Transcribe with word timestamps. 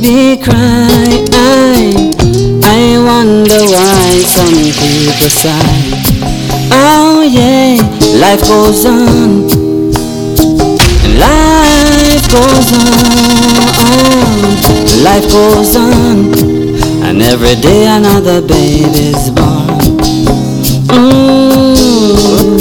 baby 0.00 0.42
cry. 0.42 1.24
I, 1.32 2.12
I 2.64 2.98
wonder 2.98 3.60
why 3.64 4.22
some 4.26 4.52
people 4.76 5.30
sigh. 5.30 5.92
Oh 6.72 7.22
yeah, 7.22 7.76
life 8.20 8.42
goes 8.42 8.84
on. 8.84 9.48
Life 11.18 12.28
goes 12.30 12.72
on. 12.72 13.04
Life 15.02 15.28
goes 15.30 15.76
on. 15.76 16.34
And 17.04 17.22
every 17.22 17.54
day 17.56 17.86
another 17.86 18.40
baby's 18.42 19.30
born. 19.30 19.80
Mm, 20.92 22.60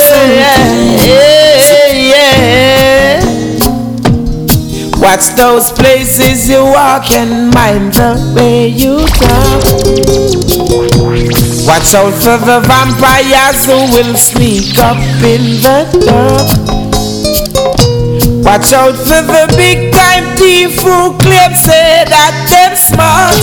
some 0.01 0.07
time. 0.07 0.37
yeah. 1.93 3.19
Watch 4.99 5.25
those 5.35 5.71
places 5.71 6.49
you 6.49 6.63
walk 6.63 7.09
and 7.11 7.51
mind 7.53 7.93
the 7.93 8.15
way 8.35 8.67
you 8.67 9.05
talk. 9.17 9.63
Watch 11.65 11.93
out 11.95 12.13
for 12.13 12.37
the 12.45 12.59
vampires 12.67 13.65
who 13.65 13.77
will 13.95 14.15
sneak 14.17 14.77
up 14.77 14.97
in 15.23 15.61
the 15.65 15.87
dark. 16.05 16.49
Watch 18.43 18.73
out 18.73 18.95
for 18.95 19.21
the 19.21 19.47
big 19.57 19.88
thief 20.37 20.79
who 20.81 21.15
claims 21.19 21.59
say 21.63 22.03
that 22.07 22.33
them 22.49 22.73
smart. 22.75 23.37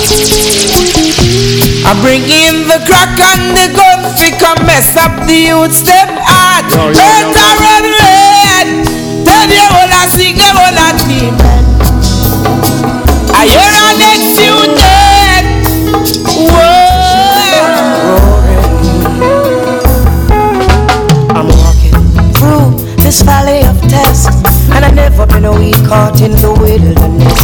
I 1.86 1.92
bring 2.02 2.24
in 2.26 2.66
the 2.66 2.80
crack 2.88 3.14
and 3.18 3.54
the 3.56 3.66
gun 3.76 4.00
fi 4.16 4.30
come 4.38 4.60
mess 4.66 4.96
up 4.96 5.14
the 5.26 5.52
youths 5.52 5.82
them 5.86 6.10
heart. 6.22 6.66
Yo, 6.72 6.90
yo, 6.90 6.96
yo. 6.96 7.32
Better 7.32 7.52
run 7.62 7.84
red. 8.02 8.68
Tell 9.26 9.50
you 9.50 9.66
all 9.78 9.90
I 9.90 10.04
sing 10.10 10.36
them 10.36 10.56
all 10.56 10.76
I 10.76 10.90
team. 11.04 11.34
I 13.34 13.44
hear 13.46 13.70
our 13.84 13.94
next 14.00 14.28
few 14.38 14.58
dead. 14.74 15.44
Whoa. 16.50 16.75
And 24.74 24.84
I've 24.84 24.94
never 24.94 25.26
been 25.26 25.44
a 25.44 25.52
week 25.52 25.76
caught 25.86 26.20
in 26.20 26.32
the 26.32 26.52
wilderness. 26.52 27.40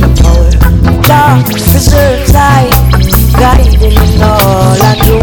The 0.00 0.08
power 0.20 0.48
of 0.90 1.06
God 1.06 1.44
preserves 1.46 2.32
I, 2.34 2.68
guiding 3.38 3.92
in 3.92 4.22
all 4.22 4.76
I 4.80 4.94
do. 5.04 5.18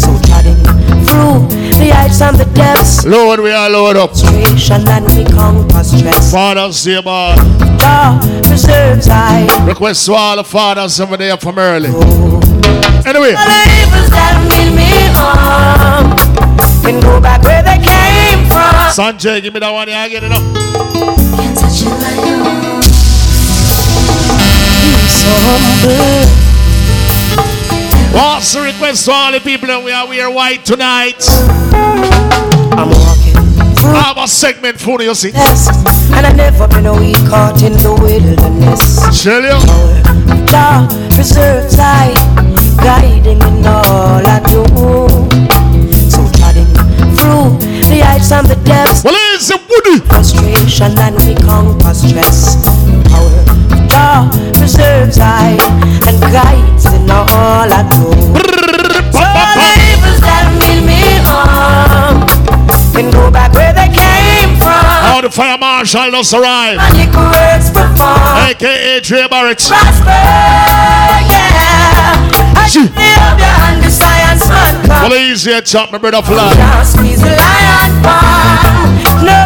So 0.00 0.10
trotting 0.26 0.58
through 1.06 1.48
the 1.78 1.90
heights 1.94 2.20
and 2.20 2.36
the 2.36 2.44
depths, 2.54 3.04
Lord, 3.06 3.40
we 3.40 3.52
are 3.52 3.68
load 3.70 3.96
up. 3.96 4.10
and 4.16 5.04
we 5.16 5.24
conquer 5.24 5.84
stress. 5.84 6.32
Father, 6.32 6.72
say 6.72 7.00
man. 7.02 7.36
God 7.78 8.22
preserves 8.44 9.08
I. 9.08 9.46
Request 9.66 10.06
to 10.06 10.14
all 10.14 10.36
the 10.36 10.44
fathers 10.44 11.00
over 11.00 11.16
there 11.16 11.36
from 11.36 11.58
early. 11.58 11.88
Anyway, 11.88 13.32
All 13.34 13.46
the 13.46 13.64
evils 13.82 14.10
that 14.10 14.34
mean 14.50 14.74
me 14.76 14.90
harm 15.16 16.16
can 16.82 17.00
go 17.00 17.20
back 17.20 17.42
where 17.44 17.62
they 17.62 17.78
came. 17.84 17.97
Sanjay, 18.94 19.42
give 19.42 19.54
me 19.54 19.60
that 19.60 19.70
one 19.70 19.88
here 19.88 20.04
again, 20.06 20.22
you 20.22 20.28
know. 20.28 20.42
So 25.08 25.32
humble. 25.44 26.48
What's 28.18 28.52
the 28.54 28.62
request 28.62 29.04
to 29.04 29.12
all 29.12 29.32
the 29.32 29.40
people 29.40 29.68
that 29.68 29.82
we 29.84 29.92
are 29.92 30.06
wear 30.08 30.30
white 30.30 30.64
tonight? 30.64 31.22
I'm 32.72 32.88
walking 32.88 33.36
I 33.84 34.02
have 34.02 34.18
a 34.18 34.26
segment 34.26 34.80
for 34.80 35.00
you, 35.02 35.14
see. 35.14 35.32
and 35.34 36.26
I've 36.26 36.36
never 36.36 36.66
been 36.68 36.86
a 36.86 36.98
week 36.98 37.16
caught 37.28 37.62
in 37.62 37.72
the 37.74 37.92
wilderness. 37.94 39.22
Tell 39.22 39.42
you. 39.42 39.58
Jah 40.46 40.88
preserves 41.14 41.76
I, 41.78 42.14
guiding 42.78 43.40
in 43.40 43.66
all 43.66 44.24
I 44.26 44.40
do. 44.48 44.64
So 46.10 46.24
trotting 46.38 46.72
through 47.16 47.67
the 47.98 48.04
heights 48.06 48.30
and 48.32 48.46
the 48.46 48.54
depths, 48.64 49.02
Well, 49.04 49.14
it's 49.34 49.50
a 49.50 49.58
woody. 49.68 49.98
frustration 50.06 50.98
and 50.98 51.16
we 51.26 51.34
conquer 51.34 51.94
stress. 51.94 52.56
Power 53.10 53.42
of 53.42 53.88
Jah 53.90 54.30
preserves 54.54 55.18
I, 55.18 55.56
and 56.06 56.20
guides 56.32 56.86
in 56.86 57.10
all 57.10 57.66
I 57.66 57.82
do. 57.90 58.12
So 59.10 59.26
the 59.58 59.66
evils 59.90 60.20
that 60.22 60.46
mean 60.60 60.86
me 60.86 61.02
harm 61.26 62.26
can 62.94 63.10
go 63.10 63.30
back 63.30 63.52
where 63.54 63.72
they 63.72 63.88
came 63.88 64.56
from. 64.58 64.84
How 65.08 65.20
the 65.20 65.30
fire 65.30 65.58
marshal 65.58 66.10
just 66.10 66.32
arrived. 66.34 66.78
Magic 66.78 67.10
words 67.14 67.70
perform. 67.70 68.50
AKA 68.50 69.00
Dre 69.00 69.26
Barrett. 69.28 69.58
prosper, 69.58 70.06
yeah. 70.06 71.57
I 72.56 72.68
Gee. 72.68 72.80
should 72.86 72.94
be 72.94 73.08
up 73.16 73.38
your 73.38 73.48
hand, 73.48 73.82
the 73.82 73.90
science 73.90 74.48
man 74.48 74.86
come. 74.86 75.10
Well, 75.10 75.18
easy, 75.20 75.60
chop, 75.62 75.92
my 75.92 75.98
brother 75.98 76.22
fly. 76.22 76.54
Now 76.54 76.82
squeeze 76.82 77.20
the 77.20 77.34
lion 77.36 78.02
palm. 78.02 79.24
No. 79.24 79.44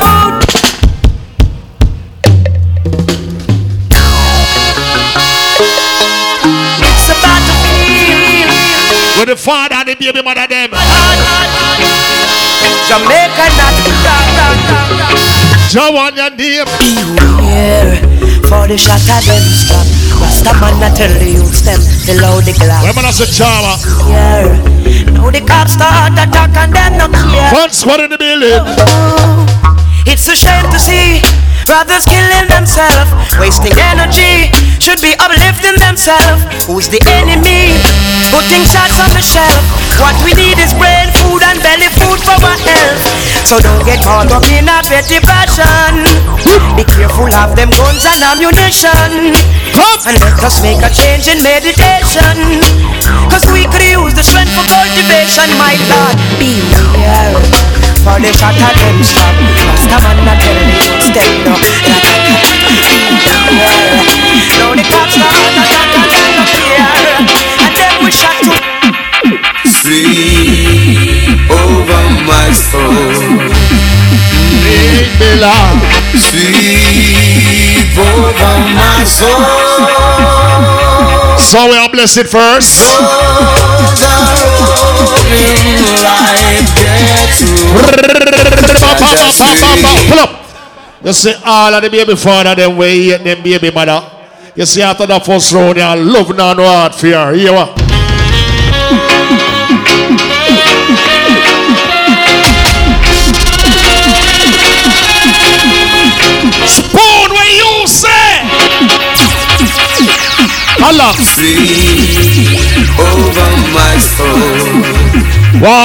It's 6.85 7.09
about 7.09 7.41
to 7.47 7.55
feel 7.63 8.49
With 9.21 9.29
the 9.29 9.37
father 9.37 9.75
and 9.77 9.89
the 9.89 9.95
baby 9.97 10.23
mother 10.23 10.47
them. 10.47 10.71
Jamaica 12.89 13.47
not 13.57 13.75
Joe 15.71 15.97
on 15.97 16.15
your 16.17 16.31
name. 16.37 16.67
Beware 16.79 17.97
for 18.49 18.67
the 18.69 18.77
shot 18.77 19.01
of 19.01 19.25
them 19.25 19.43
stop. 19.43 19.87
Rasta 20.43 20.59
man 20.81 20.95
tell 20.95 21.09
the 21.09 21.31
youths 21.31 21.63
them 21.63 21.79
the 22.07 22.21
loud 22.21 22.45
the 22.45 22.53
glass. 22.53 22.83
Women 22.83 23.05
as 23.07 23.21
a 23.21 23.27
chama. 23.31 23.79
Uh, 23.79 24.11
yeah. 24.11 25.11
Now 25.15 25.31
the 25.31 25.41
cops 25.41 25.75
start 25.75 26.13
attack 26.19 26.57
and 26.57 26.73
them 26.75 26.99
not 26.99 27.13
care. 27.13 27.53
One 27.55 27.71
squad 27.71 28.01
in 28.01 28.11
the 28.11 28.19
building. 28.19 28.59
It's 30.05 30.27
a 30.29 30.35
shame 30.35 30.67
to 30.73 30.79
see 30.81 31.23
brothers 31.65 32.05
killing 32.05 32.49
themselves, 32.49 33.11
wasting 33.39 33.75
energy. 33.93 34.51
Should 34.83 34.99
be 34.99 35.15
uplifting 35.23 35.79
themselves. 35.79 36.43
Who's 36.67 36.91
the 36.91 36.99
enemy? 37.23 37.79
Putting 38.35 38.65
shots 38.67 38.99
on 38.99 39.11
the 39.15 39.23
shelf. 39.23 39.63
What 40.03 40.17
we 40.27 40.35
need 40.35 40.59
is 40.59 40.75
brain 40.75 41.07
food 41.23 41.43
and 41.47 41.63
belly 41.63 41.87
food 41.95 42.19
for 42.19 42.35
our 42.35 42.59
health. 42.59 43.03
So 43.47 43.63
don't 43.63 43.85
get 43.87 44.03
caught 44.03 44.33
up 44.33 44.43
in 44.51 44.67
a 44.67 44.83
petty 44.83 45.23
passion. 45.23 46.03
Be 46.75 46.83
careful 46.83 47.31
of 47.31 47.55
them 47.55 47.71
guns 47.71 48.03
and 48.07 48.23
ammunition. 48.27 49.39
And 50.03 50.19
let 50.19 50.43
us 50.43 50.63
make 50.63 50.83
a 50.83 50.91
change 50.91 51.31
in 51.31 51.39
meditation. 51.47 52.59
Cause 53.31 53.47
we 53.55 53.71
could 53.71 53.87
use 53.87 54.15
the 54.15 54.25
strength 54.27 54.51
for 54.51 54.67
cultivation, 54.67 55.47
my 55.59 55.79
God. 55.87 56.19
Beware. 56.43 57.82
For 58.03 58.19
the 58.19 58.33
shot 58.35 58.59
of 58.59 58.75
them 58.75 58.99
stop 59.03 59.35
Rasta 59.67 59.97
man 60.03 60.39
tell 60.43 60.59
me 60.67 60.79
step 61.07 61.31
no 61.47 61.55
Beware. 63.47 64.03
Now 64.59 64.75
the 64.75 64.83
cops 64.83 65.15
start 65.15 65.55
attack 65.63 65.95
and 66.03 66.11
them 66.11 66.31
no 66.37 66.45
fear 66.51 66.83
And 67.63 67.73
then 67.79 67.95
we 68.05 68.11
shot 68.11 68.37
to 68.43 68.73
over 71.51 72.03
my 72.27 72.51
soul. 72.53 73.39
Big 74.63 75.07
Bella. 75.19 75.57
Sweep 76.15 77.99
over 77.99 78.55
my 78.79 79.05
soul. 79.05 79.43
So 81.39 81.67
we 81.71 81.77
are 81.77 81.91
blessed 81.91 82.27
first. 82.29 82.79
Pull 90.09 90.19
up. 90.19 90.31
You 91.05 91.13
see 91.13 91.35
all 91.45 91.75
of 91.75 91.83
the 91.83 91.91
baby 91.91 92.17
father 92.17 92.55
them 92.55 92.77
way 92.77 93.17
them 93.17 93.43
baby 93.43 93.71
mother. 93.71 94.03
You 94.55 94.67
see 94.67 94.83
after 94.83 95.07
the 95.07 95.19
first 95.21 95.53
round 95.53 95.77
you 95.77 96.13
love 96.13 96.37
none 96.37 96.57
no 96.57 96.65
hard 96.65 96.95
fear. 96.95 97.33
Here 97.35 97.53
what? 97.53 97.79
Spoon 97.79 97.92
Allah. 110.83 111.15
Over 112.99 113.51
my 113.71 113.95
soul. 113.99 114.83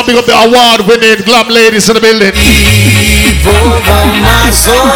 Big 0.05 0.17
up 0.17 0.25
the 0.25 0.33
award 0.33 0.87
winning 0.87 1.21
glam 1.25 1.47
ladies 1.49 1.89
in 1.89 1.95
the 1.95 2.01
building. 2.01 2.33
Over 3.45 4.01
my 4.25 4.49
soul. 4.49 4.89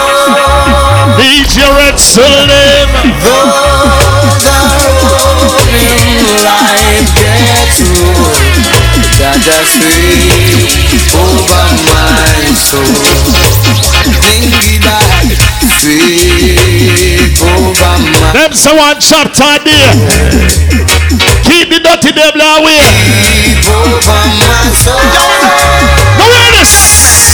DJ 1.18 1.70
Red 1.78 2.00
Slim. 2.00 2.90
Those 3.22 4.46
are 4.50 4.74
rolling 5.06 6.18
like 6.42 7.06
get 7.14 7.70
to 7.78 7.90
Father 9.22 9.62
sweep 9.70 11.14
over 11.14 11.66
my 11.86 12.50
soul. 12.58 12.84
Thingy 14.22 14.82
back, 14.82 15.51
sweep 15.80 17.38
over 17.42 17.94
my 18.10 18.34
Them 18.34 18.54
someone 18.54 18.98
chapter 19.00 19.60
there. 19.64 19.94
Keep 21.46 21.70
the 21.70 21.80
dirty 21.84 22.12
devil 22.14 22.42
away. 22.42 22.82
sweep 23.26 23.66
over 23.70 24.22
my 24.42 24.72
soul. 24.74 25.00
Go 26.18 26.26
with 26.30 26.52
this. 26.58 27.31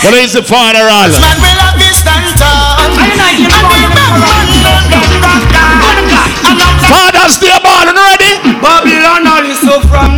What 0.00 0.14
is 0.16 0.32
the 0.32 0.42
father 0.42 0.88
all? 0.88 1.12
man 1.12 1.36
will 1.44 1.60
have 1.60 1.76
to 1.76 1.88
stand 1.92 2.24
tall. 2.40 2.80
And 2.80 2.96
the 2.96 3.60
wrong 3.60 3.84
man 3.92 4.12
them 4.88 5.04
them 5.12 5.76
got 5.84 5.98
cast, 6.08 6.40
and 6.48 6.56
Father's 6.88 7.36
there, 7.36 7.60
balling 7.60 8.00
ready. 8.00 8.32
Babylon 8.64 9.28
all 9.28 9.44
is 9.44 9.60
so 9.60 9.76
from 9.92 10.09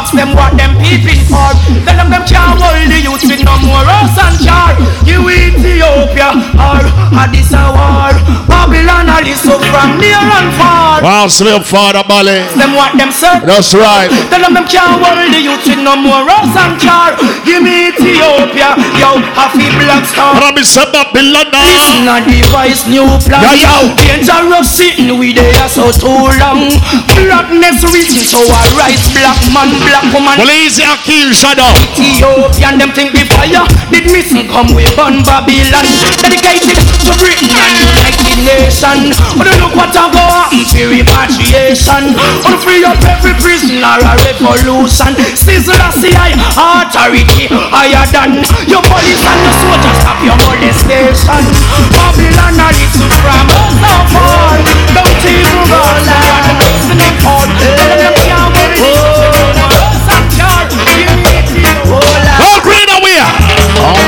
ask 0.00 0.12
them 0.16 0.32
what 0.32 0.56
them 0.56 0.76
peeping 0.80 1.22
for. 1.28 1.48
Tell 1.86 1.96
them 1.96 2.08
them 2.08 2.24
can't 2.24 2.56
hold 2.56 2.88
the 2.88 2.98
youth 3.00 3.24
with 3.28 3.44
no 3.44 3.54
more 3.64 3.84
rose 3.84 4.16
and 4.16 4.36
char. 4.40 4.72
You 5.04 5.20
Ethiopia 5.28 6.32
or 6.56 6.82
Addis 7.16 7.52
war. 7.52 8.12
Babylon 8.48 9.08
is 9.24 9.40
so 9.40 9.56
from 9.60 10.00
near 10.00 10.20
and 10.20 10.50
far. 10.56 11.04
Wow, 11.04 11.26
slave 11.28 11.64
father, 11.64 12.04
Bali. 12.04 12.44
Them 12.56 12.72
what 12.76 12.96
them 12.96 13.12
say. 13.12 13.40
That's 13.44 13.72
right. 13.72 14.08
Tell 14.28 14.40
them 14.40 14.56
them 14.56 14.66
can't 14.66 15.00
hold 15.00 15.20
the 15.32 15.40
youth 15.40 15.64
with 15.64 15.80
no 15.80 15.96
more 15.96 16.24
rose 16.24 16.56
and 16.56 16.74
char. 16.80 17.16
Give 17.44 17.62
me 17.62 17.92
Ethiopia, 17.92 18.76
yo, 18.96 19.20
happy 19.36 19.68
black 19.80 20.04
star. 20.04 20.36
I'm 20.36 20.56
in 20.56 20.66
Babylon. 20.92 21.48
Listen 21.52 22.08
a 22.08 22.16
device 22.24 22.86
new 22.88 23.06
plan 23.24 23.42
Yeah, 23.44 23.68
yo. 23.68 23.94
Dangerous 23.96 24.68
sitting 24.68 25.12
with 25.18 25.20
we 25.20 25.36
there 25.36 25.68
so 25.68 25.92
too 25.92 26.32
long 26.40 26.72
Blackness 27.12 27.84
written 27.84 28.24
so 28.24 28.40
I 28.40 28.64
rise 28.80 29.04
Black 29.12 29.38
man, 29.52 29.70
black 29.90 30.06
woman. 30.14 30.38
Well, 30.38 30.54
easy 30.54 30.86
and 30.86 30.98
kill 31.02 31.34
shadow. 31.34 31.66
Ethiopian 31.98 32.78
them 32.78 32.94
think 32.94 33.10
the 33.10 33.26
fire. 33.26 33.66
Did 33.90 34.06
missing 34.14 34.46
come 34.46 34.70
we 34.70 34.86
burn 34.94 35.26
Babylon. 35.26 35.82
Dedicated 36.22 36.78
to 36.78 37.12
Britain 37.18 37.50
and 37.50 37.74
United 37.74 38.38
Nation 38.46 39.10
But 39.34 39.50
look 39.58 39.74
what 39.74 39.90
I 39.90 40.06
go 40.12 40.20
happen 40.20 40.62
for 40.68 40.86
repatriation 40.86 42.14
On 42.46 42.54
free 42.60 42.84
up 42.84 43.00
every 43.02 43.34
prisoner 43.42 43.98
a 43.98 44.12
revolution. 44.30 45.16
Sizzle 45.34 45.74
a 45.74 45.90
CI 45.90 46.36
authority 46.38 47.50
higher 47.50 48.04
than 48.14 48.46
Your 48.70 48.84
police 48.86 49.24
and 49.26 49.40
the 49.42 49.52
soldiers 49.58 49.96
stop 49.98 50.20
your 50.22 50.38
molestation. 50.38 51.42
Babylon 51.90 52.54
a 52.62 52.68
little 52.70 53.10
from 53.10 53.48
so 53.80 53.94
far 54.14 54.54
Don't 54.94 55.24
even 55.24 55.60
go 55.66 55.82
down 56.06 56.44
Listening 56.60 57.16
all 57.26 58.19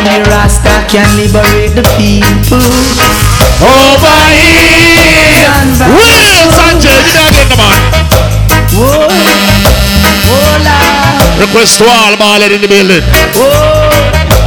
only 0.02 0.18
Rasta 0.30 0.82
can 0.90 1.06
liberate 1.16 1.74
the 1.78 1.86
people. 1.94 2.58
Over 3.62 4.18
here. 4.34 5.46
Real 5.86 6.50
Sanchez. 6.50 7.06
You 7.06 7.06
know 7.14 7.28
again, 7.30 7.46
come 7.46 7.62
on. 7.62 7.78
Whoa, 10.26 10.58
Lord. 10.66 11.38
Request 11.38 11.78
to 11.78 11.84
all 11.86 12.16
ballad 12.18 12.50
in 12.50 12.60
the 12.62 12.68
building. 12.68 13.02
Whoa, 13.38 13.54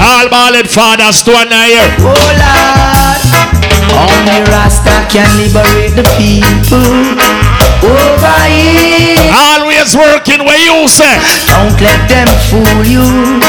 All 0.03 0.27
ballad 0.27 0.67
fathers 0.69 1.23
to 1.23 1.31
here. 1.31 1.87
whoa, 2.03 2.11
Lord. 2.11 3.21
Only 3.95 4.43
Rasta 4.51 5.07
can 5.07 5.29
liberate 5.39 5.95
the 5.95 6.03
people. 6.19 7.15
Over 7.79 8.37
here, 8.51 9.15
Always 9.31 9.95
working 9.95 10.43
where 10.43 10.59
you 10.59 10.87
say. 10.89 11.15
don't 11.47 11.79
let 11.79 12.09
them 12.11 12.27
fool 12.51 12.83
you. 12.83 13.39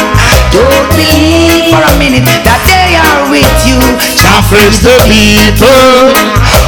Don't 0.52 0.88
believe 0.94 1.70
for 1.72 1.82
a 1.82 1.92
minute 1.98 2.24
that 2.46 2.60
they 2.66 2.96
are 2.96 3.22
with 3.30 3.56
you. 3.66 3.78
Chaffers 4.16 4.80
the 4.82 4.96
people. 5.08 6.12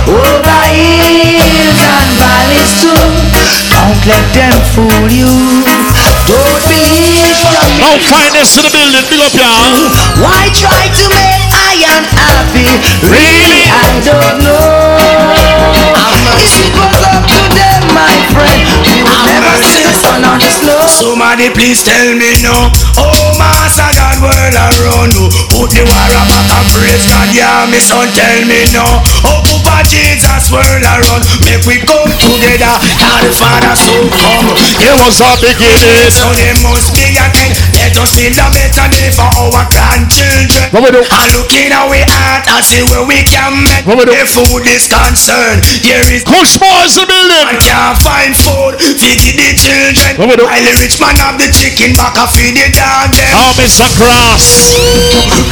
Over 0.08 0.62
hills 0.72 1.80
and 1.84 2.08
valleys 2.19 2.72
too. 2.82 2.96
Don't 3.72 4.00
let 4.08 4.25
them 4.34 4.56
fool 4.75 5.08
you. 5.12 5.30
Don't 6.28 6.60
believe 6.69 7.36
for 7.40 7.54
a 7.54 7.69
Now 7.80 7.94
minute. 7.96 8.08
find 8.10 8.32
this 8.34 8.56
in 8.58 8.64
the 8.64 8.72
building. 8.72 9.04
Big 9.08 9.20
up, 9.25 9.32
y'all. 9.36 9.88
Why 10.20 10.48
try 10.52 10.84
to 10.88 11.04
make 11.12 11.44
I 11.54 11.72
am 11.92 12.04
happy? 12.16 12.69
Really? 13.06 13.64
I 13.69 13.88
don't 14.04 14.36
know. 14.44 15.57
If 16.49 16.65
it 16.65 16.73
was 16.73 16.97
up 17.05 17.29
to 17.29 17.41
them, 17.53 17.83
my 17.93 18.17
friend, 18.33 18.65
we 18.89 19.05
would 19.05 19.21
ah, 19.21 19.29
never 19.29 19.55
see 19.69 19.85
the 19.85 19.93
sun 19.93 20.25
on 20.25 20.41
the 20.41 20.49
slope. 20.49 20.89
Somebody 20.89 21.53
please 21.53 21.85
tell 21.85 22.09
me 22.17 22.41
no. 22.41 22.73
Oh, 22.97 23.37
Master 23.37 23.85
God, 23.93 24.17
world 24.25 24.56
around 24.56 25.12
you. 25.12 25.29
Put 25.53 25.77
the 25.77 25.85
war 25.85 26.09
back 26.09 26.49
and 26.49 26.67
praise 26.73 27.05
God, 27.05 27.29
yeah, 27.37 27.69
me 27.69 27.77
son, 27.85 28.09
tell 28.17 28.41
me 28.49 28.65
no. 28.73 28.87
Oh, 29.29 29.45
Papa 29.45 29.85
Jesus, 29.85 30.49
world 30.49 30.85
around. 30.89 31.23
Make 31.45 31.69
we 31.69 31.85
come 31.85 32.09
together. 32.17 32.75
Now 32.97 33.21
the 33.21 33.31
Father 33.37 33.77
so 33.77 33.93
come. 34.09 34.49
It 34.81 34.95
was 35.05 35.21
a 35.21 35.29
beginning. 35.45 36.09
So 36.09 36.33
they 36.33 36.56
must 36.65 36.97
be 36.97 37.12
again. 37.12 37.53
Let 37.88 38.05
us 38.05 38.20
build 38.20 38.37
a 38.37 38.44
better 38.52 38.85
day 38.93 39.08
for 39.08 39.25
our 39.25 39.64
grandchildren. 39.73 40.69
What 40.76 40.85
we 40.85 40.93
do? 40.93 41.00
And 41.00 41.29
look 41.32 41.49
in 41.56 41.73
our 41.73 41.88
heart 41.88 42.44
and 42.44 42.61
see 42.61 42.85
where 42.85 43.00
we 43.00 43.25
can 43.25 43.64
make. 43.64 43.88
What 43.88 43.96
we 43.96 44.05
do? 44.05 44.12
If 44.12 44.29
food 44.37 44.69
is 44.69 44.85
concerned, 44.85 45.64
there 45.81 46.05
is 46.05 46.20
Kush 46.20 46.61
boys 46.61 47.00
the 47.00 47.08
building. 47.08 47.49
man 47.49 47.56
can't 47.64 47.96
find 47.96 48.37
food, 48.37 48.76
feed 48.76 49.40
the 49.40 49.56
children. 49.56 50.20
What 50.20 50.29
we 50.29 50.37
do? 50.37 50.44
While 50.44 50.61
the 50.69 50.76
rich 50.85 51.00
man 51.00 51.17
have 51.17 51.40
the 51.40 51.49
chicken 51.49 51.96
back 51.96 52.12
and 52.20 52.29
feed 52.29 52.61
the 52.61 52.69
dog 52.76 53.08
them. 53.08 53.32
Oh, 53.32 53.56
Mr. 53.56 53.88
Cross. 53.96 54.76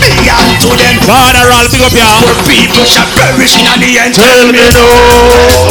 Be 0.04 0.28
unto 0.28 0.76
them. 0.76 1.00
Father, 1.08 1.40
all 1.40 1.64
big 1.72 1.88
up, 1.88 1.96
y'all. 1.96 2.20
Poor 2.20 2.36
people 2.52 2.84
shall 2.84 3.08
perish 3.16 3.56
in 3.56 3.64
the 3.80 3.96
end. 3.96 4.12
Tell 4.12 4.44
me 4.52 4.60
no. 4.76 4.84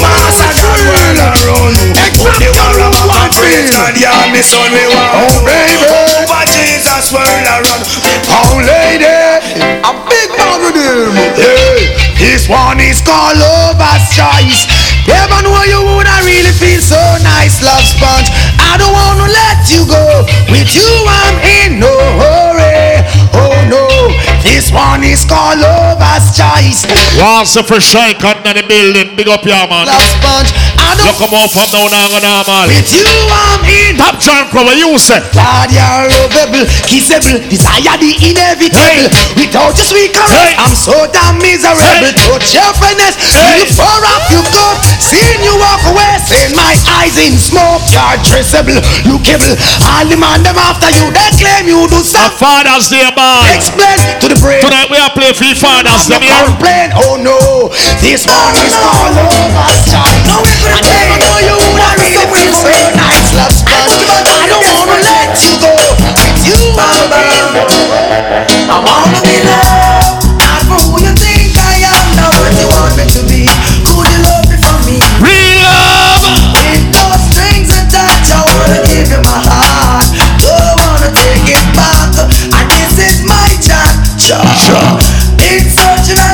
Master 0.01 0.49
world 0.81 1.21
around. 1.29 1.77
Put 2.25 2.41
the 2.41 2.49
war 2.57 2.89
up 2.89 3.21
and 3.21 3.29
praise 3.37 3.69
God, 3.69 3.93
yeah, 4.01 4.33
me 4.33 4.41
son 4.41 4.65
we 4.73 4.81
want. 4.89 5.29
Oh, 5.29 5.45
baby. 5.45 5.75
Jesus 6.55 7.11
world 7.11 7.27
around. 7.27 7.83
Oh, 8.31 8.63
lady. 8.63 9.11
A 9.83 9.91
big 10.07 10.29
man 10.39 10.63
with 10.63 10.79
him. 10.79 11.11
Hey, 11.35 11.91
this 12.15 12.47
one 12.47 12.79
is 12.79 13.03
called 13.03 13.35
Lover's 13.35 14.07
Choice. 14.15 14.63
Man, 15.05 15.43
know 15.43 15.63
you 15.67 15.83
woulda 15.83 16.15
really 16.23 16.55
feel 16.55 16.79
so 16.79 17.01
nice, 17.21 17.61
love 17.61 17.83
sponge. 17.83 18.31
I 18.57 18.79
don't 18.79 18.95
wanna 18.95 19.27
let 19.27 19.67
you 19.67 19.83
go. 19.85 20.23
With 20.47 20.71
you, 20.71 20.87
I'm 21.05 21.35
in 21.43 21.79
no, 21.79 21.91
this 24.55 24.71
one 24.71 25.03
is 25.03 25.27
called 25.27 25.59
Lover's 25.59 26.31
Choice. 26.31 26.87
Once 27.19 27.59
for 27.59 27.83
shy 27.83 28.15
cutting 28.15 28.47
in 28.47 28.55
the 28.55 28.63
building. 28.63 29.11
Big 29.19 29.27
up, 29.27 29.43
y'all, 29.43 29.67
man. 29.67 29.83
Love 29.83 29.99
sponge. 30.15 30.55
I 30.79 30.95
You 30.95 31.11
come 31.19 31.35
out 31.35 31.51
from 31.51 31.67
down 31.75 31.91
go 31.91 32.19
normal. 32.23 32.63
With 32.71 32.87
you, 32.95 33.03
I'm 33.03 33.59
in. 33.67 33.99
Top 33.99 34.15
John 34.23 34.47
Crow, 34.47 34.63
what 34.63 34.79
you 34.79 34.95
say? 34.95 35.19
God, 35.35 35.67
you're 35.75 36.07
lovable, 36.07 36.63
kissable, 36.87 37.35
desire 37.51 37.99
the 37.99 38.15
inevitable. 38.15 39.11
Without 39.35 39.75
your 39.75 39.87
sweet 39.91 40.15
caress, 40.15 40.31
Hey. 40.31 40.55
I'm 40.55 40.71
so 40.71 40.95
damn 41.11 41.35
miserable. 41.43 41.83
Hey. 41.83 42.15
Touch 42.15 42.55
your 42.55 42.71
finesse, 42.79 43.19
Hey. 43.19 43.59
you 43.59 43.67
far 43.75 43.99
off 44.07 44.23
you 44.31 44.39
go. 44.55 44.67
Seeing 45.03 45.43
you 45.43 45.51
walk 45.59 45.83
away, 45.91 46.15
seeing 46.23 46.55
my 46.55 46.71
eyes 47.03 47.17
in 47.19 47.35
smoke. 47.35 47.83
You're 47.91 48.23
traceable, 48.23 48.79
lookable. 49.03 49.51
All 49.83 50.05
the 50.07 50.15
man 50.15 50.47
them 50.47 50.55
after 50.55 50.87
you, 50.95 51.11
they 51.11 51.29
claim 51.43 51.67
you 51.67 51.91
do 51.91 51.99
The 51.99 52.07
something. 52.07 52.39
Father's 52.39 52.87
Day, 52.87 53.03
man. 53.19 53.51
Explain 53.51 53.99
to 54.23 54.27
the 54.31 54.37
brain. 54.45 54.61
Tonight 54.61 54.89
we 54.93 54.97
are 55.01 55.09
playing 55.09 55.33
for 55.33 55.49
the 55.49 55.57
Father's 55.57 56.05
Day, 56.05 56.21
I'm 56.21 56.21
here. 56.21 56.45
complain, 56.45 56.93
oh 56.93 57.17
no, 57.17 57.73
this 57.97 58.29
one 58.29 58.53
is 58.61 58.77
all 58.77 59.09
over 59.09 59.73
child. 59.89 60.21
I 60.29 60.79
never 60.85 61.17
know 61.17 61.35
you 61.41 61.55
would 61.57 61.81
have 61.81 61.97
really 61.97 62.29
feel 62.29 62.53
so 62.53 62.69
nice, 62.93 63.33
love 63.33 63.49
sponge. 63.49 64.05
I 64.05 64.45
don't 64.45 64.61
wanna 64.61 65.01
let 65.01 65.33
you 65.41 65.57
go. 65.57 65.73
With 66.13 66.45
you, 66.45 66.61
I'm 66.77 67.09
I 68.69 68.77
wanna 68.85 69.19
be 69.25 69.35
loved, 69.41 69.74
a 84.25 84.33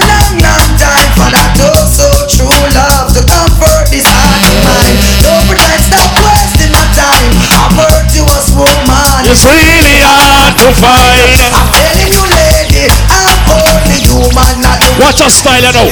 long, 0.07 0.39
long 0.39 0.71
time 0.79 1.12
for 1.19 1.27
that 1.27 1.51
oh 1.60 1.83
so 1.91 2.07
true 2.31 2.48
love 2.71 3.12
to 3.12 3.19
comfort 3.27 3.91
this 3.91 4.07
heart 4.07 4.48
of 4.48 4.55
mine. 4.63 4.95
Don't 5.19 5.43
pretend, 5.51 5.83
stop 5.91 6.07
wasting 6.24 6.71
my 6.71 6.88
time. 6.95 7.36
A 7.51 7.67
virtuous 7.75 8.55
woman. 8.55 9.27
It's 9.27 9.43
really 9.43 10.00
hard 10.00 10.55
to 10.55 10.71
find. 10.79 11.36
I'm 11.51 11.67
telling 11.75 12.15
you, 12.15 12.24
lady, 12.31 12.88
I'm 13.12 13.60
only 13.60 14.00
human, 14.07 14.63
not. 14.63 14.79
Watch 14.95 15.19
your 15.19 15.27
style, 15.27 15.67
I 15.67 15.75
know. 15.75 15.91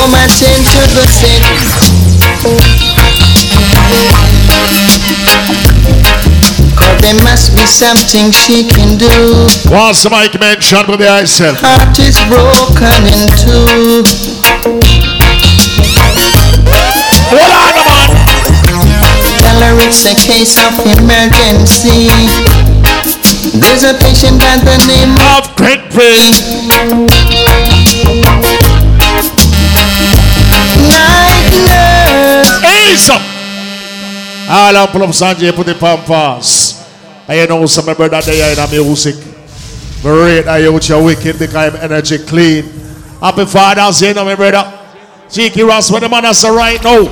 Woman 0.00 0.28
tend 0.28 0.64
to 0.68 0.82
the 0.92 1.06
sick. 1.08 1.42
Cause 6.76 7.00
there 7.00 7.16
must 7.24 7.56
be 7.56 7.64
something 7.66 8.32
she 8.32 8.68
can 8.68 8.98
do. 8.98 9.48
Once 9.70 10.02
the 10.02 10.10
mic 10.10 10.38
mention 10.40 10.86
with 10.88 11.00
the 11.00 11.06
myself. 11.06 11.58
Heart 11.60 11.98
is 11.98 12.18
broken 12.28 13.06
in 13.08 13.28
two. 13.40 14.04
Hold 17.30 17.50
on, 17.50 17.74
man. 17.86 18.10
Tell 19.38 19.60
her 19.62 19.76
it's 19.86 20.04
a 20.04 20.14
case 20.14 20.56
of 20.60 20.74
emergency. 20.84 22.43
There's 23.64 23.82
a 23.82 23.94
patient 23.94 24.38
by 24.38 24.60
the 24.60 24.76
name 24.84 25.16
of 25.16 25.48
Of 25.48 25.56
great 25.56 25.80
praise. 25.88 26.44
Night 30.92 31.48
Nurse. 31.64 32.52
Ease 32.60 33.08
up. 33.08 33.22
All 34.50 34.76
I'm 34.76 34.88
pull 34.88 35.02
up 35.02 35.10
Sanjay 35.10 35.50
put 35.56 35.64
the 35.64 35.74
pampas. 35.74 36.84
I 37.26 37.40
you 37.40 37.46
know 37.46 37.64
some 37.64 37.88
of 37.88 37.98
my 37.98 38.06
brother 38.06 38.20
there 38.20 38.50
in 38.50 38.56
the 38.56 38.68
music. 38.70 39.16
Me 40.04 40.10
rate 40.10 40.46
I 40.46 40.66
out 40.66 40.86
your 40.86 41.02
wicked 41.02 41.38
because 41.38 41.56
I'm 41.56 41.76
energy 41.80 42.18
clean. 42.18 42.64
Happy 43.18 43.46
Father's 43.46 43.98
Day, 43.98 44.08
you 44.08 44.14
know, 44.14 44.26
my 44.26 44.34
brother. 44.34 44.80
Chicky 45.30 45.62
Ras, 45.62 45.90
what 45.90 46.00
the 46.00 46.08
man 46.10 46.24
has 46.24 46.44
a 46.44 46.52
right 46.52 46.84
now. 46.84 47.08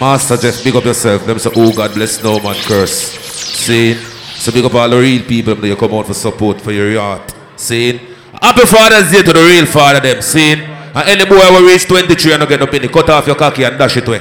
Master, 0.00 0.36
just 0.36 0.62
big 0.62 0.76
up 0.76 0.84
yourself. 0.84 1.26
Them 1.26 1.40
say, 1.40 1.50
oh 1.56 1.72
God 1.72 1.94
bless 1.94 2.22
no 2.22 2.38
man 2.38 2.54
curse. 2.62 3.18
See? 3.18 4.13
So 4.44 4.52
big 4.52 4.62
up 4.62 4.74
all 4.74 4.90
the 4.90 4.98
real 5.00 5.22
people 5.24 5.54
that 5.54 5.66
you 5.66 5.74
come 5.74 5.94
out 5.94 6.04
for 6.04 6.12
support 6.12 6.60
for 6.60 6.70
your 6.70 6.92
yacht. 6.92 7.34
See? 7.56 7.96
Happy 8.42 8.66
Father's 8.66 9.10
Day 9.10 9.22
to 9.22 9.32
the 9.32 9.40
real 9.40 9.64
father 9.64 10.00
them. 10.00 10.20
See? 10.20 10.52
And 10.52 11.08
any 11.08 11.24
boy 11.24 11.36
will 11.50 11.66
reach 11.66 11.88
23 11.88 12.32
and 12.32 12.40
not 12.40 12.50
get 12.50 12.60
no 12.60 12.66
penny, 12.66 12.88
cut 12.88 13.08
off 13.08 13.26
your 13.26 13.36
cocky 13.36 13.64
and 13.64 13.78
dash 13.78 13.96
it 13.96 14.06
away. 14.06 14.20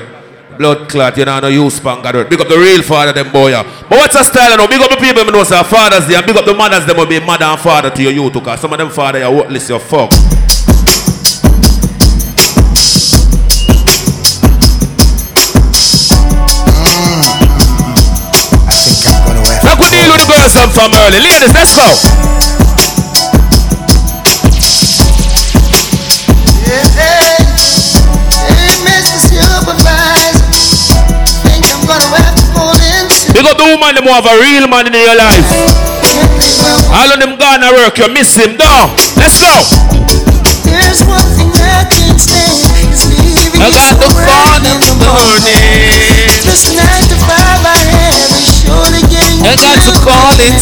Blood 0.58 0.88
clot, 0.88 1.18
you 1.18 1.26
know, 1.26 1.42
no 1.42 1.50
use 1.50 1.76
span 1.76 2.02
God. 2.02 2.30
Big 2.30 2.40
up 2.40 2.48
the 2.48 2.58
real 2.58 2.82
father 2.84 3.12
them 3.12 3.34
boy. 3.34 3.52
But 3.52 3.90
what's 3.90 4.16
a 4.16 4.24
style 4.24 4.56
now? 4.56 4.66
Big 4.66 4.80
up 4.80 4.92
the 4.92 4.96
people 4.96 5.26
who 5.26 5.32
know 5.34 5.44
say 5.44 5.62
Father's 5.62 6.08
Day 6.08 6.16
and 6.16 6.26
big 6.26 6.38
up 6.38 6.46
the 6.46 6.54
mothers 6.54 6.86
them 6.86 6.96
will 6.96 7.06
be 7.06 7.20
mother 7.20 7.44
and 7.44 7.60
father 7.60 7.90
to 7.90 8.02
your 8.02 8.14
youth 8.14 8.32
because 8.32 8.62
some 8.62 8.72
of 8.72 8.80
them 8.80 8.92
father 8.92 9.20
you 9.20 9.30
worthless 9.30 9.68
your 9.68 9.82
fuck. 9.82 10.10
Girls 20.44 20.56
them 20.56 20.70
from 20.70 20.92
early. 20.94 21.20
Ladies, 21.24 21.54
let's 21.56 21.72
go. 21.72 21.88
Big 33.34 33.46
the 33.58 33.66
woman 33.66 33.96
them 33.96 34.06
have 34.06 34.26
a 34.26 34.36
real 34.40 34.68
man 34.68 34.88
in 34.88 34.94
your 34.94 35.16
life. 35.16 35.48
All 36.92 37.12
of 37.12 37.20
them 37.20 37.38
gonna 37.40 37.72
work, 37.72 37.98
you 37.98 38.12
miss 38.12 38.36
him. 38.36 38.58
Go. 38.58 38.92
Let's 39.16 39.40
go. 39.40 39.54
There's 40.68 41.04
one 41.08 41.24
thing 41.40 41.52
I 41.56 41.88
can't 41.88 42.20
stand. 42.20 42.60
I 43.64 43.72
got 43.72 43.96
the 43.96 44.10
early 44.12 44.60
in 44.68 44.80
the 44.84 44.94
morning. 45.00 45.64
Just 46.44 46.76
nine 46.76 47.08
to 47.08 47.16
five 47.24 47.64
I 47.64 47.78
have 47.96 48.53
I 48.74 49.54
got 49.54 49.78
to 49.86 49.94
call 50.02 50.34
it. 50.42 50.58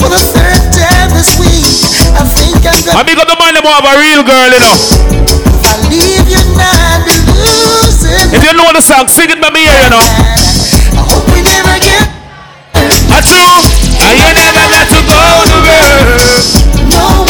For 0.00 0.08
the 0.08 0.16
third 0.16 0.62
time 0.72 1.12
this 1.12 1.36
week, 1.36 1.68
I 2.16 2.24
think 2.24 2.64
I'm 2.64 2.80
gonna 2.80 3.04
big 3.04 3.18
up 3.20 3.28
the 3.28 3.36
man 3.36 3.52
them 3.52 3.64
who 3.64 3.68
have 3.68 3.84
a 3.84 3.94
real 4.00 4.24
girl, 4.24 4.48
you 4.48 4.60
know. 4.60 4.76
If 5.20 5.64
I 5.68 5.76
leave 5.92 6.28
you 6.32 6.40
now 6.56 7.04
to 7.04 7.14
lose 7.36 8.08
it. 8.08 8.32
If 8.32 8.40
you 8.40 8.52
know 8.56 8.72
the 8.72 8.80
song, 8.80 9.08
sing 9.08 9.28
it 9.28 9.40
by 9.40 9.50
me 9.52 9.68
here, 9.68 9.84
you 9.84 9.90
know. 9.92 10.00
I 10.00 11.04
hope 11.04 11.28
we 11.28 11.44
never 11.44 11.76
get 11.76 12.08
That's 13.12 13.28
true. 13.28 13.60
And 14.00 14.16
you 14.16 14.28
never 14.32 14.64
got 14.72 14.88
to 14.88 15.00
go 15.04 15.20
to 15.44 15.56
work. 15.60 16.24
no 16.88 17.29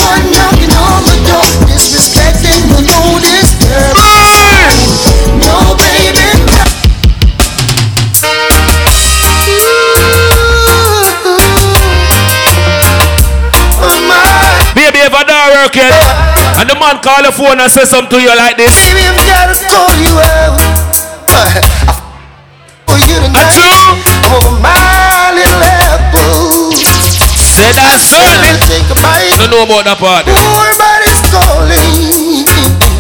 if 15.76 15.82
I 15.82 15.94
don't 15.94 16.10
work 16.30 16.54
yet, 16.56 16.58
and 16.58 16.66
the 16.68 16.74
man 16.74 16.98
call 17.02 17.22
the 17.22 17.30
phone 17.32 17.60
and 17.60 17.70
say 17.70 17.84
something 17.84 18.18
to 18.18 18.22
you 18.22 18.34
like 18.34 18.56
this. 18.56 18.74
Baby, 18.74 19.06
I've 19.06 19.16
gotta 19.22 19.54
call 19.70 19.94
you 19.98 20.14
out. 20.18 20.58
For 22.90 22.98
you 22.98 23.22
tonight. 23.22 23.54
Oh, 24.34 24.58
my 24.58 25.30
little 25.30 25.62
apple. 25.62 26.74
Say 26.74 27.70
that 27.78 27.98
certainly. 28.02 28.58
Take 28.66 28.88
a 28.90 28.96
bite. 28.98 29.30
Don't 29.38 29.50
know 29.50 29.62
about 29.62 29.86
that 29.86 29.98
part. 30.02 30.26
More 30.26 30.74
body's 30.74 31.22
calling. 31.30 32.46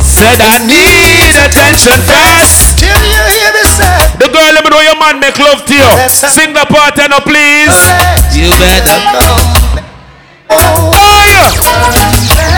Said 0.02 0.38
I 0.38 0.62
need 0.62 1.34
attention 1.42 1.98
fast. 2.06 2.78
Till 2.78 2.94
you 2.94 3.22
hear 3.34 3.50
me 3.50 3.62
say, 3.66 3.90
The 4.22 4.28
girl, 4.30 4.50
let 4.54 4.62
me 4.62 4.70
know 4.70 4.82
your 4.84 4.98
man 5.00 5.18
make 5.18 5.38
love 5.38 5.66
to 5.66 5.74
you. 5.74 5.90
Sing 6.10 6.52
the 6.54 6.62
part, 6.70 6.94
you 6.98 7.08
know, 7.10 7.18
please. 7.24 7.74
You 8.30 8.50
better 8.62 9.00
come. 9.10 9.82
Oh, 10.50 10.92
yeah. 10.94 12.49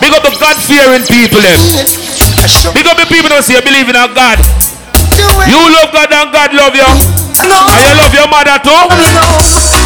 Big 0.00 0.12
up 0.14 0.22
the 0.24 0.32
God-fearing 0.40 1.04
people, 1.04 1.40
them. 1.44 1.60
Big 2.72 2.86
up 2.88 2.96
the 2.96 3.04
people 3.12 3.28
who 3.28 3.42
say 3.42 3.54
you 3.54 3.60
believe 3.62 3.88
in 3.88 3.96
a 3.96 4.08
God. 4.08 4.38
You 5.44 5.60
love 5.68 5.92
God 5.92 6.08
and 6.08 6.32
God 6.32 6.54
love 6.54 6.74
you. 6.74 6.88
And 7.38 7.52
you 7.52 7.94
love 8.00 8.14
your 8.14 8.28
mother 8.28 8.58
too. 8.64 8.88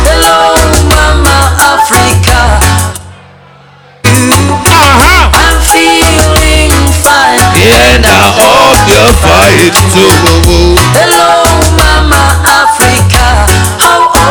Hello, 0.07 0.55
Mama 0.87 1.51
Africa. 1.59 2.63
Uh-huh. 4.05 5.31
I'm 5.35 5.59
feeling 5.75 6.71
fine. 7.03 7.43
And 7.59 8.07
I 8.07 8.23
hope 8.39 8.87
you 8.87 9.03
fight 9.19 9.75
too. 9.91 10.15
Hello, 10.95 11.43
Mama 11.77 12.23
Africa. 12.47 13.02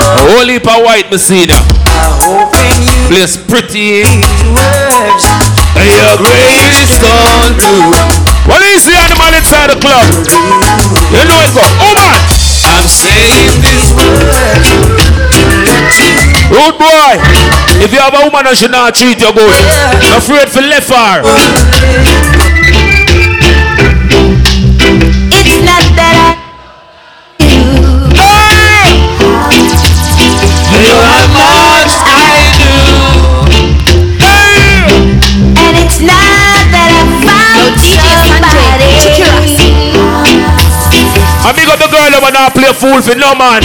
How 0.01 0.25
A 0.25 0.34
whole 0.34 0.48
heap 0.50 0.65
of 0.67 0.81
white 0.84 1.08
hoping 2.25 2.81
Place 3.08 3.38
pretty. 3.38 4.01
words. 4.51 5.25
And 5.77 5.88
your 5.88 6.15
grace 6.17 6.98
gone 7.00 7.53
through. 7.55 7.93
What 8.50 8.62
is 8.74 8.84
the 8.89 8.96
animal 8.98 9.31
inside 9.38 9.70
the 9.70 9.77
club? 9.79 10.05
You 11.13 11.22
know 11.29 11.39
it 11.46 11.51
go. 11.53 11.62
Oh 11.62 11.93
man. 11.93 12.17
I'm 12.65 12.88
saying 12.89 13.62
this 13.62 13.93
word. 13.93 14.65
Rude 16.51 16.77
boy. 16.77 17.13
If 17.84 17.93
you 17.93 18.00
have 18.00 18.13
a 18.13 18.25
woman 18.25 18.46
that 18.46 18.58
should 18.58 18.72
not 18.72 18.96
treat 18.96 19.22
you 19.22 19.31
good. 19.31 19.55
Afraid 20.17 20.50
for 20.50 20.62
left 20.62 20.89
her. 20.91 21.22
Much 31.35 31.93
I 32.05 32.51
do. 32.59 32.75
and 35.55 35.73
it's 35.83 36.00
not 36.03 36.61
that 36.73 36.89
I 36.91 37.03
found 37.25 37.75
somebody. 37.79 38.91
I 41.41 41.50
big 41.57 41.67
up 41.69 41.79
the 41.81 41.89
girl 41.89 42.09
that 42.11 42.21
wanna 42.21 42.51
play 42.53 42.71
fool 42.75 43.01
for 43.01 43.15
no 43.17 43.33
man. 43.33 43.63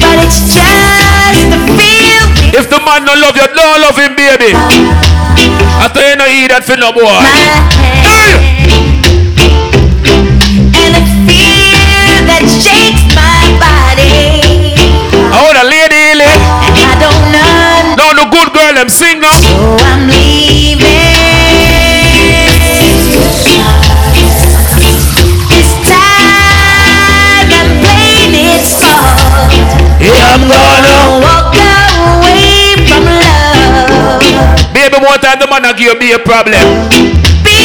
But 0.00 0.16
it's 0.24 0.40
just 0.50 1.42
the 1.52 1.60
feel 1.76 2.24
If 2.58 2.68
the 2.70 2.80
man 2.80 3.04
don't 3.04 3.20
love 3.20 3.36
you, 3.36 3.46
don't 3.54 3.80
love 3.80 3.96
him, 3.96 4.14
baby. 4.16 4.52
I 4.54 5.88
tell 5.92 6.08
you 6.08 6.16
no 6.16 6.26
eat 6.26 6.48
that 6.48 6.64
for 6.64 6.76
no 6.76 6.92
boy. 6.92 7.04
Hey! 8.06 8.62
and 10.82 10.94
a 10.96 11.02
fear 11.26 12.22
that 12.28 12.44
shakes 12.46 12.82
my 12.82 12.98
body. 12.98 13.01
Hold 15.42 15.58
the 15.58 15.64
lady, 15.66 16.22
lady. 16.22 16.38
I 16.38 16.94
don't 17.02 17.18
know. 17.34 17.98
No, 17.98 18.06
the 18.14 18.30
good 18.30 18.54
girl, 18.54 18.78
I'm 18.78 18.86
single. 18.86 19.26
Um. 19.26 19.42
So 19.42 19.58
I'm 19.90 20.06
leaving. 20.06 20.86
This 25.50 25.70
time 25.82 27.50
I'm 27.50 27.70
playing 27.82 28.54
it 28.54 28.62
soft. 28.62 29.18
Yeah, 29.98 30.30
I'm 30.30 30.46
gonna 30.46 31.26
walk 31.26 31.58
away 31.58 32.78
from 32.86 33.02
love. 33.02 34.22
Baby, 34.70 34.98
more 35.02 35.18
time 35.18 35.42
the 35.42 35.50
man'll 35.50 35.74
give 35.74 35.98
me 35.98 36.14
a 36.14 36.22
problem. 36.22 36.62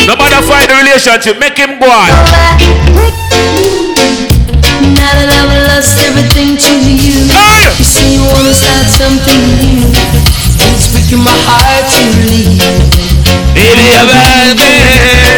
No 0.10 0.18
matter 0.18 0.42
find 0.50 0.66
the 0.66 0.82
relationship, 0.82 1.38
make 1.38 1.62
him 1.62 1.78
go 1.78 1.86
on. 1.86 2.10
Now 4.98 5.14
that 5.14 5.30
I've 5.30 5.54
lost 5.70 6.02
everything 6.10 6.58
to 6.58 6.74
you 6.82 7.37
start 8.58 8.88
something 8.90 9.42
new. 9.62 9.86
It's 10.74 10.90
breaking 10.92 11.22
my 11.24 11.34
heart 11.46 11.86
to 11.94 12.02
leave. 12.26 12.58
Baby, 13.54 13.88
I'm. 13.98 14.10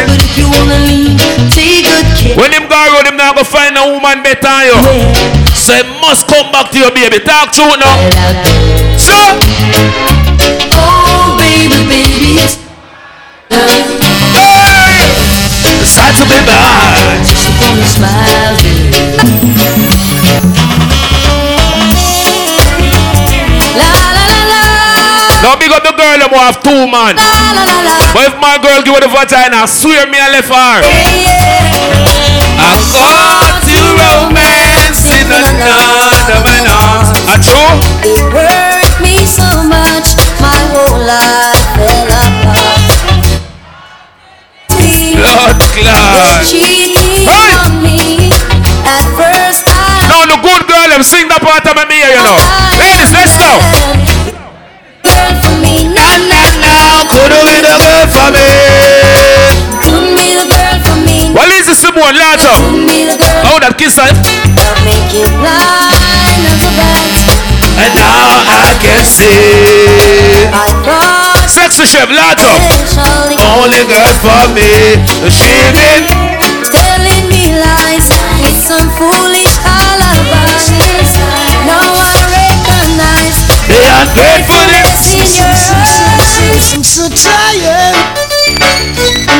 But 0.08 0.20
if 0.24 0.36
you 0.36 0.46
wanna 0.48 0.78
leave, 0.88 1.16
take 1.52 1.84
good 1.84 2.08
care. 2.16 2.36
When 2.36 2.52
him 2.52 2.68
go 2.68 2.76
around, 2.76 3.06
him 3.08 3.16
now 3.16 3.32
go 3.32 3.44
find 3.44 3.76
a 3.76 3.84
woman 3.84 4.22
better 4.22 4.40
than 4.44 4.68
you. 4.68 4.76
So 5.56 5.72
he 5.76 5.84
must 6.00 6.26
come 6.28 6.50
back 6.52 6.70
to 6.72 6.78
your 6.78 6.92
baby. 6.92 7.20
Talk 7.20 7.52
to 7.56 7.64
now. 7.76 7.96
So, 8.96 9.16
Oh, 10.72 11.36
baby, 11.36 11.76
baby, 11.88 12.40
it's 12.40 12.56
hey! 13.50 15.04
It's 15.80 15.94
time 15.96 16.14
to 16.16 16.24
be 16.24 16.38
bad. 16.48 17.20
just 17.26 17.48
upon 17.48 17.76
a 17.78 17.86
smile, 17.86 18.56
big 25.60 25.70
up 25.70 25.84
the 25.84 25.92
girl, 25.92 26.18
who 26.24 26.36
have 26.40 26.56
two 26.64 26.88
man. 26.88 27.14
la 27.20 27.52
la 27.52 27.76
la. 27.84 27.96
But 28.16 28.32
if 28.32 28.34
my 28.40 28.56
girl 28.58 28.80
give 28.82 28.96
her 28.96 29.04
the 29.04 29.12
vagina, 29.12 29.62
I 29.62 29.66
swear 29.68 30.08
me 30.08 30.16
I 30.16 30.28
left 30.32 30.48
her. 30.48 30.74
Yeah. 30.80 31.60
I 32.60 32.72
got 32.96 33.60
you 33.68 33.84
romance 34.00 35.04
in 35.04 35.28
another 35.28 36.40
man 36.40 36.64
arms. 36.64 37.12
A 37.28 37.36
true? 37.40 37.76
It 38.08 38.20
hurt 38.32 38.94
me 39.04 39.20
so 39.28 39.48
much, 39.68 40.16
my 40.40 40.56
whole 40.72 41.00
life 41.04 41.64
fell 41.76 42.08
apart. 42.08 42.88
Blood 45.20 45.60
clot. 45.76 46.40
Cheating 46.48 47.28
Hey! 47.28 47.52
on 47.60 47.82
me. 47.84 48.32
At 48.88 49.04
first 49.12 49.68
I 49.68 50.08
Now 50.08 50.24
the 50.24 50.38
good 50.40 50.64
girl, 50.66 50.88
them 50.88 51.04
sing 51.04 51.28
that 51.28 51.44
part 51.44 51.64
of 51.68 51.76
me 51.88 51.94
here, 52.00 52.16
you 52.16 52.22
know. 52.24 52.40
Me. 61.70 61.78
Well, 61.78 61.78
is 61.78 61.78
the 61.78 61.86
Simone 61.86 62.14
Lato? 62.18 62.50
Couldn't 62.66 62.86
be 62.86 63.06
the 63.06 63.16
girl. 63.16 63.54
Oh, 63.54 63.58
that 63.62 63.78
kiss 63.78 63.94
I. 63.98 64.10
I'll 64.10 64.74
make 64.82 65.06
you 65.14 65.22
blind 65.38 66.42
as 66.50 66.62
a 66.66 66.70
bat. 66.74 67.14
And 67.78 67.92
now 67.94 68.42
I 68.50 68.74
can 68.82 69.02
see. 69.06 70.50
Sexy 71.46 71.86
chef 71.86 72.10
Lato. 72.10 72.50
Only 73.62 73.86
girl 73.86 74.12
for 74.18 74.50
me. 74.50 74.98
She 75.30 75.50
been. 75.74 76.10
telling 76.74 77.24
me 77.30 77.54
lies 77.54 78.10
with 78.42 78.58
some 78.66 78.90
foolish 78.98 79.54
alibis. 79.62 80.74
Now 81.66 81.86
I 81.86 82.18
recognize 82.34 83.38
The 83.70 83.78
ungratefulness. 83.78 85.14
in 85.14 85.30
your 85.38 85.54
eyes. 85.54 86.74
I'm 86.74 86.82
so 86.82 87.06
tired. 87.10 88.19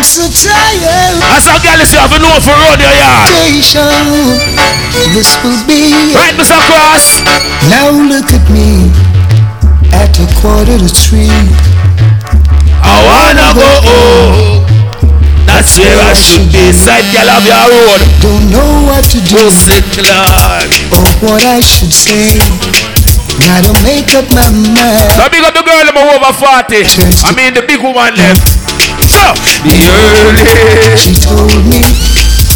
I'm 0.01 0.09
so 0.09 0.25
tired. 0.33 1.21
As 1.29 1.45
a 1.45 1.61
girl, 1.61 1.77
you 1.77 2.01
have 2.01 2.17
know 2.25 2.41
for 2.41 2.57
road 2.57 2.81
your 2.81 2.89
yard. 2.89 3.29
This 5.13 5.29
will 5.45 5.61
be. 5.69 5.93
Right, 6.17 6.33
Mr. 6.41 6.57
Cross. 6.57 7.21
Now 7.69 7.93
look 7.93 8.33
at 8.33 8.41
me. 8.49 8.89
At 9.93 10.17
a 10.17 10.25
quarter 10.41 10.81
to 10.81 10.89
three. 10.89 11.29
I 12.81 12.97
wanna 13.13 13.53
go 13.53 13.69
home. 13.85 14.65
That's 15.45 15.77
where 15.77 16.01
I 16.01 16.17
should 16.17 16.49
be. 16.49 16.73
Side 16.73 17.05
girl 17.13 17.37
of 17.37 17.45
your 17.45 17.61
road. 17.61 18.01
Don't 18.25 18.49
know 18.49 18.89
what 18.89 19.05
to 19.13 19.21
do 19.21 19.53
Clark. 20.01 20.65
or 20.97 21.05
what 21.29 21.45
I 21.45 21.61
should 21.61 21.93
say. 21.93 22.41
Gotta 23.37 23.77
make 23.85 24.09
up 24.17 24.25
my 24.33 24.49
mind. 24.49 25.13
So 25.13 25.29
big 25.29 25.45
up 25.45 25.53
the 25.53 25.61
girl 25.61 25.85
them 25.85 26.01
over 26.01 26.33
40. 26.33 26.89
I 27.21 27.37
mean 27.37 27.53
the 27.53 27.69
big 27.69 27.85
woman 27.85 28.17
left. 28.17 28.60
The 29.20 29.76
early. 29.76 30.96
She 30.96 31.12
told 31.12 31.52
me 31.68 31.85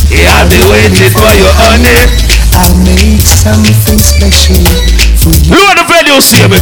Yeah, 0.09 0.41
I've 0.41 0.49
been 0.49 0.65
waiting 0.73 1.13
for 1.13 1.29
you, 1.37 1.45
honey. 1.61 2.09
I'll 2.57 2.73
make 2.89 3.21
something 3.21 4.01
special 4.01 4.57
for 5.21 5.29
you. 5.45 5.53
Lower 5.53 5.77
the 5.77 5.85
value, 5.85 6.17
see 6.25 6.41
me. 6.49 6.57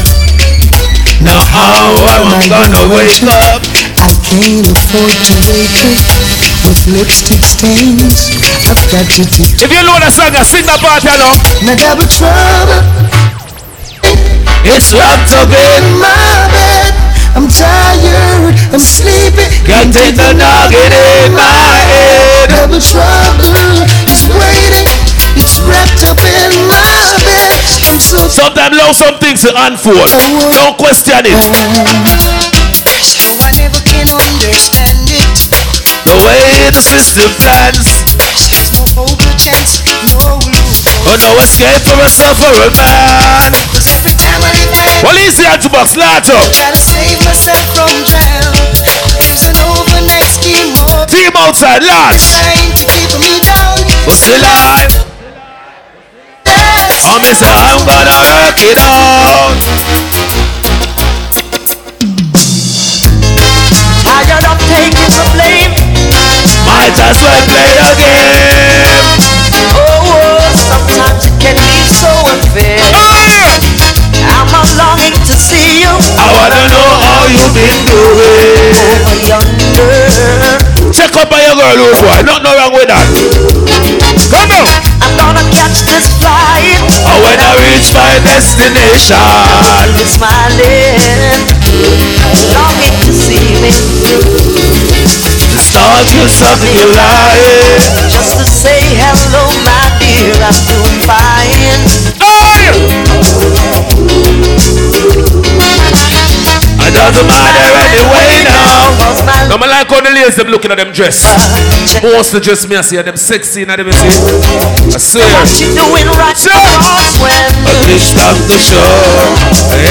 Now 1.22 1.38
how 1.38 1.94
am 2.18 2.34
I 2.34 2.42
gonna 2.50 2.90
wake 2.90 3.22
up? 3.30 3.62
I 4.02 4.10
can't 4.26 4.66
afford 4.66 5.14
to 5.14 5.34
wake 5.46 5.78
up 5.86 6.26
with 6.66 6.82
lipstick 6.98 7.46
stains. 7.46 8.34
I've 8.66 8.82
got 8.90 9.06
to 9.06 9.22
take 9.22 9.54
If 9.62 9.70
you 9.70 9.82
know 9.86 10.02
the 10.02 10.10
song, 10.10 10.34
I 10.34 10.42
sing 10.42 10.66
that 10.66 10.82
part, 10.82 11.06
you 11.06 11.14
know. 11.14 11.30
my 11.62 11.78
double 11.78 12.10
trouble 12.10 12.82
It's 14.66 14.90
wrapped 14.90 15.30
up 15.38 15.46
in 15.46 15.84
my 16.02 16.50
bed. 16.50 17.11
I'm 17.32 17.48
tired, 17.48 18.54
I'm 18.72 18.80
sleepy. 18.82 19.48
Can't 19.64 19.88
take 19.88 20.16
the 20.20 20.36
noggin 20.36 20.92
in 20.92 21.32
my 21.32 21.80
head. 21.88 22.52
Double 22.52 22.76
trouble 22.76 23.88
is 24.04 24.28
waiting. 24.28 24.84
It's 25.40 25.56
wrapped 25.64 26.04
up 26.04 26.20
in 26.20 26.52
my 26.68 26.84
bed. 27.24 27.56
I'm 27.88 28.00
so 28.00 28.28
Sometimes 28.28 28.76
allow 28.76 28.92
some 28.92 29.16
things 29.16 29.42
to 29.48 29.52
unfold. 29.56 30.12
Don't 30.52 30.76
question 30.76 31.24
it. 31.24 31.40
So 33.00 33.24
I 33.40 33.48
never 33.56 33.80
can 33.88 34.12
understand 34.12 35.08
it. 35.08 35.32
The 36.04 36.16
way 36.20 36.68
the 36.68 36.84
system 36.84 37.32
plans. 37.40 38.04
No 38.76 38.84
hope, 38.92 39.16
no 39.16 39.32
chance, 39.40 39.80
no 40.12 40.36
loophole. 40.52 41.08
Oh 41.08 41.16
no 41.16 41.32
escape 41.40 41.80
for 41.80 41.96
a 41.96 42.08
suffering 42.08 42.76
man. 42.76 43.52
Cause 43.72 43.88
every 43.88 44.12
time 44.20 44.40
I 44.44 44.52
leave 44.52 44.71
my 45.02 45.10
head, 45.10 45.14
Well, 45.14 45.18
easy 45.18 45.44
to 45.44 45.68
box, 45.68 45.94
Lato. 45.96 46.36
try 46.52 46.70
to 46.70 46.76
save 46.76 47.18
myself 47.24 47.62
from 47.74 47.90
drown. 48.06 48.54
There's 49.18 49.44
an 49.46 49.56
overnight 49.58 50.28
scheme 50.30 50.74
or 50.88 51.06
Team 51.06 51.32
outside, 51.36 51.82
lads. 51.82 52.30
trying 52.32 52.72
to 52.76 52.84
keep 52.86 53.10
me 53.18 53.40
down. 53.42 53.78
But 54.06 54.14
still 54.14 54.38
alive. 54.40 54.92
Yes. 56.46 57.06
Oh, 57.06 57.18
me 57.18 57.32
say 57.34 57.46
I'm 57.50 57.84
gonna 57.86 58.18
work 58.30 58.60
it 58.62 58.78
out. 58.78 59.58
Tired 64.02 64.44
of 64.50 64.58
taking 64.70 65.10
the 65.10 65.24
blame. 65.34 65.72
Might 66.66 66.96
as 66.98 67.18
well 67.22 67.42
play 67.46 67.70
the 67.78 67.90
game. 67.98 69.06
Oh, 69.74 70.14
oh, 70.14 70.52
sometimes 70.54 71.26
it 71.26 71.34
can 71.40 71.56
be 71.56 71.82
so 71.90 72.10
unfair. 72.32 72.81
Longing 74.78 75.12
to 75.26 75.34
see 75.36 75.82
you 75.82 75.90
I 75.90 76.26
wanna 76.38 76.62
know 76.70 76.88
how 77.02 77.26
you've 77.28 77.52
been 77.54 77.78
doing. 77.90 78.72
over 78.94 79.18
yonder. 79.26 80.92
Check 80.94 81.16
up 81.18 81.32
on 81.32 81.40
your 81.42 81.56
girl, 81.58 81.82
old 81.82 81.98
boy. 81.98 82.22
Nothing 82.22 82.54
wrong 82.54 82.72
with 82.72 82.88
that. 82.88 83.06
Come 84.30 84.50
on. 84.54 84.66
I'm 85.02 85.12
gonna 85.18 85.44
catch 85.50 85.82
this 85.84 86.06
flight. 86.22 86.78
Oh, 87.04 87.10
and 87.10 87.18
when 87.26 87.38
I 87.42 87.52
reach 87.58 87.90
my 87.92 88.12
destination, 88.24 89.18
You're 89.98 90.08
smiling, 90.08 90.96
longing 92.54 92.96
to 93.02 93.12
see 93.12 93.58
me. 93.60 93.72
start 95.58 96.06
you 96.14 96.24
something 96.30 96.72
you 96.78 96.88
like. 96.94 97.82
Just 98.08 98.38
to 98.38 98.44
say 98.46 98.80
hello, 98.94 99.44
my 99.66 99.84
dear. 99.98 100.32
I'm 100.38 100.54
doing 100.70 101.00
fine. 101.04 101.82
Hey! 102.22 103.81
It 106.82 106.92
doesn't 106.96 107.26
matter 107.26 107.68
anyway 107.84 108.44
now. 108.48 108.88
Cause 108.98 109.20
my 109.24 109.46
No, 109.48 109.56
I 109.60 109.66
like 109.68 109.88
how 109.88 110.00
the 110.00 110.10
ladies 110.10 110.36
them 110.36 110.48
looking 110.48 110.70
at 110.72 110.78
them 110.78 110.92
dress. 110.92 111.22
Most 112.02 112.34
of 112.34 112.40
the 112.40 112.44
dress 112.44 112.66
me 112.68 112.76
I 112.76 112.80
see 112.82 112.96
them 113.00 113.16
sexy 113.16 113.62
and 113.62 113.70
them 113.70 113.88
I 113.88 113.92
see. 113.92 114.08
I 114.92 114.98
swear. 114.98 115.24
what 115.28 115.48
you 115.60 115.68
doing 115.76 116.08
right 116.18 116.36
Sure. 116.36 116.52
across 116.56 117.16
when 117.20 117.52
A 117.68 117.72
big 117.86 118.00
stop 118.02 118.36
the 118.48 118.58
show. 118.58 118.80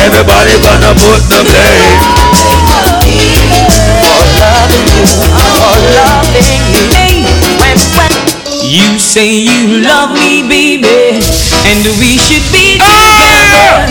Everybody 0.06 0.54
gonna 0.62 0.92
put 0.98 1.22
the 1.30 1.40
blame. 1.46 2.02
for 4.02 4.22
loving 4.42 4.88
you, 4.90 5.06
for 5.06 5.78
loving 5.96 6.66
you. 6.74 6.86
When, 6.92 7.78
when 7.98 8.12
You 8.66 9.00
say 9.00 9.30
you 9.30 9.82
love 9.82 10.14
me, 10.14 10.44
baby, 10.48 11.22
and 11.72 11.84
we 12.04 12.20
should 12.20 12.44
be 12.52 12.76
Hey! 12.78 13.48
together. 13.48 13.88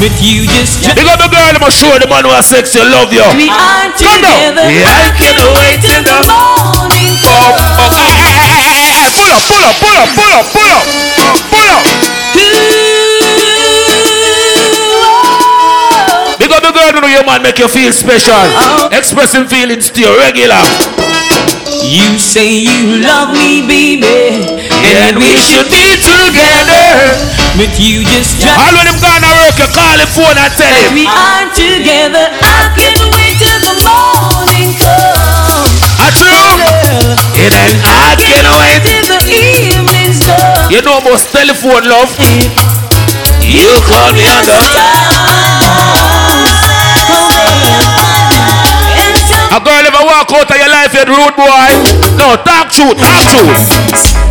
But 0.00 0.12
you 0.20 0.44
just 0.48 0.82
Big 0.96 1.06
up 1.08 1.18
the 1.20 1.28
girl, 1.32 1.52
I'ma 1.56 1.70
show 1.70 1.94
the 1.98 2.06
man 2.08 2.24
who 2.26 2.32
has 2.34 2.46
sex 2.48 2.74
you 2.74 2.82
love 2.84 3.12
you. 3.12 3.22
we 3.38 3.48
are 3.48 3.88
together. 3.94 4.66
Yeah, 4.68 4.88
I 4.88 5.10
can 5.16 5.36
wait 5.56 5.80
in 5.84 6.02
the 6.04 6.18
morning. 6.28 7.12
Oh, 7.22 7.30
oh, 7.30 7.90
hey, 7.96 8.12
hey, 8.18 8.36
hey, 8.36 8.82
hey, 8.92 9.08
pull 9.16 9.30
up, 9.32 9.42
pull 9.48 9.62
up, 9.64 9.74
pull 9.80 9.96
up, 9.96 10.08
pull 10.12 10.32
up, 10.32 10.46
pull 10.52 10.70
up, 10.72 10.84
pull 11.48 11.68
up. 11.70 11.82
Big 16.38 16.50
up 16.50 16.62
the 16.62 16.72
girl, 16.74 16.90
you 16.90 17.00
know 17.00 17.06
your 17.08 17.24
man 17.24 17.42
make 17.42 17.58
you 17.58 17.68
feel 17.68 17.92
special. 17.92 18.34
Oh. 18.34 18.88
Expressing 18.92 19.46
feelings 19.46 19.90
to 19.90 20.00
your 20.00 20.16
regular. 20.18 20.58
You 21.84 22.18
say 22.18 22.66
you 22.66 22.98
love 23.02 23.30
me, 23.36 23.62
baby, 23.66 24.61
And 24.82 25.16
we 25.18 25.38
should 25.38 25.68
be 25.70 25.84
together. 26.02 26.86
but 27.56 27.70
you 27.78 28.02
just 28.02 28.42
All 28.42 28.50
drive. 28.50 28.74
when 28.74 28.86
him 28.90 28.98
gonna 28.98 29.30
work, 29.46 29.54
you 29.58 29.68
call 29.70 29.94
him 29.98 30.10
phone 30.10 30.36
and 30.38 30.52
tell 30.58 30.74
him. 30.74 30.90
We 30.94 31.06
are 31.06 31.46
together. 31.54 32.26
I 32.42 32.72
can't 32.74 33.02
wait 33.14 33.34
till 33.38 33.60
the 33.62 33.74
morning 33.86 34.74
comes. 34.78 35.78
I 36.02 36.08
true. 36.18 36.58
It 37.38 37.52
ain't 37.54 37.78
I 37.86 38.18
can't 38.18 38.48
wait. 38.58 38.80
Till 38.82 39.06
the 39.06 39.20
evening's 39.30 40.18
done. 40.24 40.70
You 40.72 40.82
know 40.82 40.98
most 41.06 41.30
telephone 41.30 41.84
love. 41.86 42.10
You 43.42 43.70
call 43.86 44.10
me 44.12 44.24
on 44.26 44.42
the. 44.46 44.58
A 49.52 49.60
girl 49.60 49.84
ever 49.84 50.04
walk 50.08 50.32
out 50.32 50.48
of 50.50 50.56
your 50.56 50.68
life, 50.72 50.94
you 50.94 51.04
rude 51.04 51.36
boy. 51.36 51.68
No, 52.16 52.36
talk 52.40 52.70
truth, 52.72 52.96
talk 52.96 53.20
truth. 53.28 54.21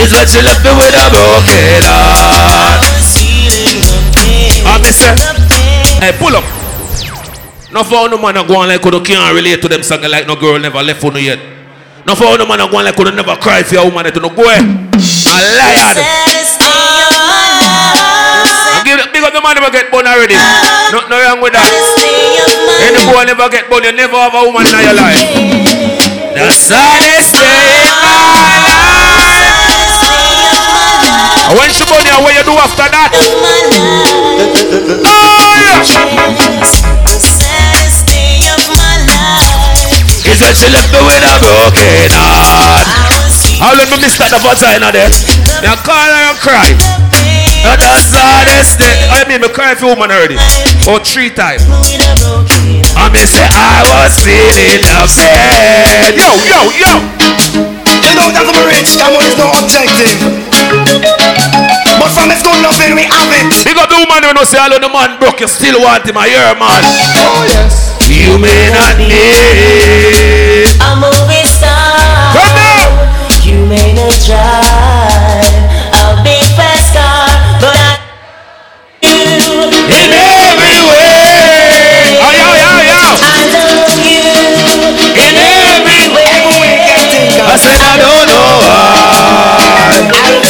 It's 0.00 0.12
what 0.16 0.32
you 0.32 0.40
left 0.42 0.64
me 0.64 0.72
with 0.72 0.96
a 0.96 1.04
broken 1.12 1.84
heart. 1.84 2.80
I 4.64 4.80
miss 4.80 5.04
it. 5.04 5.12
Hey, 6.00 6.12
pull 6.16 6.34
up. 6.36 6.44
No 7.70 7.84
for 7.84 8.08
no 8.08 8.16
man 8.18 8.36
a 8.36 8.42
go 8.42 8.56
on 8.58 8.68
like 8.68 8.82
you 8.84 9.00
can't 9.04 9.34
relate 9.34 9.60
to 9.62 9.68
them 9.68 9.82
song 9.82 10.02
like 10.02 10.26
no 10.26 10.34
girl 10.34 10.58
never 10.58 10.82
left 10.82 11.00
for 11.00 11.12
no 11.12 11.18
yet. 11.18 11.38
No 12.06 12.14
for 12.16 12.36
no 12.38 12.46
man 12.46 12.60
a 12.60 12.68
go 12.68 12.78
on 12.78 12.84
like 12.84 12.98
you 12.98 13.04
never 13.12 13.36
cry 13.36 13.62
for 13.62 13.74
your 13.76 13.84
woman 13.86 14.04
that 14.04 14.14
you 14.16 14.22
no 14.22 14.30
go. 14.32 14.42
A 14.42 14.56
liar. 14.56 15.94
I 18.72 18.82
give 18.82 18.98
it, 18.98 19.12
big 19.12 19.22
up 19.22 19.32
the 19.36 19.40
man 19.44 19.54
never 19.54 19.70
get 19.70 19.90
born 19.92 20.06
already. 20.08 20.34
No, 20.90 21.06
no 21.06 21.14
wrong 21.20 21.40
with 21.44 21.52
that. 21.52 21.68
Any 22.88 23.04
boy 23.06 23.22
never 23.28 23.48
get 23.52 23.68
born, 23.68 23.84
you 23.84 23.92
never 23.92 24.16
have 24.16 24.34
a 24.34 24.42
woman 24.48 24.66
in 24.66 24.72
your 24.80 24.96
life. 24.96 25.20
The 26.34 26.48
saddest 26.50 27.36
when 31.56 31.70
she 31.72 31.84
born 31.86 32.04
here, 32.06 32.20
what 32.22 32.34
you 32.34 32.44
do 32.46 32.54
after 32.54 32.86
that? 32.86 33.10
Oh, 35.02 35.54
yeah. 35.58 35.82
It's 40.30 40.40
when 40.42 40.54
she 40.54 40.68
left 40.70 40.92
me 40.94 41.00
with 41.02 41.26
a 41.26 41.34
broken 41.42 42.10
heart. 42.14 42.86
How 43.58 43.74
let 43.74 43.90
me 43.90 43.98
miss 43.98 44.16
that 44.22 44.30
the 44.30 44.38
vagina 44.38 44.94
there? 44.94 45.10
Me 45.60 45.68
call 45.82 45.98
her 45.98 46.30
and 46.30 46.38
cry. 46.38 46.70
And 47.66 47.76
the 47.76 47.92
saddest 47.98 48.78
day. 48.78 49.10
I 49.10 49.26
mean, 49.28 49.42
me 49.42 49.48
cry 49.50 49.74
for 49.74 49.92
woman 49.92 50.10
already. 50.10 50.38
Oh, 50.88 51.02
three 51.02 51.28
times. 51.28 51.66
I 51.68 53.10
me 53.12 53.26
say 53.26 53.44
I 53.44 53.84
was 53.90 54.16
feeling 54.22 54.80
upset. 54.96 56.14
Yo, 56.14 56.30
yo, 56.46 56.60
yo. 56.78 56.92
You 58.00 58.14
know 58.16 58.30
that 58.32 58.48
I'm 58.48 58.64
rich, 58.70 58.96
that 58.96 59.12
money's 59.12 59.36
no 59.36 59.50
objective. 59.60 61.29
But 62.10 62.26
from 62.26 62.30
his 62.34 62.42
good 62.42 62.58
loving, 62.58 62.98
we 62.98 63.06
have 63.06 63.30
it. 63.38 63.54
Big 63.62 63.78
up 63.78 63.86
the 63.86 63.94
woman 63.94 64.26
who 64.26 64.34
know 64.34 64.42
say 64.42 64.58
all 64.58 64.74
of 64.74 64.82
the 64.82 64.90
man 64.90 65.14
broke, 65.22 65.38
you 65.38 65.46
still 65.46 65.78
want 65.78 66.02
him 66.02 66.18
a 66.18 66.26
year, 66.26 66.58
man. 66.58 66.82
Oh, 66.82 67.46
yes. 67.46 67.94
You 68.10 68.34
may 68.34 68.66
not 68.74 68.98
need. 68.98 70.66
A 70.82 70.90
movie 70.98 71.46
star. 71.46 72.34
Come 72.34 72.50
now. 72.58 73.14
You 73.46 73.62
may 73.62 73.94
not 73.94 74.10
drive 74.26 75.54
a 75.94 76.18
big 76.26 76.42
fast 76.58 76.98
car, 76.98 77.30
but 77.62 77.78
I 77.78 78.02
you 79.06 79.70
In 79.70 80.10
every 80.10 80.82
way. 80.90 81.14
Oh, 82.18 82.34
yo, 82.34 82.58
yo, 82.58 82.90
yo. 82.90 82.98
I 83.22 83.38
love 83.54 84.02
you 84.02 84.18
In 85.14 85.38
every 85.38 86.10
way. 86.10 86.26
I 87.38 87.54
said 87.54 87.78
I 87.78 87.94
don't 88.02 88.26
know 88.26 88.58
why. 88.66 90.49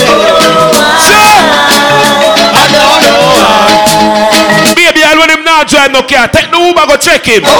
I 5.61 5.69
want 5.69 5.77
him 5.77 5.93
now 5.93 5.93
drive 5.93 5.93
no 5.93 6.01
car. 6.09 6.25
Take 6.33 6.49
the 6.49 6.57
Uber, 6.57 6.89
go 6.89 6.97
check 6.97 7.21
him. 7.21 7.45
Oh. 7.45 7.53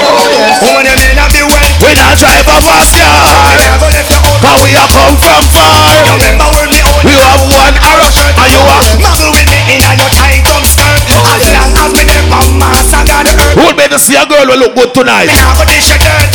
Woman, 0.65 0.89
you 0.89 0.97
may 0.97 1.13
not 1.13 1.29
be 1.37 1.45
well. 1.45 1.69
We 1.85 1.93
not 2.01 2.17
drive 2.17 2.49
a 2.49 2.57
fast 2.65 2.97
car. 2.97 3.13
Never 3.61 3.93
left 3.93 4.09
your 4.09 4.25
own. 4.25 4.41
Cause 4.41 4.61
we 4.65 4.73
are 4.73 4.89
come 4.89 5.17
from 5.21 5.45
far. 5.53 5.69
You 5.93 6.17
remember 6.17 6.49
where 6.57 6.69
me 6.73 6.81
own. 6.81 7.05
We 7.05 7.13
have 7.13 7.45
one 7.45 7.77
arrow 7.77 8.09
and 8.09 8.49
you 8.49 8.63
are. 8.65 8.85
Muggle 9.05 9.37
with 9.37 9.45
me 9.53 9.77
in 9.77 9.85
your 9.85 10.09
tight 10.17 10.41
skirt. 10.65 10.97
As 11.29 11.45
long 11.53 11.77
as 11.77 11.93
me 11.93 12.09
mama, 12.33 12.73
I 12.73 13.05
got 13.05 13.29
the 13.29 13.37
earth. 13.37 13.61
Who 13.61 13.69
would 13.69 13.77
make 13.77 13.93
to 13.93 14.01
see 14.01 14.17
a 14.17 14.25
girl 14.25 14.49
will 14.49 14.65
look 14.65 14.73
good 14.81 14.97
tonight? 14.97 15.29
Me 15.29 15.37
have 15.37 15.61
a 15.61 15.69
dish 15.69 15.93
of 15.93 16.01
dirt. 16.01 16.33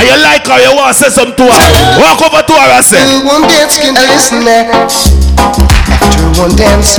And 0.00 0.08
you 0.08 0.16
like 0.16 0.48
her, 0.48 0.64
you 0.64 0.72
want 0.72 0.96
to 0.96 1.04
say 1.04 1.12
something 1.12 1.36
to 1.36 1.44
her. 1.44 1.66
Walk 2.00 2.24
over 2.24 2.40
to 2.40 2.54
her 2.56 2.70
and 2.72 2.84
say, 2.84 3.04
After 3.04 3.20
one 3.28 3.44
dance, 3.52 3.76
can 3.76 3.92
listen 4.00 4.40
next. 4.48 5.12
After 5.36 6.40
one 6.40 6.56
dance 6.56 6.96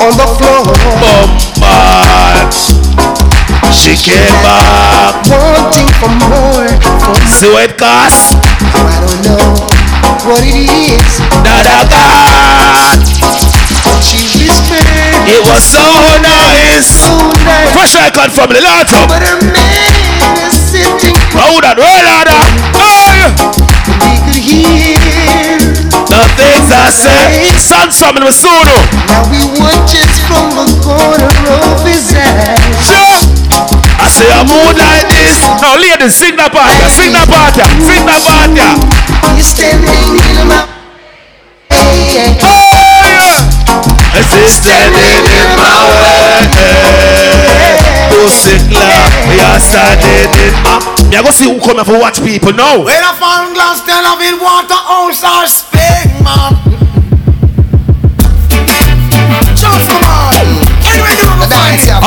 on 0.00 0.16
the 0.16 0.24
floor. 0.40 0.64
Bombard. 1.60 3.19
She 3.72 3.94
came 3.96 4.34
back. 4.42 5.14
Wanting 5.30 5.88
for 6.02 6.10
more. 6.28 6.68
For 7.00 7.16
See 7.30 7.48
what 7.50 7.70
it 7.70 7.78
costs? 7.78 8.34
I 8.74 8.98
don't 9.00 9.22
know 9.24 9.46
what 10.26 10.42
it 10.44 10.54
is. 10.68 11.12
That 11.46 11.64
I 11.70 11.86
got. 11.88 13.00
She 14.02 14.26
whispered. 14.36 14.84
It 15.30 15.42
was 15.46 15.62
so 15.62 15.82
nice. 16.20 16.86
So 16.86 17.14
nice. 17.46 17.72
Fresh 17.72 17.94
icon 17.96 18.30
from 18.30 18.50
the 18.52 18.60
lot. 18.60 18.90
But 19.08 19.22
her 19.22 19.38
man 19.38 19.92
is 20.44 20.54
sitting. 20.58 21.16
Hold 21.38 21.64
on, 21.64 21.76
roll 21.78 22.02
that. 22.04 22.26
Oh, 22.74 23.30
We 24.02 24.18
could 24.26 24.42
hear. 24.42 24.98
the 26.10 26.22
things 26.36 26.68
I 26.74 26.90
say. 26.90 27.54
Son 27.56 27.88
from 27.94 28.18
the. 28.18 28.34
Now 29.06 29.22
we 29.30 29.40
watches 29.62 30.10
from 30.26 30.50
the 30.58 30.66
corner 30.82 31.30
of 31.70 31.86
his 31.86 32.12
eye. 32.14 33.09
I 34.00 34.08
say 34.08 34.32
a 34.32 34.40
mood 34.48 34.80
like 34.80 35.04
this. 35.12 35.36
Now, 35.60 35.76
ladies, 35.76 36.16
sing 36.16 36.32
that 36.40 36.56
part. 36.56 36.72
Sing 36.88 37.12
that 37.12 37.28
part. 37.28 37.52
Sing 37.52 38.08
that 38.08 38.24
part. 38.24 38.48
yeah. 38.56 38.80
He's 39.36 39.52
standing 39.52 40.16
in 40.16 40.48
my 40.48 40.64
way. 41.68 42.32
Oh, 42.40 43.04
yeah. 43.04 43.44
It's 44.16 44.32
just 44.32 44.64
standing 44.64 45.20
in 45.28 45.48
my 45.52 45.84
way. 46.00 46.48
Pussy 48.08 48.56
clap. 48.72 49.12
We 49.28 49.36
are 49.44 49.60
standing 49.60 50.32
in 50.48 50.54
my. 50.64 50.80
Me, 51.12 51.16
I 51.16 51.22
go 51.22 51.28
see 51.30 51.52
who 51.52 51.60
come 51.60 51.76
here 51.76 51.84
for 51.84 52.00
watch 52.00 52.24
people 52.24 52.56
now. 52.56 52.80
When 52.80 53.04
I 53.04 53.12
found 53.20 53.52
glass, 53.52 53.84
then 53.84 54.00
I 54.00 54.16
will 54.16 54.40
water 54.40 54.80
house 54.80 55.20
or 55.20 55.44
spring, 55.44 56.24
man. 56.24 56.59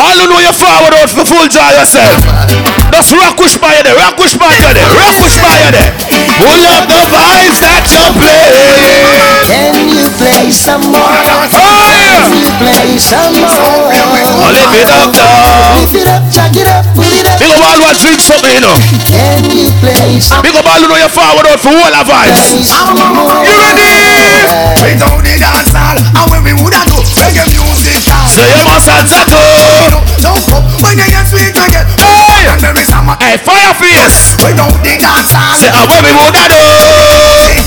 All 0.03 0.19
who 0.19 0.27
know 0.27 0.39
you 0.43 0.51
forward 0.51 0.91
out 0.99 1.07
for 1.07 1.23
full 1.23 1.47
joy 1.47 1.71
yourself. 1.79 2.19
Just 2.91 3.15
rock 3.15 3.39
push 3.39 3.55
by 3.55 3.71
you 3.79 3.83
there, 3.87 3.95
rock 3.95 4.19
push 4.19 4.35
by 4.35 4.51
you 4.51 4.67
there, 4.75 4.91
rock 4.99 5.15
push 5.15 5.39
by 5.39 5.55
you 5.63 5.71
there. 5.71 5.95
Pull 6.43 6.63
up 6.75 6.83
the 6.91 7.03
vibes 7.07 7.63
that 7.63 7.87
you 7.87 8.03
play. 8.19 8.51
Can 9.47 9.87
you 9.95 10.11
play 10.19 10.51
some 10.51 10.91
more? 10.91 10.99
Oh 10.99 11.47
Can 11.47 12.35
you 12.35 12.51
play 12.59 12.99
some 12.99 13.31
more? 13.31 13.95
Oh, 14.43 14.51
lift 14.51 14.75
it 14.75 14.91
up 14.91 15.15
now. 15.15 15.79
Lift 15.79 15.95
it 15.95 16.07
up, 16.11 16.23
chuck 16.27 16.51
it 16.51 16.67
up, 16.67 16.83
pull 16.99 17.07
it 17.07 17.23
up. 17.23 17.39
Big 17.39 17.51
up 17.55 17.63
all 17.63 17.79
what 17.79 17.95
drink 17.95 18.19
something, 18.19 18.51
you 18.51 18.59
know. 18.59 18.75
Can 19.07 19.39
you 19.55 19.71
play 19.79 20.19
some 20.19 20.43
Big 20.43 20.55
up 20.55 20.67
all 20.67 20.83
who 20.83 20.91
know 20.91 20.99
you 20.99 21.07
forward 21.07 21.47
out 21.47 21.59
for 21.63 21.71
all 21.71 21.91
the 21.91 22.03
vibes. 22.03 22.59
You 23.47 23.55
ready? 23.55 23.87
Without 24.83 25.23
the 25.23 25.33
dance 25.39 25.71
hall, 25.71 25.95
and 25.95 26.27
when 26.27 26.43
we 26.43 26.51
woulda 26.59 26.83
do 26.87 26.99
reggae 27.19 27.47
music. 27.55 27.82
So 28.33 28.41
you 28.41 28.65
must 28.65 28.89
answer 28.89 29.21
to. 29.29 29.41
Don't 30.17 30.41
come 30.49 30.65
when 30.81 30.97
you 30.97 31.05
get 31.05 31.29
sweet 31.29 31.53
again. 31.53 31.85
Hey. 32.01 32.49
And 32.49 32.57
there 32.57 32.73
is 32.81 32.89
a 32.89 32.97
man 33.05 33.13
Hey, 33.21 33.37
fire 33.37 33.77
face. 33.77 34.33
without 34.41 34.73
the 34.81 34.97
dance 34.97 35.29
hall. 35.29 35.53
Say, 35.53 35.69
where 35.69 36.01
we 36.01 36.09
would 36.17 36.33
that 36.33 36.49
do? 36.49 36.57
Music. 36.57 37.61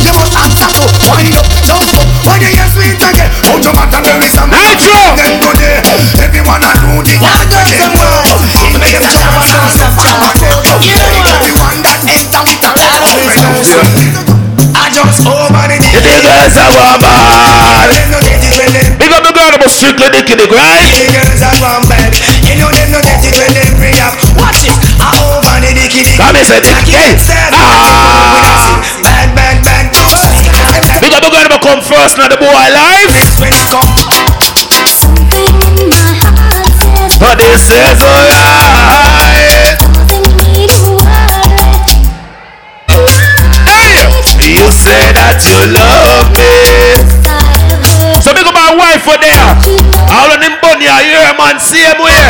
You 0.00 0.16
must 0.16 0.32
answer 0.32 0.72
to 0.72 0.84
wind 1.04 1.36
up, 1.36 1.44
jump 1.68 1.84
up 2.00 2.08
when 2.24 2.40
you 2.40 2.48
get 2.48 2.64
sweet 2.72 2.96
again. 2.96 3.28
Out 3.44 3.60
your 3.60 3.76
matter 3.76 4.00
there 4.00 4.16
is 4.24 4.32
a 4.40 4.48
man. 4.48 4.56
Nitro. 4.56 4.96
Then 5.20 5.36
go. 5.36 5.52
Everyone 6.16 6.64
a 6.64 6.72
do 6.80 6.96
the 7.04 7.14
dance 7.20 7.52
again. 7.52 7.92
It 7.92 8.80
makes 8.80 8.96
a 8.96 9.12
chance 9.20 9.52
and 9.52 9.68
step 9.68 9.92
forward. 10.00 10.32
Everyone 11.28 11.84
that 11.84 12.00
enter 12.08 12.40
with 12.40 12.64
a 12.64 12.72
I 14.76 14.88
just 14.88 15.28
over 15.28 15.64
the 15.68 15.76
You 15.76 16.00
think 16.00 16.24
girls 16.24 16.56
are 16.56 16.72
warm 16.72 17.55
up 19.66 19.74
the 19.74 19.74
strictly 19.74 20.06
dick 20.14 20.30
in 20.30 20.38
the. 20.38 20.46
Girls 20.46 21.42
bad 21.90 22.14
You 22.46 22.54
know 22.54 22.70
them 22.70 22.94
no 22.94 23.02
get 23.02 23.18
it 23.26 23.34
when 23.34 23.50
them 23.50 23.74
react 23.82 24.22
Watch 24.38 24.62
it 24.62 24.78
I 25.02 25.10
over 25.34 25.58
the 25.58 25.74
dicky 25.74 26.06
dicky 26.06 26.14
Come 26.14 26.38
here, 26.38 26.46
say. 26.46 26.62
Hey. 26.62 27.18
Ah. 27.50 28.78
Bad, 29.02 29.34
bad, 29.34 29.58
bad 29.66 29.90
Big 31.02 31.10
up 31.12 31.22
girl 31.34 31.46
about 31.50 31.62
come 31.66 31.82
first 31.82 32.14
now 32.14 32.30
the 32.30 32.38
boy 32.38 32.46
I 32.46 32.70
come 32.70 33.90
my 37.18 37.34
heart 37.34 37.58
says 37.58 37.98
alright. 38.02 39.78
Hey, 43.66 44.52
you 44.52 44.70
say 44.70 45.12
that 45.12 45.42
you 45.42 45.58
love 45.74 46.30
me. 47.10 47.15
Wife 48.86 49.02
for 49.02 49.18
there. 49.18 49.50
All 50.14 50.30
of 50.30 50.38
them 50.38 50.54
bunny 50.62 50.86
are 50.86 51.02
here, 51.02 51.34
man, 51.34 51.58
same 51.58 51.98
way. 51.98 52.22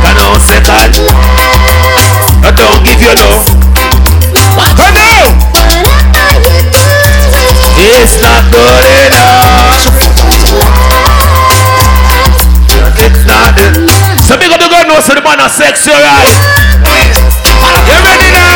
Can 0.00 0.16
on 0.16 0.40
second. 0.40 0.96
I 2.40 2.50
don't 2.56 2.80
give 2.84 3.00
you 3.04 3.12
no. 3.20 3.44
Come 4.80 4.96
on. 4.96 5.28
It's 7.76 8.16
not 8.24 8.48
good 8.48 8.84
enough. 9.04 9.92
It's 13.04 13.24
not 13.28 13.52
it. 13.60 13.76
So 14.24 14.40
big 14.40 14.52
up 14.52 14.60
the 14.60 14.68
girl 14.72 14.88
knows 14.88 15.04
so 15.04 15.14
the 15.14 15.20
man 15.20 15.40
are 15.40 15.52
sexy, 15.52 15.92
right? 15.92 16.32
You 17.84 17.98
ready 18.00 18.30
now? 18.32 18.53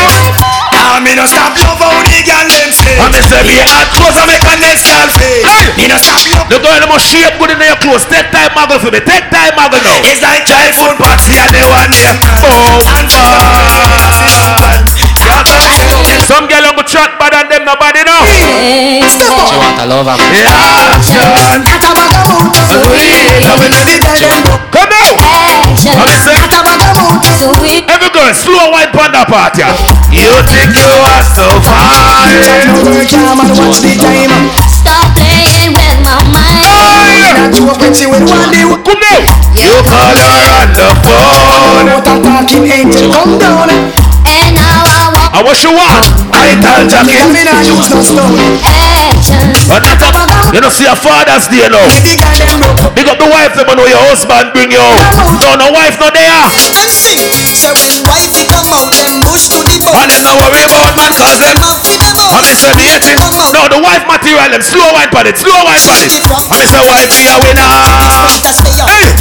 Now 1.09 1.16
me 1.16 1.25
no 1.25 1.25
stop 1.25 1.57
love 1.57 1.81
how 1.81 2.05
the 2.05 2.21
girl 2.21 2.44
them 2.44 2.68
say. 2.68 3.01
I'm 3.01 3.09
Mr. 3.09 3.40
B. 3.40 3.57
Hot 3.64 3.88
clothes 3.97 4.12
I 4.21 4.29
make 4.29 4.44
a 4.44 4.61
next 4.61 4.85
girl 4.85 5.09
say. 5.16 5.40
Me 5.81 5.88
no 5.88 5.97
stop 5.97 6.21
love. 6.37 6.53
The 6.53 6.61
girl 6.61 6.85
must 6.85 7.09
shape 7.09 7.33
good 7.40 7.49
in 7.49 7.64
your 7.64 7.81
clothes. 7.81 8.05
Take 8.05 8.29
time, 8.29 8.53
muggle 8.53 8.77
for 8.77 8.92
me. 8.92 9.01
Take 9.01 9.25
time, 9.33 9.57
muggle 9.57 9.81
now. 9.81 10.05
It's 10.05 10.21
like 10.21 10.44
childhood 10.44 11.01
party 11.01 11.33
oh. 11.33 11.40
and 11.40 11.49
they 11.49 11.64
want 11.64 11.88
them. 11.97 12.12
Oh, 12.44 12.85
Some 16.29 16.44
girl 16.44 16.68
on 16.68 16.77
go 16.77 16.85
chat 16.85 17.16
bad 17.16 17.33
than 17.33 17.49
them, 17.57 17.64
nobody 17.64 18.05
know. 18.05 18.21
She 18.29 19.57
want 19.57 19.81
a 19.81 19.88
lover. 19.88 20.12
Yeah, 20.12 20.92
John. 21.09 21.64
Come 24.77 24.92
now. 24.92 25.47
What? 25.88 26.09
Every 27.88 28.11
girl, 28.12 28.33
slow 28.35 28.70
wine 28.72 28.90
panda 28.92 29.24
party. 29.24 29.62
You 30.12 30.33
think 30.44 30.77
you 30.77 30.85
are 30.85 31.24
so 31.24 31.46
fine? 31.64 32.68
Stop 34.68 35.16
playing 35.16 35.72
with 35.72 35.98
my 36.05 36.20
mind. 36.29 37.55
Come 37.57 39.01
now. 39.01 39.22
You 39.57 39.74
call 39.88 40.12
her 40.12 40.44
on 40.61 40.68
the 40.77 40.88
phone. 41.03 41.88
And 44.29 44.55
now 44.55 44.85
I 44.85 45.09
want 45.14 45.33
I 45.35 45.42
wish 45.42 45.62
you 45.64 45.72
want. 45.72 46.05
I 46.33 46.55
tell 46.61 46.85
Jackie. 46.88 47.16
action. 47.48 48.97
But 49.68 49.84
not 49.84 50.00
a, 50.00 50.10
you 50.56 50.60
know, 50.64 50.72
see 50.72 50.88
a 50.88 50.96
father's 50.96 51.44
day 51.48 51.68
now. 51.68 51.84
Big 52.96 53.06
up 53.08 53.20
the 53.20 53.28
wife, 53.28 53.52
them 53.52 53.68
know 53.76 53.84
your 53.84 54.00
husband 54.08 54.56
bring 54.56 54.72
you 54.72 54.80
out. 54.80 54.96
No, 55.44 55.60
no 55.60 55.68
wife 55.72 56.00
not 56.00 56.16
there. 56.16 56.32
And 56.80 56.88
sing. 56.88 57.20
So 57.52 57.76
when 57.76 58.00
wifey 58.08 58.48
come 58.48 58.72
out, 58.72 58.88
them 58.96 59.20
no 59.20 60.32
worry 60.40 60.62
about 60.64 60.96
man, 60.96 61.12
cause 61.12 61.36
them. 61.36 61.56
I 61.60 62.40
mean, 62.44 62.56
say 62.56 62.72
me 62.76 62.88
hating. 62.88 63.20
No, 63.52 63.68
the 63.68 63.80
wife 63.80 64.04
material, 64.08 64.48
them 64.48 64.62
slow 64.64 64.88
wine 64.92 65.12
pan 65.12 65.28
it, 65.28 65.36
slow 65.36 65.52
wine 65.64 65.80
pan 65.84 66.00
it. 66.00 66.12
I 66.16 66.54
mean, 66.56 66.68
say 66.68 66.82
wife 66.88 67.12
a 67.28 67.36
winner. 67.44 67.68
Hey! 68.88 69.12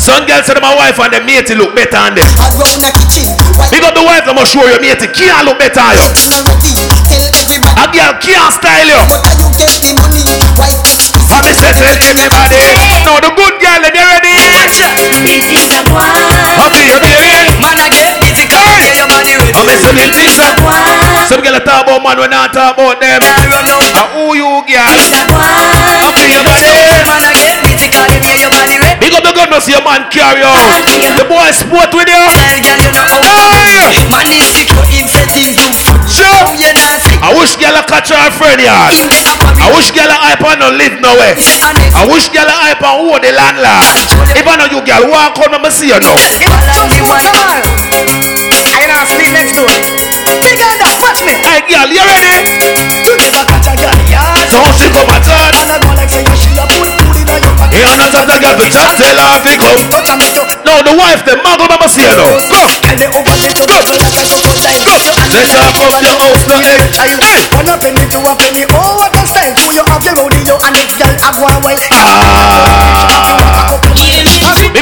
Some 0.00 0.24
girls 0.24 0.46
them 0.46 0.62
my 0.62 0.74
wife 0.74 0.98
and 1.00 1.12
them 1.12 1.26
matey 1.26 1.54
look 1.54 1.74
better 1.74 2.00
than 2.00 2.14
them. 2.16 3.45
Big 3.70 3.82
up 3.82 3.94
the 3.94 4.02
wife, 4.02 4.24
them 4.24 4.36
must 4.38 4.52
show 4.54 4.62
you 4.66 4.78
matey 4.80 5.10
can't 5.10 5.42
look 5.44 5.58
better 5.58 5.82
you. 5.98 6.06
A 7.76 7.84
girl 7.90 8.14
can't 8.22 8.50
style 8.54 8.86
you. 8.86 9.00
I 11.26 11.42
mean, 11.42 11.54
say 11.58 11.74
tell 11.74 11.98
everybody. 12.06 12.56
No, 13.04 13.18
the 13.18 13.28
good 13.34 13.58
girl, 13.58 13.82
they 13.82 13.90
ready. 13.90 14.32
Okay, 16.56 16.84
you 16.86 16.96
ready? 17.02 17.58
Man, 17.58 17.76
I 17.76 17.90
get 17.90 18.22
busy, 18.22 18.46
cause 18.46 18.62
yeah, 18.86 19.02
your 19.02 19.10
body 19.10 19.34
ready. 19.34 19.52
I 19.52 19.60
mean, 19.66 19.76
say 19.82 19.90
me 19.92 20.06
that. 20.14 21.26
Some 21.26 21.42
girl 21.42 21.58
talk 21.60 21.90
about 21.90 22.00
man, 22.06 22.16
we 22.22 22.30
not 22.30 22.54
talk 22.54 22.78
about 22.78 23.02
them. 23.02 23.18
And 23.18 24.06
who 24.14 24.38
you 24.38 24.62
girl? 24.62 24.94
Okay, 26.06 26.28
you 26.30 26.40
ready? 26.46 26.70
Man, 27.02 27.18
I 27.26 27.34
get 27.34 27.65
busy, 27.96 28.18
cause 28.20 28.36
you 28.36 28.46
your 28.46 28.52
body 28.52 28.76
ready. 28.76 29.00
Big 29.00 29.12
up 29.16 29.22
the 29.24 29.32
gun, 29.32 29.48
no 29.48 29.58
see 29.58 29.72
a 29.72 29.80
man 29.80 30.08
carry 30.12 30.42
out. 30.44 30.60
The 31.16 31.24
boy 31.24 31.48
sport 31.52 31.90
with 31.96 32.08
you. 32.08 32.20
Tell 32.36 32.58
girl 32.60 32.78
you 32.80 32.92
know 32.92 33.06
how. 33.08 33.88
Man 34.12 34.28
is 34.28 34.44
secure, 34.52 34.84
him 34.92 35.06
set 35.08 35.30
him 35.32 35.56
to 35.56 35.66
foot. 35.72 36.00
Sure. 36.08 36.44
You 36.56 36.72
not. 36.76 37.00
I 37.24 37.32
wish 37.36 37.56
girl 37.56 37.76
a 37.76 37.82
catch 37.84 38.12
her 38.12 38.30
friend 38.36 38.60
yard. 38.60 38.92
I 39.56 39.72
wish 39.72 39.90
girl 39.92 40.08
a 40.08 40.16
hype 40.16 40.44
on 40.44 40.60
no 40.60 40.68
live 40.70 41.00
nowhere. 41.00 41.36
I 41.36 42.04
wish 42.08 42.28
girl 42.28 42.46
a 42.46 42.56
hype 42.68 42.82
on 42.84 43.00
who 43.02 43.16
the 43.20 43.32
landlord. 43.32 43.96
If 44.36 44.46
I 44.46 44.54
know 44.60 44.68
you 44.68 44.80
girl, 44.84 45.08
walk 45.10 45.38
on, 45.40 45.54
I'ma 45.56 45.70
see 45.72 45.88
you 45.88 45.98
now. 46.00 46.16
I 48.76 48.84
know 48.86 49.04
sleep 49.08 49.32
next 49.32 49.56
door. 49.56 49.68
Big 50.44 50.60
and 50.60 50.78
that, 50.78 50.96
watch 51.02 51.24
me. 51.24 51.32
Hey 51.42 51.64
girl, 51.66 51.88
you 51.90 52.04
ready? 52.04 52.44
You 53.02 53.14
never 53.18 53.42
catch 53.48 53.72
a 53.72 53.74
girl 53.74 53.98
yard. 54.06 54.46
How 54.52 54.70
she 54.76 54.86
come 54.92 55.10
a 55.10 55.18
turn? 55.18 55.52
And 55.56 55.70
I 55.72 55.76
go 55.80 55.90
like 55.96 56.10
say 56.10 56.22
you 56.22 56.36
No, 60.64 60.82
the 60.82 60.94
wife, 60.96 61.22
the 61.24 61.36
see 61.86 62.02
you 62.02 62.16
now. 62.16 62.26
Go. 62.50 62.60
And 62.88 62.96
they 62.98 63.06
open 63.06 63.38
it 63.44 63.54
to 63.54 63.62
go 63.62 63.78
like 63.94 64.16
a 64.16 64.24
crocodile. 64.26 64.80
Let's 65.30 65.52
talk 65.54 65.76
up 65.76 66.02
your 66.02 66.16
house 66.18 66.44
now. 66.48 66.58
Hey. 66.60 67.46
One 67.54 67.68
a 67.68 67.76
penny 67.78 68.04
to 68.10 68.18
a 68.20 68.32
penny. 68.34 68.64
Oh, 68.72 68.96
what 68.98 69.14
a 69.14 69.22
style. 69.26 69.54
Who 69.62 69.70
you 69.76 69.84
have 69.86 70.02
your 70.04 70.16
rodeo 70.18 70.58
and 70.64 70.74
this 70.74 70.96
girl 70.98 71.14
a 71.14 71.30
go 71.36 71.44
away. 71.46 71.76
Ah. 71.92 73.56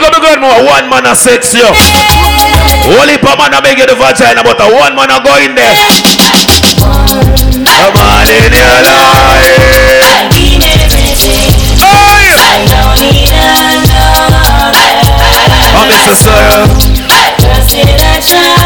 Up 0.04 0.12
the 0.12 0.20
girl, 0.20 0.36
more 0.36 0.60
one 0.68 0.90
man 0.90 1.06
a 1.06 1.14
sex 1.14 1.54
you. 1.54 1.64
Only 1.64 3.16
per 3.16 3.36
man 3.40 3.54
a 3.54 3.62
make 3.62 3.78
you 3.78 3.86
the 3.86 3.94
vagina, 3.94 4.42
but 4.42 4.60
a 4.60 4.68
one 4.68 4.94
man 4.94 5.10
a 5.10 5.18
go 5.22 5.32
in 5.40 5.54
there. 5.54 5.72
Come 7.64 7.96
on 7.96 8.28
in 8.28 8.52
your 8.52 8.80
life. 8.84 9.48
Oh, 11.80 12.13
Mr. 15.88 16.14
Sawyer. 16.16 16.64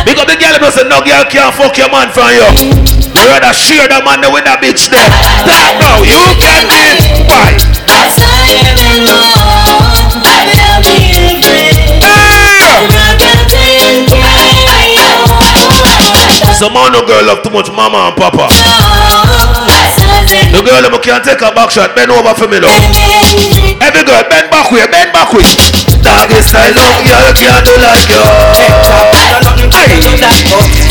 Big 0.05 0.19
up 0.19 0.27
the 0.29 0.37
girl 0.39 0.71
say 0.71 0.87
no 0.89 1.01
girl 1.03 1.25
can't 1.27 1.55
fuck 1.55 1.77
your 1.77 1.91
man 1.91 2.11
from 2.13 2.31
you. 2.31 2.47
You 3.15 3.27
rather 3.27 3.53
share 3.53 3.89
that 3.89 4.03
man 4.05 4.23
with 4.33 4.45
that 4.45 4.63
bitch 4.63 4.87
there. 4.91 5.11
That 5.49 5.79
now 5.83 6.03
you 6.07 6.19
can 6.39 6.65
be 6.71 7.27
why? 7.27 7.59
Some 16.59 16.75
man 16.75 16.93
no 16.93 17.07
girl 17.07 17.25
love 17.25 17.43
too 17.43 17.51
much 17.51 17.71
mama 17.71 18.11
and 18.11 18.17
papa. 18.17 18.49
The 20.53 20.63
girl 20.63 20.91
who 20.91 20.99
can't 20.99 21.23
take 21.25 21.41
a 21.41 21.55
back 21.55 21.71
shot, 21.71 21.95
bend 21.95 22.11
over 22.11 22.35
for 22.35 22.49
me 22.49 22.59
now. 22.61 23.78
Every 23.89 24.05
girl 24.05 24.21
bend 24.29 24.53
back 24.53 24.69
way, 24.69 24.85
bend 24.93 25.17
back 25.17 25.33
way. 25.33 25.49
Doggy 26.05 26.45
style, 26.45 26.77
no 26.77 26.85
girl 27.09 27.33
can't 27.33 27.65
do 27.65 27.73
like 27.81 28.05
you. 28.05 28.21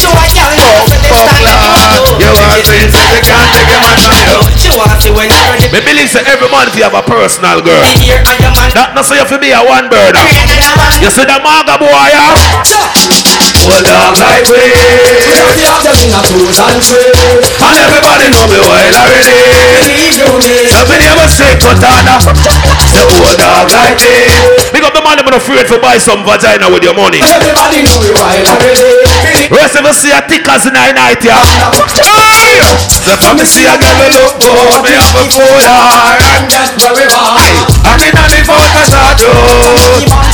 So 0.01 0.09
I 0.17 0.25
can't 0.33 0.81
fuck 1.05 1.29
lad. 1.45 2.09
You 2.17 2.33
are 2.33 2.57
saying 2.65 2.89
so 2.89 2.97
you 3.13 3.21
can't 3.21 3.45
take 3.53 3.69
your 3.69 3.81
man 3.85 4.01
from 4.01 4.17
you. 4.25 4.41
She 4.57 4.73
want 4.73 4.97
to 4.97 5.13
when 5.13 5.29
you're 5.29 5.45
ready. 5.53 5.69
Me 5.69 5.79
believe 5.85 6.09
say 6.09 6.25
every 6.25 6.49
man 6.49 6.65
fi 6.73 6.89
have 6.89 6.97
a 6.97 7.05
personal 7.05 7.61
girl. 7.61 7.85
Here 8.01 8.17
I 8.25 8.33
am 8.41 8.57
man. 8.57 8.73
That 8.73 8.97
not 8.97 9.05
say 9.05 9.21
you 9.21 9.29
fi 9.29 9.37
be 9.37 9.53
a 9.53 9.61
one 9.61 9.93
burner. 9.93 10.25
You 10.97 11.13
see 11.13 11.21
the 11.29 11.37
maga 11.37 11.77
boy, 11.77 11.93
yeah? 11.93 12.33
Hold 13.67 13.83
on 13.83 14.15
like 14.15 14.47
way. 14.47 14.71
And 17.57 17.75
everybody 17.83 18.25
know 18.31 18.47
me 18.47 18.59
well 18.63 18.95
already. 18.95 19.35
Nobody 20.71 21.03
ever 21.11 21.27
say 21.27 21.51
katana. 21.59 22.15
Say 22.87 23.03
hold 23.11 23.35
dog 23.35 23.67
like 23.67 23.99
this. 23.99 24.71
Big 24.71 24.83
up 24.87 24.95
the 24.95 25.03
man 25.03 25.19
them 25.19 25.27
afraid 25.35 25.67
to 25.67 25.77
buy 25.83 25.99
some 25.99 26.23
vagina 26.23 26.71
with 26.71 26.83
your 26.83 26.95
money. 26.95 27.19
Everybody 27.19 27.83
know 27.83 27.99
me 27.99 28.15
well 28.15 28.47
already. 28.55 29.51
Rest 29.51 29.75
of 29.75 29.83
us 29.83 29.99
see 29.99 30.15
a 30.15 30.23
tickers 30.23 30.63
in 30.67 30.73
the 30.73 30.87
night, 30.95 31.19
yeah. 31.23 31.43
Hey! 31.99 32.63
So 32.87 33.15
for 33.19 33.35
me 33.35 33.43
see 33.43 33.67
a 33.67 33.75
girl 33.75 33.99
look 34.15 34.39
good, 34.39 34.79
me 34.83 34.95
have 34.95 35.11
a 35.11 35.23
full 35.27 35.59
heart. 35.67 36.23
And 36.23 36.47
that's 36.47 36.71
where 36.79 36.95
we 36.95 37.03
are. 37.03 37.67
I'm 37.83 37.99
in 37.99 38.15
the 38.15 38.41
focus 38.47 38.91
I 38.95 39.11
do. 39.19 40.26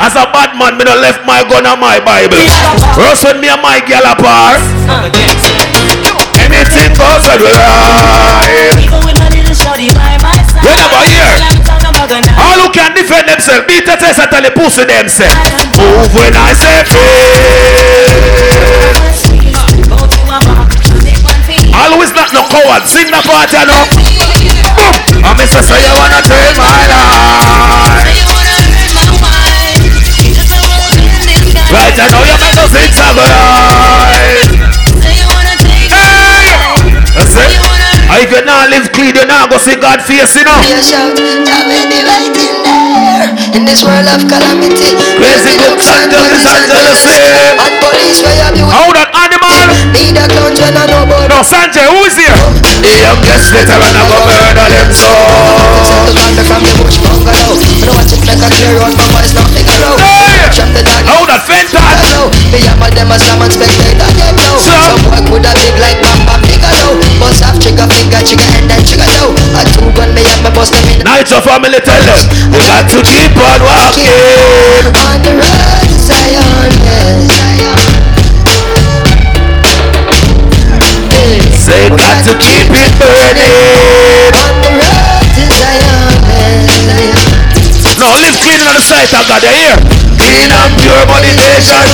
As 0.00 0.16
a 0.16 0.24
bad 0.32 0.56
man, 0.56 0.80
me 0.80 0.84
no 0.88 0.96
left 0.96 1.28
my 1.28 1.44
gun 1.44 1.68
and 1.68 1.76
my 1.76 2.00
Bible. 2.00 2.40
Rust 2.96 3.20
when 3.20 3.36
me 3.36 3.52
and 3.52 3.60
my 3.60 3.84
girl 3.84 4.00
apart. 4.08 4.64
Anything 6.40 6.96
goes 6.96 7.24
with 7.28 7.44
right. 7.44 8.80
You 10.64 10.72
never 10.72 11.02
hear. 11.04 11.28
All 12.40 12.58
who 12.64 12.72
can 12.72 12.96
defend 12.96 13.28
themselves, 13.28 13.68
beat 13.68 13.84
the 13.84 14.00
test 14.00 14.24
and 14.24 14.30
tell 14.32 14.40
the 14.40 14.50
pussy 14.56 14.88
themselves. 14.88 15.36
Move 15.76 16.08
when 16.16 16.32
I 16.32 16.56
say 16.56 16.80
free. 16.88 18.40
Always 21.76 22.12
not 22.16 22.32
no 22.32 22.48
coward. 22.48 22.88
Sing 22.88 23.12
the 23.12 23.20
part, 23.28 23.52
you 23.52 23.68
know. 23.68 23.84
I 25.20 25.36
miss 25.36 25.52
say 25.52 25.76
you 25.84 25.92
wanna 25.92 26.24
take 26.24 26.56
my 26.56 26.88
life. 26.88 28.29
Right 31.70 31.94
now 31.94 32.10
your 32.26 32.38
man 32.42 32.54
does 32.58 32.74
it 32.74 32.90
right. 32.98 33.30
Hey! 34.10 34.50
I 38.10 38.26
could 38.26 38.44
not 38.44 38.70
live 38.70 38.90
clean, 38.92 39.14
you're 39.14 39.26
now 39.26 39.46
go 39.46 39.56
see 39.56 39.76
God 39.76 40.02
face, 40.02 40.34
you 40.34 40.44
know. 40.44 40.58
In 43.50 43.66
this 43.66 43.82
world 43.82 44.06
of 44.06 44.22
calamity, 44.30 44.94
Crazy 45.18 45.58
good 45.58 45.74
and 45.82 46.06
jealous 46.06 46.46
and 46.46 46.64
jealousy. 46.70 47.18
And 47.58 47.74
police 47.82 48.22
where 48.22 48.38
you 48.38 48.62
beauty. 48.62 48.70
How 48.70 48.86
that 48.94 49.10
animal? 49.10 49.58
Be 49.90 50.14
the 50.14 50.22
clowns 50.30 50.58
when 50.62 50.78
I 50.78 50.86
know 50.86 51.02
about. 51.02 51.26
No, 51.26 51.42
Sanjay, 51.42 51.82
who's 51.90 52.14
here? 52.14 52.30
The 52.78 52.94
youngest 52.94 53.50
veteran 53.50 53.96
of 53.98 54.06
a 54.06 54.18
murder 54.22 54.66
them 54.70 54.90
so. 54.94 55.10
The 56.06 56.14
man 56.14 56.38
from 56.46 56.62
the 56.62 56.72
bush 56.78 57.02
bungalow. 57.02 57.58
I 57.58 57.82
don't 57.82 57.98
want 57.98 58.06
to 58.14 58.16
make 58.22 58.38
a 58.38 58.48
clear 58.54 58.78
road, 58.78 58.94
my 58.94 59.06
boys 59.10 59.34
not 59.34 59.50
figure 59.50 59.82
out. 59.82 59.98
Trap 60.54 60.70
the 60.70 60.82
dog. 60.86 61.02
How 61.10 61.26
that 61.26 61.42
fenta? 61.42 61.82
Hello, 61.82 62.30
me 62.54 62.62
and 62.70 62.78
my 62.78 62.86
them 62.94 63.10
a 63.10 63.18
slam 63.18 63.42
and 63.42 63.50
spectator 63.50 64.10
them 64.14 64.38
know. 64.38 64.62
Some 64.62 65.02
boy 65.10 65.20
coulda 65.26 65.50
big 65.58 65.74
like 65.82 65.98
Bam 65.98 66.22
Bam 66.22 66.38
Bigelow. 66.46 67.09
Off 67.30 67.56
trigger 67.62 67.86
finger, 67.86 68.20
trigger 68.26 68.50
and 68.58 68.66
then 68.68 68.82
trigger 68.84 69.06
toe. 69.16 69.30
A 69.56 69.62
two 69.72 69.88
gun 69.94 70.10
me 70.12 70.20
and 70.26 70.42
me 70.42 70.50
bust 70.50 70.74
them 70.74 70.84
in. 70.90 71.00
Night 71.06 71.30
your 71.30 71.40
family 71.40 71.80
tell 71.80 72.02
them 72.02 72.20
we 72.52 72.58
got 72.66 72.84
to 72.90 72.98
keep 73.06 73.32
on 73.38 73.60
walking. 73.64 74.92
On 74.92 75.16
the 75.24 75.32
road 75.38 75.80
to 75.88 75.96
Zion, 75.96 76.74
yes. 76.84 77.30
Say 81.54 81.88
got 81.88 82.18
to 82.28 82.34
keep 82.36 82.68
it 82.68 82.92
burning. 83.00 84.34
On 84.36 84.54
the 84.60 84.70
road 84.76 85.24
to 85.32 85.44
Zion, 85.54 86.20
yes. 86.28 86.76
No, 87.96 88.10
live 88.20 88.36
clean 88.42 88.60
on 88.68 88.74
the 88.76 88.82
side 88.84 89.08
of 89.16 89.24
God, 89.30 89.40
you 89.40 89.54
hear? 89.54 89.76
Clean 90.20 90.50
and 90.50 90.72
pure 90.76 91.04
money 91.08 91.32
nation. 91.40 91.88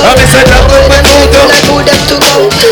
I'm 0.00 0.16
a 0.16 0.24
set 0.32 0.48
up 0.48 0.64
with 0.70 0.88
my 0.88 1.02
tutu. 1.04 2.71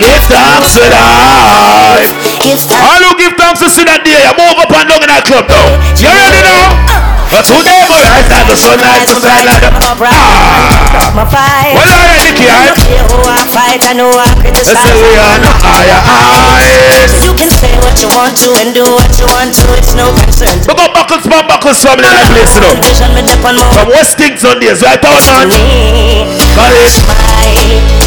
Give 0.00 0.24
thanks 0.24 0.80
to 0.80 0.84
life. 0.88 2.08
All 2.72 3.02
who 3.04 3.12
give 3.20 3.36
thanks 3.36 3.60
to 3.60 3.68
see 3.68 3.84
that 3.84 4.00
day, 4.00 4.16
you 4.16 4.32
move 4.32 4.56
up 4.56 4.72
and 4.72 4.88
down 4.88 5.04
in 5.04 5.12
that 5.12 5.28
club 5.28 5.44
now. 5.44 5.76
You 6.00 6.08
ready 6.08 6.40
now? 6.40 6.72
But 7.28 7.44
today, 7.44 7.82
boy, 7.90 7.98
I 7.98 8.22
stand 8.24 8.46
the 8.46 8.54
sunlight 8.54 9.10
to 9.10 9.18
shine 9.18 9.44
like 9.44 9.58
the... 9.58 9.74
Ah! 9.74 11.12
My 11.18 11.26
fight. 11.26 11.74
Well, 11.74 12.06
Nicky, 12.22 12.46
all 12.46 12.62
right? 12.62 12.78
Care 12.78 13.04
who 13.10 13.18
I 13.26 13.42
fight, 13.50 13.80
I 13.84 13.92
know 13.92 14.08
I 14.08 14.30
Let's 14.54 14.70
say 14.70 14.94
we 14.94 15.10
are 15.18 15.42
not 15.42 15.58
higher 15.58 16.00
eyes. 16.00 17.10
You 17.26 17.34
can 17.34 17.50
say 17.50 17.74
what 17.82 17.98
you 17.98 18.08
want 18.14 18.38
to 18.40 18.54
and 18.62 18.70
do 18.70 18.86
what 18.86 19.10
you 19.18 19.26
want 19.34 19.50
to, 19.50 19.66
it's 19.74 19.98
no 19.98 20.14
concern. 20.14 20.54
We 20.64 20.72
got 20.78 20.94
buckles, 20.94 21.26
man, 21.26 21.44
buckles, 21.50 21.82
family 21.82 22.06
that 22.06 22.24
place, 22.30 22.54
you 22.54 22.62
know. 22.62 22.78
Vision 22.80 23.10
me 23.18 23.26
dip 23.26 23.42
on 23.42 23.58
more 23.58 23.66
From 23.74 23.90
West 23.90 24.14
Kingston 24.16 24.62
days, 24.62 24.80
right 24.86 25.02
out, 25.02 25.20
me. 25.50 26.30
College. 26.54 27.02
My 27.04 27.50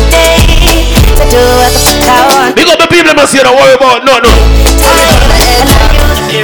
day 0.10 0.97
to 1.16 1.24
do 1.32 1.42
what 1.60 1.72
the 1.72 1.82
I 2.08 2.20
want. 2.32 2.56
Big 2.56 2.68
up 2.68 2.78
the 2.80 2.88
people, 2.92 3.14
must 3.16 3.34
you 3.34 3.44
don't 3.44 3.56
worry 3.56 3.76
about 3.76 4.04
no, 4.04 4.20
no. 4.20 4.32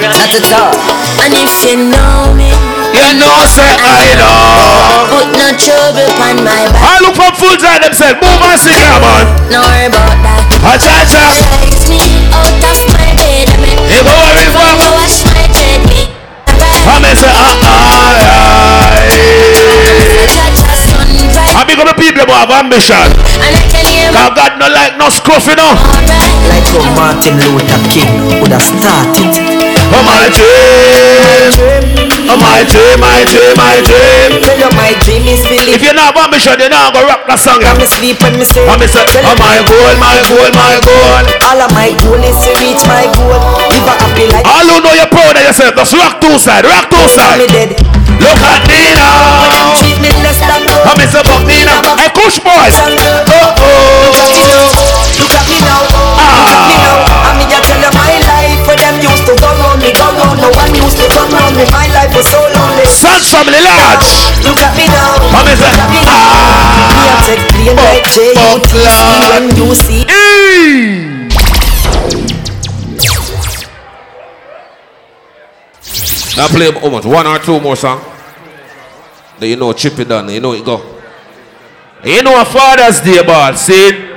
Not 0.03 0.31
at 0.31 0.47
all. 0.53 0.75
And 1.23 1.33
if 1.35 1.51
you 1.63 1.75
know 1.91 2.33
me, 2.35 2.49
You 2.93 3.09
know, 3.19 3.35
say 3.49 3.67
I 3.81 4.13
know. 4.15 5.09
put 5.11 5.27
no 5.37 5.47
trouble 5.57 6.07
on 6.23 6.35
my 6.45 6.65
back. 6.71 6.83
I 6.83 6.99
look 7.03 7.15
from 7.17 7.33
full 7.35 7.57
time 7.57 7.81
themselves. 7.81 8.19
Move 8.21 8.41
and 8.41 8.59
sing, 8.59 8.77
yeah, 8.79 8.99
man. 9.01 9.25
No 9.51 9.59
worry 9.65 9.87
about 9.89 10.17
that. 10.23 10.41
Ah, 10.63 10.77
cha, 10.79 11.03
cha. 11.09 11.25
Raise 11.61 11.87
me 11.89 11.99
out 12.31 12.53
of 12.63 12.79
my 12.95 13.09
bed. 13.17 13.47
I 13.49 13.57
mean, 13.59 13.77
Hey, 13.89 14.01
go 14.05 14.13
worry 14.13 14.47
for 14.53 14.67
go 14.79 14.87
wash 14.97 15.25
my 15.27 15.43
dread. 15.51 15.81
Me. 15.89 16.01
I 16.85 16.99
may 16.99 17.15
say, 17.15 17.31
ah, 17.31 17.55
ah, 17.63 18.93
Cha-cha 20.27 20.73
sunrise. 20.83 21.53
I 21.55 21.61
big 21.67 21.79
up 21.79 21.87
the 21.87 21.95
people 21.99 22.23
who 22.25 22.33
have 22.33 22.51
ambition. 22.51 22.97
And 22.97 23.53
I 23.55 23.63
can 23.71 23.83
hear 23.83 23.92
my 23.92 23.92
Cause 24.11 24.31
God 24.35 24.59
no 24.59 24.67
like 24.67 24.97
no 24.97 25.09
scruff, 25.09 25.47
you 25.47 25.55
know. 25.55 25.73
Like 26.49 26.67
how 26.67 26.83
Martin 26.95 27.39
Luther 27.39 27.79
King 27.89 28.41
would 28.41 28.51
have 28.51 28.61
started. 28.63 29.31
Oh, 29.95 30.03
my 30.03 30.27
dream. 30.33 32.02
Oh, 32.29 32.39
my 32.39 32.63
dream, 32.63 32.97
my 33.03 33.19
dream, 33.27 33.53
my 33.59 33.77
dream. 33.83 34.39
You 34.57 34.69
my 34.79 34.91
dream 35.03 35.27
is 35.27 35.43
believe. 35.43 35.75
If 35.75 35.81
you're 35.83 35.93
not 35.97 36.15
ambition, 36.15 36.55
you 36.59 36.69
not 36.71 36.93
go 36.95 37.03
rock 37.03 37.27
that 37.27 37.39
song. 37.39 37.59
I'm 37.63 37.77
Yeah. 37.79 37.89
sleep 37.91 38.17
when 38.23 38.39
me 38.39 38.45
say. 38.47 38.63
I 38.63 38.75
may 38.79 38.87
say, 38.87 39.03
oh, 39.03 39.35
my 39.37 39.59
goal, 39.67 39.93
my 39.99 40.17
goal, 40.31 40.49
my 40.55 40.75
goal. 40.79 41.19
All 41.51 41.59
of 41.61 41.69
my 41.75 41.91
goal 41.99 42.21
is 42.23 42.37
to 42.47 42.51
reach 42.63 42.81
my 42.87 43.05
goal. 43.11 43.35
Live 43.69 43.85
a 43.85 43.93
happy 43.99 44.25
life. 44.31 44.45
All 44.47 44.65
who 44.65 44.79
know 44.81 44.93
you're 44.95 45.11
proud 45.11 45.35
of 45.35 45.43
yourself, 45.43 45.75
just 45.75 45.93
rock 45.93 46.19
two 46.23 46.35
side, 46.39 46.63
rock 46.65 46.87
two 46.89 47.03
Me 47.03 47.11
side. 47.11 47.43
dead. 47.51 47.69
Look 48.23 48.39
at 48.39 48.61
me 48.71 48.81
now. 48.95 49.75
Treat 49.83 49.99
me 49.99 50.09
less 50.23 50.39
than 50.39 50.63
I 50.63 50.91
may 50.95 51.07
say, 51.09 51.21
fuck 51.27 51.43
me 51.43 51.59
now. 51.67 51.83
Hey, 51.99 52.07
Kush 52.15 52.39
boys. 52.39 52.77
Oh, 52.79 53.59
oh. 53.59 55.32
No 60.43 60.51
one 60.59 60.75
used 60.75 60.99
to 60.99 61.07
come 61.07 61.31
round 61.31 61.55
me. 61.55 61.63
My 61.71 61.87
life 61.95 62.11
was 62.11 62.27
so 62.27 62.35
lonely. 62.35 62.83
Sans 62.83 63.23
family 63.31 63.63
large. 63.63 64.11
Look 64.43 64.59
at 64.59 64.75
me 64.75 64.91
now. 64.91 65.15
I 65.31 65.39
may 65.47 65.55
say, 65.55 65.71
Look 65.71 65.79
at 65.79 65.87
me 65.87 66.03
a 66.03 66.11
ah. 66.11 67.23
take 67.23 67.43
plane 67.47 67.79
like 67.79 68.03
J.U.T.C. 68.11 68.99
when 69.31 69.55
you 69.55 69.71
see. 69.71 70.03
Now 76.35 76.47
play 76.51 76.71
how 76.75 76.89
much? 76.89 77.05
One 77.05 77.25
or 77.25 77.39
two 77.39 77.61
more 77.61 77.77
song. 77.77 78.03
Then 79.39 79.49
you 79.49 79.55
know 79.55 79.71
chip 79.71 79.97
it 79.97 80.09
done. 80.09 80.27
You 80.27 80.41
know 80.41 80.51
it 80.51 80.65
go. 80.65 80.99
You 82.03 82.21
know 82.21 82.35
a 82.41 82.43
Father's 82.43 82.99
Day 82.99 83.23
ball. 83.23 83.55
See? 83.55 84.11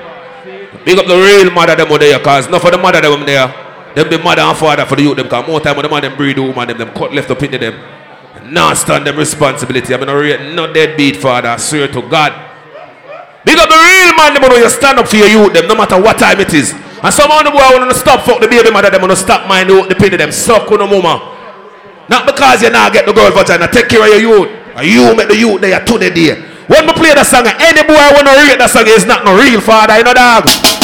Big 0.84 0.98
up 0.98 1.06
the 1.06 1.14
real 1.14 1.52
mother 1.52 1.76
them 1.76 1.88
there, 2.00 2.18
cause 2.18 2.48
not 2.50 2.62
for 2.62 2.72
the 2.72 2.78
mother 2.78 3.00
them 3.00 3.24
there. 3.24 3.65
Them 3.96 4.10
be 4.10 4.18
mother 4.20 4.42
and 4.42 4.58
father 4.58 4.84
for 4.84 4.94
the 4.94 5.08
youth 5.08 5.16
them, 5.16 5.26
cause 5.26 5.48
more 5.48 5.58
time 5.58 5.74
when 5.74 5.84
the 5.84 5.88
man 5.88 6.02
them 6.02 6.16
breed 6.20 6.36
the 6.36 6.42
woman 6.42 6.68
them, 6.68 6.76
them 6.76 6.92
cut 6.92 7.14
left 7.14 7.30
up 7.30 7.42
into 7.42 7.56
them. 7.56 7.80
Not 8.52 8.76
stand 8.76 9.06
them 9.06 9.16
responsibility. 9.16 9.94
I 9.94 9.96
mean, 9.96 10.12
rate 10.12 10.52
not 10.54 10.74
deadbeat 10.74 11.16
father. 11.16 11.48
I 11.48 11.56
swear 11.56 11.88
to 11.88 12.02
God. 12.04 12.36
Big 13.48 13.56
up 13.56 13.64
the 13.72 13.78
real 13.80 14.12
man, 14.12 14.34
them 14.36 14.42
when 14.44 14.60
you 14.60 14.68
stand 14.68 14.98
up 14.98 15.08
for 15.08 15.16
your 15.16 15.32
youth, 15.32 15.54
them 15.54 15.66
no 15.66 15.74
matter 15.74 15.96
what 15.96 16.18
time 16.18 16.38
it 16.44 16.52
is. 16.52 16.76
And 16.76 17.08
some 17.08 17.30
of 17.32 17.40
the 17.40 17.50
boy 17.50 17.64
want 17.72 17.88
to 17.88 17.96
stop 17.96 18.20
fuck 18.20 18.38
the 18.38 18.48
baby 18.48 18.70
mother, 18.70 18.90
them 18.90 19.00
want 19.00 19.12
to 19.12 19.16
stop 19.16 19.48
mind 19.48 19.70
the, 19.70 19.96
pity 19.96 20.18
them, 20.18 20.30
suck 20.30 20.70
on 20.70 20.78
the 20.78 20.86
mama. 20.86 21.32
Not 22.10 22.26
because 22.28 22.60
you 22.62 22.70
not 22.70 22.92
get 22.92 23.06
the 23.06 23.14
girl 23.16 23.32
vagina, 23.32 23.66
take 23.66 23.88
care 23.88 24.04
of 24.04 24.12
your 24.12 24.20
youth. 24.20 24.50
And 24.76 24.84
you 24.86 25.16
make 25.16 25.28
the 25.28 25.36
youth 25.40 25.62
there 25.62 25.80
to 25.80 25.94
the 25.96 26.10
day. 26.12 26.36
When 26.68 26.84
we 26.84 26.92
play 26.92 27.16
that 27.16 27.24
song, 27.24 27.48
any 27.48 27.80
boy 27.80 27.96
want 28.12 28.28
to 28.28 28.34
read 28.44 28.60
that 28.60 28.68
song 28.68 28.84
is 28.84 29.06
not 29.08 29.24
no 29.24 29.32
real 29.32 29.64
father, 29.64 29.96
you 29.96 30.04
know 30.04 30.12
dog. 30.12 30.75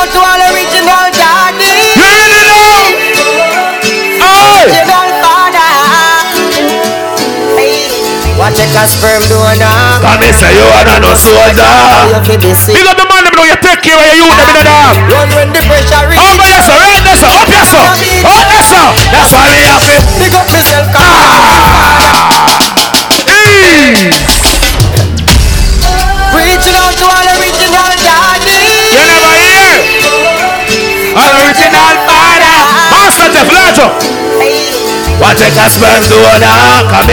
Out 0.00 0.08
to 0.08 0.16
all 0.16 0.40
original 0.56 1.12
daddy. 1.12 1.92
You 1.92 2.08
ready 2.08 2.40
now? 2.48 2.88
Hey! 3.84 4.64
Original 4.64 5.08
father. 5.20 5.72
Hey. 7.60 7.84
Watch 8.40 8.56
check 8.56 8.72
a 8.80 8.88
sperm 8.88 9.20
donor. 9.28 10.00
Come 10.00 10.24
and 10.24 10.32
say 10.32 10.56
you 10.56 10.64
are 10.64 10.88
not 10.88 11.04
no 11.04 11.12
soldier. 11.12 11.68
Big 12.72 12.88
up 12.88 12.96
the 12.96 13.04
man, 13.12 13.28
them 13.28 13.36
know 13.36 13.44
you 13.44 13.60
take 13.60 13.84
care 13.84 14.00
of 14.00 14.08
your 14.08 14.24
youth, 14.24 14.32
them 14.40 14.48
in 14.48 14.64
the 14.64 14.72
ah, 14.72 14.88
dog. 14.88 15.12
Run 15.12 15.28
when 15.36 15.52
the 15.52 15.60
pressure. 15.68 16.00
Over 16.00 16.48
there, 16.48 16.56
oh, 16.56 16.64
sir, 16.64 16.80
right 16.80 17.04
there, 17.04 17.20
sir, 17.20 17.28
up 17.36 17.44
here, 17.52 17.68
sir. 17.68 17.84
Up 18.24 18.48
there, 18.48 18.64
sir. 18.64 18.80
That's 19.12 19.28
why 19.36 19.52
we 19.52 19.60
have 19.68 19.84
it. 19.84 20.00
Pick 20.16 20.32
up 20.32 20.48
yourself, 20.48 20.88
ah! 20.96 22.40
Hey! 23.28 24.29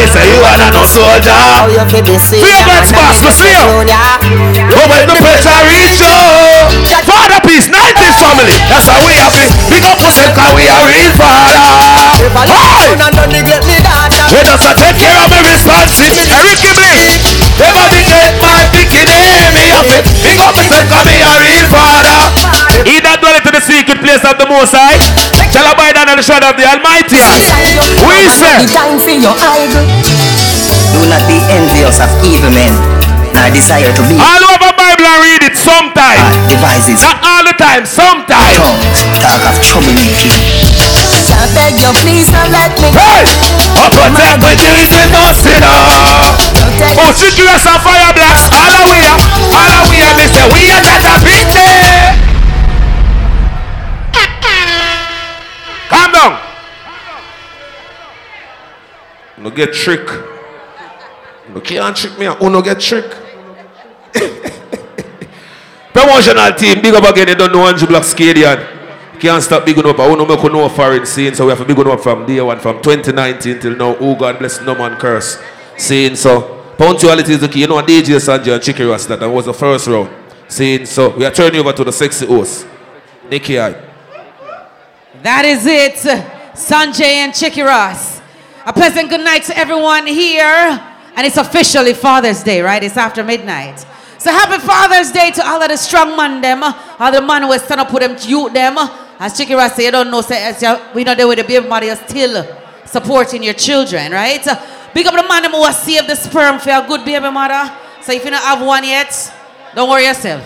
Say 0.08 0.24
you 0.32 0.40
are 0.42 0.58
not 0.58 0.72
no 0.74 0.84
soldier. 0.88 1.36
How 1.36 1.68
you 1.68 1.84
feel 1.92 2.06
this? 2.08 2.32
Feel 2.32 2.64
that 2.66 2.88
boss, 2.96 3.20
to 3.22 3.30
see 3.30 3.52
you. 3.52 3.68
Go 4.72 4.82
when 4.90 5.04
the 5.06 5.16
pressure 5.20 5.54
reach 5.68 6.00
oh. 6.02 6.72
you. 6.72 6.98
Father 7.04 7.40
peace, 7.44 7.68
90s 7.68 8.18
family. 8.20 8.58
That's 8.72 8.88
how 8.88 9.00
we 9.04 9.14
have 9.20 9.36
it. 9.36 9.52
Big 9.72 9.84
up 9.84 10.00
yourself, 10.00 10.34
cause 10.34 10.54
we 10.56 10.66
are 10.68 10.84
real 10.88 11.12
father. 11.16 11.60
Hey! 12.48 12.96
We 14.28 14.40
just 14.44 14.66
a 14.66 14.74
take 14.76 14.98
care 15.00 15.18
of 15.20 15.28
my 15.32 15.40
responsibility. 15.44 16.28
Eric 16.32 16.58
Gibney. 16.64 17.20
Everybody 17.60 18.02
get 18.08 18.34
my 18.44 18.64
picking 18.74 19.08
name. 19.08 19.52
Me 19.56 19.64
have 19.72 19.88
it. 19.92 20.04
Big 20.24 20.40
up 20.40 20.56
yourself, 20.56 20.86
cause 20.90 21.06
me 21.08 21.20
a 21.20 21.32
real 21.44 21.68
father. 21.72 22.57
He 22.86 23.02
that 23.02 23.18
dwelleth 23.24 23.48
in 23.48 23.54
the 23.58 23.64
secret 23.64 23.98
place 24.04 24.22
of 24.28 24.38
the 24.38 24.46
Most 24.46 24.76
High 24.76 25.00
shall 25.50 25.66
abide 25.72 25.98
under 25.98 26.20
the 26.20 26.26
shadow 26.26 26.52
of 26.52 26.58
the 26.60 26.68
Almighty. 26.68 27.18
We 27.18 28.28
say. 28.30 28.68
time 28.70 29.00
for. 29.02 29.10
Do 30.94 31.00
not 31.10 31.24
be 31.30 31.38
envious 31.50 31.98
of 32.02 32.10
evil 32.26 32.50
men, 32.54 32.74
nor 33.34 33.50
desire 33.54 33.92
to 33.94 34.02
be 34.08 34.18
All 34.18 34.44
over 34.56 34.72
Bible 34.74 35.06
and 35.06 35.20
read 35.26 35.42
it 35.46 35.56
sometime. 35.58 36.20
Ah, 36.22 36.32
devices. 36.50 37.02
Not 37.02 37.18
all 37.22 37.44
the 37.46 37.56
time, 37.58 37.86
sometime. 37.86 38.58
Tongues, 38.58 39.02
talk 39.22 39.42
of 39.46 39.56
troublemaking. 39.62 40.34
I 41.38 41.46
beg 41.54 41.78
you, 41.78 41.92
please 42.02 42.26
don't 42.34 42.50
let 42.50 42.74
me 42.82 42.90
go. 42.90 42.98
Hey! 42.98 43.30
Oh, 43.78 43.90
protect 43.94 44.42
my 44.42 44.58
Jesus, 44.58 45.06
no 45.14 45.22
sinner. 45.38 45.78
Don't 46.56 46.74
take 46.82 46.98
Oh, 46.98 47.14
you, 47.14 47.14
Securus 47.14 47.62
and 47.68 47.82
Fire 47.86 48.10
Blast. 48.16 48.50
All 48.50 48.74
the 48.74 48.84
way, 48.90 49.06
up, 49.06 49.22
all 49.54 49.70
the 49.70 49.82
way, 49.92 50.02
me 50.18 50.26
say, 50.34 50.46
we 50.50 50.62
are 50.74 50.82
just 50.82 51.06
a 51.06 51.16
beat 51.22 52.37
Calm 55.90 56.12
down. 56.12 56.42
No 59.38 59.50
get 59.52 59.74
trick. 59.74 60.08
No 61.54 61.62
can't 61.62 61.96
trick 61.96 62.18
me. 62.18 62.26
Who 62.26 62.50
no 62.50 62.62
get 62.62 62.80
trick? 62.80 63.06
Promotional 65.94 66.54
team, 66.54 66.82
big 66.82 66.94
up 66.94 67.04
again. 67.04 67.28
You 67.30 67.36
don't 67.36 67.52
know 67.54 67.68
Andrew 67.68 67.88
Black 67.88 68.04
Stadium. 68.04 68.60
Can't 69.20 69.42
stop 69.42 69.66
big 69.66 69.78
up. 69.80 70.00
I 70.00 70.08
want 70.08 70.22
to 70.22 70.28
make 70.28 70.44
know 70.52 70.70
foreign 70.70 71.06
scene, 71.06 71.34
so 71.34 71.46
we 71.46 71.50
have 71.52 71.60
to 71.60 71.66
big 71.66 71.80
up 71.80 72.00
from 72.02 72.26
day 72.26 72.42
one, 72.42 72.60
from 72.60 72.82
2019 72.82 73.60
till 73.60 73.76
now. 73.76 73.96
Oh 74.00 74.16
God 74.16 74.38
bless, 74.40 74.62
no 74.62 74.76
man 74.76 75.00
curse. 75.00 75.42
Saying 75.78 76.16
so. 76.16 76.56
Punctuality 76.78 77.34
is 77.34 77.40
the 77.40 77.48
key. 77.48 77.62
You 77.62 77.68
know, 77.68 77.76
what 77.76 77.88
DJ 77.88 78.20
Sanjay 78.20 78.54
and 78.54 78.62
Chicky 78.62 78.84
Ras, 78.84 79.08
that 79.08 79.22
was 79.22 79.46
the 79.46 79.54
first 79.54 79.88
round. 79.88 80.10
Saying 80.48 80.86
so. 80.86 81.16
We 81.16 81.26
are 81.26 81.32
turning 81.32 81.60
over 81.60 81.74
to 81.74 81.84
the 81.84 81.92
sexy 81.92 82.28
host, 82.28 82.68
Nikki 83.30 83.60
I. 83.60 83.87
That 85.24 85.46
is 85.46 85.66
it. 85.66 85.96
Sanjay 86.54 87.26
and 87.26 87.34
Chicky 87.34 87.62
Ras. 87.62 88.22
A 88.66 88.74
pleasant 88.74 89.10
good 89.10 89.22
night 89.22 89.44
to 89.44 89.58
everyone 89.58 90.06
here. 90.08 90.80
And 91.16 91.26
it's 91.26 91.38
officially 91.38 91.94
Father's 91.94 92.44
Day, 92.44 92.62
right? 92.62 92.84
It's 92.84 92.98
after 92.98 93.24
midnight. 93.24 93.80
So 94.20 94.32
happy 94.32 94.62
Father's 94.62 95.12
Day 95.12 95.32
to 95.32 95.48
all 95.48 95.62
of 95.62 95.70
the 95.70 95.78
strong 95.78 96.16
man 96.16 96.42
them, 96.42 96.62
all 96.64 97.12
the 97.12 97.22
man 97.22 97.44
who 97.44 97.58
stand 97.58 97.82
up 97.82 97.92
with 97.92 98.04
them 98.04 98.18
youth 98.30 98.54
them. 98.54 98.76
As 99.20 99.36
Chicky 99.36 99.56
Ras 99.56 99.76
say, 99.76 99.86
you 99.86 99.92
don't 99.92 100.12
know, 100.12 100.22
say, 100.22 100.44
as 100.44 100.62
you, 100.62 100.76
we 100.94 101.04
know 101.04 101.28
with 101.28 101.40
the 101.40 101.44
baby 101.44 101.68
mother, 101.68 101.96
still 101.96 102.46
supporting 102.86 103.42
your 103.42 103.56
children, 103.56 104.12
right? 104.12 104.44
Big 104.94 105.08
up 105.08 105.16
the 105.16 105.28
man 105.28 105.50
who 105.50 105.64
has 105.64 105.82
saved 105.82 106.08
the 106.08 106.16
sperm 106.16 106.60
for 106.60 106.70
a 106.70 106.86
good 106.88 107.04
baby 107.04 107.30
mother. 107.32 107.72
So 108.02 108.14
if 108.14 108.24
you 108.24 108.30
don't 108.30 108.44
have 108.44 108.66
one 108.66 108.84
yet, 108.84 109.34
don't 109.74 109.90
worry 109.90 110.06
yourself. 110.06 110.44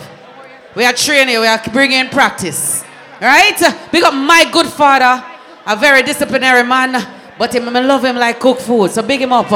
We 0.76 0.86
are 0.86 0.94
training, 0.94 1.40
we 1.40 1.48
are 1.48 1.62
bringing 1.74 2.08
practice. 2.10 2.86
Right? 3.22 3.56
Big 3.92 4.04
up 4.04 4.16
my 4.16 4.50
good 4.52 4.66
father, 4.66 5.24
a 5.68 5.76
very 5.76 6.02
disciplinary 6.02 6.64
man, 6.68 6.94
but 7.38 7.56
I 7.56 7.60
love 7.60 8.04
him 8.04 8.16
like 8.16 8.40
cook 8.40 8.60
food. 8.60 8.90
So 8.90 9.04
big 9.04 9.22
him 9.22 9.32
up. 9.32 9.48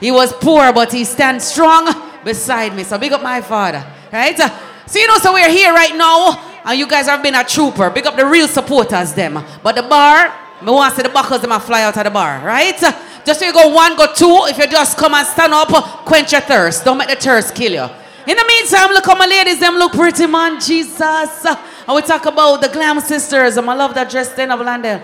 He 0.00 0.10
was 0.10 0.32
poor, 0.32 0.72
but 0.72 0.90
he 0.90 1.04
stands 1.04 1.44
strong 1.44 1.94
beside 2.24 2.74
me. 2.74 2.82
So 2.82 2.96
big 2.96 3.12
up 3.12 3.22
my 3.22 3.42
father. 3.42 3.84
Right? 4.10 4.38
So 4.38 4.98
you 4.98 5.06
know, 5.06 5.18
so 5.18 5.34
we're 5.34 5.50
here 5.50 5.72
right 5.72 5.94
now, 5.94 6.60
and 6.64 6.78
you 6.78 6.88
guys 6.88 7.06
have 7.06 7.22
been 7.22 7.34
a 7.34 7.44
trooper. 7.44 7.90
Big 7.90 8.06
up 8.06 8.16
the 8.16 8.24
real 8.24 8.48
supporters, 8.48 9.12
them. 9.12 9.44
But 9.62 9.76
the 9.76 9.82
bar, 9.82 10.32
me 10.62 10.72
want 10.72 10.94
to 10.94 10.96
see 10.96 11.02
the 11.06 11.12
buckles 11.12 11.42
them 11.42 11.60
fly 11.60 11.82
out 11.82 11.96
of 11.96 12.04
the 12.04 12.10
bar, 12.10 12.40
right? 12.44 12.78
Just 13.24 13.40
so 13.40 13.46
you 13.46 13.52
go 13.52 13.68
one, 13.68 13.96
go 13.96 14.12
two. 14.14 14.46
If 14.48 14.56
you 14.56 14.66
just 14.66 14.96
come 14.96 15.12
and 15.12 15.26
stand 15.26 15.52
up, 15.52 15.68
quench 16.06 16.32
your 16.32 16.40
thirst. 16.40 16.84
Don't 16.86 16.96
make 16.96 17.08
the 17.08 17.16
thirst 17.16 17.54
kill 17.54 17.72
you. 17.72 17.88
In 18.26 18.36
the 18.36 18.44
meantime, 18.46 18.90
look 18.90 19.06
how 19.06 19.14
my 19.14 19.26
ladies, 19.26 19.60
them 19.60 19.76
look 19.76 19.92
pretty, 19.92 20.26
man. 20.26 20.60
Jesus. 20.60 21.00
I 21.00 21.58
will 21.88 22.02
talk 22.02 22.26
about 22.26 22.60
the 22.60 22.68
glam 22.68 23.00
sisters. 23.00 23.56
And 23.56 23.68
I 23.68 23.74
love 23.74 23.94
that 23.94 24.10
dress 24.10 24.30
of 24.38 24.60
Landell. 24.60 25.02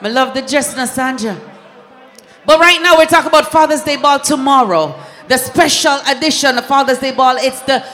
I 0.00 0.08
love 0.08 0.32
the 0.34 0.42
dress 0.42 0.72
in 0.72 0.78
Sanja. 0.80 1.38
But 2.44 2.60
right 2.60 2.80
now, 2.82 2.96
we're 2.98 3.06
talking 3.06 3.28
about 3.28 3.50
Father's 3.50 3.82
Day 3.82 3.96
Ball 3.96 4.20
tomorrow. 4.20 4.98
The 5.28 5.38
special 5.38 5.98
edition 6.06 6.58
of 6.58 6.66
Father's 6.66 6.98
Day 6.98 7.12
Ball. 7.12 7.36
It's 7.38 7.60
the 7.62 7.84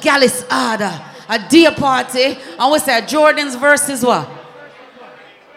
Gallus 0.00 0.44
Ada. 0.44 1.12
A 1.28 1.46
dear 1.48 1.72
party. 1.72 2.38
And 2.58 2.72
we 2.72 2.78
say 2.78 3.04
Jordan's 3.06 3.54
versus 3.56 4.04
what? 4.04 4.28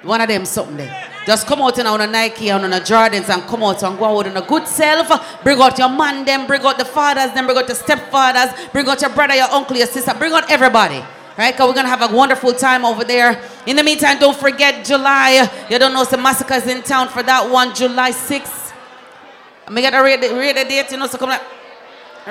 One 0.03 0.21
of 0.21 0.27
them 0.27 0.45
something 0.45 0.77
there. 0.77 1.16
Just 1.27 1.45
come 1.45 1.61
out 1.61 1.77
in 1.77 1.85
on 1.85 1.99
a 1.99 2.07
Nike 2.07 2.49
and 2.49 2.63
on 2.63 2.71
a 2.71 2.79
Jordans 2.79 3.27
and 3.27 3.43
come 3.43 3.61
out 3.61 3.83
and 3.83 3.99
go 3.99 4.17
out 4.17 4.27
in 4.27 4.37
a 4.37 4.41
good 4.41 4.65
self. 4.65 5.43
Bring 5.43 5.59
out 5.59 5.77
your 5.77 5.89
man 5.89 6.23
them, 6.23 6.47
bring 6.47 6.61
out 6.61 6.77
the 6.77 6.85
fathers 6.85 7.33
then 7.33 7.45
bring 7.45 7.57
out 7.57 7.67
the 7.67 7.73
stepfathers, 7.73 8.71
bring 8.71 8.87
out 8.87 9.01
your 9.01 9.09
brother, 9.09 9.35
your 9.35 9.51
uncle, 9.51 9.75
your 9.75 9.87
sister, 9.87 10.13
bring 10.13 10.31
out 10.31 10.49
everybody. 10.49 11.03
Right? 11.37 11.53
Because 11.53 11.67
we're 11.67 11.73
going 11.73 11.85
to 11.85 11.89
have 11.89 12.09
a 12.09 12.15
wonderful 12.15 12.53
time 12.53 12.85
over 12.85 13.03
there. 13.03 13.43
In 13.65 13.75
the 13.75 13.83
meantime, 13.83 14.19
don't 14.19 14.37
forget 14.37 14.85
July. 14.85 15.49
You 15.69 15.77
don't 15.77 15.91
know 15.91 16.05
some 16.05 16.23
massacres 16.23 16.65
in 16.65 16.81
town 16.81 17.09
for 17.09 17.21
that 17.23 17.51
one, 17.51 17.75
July 17.75 18.11
6th. 18.11 18.71
I'm 19.67 19.75
going 19.75 19.91
to 19.91 19.99
read 19.99 20.23
the, 20.23 20.33
read 20.33 20.55
the 20.55 20.63
date, 20.63 20.89
you 20.91 20.97
know, 20.97 21.07
so 21.07 21.17
come 21.17 21.31
on. 21.31 21.39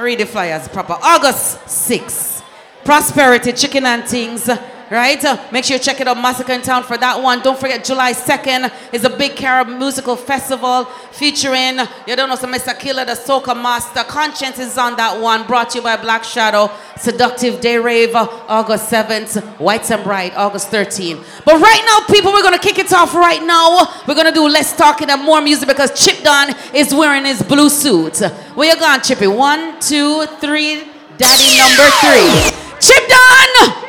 Read 0.02 0.20
the 0.20 0.24
flyers 0.24 0.68
proper. 0.68 0.94
August 1.02 1.58
6th. 1.66 2.42
Prosperity, 2.82 3.52
chicken 3.52 3.84
and 3.84 4.04
things 4.04 4.48
right? 4.90 5.22
Uh, 5.24 5.42
make 5.52 5.64
sure 5.64 5.76
you 5.76 5.82
check 5.82 6.00
it 6.00 6.08
out, 6.08 6.16
Massacre 6.16 6.52
in 6.52 6.62
Town 6.62 6.82
for 6.82 6.96
that 6.96 7.20
one. 7.22 7.40
Don't 7.42 7.58
forget, 7.58 7.84
July 7.84 8.12
2nd 8.12 8.72
is 8.92 9.04
a 9.04 9.10
big 9.10 9.36
Carib 9.36 9.68
musical 9.68 10.16
festival 10.16 10.84
featuring, 11.12 11.78
you 12.06 12.16
don't 12.16 12.28
know, 12.28 12.36
some 12.36 12.52
Mr. 12.52 12.78
Killer, 12.78 13.04
the 13.04 13.12
Soca 13.12 13.54
Master. 13.60 14.02
Conscience 14.04 14.58
is 14.58 14.78
on 14.78 14.96
that 14.96 15.20
one, 15.20 15.46
brought 15.46 15.70
to 15.70 15.78
you 15.78 15.82
by 15.82 15.96
Black 15.96 16.24
Shadow. 16.24 16.70
Seductive 16.96 17.60
Day 17.60 17.78
Rave, 17.78 18.14
August 18.14 18.90
7th. 18.90 19.42
White 19.58 19.90
and 19.90 20.02
Bright, 20.02 20.34
August 20.34 20.70
13th. 20.70 21.44
But 21.44 21.60
right 21.60 21.82
now, 21.86 22.12
people, 22.12 22.32
we're 22.32 22.42
going 22.42 22.58
to 22.58 22.60
kick 22.60 22.78
it 22.78 22.92
off 22.92 23.14
right 23.14 23.42
now. 23.42 23.86
We're 24.06 24.14
going 24.14 24.26
to 24.26 24.32
do 24.32 24.48
less 24.48 24.76
talking 24.76 25.10
and 25.10 25.22
more 25.22 25.40
music 25.40 25.68
because 25.68 25.92
Chip 25.98 26.22
Don 26.24 26.54
is 26.74 26.94
wearing 26.94 27.24
his 27.24 27.42
blue 27.42 27.68
suit. 27.68 28.18
Where 28.54 28.72
you 28.72 28.80
going, 28.80 29.00
Chippy? 29.02 29.26
One, 29.26 29.78
two, 29.80 30.26
three. 30.40 30.84
Daddy 31.18 31.58
number 31.58 31.88
three. 32.00 32.66
Chip 32.78 33.08
Don! 33.08 33.85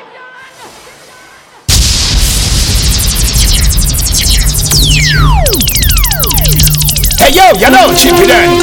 Hey 7.27 7.35
yo, 7.35 7.51
you 7.59 7.67
know 7.67 7.91
Chippy 7.91 8.23
Don. 8.23 8.55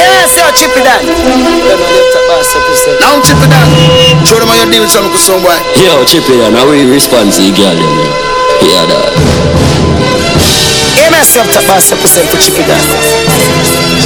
Yes, 0.00 0.32
yo, 0.32 0.48
Chippy 0.56 0.80
Don. 0.80 0.96
Now 3.04 3.20
Chippy 3.20 3.52
Don. 3.52 3.68
Show 4.24 4.40
them 4.40 4.48
how 4.48 4.56
you 4.56 4.72
deal 4.72 4.80
with 4.80 4.88
some 4.88 5.12
some 5.20 5.44
boy. 5.44 5.52
Yo, 5.76 6.00
Chippy 6.08 6.40
Don, 6.40 6.56
how 6.56 6.64
we 6.64 6.88
respond 6.88 7.36
to 7.36 7.44
the 7.44 7.52
girl, 7.52 7.76
you 7.76 7.84
know? 7.84 8.08
Yeah, 8.64 8.80
that. 8.88 9.12
Yeah, 10.96 11.12
myself 11.12 11.52
to 11.52 11.60
pass 11.68 11.92
percent 11.92 12.24
for 12.32 12.40
Chippy 12.40 12.64
Don. 12.64 12.80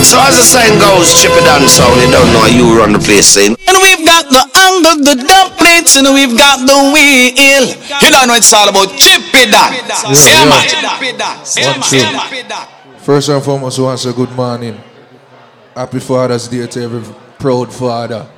So 0.03 0.19
as 0.19 0.35
the 0.35 0.43
saying 0.43 0.83
goes, 0.83 1.15
Chippy 1.23 1.39
Don 1.47 1.63
sound, 1.71 1.95
you 2.03 2.11
don't 2.11 2.27
know 2.35 2.43
how 2.43 2.51
you 2.51 2.75
run 2.75 2.91
the 2.91 2.99
place, 2.99 3.39
saying. 3.39 3.55
And 3.55 3.79
we've 3.87 4.03
got 4.03 4.27
the 4.35 4.43
under 4.67 4.99
the 4.99 5.15
dumplings 5.15 5.95
and 5.95 6.11
we've 6.11 6.35
got 6.35 6.67
the 6.67 6.75
wheel. 6.91 7.71
You 8.03 8.11
don't 8.11 8.27
know 8.27 8.35
it's 8.35 8.51
all 8.51 8.67
about 8.67 8.99
Chippy 8.99 9.47
Don. 9.47 9.71
Yeah, 10.27 10.43
man. 10.51 10.67
One 11.71 11.79
two. 11.87 12.03
First 13.03 13.31
and 13.31 13.43
foremost, 13.43 13.79
we 13.79 13.85
want 13.85 13.99
to 13.99 14.09
say 14.11 14.15
good 14.15 14.31
morning. 14.33 14.79
Happy 15.75 16.01
Father's 16.01 16.47
Day 16.47 16.67
to 16.67 16.83
every 16.83 17.15
proud 17.39 17.73
father. 17.73 18.29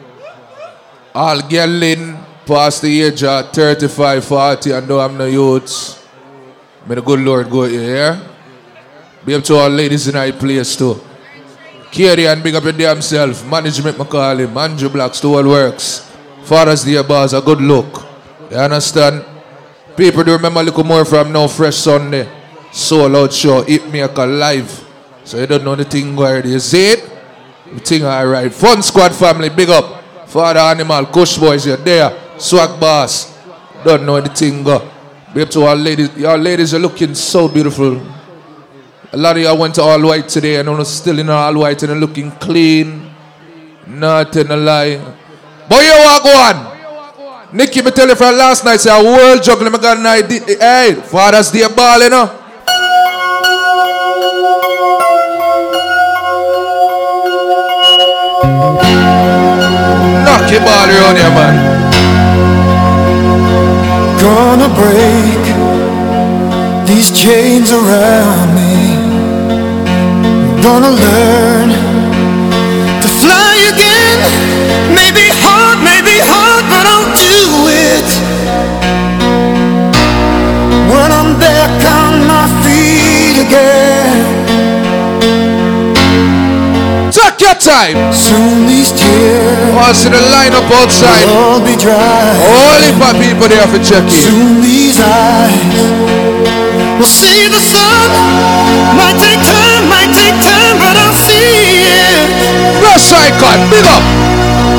All 1.13 1.41
girling 1.41 2.17
past 2.47 2.81
the 2.83 3.03
age 3.03 3.25
of 3.25 3.51
35, 3.53 4.25
40 4.25 4.71
and 4.71 4.87
don't 4.87 5.01
have 5.01 5.19
no 5.19 5.27
youths. 5.27 6.07
May 6.87 6.95
the 6.95 7.03
good 7.03 7.19
Lord 7.19 7.51
go 7.51 7.65
here, 7.65 7.97
yeah? 7.97 8.29
Be 9.27 9.35
up 9.35 9.43
to 9.45 9.57
all 9.57 9.69
ladies 9.69 10.07
in 10.07 10.15
our 10.15 10.31
place 10.31 10.77
too. 10.77 11.01
Carry 11.91 12.29
and 12.29 12.41
big 12.41 12.55
up 12.55 12.63
your 12.63 12.73
damn 12.73 13.03
self. 13.03 13.45
Management 13.45 13.97
McCall 13.97 14.39
him. 14.39 14.57
Andrew 14.57 14.89
Black, 14.89 15.13
Stowell 15.17 15.49
Works. 15.49 16.09
Father's 16.45 16.85
Day 16.85 17.03
boss, 17.03 17.33
a 17.33 17.41
good 17.41 17.61
look. 17.61 18.07
You 18.49 18.59
understand? 18.59 19.25
People 19.97 20.23
do 20.23 20.33
remember 20.33 20.61
a 20.61 20.63
little 20.63 20.85
more 20.85 21.05
from 21.05 21.33
now, 21.33 21.49
Fresh 21.49 21.79
Sunday. 21.79 22.42
Soul 22.73 23.15
Out 23.17 23.33
Show, 23.33 23.63
Hit 23.63 23.91
Me 23.93 24.01
a 24.01 24.09
live. 24.09 24.89
So 25.25 25.39
you 25.39 25.47
don't 25.47 25.63
know 25.63 25.77
the 25.77 25.85
thing 25.85 26.17
where 26.17 26.45
you 26.45 26.59
see 26.59 26.93
it? 26.93 27.11
The 27.75 27.81
thing 27.81 28.05
alright. 28.05 28.53
Fun 28.53 28.83
Squad 28.83 29.15
family, 29.15 29.51
big 29.51 29.69
up. 29.69 30.03
Father 30.27 30.61
Animal, 30.61 31.07
Kush 31.07 31.37
Boys, 31.37 31.67
you're 31.67 31.77
there. 31.77 32.19
Swag 32.39 32.81
Boss. 32.81 33.39
Don't 33.85 34.07
know 34.07 34.21
the 34.21 34.31
thing 34.31 34.65
go. 34.65 34.91
Big 35.35 35.45
up 35.45 35.51
to 35.51 35.63
our 35.65 35.77
ladies. 35.77 36.17
Your 36.17 36.39
ladies 36.39 36.73
are 36.73 36.79
looking 36.79 37.15
so 37.15 37.47
beautiful. 37.47 38.01
A 39.13 39.17
lot 39.17 39.37
of 39.37 39.43
y'all 39.43 39.59
went 39.59 39.75
to 39.75 39.83
all 39.83 40.01
white 40.03 40.29
today 40.29 40.57
and 40.57 40.69
are 40.71 40.85
still 40.87 41.19
in 41.19 41.29
all 41.29 41.55
white 41.55 41.83
and 41.83 42.01
looking 42.01 42.31
clean. 42.33 43.13
Nothing 43.87 44.51
a 44.51 44.57
lie. 44.57 44.97
Boy, 45.69 45.81
you 45.81 45.93
walk 45.99 46.25
on. 46.25 46.73
Nicky, 47.55 47.83
me 47.83 47.91
tell 47.91 48.09
you 48.09 48.17
from 48.17 48.35
last 48.35 48.65
night, 48.65 48.81
say 48.81 48.91
a 48.91 49.05
world 49.05 49.43
juggling, 49.43 49.75
I 49.75 49.79
got 49.79 49.99
an 49.99 50.07
idea. 50.07 50.41
Hey, 50.59 50.95
Father's 51.05 51.51
Day 51.51 51.69
ball, 51.69 52.01
you 52.01 52.09
know. 52.09 52.42
Knock 60.25 60.51
your 60.51 60.61
ball 60.61 60.89
around 60.89 61.17
your 61.17 61.33
man. 61.39 61.57
Gonna 64.21 64.69
break 64.83 65.43
these 66.87 67.11
chains 67.11 67.73
around 67.73 68.55
me. 68.55 68.75
Gonna 70.63 70.93
learn 71.05 71.69
to 73.03 73.09
fly 73.23 73.55
again. 73.73 74.19
Maybe 74.95 75.27
hard, 75.43 75.79
maybe 75.83 76.17
hard, 76.33 76.65
but 76.73 76.85
I'll 76.93 77.13
do 77.29 77.41
it. 77.91 78.09
When 80.93 81.11
I'm 81.11 81.39
back 81.39 81.75
on 82.01 82.27
my 82.27 82.47
feet 82.63 83.37
again. 83.47 84.42
Take 87.53 87.69
time. 87.69 88.13
Soon 88.17 88.65
these 88.65 88.93
tears 88.97 89.77
Oh, 89.77 89.85
I 89.85 89.93
see 89.93 90.09
the 90.09 90.17
lineup 90.33 90.65
outside. 90.73 91.21
will 91.29 91.37
all 91.53 91.61
be 91.61 91.77
dry. 91.77 92.25
Holy 92.41 92.89
for 92.97 93.13
people 93.21 93.45
there 93.45 93.69
for 93.69 93.77
check 93.77 94.01
in. 94.09 94.25
Soon 94.25 94.65
these 94.65 94.97
eyes 94.97 95.61
will 96.97 97.05
see 97.05 97.53
the 97.53 97.61
sun. 97.61 98.09
Might 98.97 99.21
take 99.21 99.37
time, 99.45 99.85
might 99.93 100.09
take 100.17 100.33
time, 100.41 100.81
but 100.81 100.97
I'll 100.97 101.13
see 101.13 101.93
it. 101.93 102.81
Rush 102.81 103.13
icon, 103.13 103.61
big 103.69 103.85
up. 103.85 104.01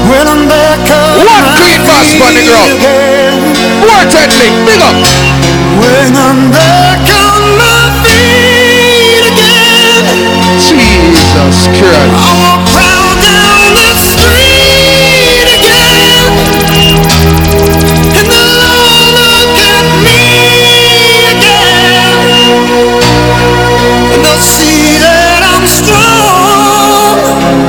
When 0.10 0.26
I'm 0.26 0.50
back 0.50 0.82
on 0.82 1.30
One 1.30 1.46
clean 1.62 1.78
pass 1.86 2.10
for 2.18 2.26
the 2.34 2.42
feet 2.42 2.50
girl. 2.50 2.74
again. 2.74 3.38
Quartetly, 3.86 4.50
big 4.66 4.82
up. 4.82 4.98
When 5.78 6.10
I'm 6.18 6.50
back 6.50 7.06
on 7.06 7.42
my 7.54 8.02
feet 8.02 8.43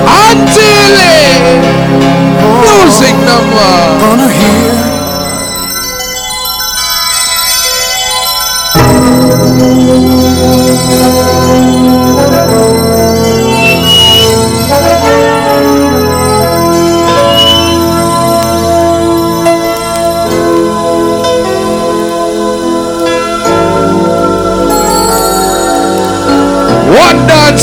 Until 0.07 0.95
it. 1.01 1.35
Music 2.61 3.17
number. 3.25 4.04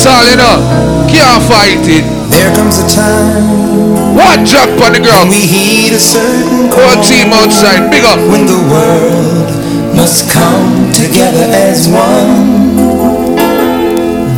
Dance 0.01 0.17
all, 0.17 0.25
you 0.25 0.37
know. 0.37 0.57
Can't 1.13 1.43
fight 1.45 1.85
it. 1.85 2.01
There 2.33 2.49
comes 2.55 2.79
a 2.79 2.87
time 2.89 4.17
One 4.17 4.43
drop 4.45 4.69
on 4.81 4.93
the 4.93 4.99
ground. 4.99 5.29
we 5.29 5.45
heed 5.45 5.93
a 5.93 5.99
certain 5.99 6.73
Whole 6.73 6.97
team 7.05 7.29
outside, 7.33 7.91
big 7.91 8.03
up. 8.05 8.17
when 8.31 8.47
the 8.47 8.57
world 8.65 9.45
must 9.95 10.31
come 10.31 10.91
together 10.91 11.45
as 11.53 11.87
one. 11.87 12.73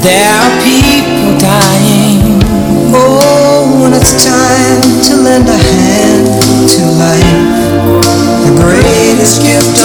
There 0.03 0.27
are 0.35 0.51
people 0.67 1.39
dying. 1.39 2.43
Oh, 2.91 3.79
when 3.83 3.93
it's 3.93 4.19
time 4.19 4.83
to 5.07 5.15
lend 5.15 5.47
a 5.47 5.55
hand 5.55 6.27
to 6.75 6.81
life, 6.99 7.39
the 8.43 8.51
greatest 8.59 9.41
gift 9.41 9.79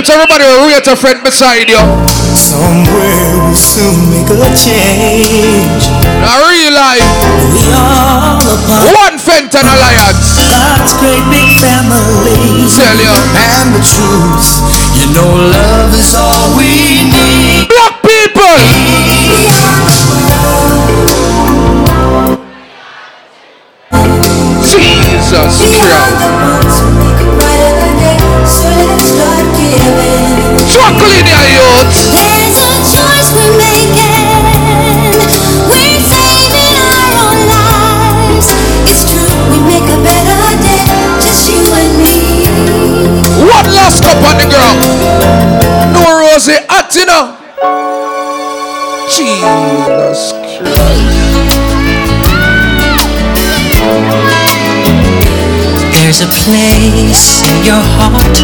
Babes, 0.00 0.08
everybody 0.08 0.44
will 0.44 0.64
rate 0.64 0.86
a 0.88 0.96
friend 0.96 1.22
beside 1.22 1.68
you. 1.68 1.76
Somewhere 2.32 3.36
we 3.44 3.52
soon 3.52 4.08
make 4.08 4.32
a 4.32 4.48
change. 4.56 5.92
Now 6.24 6.40
real 6.40 6.72
life. 6.72 7.04
We 7.52 7.68
all 7.76 8.40
a 8.40 8.56
One 8.96 9.20
Fenton 9.20 9.60
Alliance. 9.60 10.40
God's 10.48 10.96
great 10.96 11.20
big 11.28 11.52
family. 11.60 12.64
Tell 12.72 12.96
you. 12.96 13.12
And 13.60 13.76
the 13.76 13.84
truth, 13.84 14.64
you 14.96 15.12
know, 15.12 15.28
love 15.36 15.92
is 15.92 16.16
all 16.16 16.56
we 16.56 17.04
need. 17.04 17.68
Black 17.68 18.00
people. 18.00 18.56
Jesus 49.40 50.32
Christ. 50.60 51.16
There's 55.96 56.20
a 56.20 56.28
place 56.44 57.40
in 57.48 57.64
your 57.64 57.80
heart, 57.96 58.36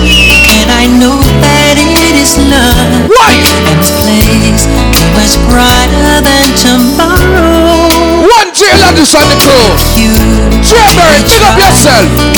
and 0.56 0.68
I 0.72 0.88
know 0.96 1.20
that 1.44 1.76
it 1.76 2.16
is 2.16 2.40
love. 2.48 3.12
Why? 3.12 3.36
And 3.68 3.76
this 3.76 3.92
place 4.00 4.64
is 4.64 4.64
much 5.12 5.36
brighter 5.52 6.24
than 6.24 6.48
tomorrow. 6.64 7.92
One 8.24 8.56
jail 8.56 8.80
on 8.88 8.96
the 8.96 9.04
crew. 9.44 9.68
You, 10.00 10.16
Trevor, 10.64 11.12
pick 11.28 11.44
up 11.44 11.60
yourself. 11.60 12.35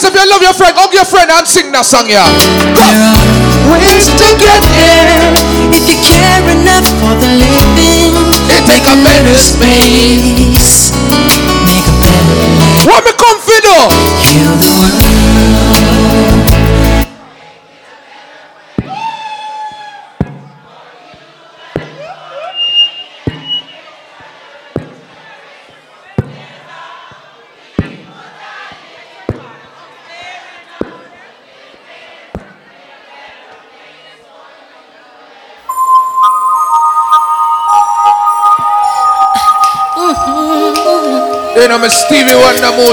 Ladies, 0.00 0.16
if 0.16 0.24
you 0.24 0.30
love 0.32 0.40
your 0.40 0.54
friend, 0.54 0.72
hug 0.80 0.94
your 0.94 1.04
friend 1.04 1.28
and 1.28 1.44
sing 1.46 1.72
that 1.72 1.84
song, 1.84 2.08
yeah. 2.08 2.24
there 2.72 3.00
are 3.04 3.20
ways 3.68 4.08
to 4.08 4.28
get 4.40 4.64
there 4.72 5.28
if 5.76 5.84
you 5.84 5.98
care 6.00 6.40
enough 6.56 6.88
for 7.04 7.12
the 7.20 7.28
living. 7.28 8.16
It 8.48 8.64
take 8.64 8.88
a 8.88 8.96
better 9.04 9.36
space. 9.36 10.96
Make 11.68 11.84
a 11.84 11.94
better 12.00 12.48
life. 12.48 12.88
What 12.88 13.04
me 13.04 13.12
come 13.12 13.40
for? 13.44 13.60
Heal 14.24 14.56
the. 14.56 14.99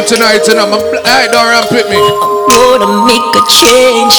Tonight, 0.07 0.39
know. 0.47 0.71
My, 0.71 0.79
I 1.03 1.27
don't 1.27 1.43
run 1.51 1.67
pick 1.67 1.83
me. 1.91 1.99
Gonna 2.47 2.87
make 3.03 3.27
a 3.35 3.43
change 3.51 4.15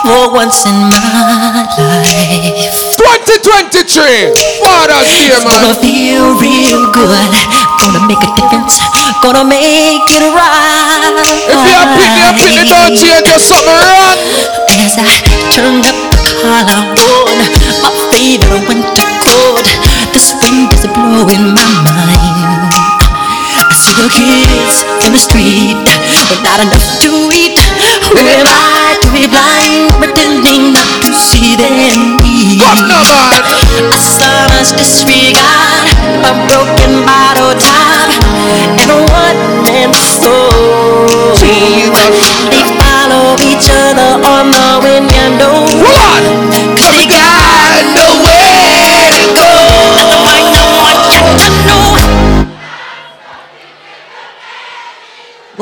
for 0.00 0.32
once 0.32 0.64
in 0.64 0.72
my 0.88 1.68
life. 1.76 2.96
2023, 2.96 4.32
Father's 4.64 5.04
Day, 5.12 5.28
Gonna 5.44 5.76
feel 5.76 6.40
real 6.40 6.88
good. 6.88 7.32
Gonna 7.84 8.00
make 8.08 8.24
a 8.24 8.32
difference. 8.32 8.80
Gonna 9.20 9.44
make 9.44 10.08
it 10.08 10.24
right. 10.32 11.20
If 11.52 11.60
you 11.60 11.74
are 11.76 11.88
pick 12.00 12.08
me, 12.08 12.20
I 12.24 12.32
pick 12.40 12.52
me, 12.56 12.64
don't 12.64 12.96
change 12.96 13.28
your 13.28 13.40
something 13.44 13.76
wrong. 13.76 14.16
As 14.72 14.96
I 14.96 15.12
turned 15.52 15.84
up 15.84 15.96
the 16.16 16.32
collar 16.40 17.23
the 25.14 25.20
street 25.20 25.78
with 26.26 26.42
not 26.42 26.58
enough 26.58 26.98
to 26.98 27.30
eat. 27.30 27.54
Who 28.10 28.18
am 28.18 28.50
I 28.50 28.98
to 28.98 29.08
be 29.14 29.30
blind, 29.30 29.94
pretending 30.02 30.74
not 30.74 30.90
to 31.06 31.14
see 31.14 31.54
their 31.54 31.70
needs? 31.70 32.58
Oh, 32.58 32.74
come 32.74 32.90
now, 32.90 33.06
man. 33.30 33.94
I 33.94 34.00
saw 34.02 34.50
much 34.50 34.74
disregard, 34.74 35.86
a 36.18 36.34
broken 36.50 37.06
bottle 37.06 37.54
top, 37.54 38.10
and 38.82 38.90
a 38.90 38.98
one-man 39.06 39.94
soul. 39.94 41.06
They 41.38 41.94
follow 41.94 42.83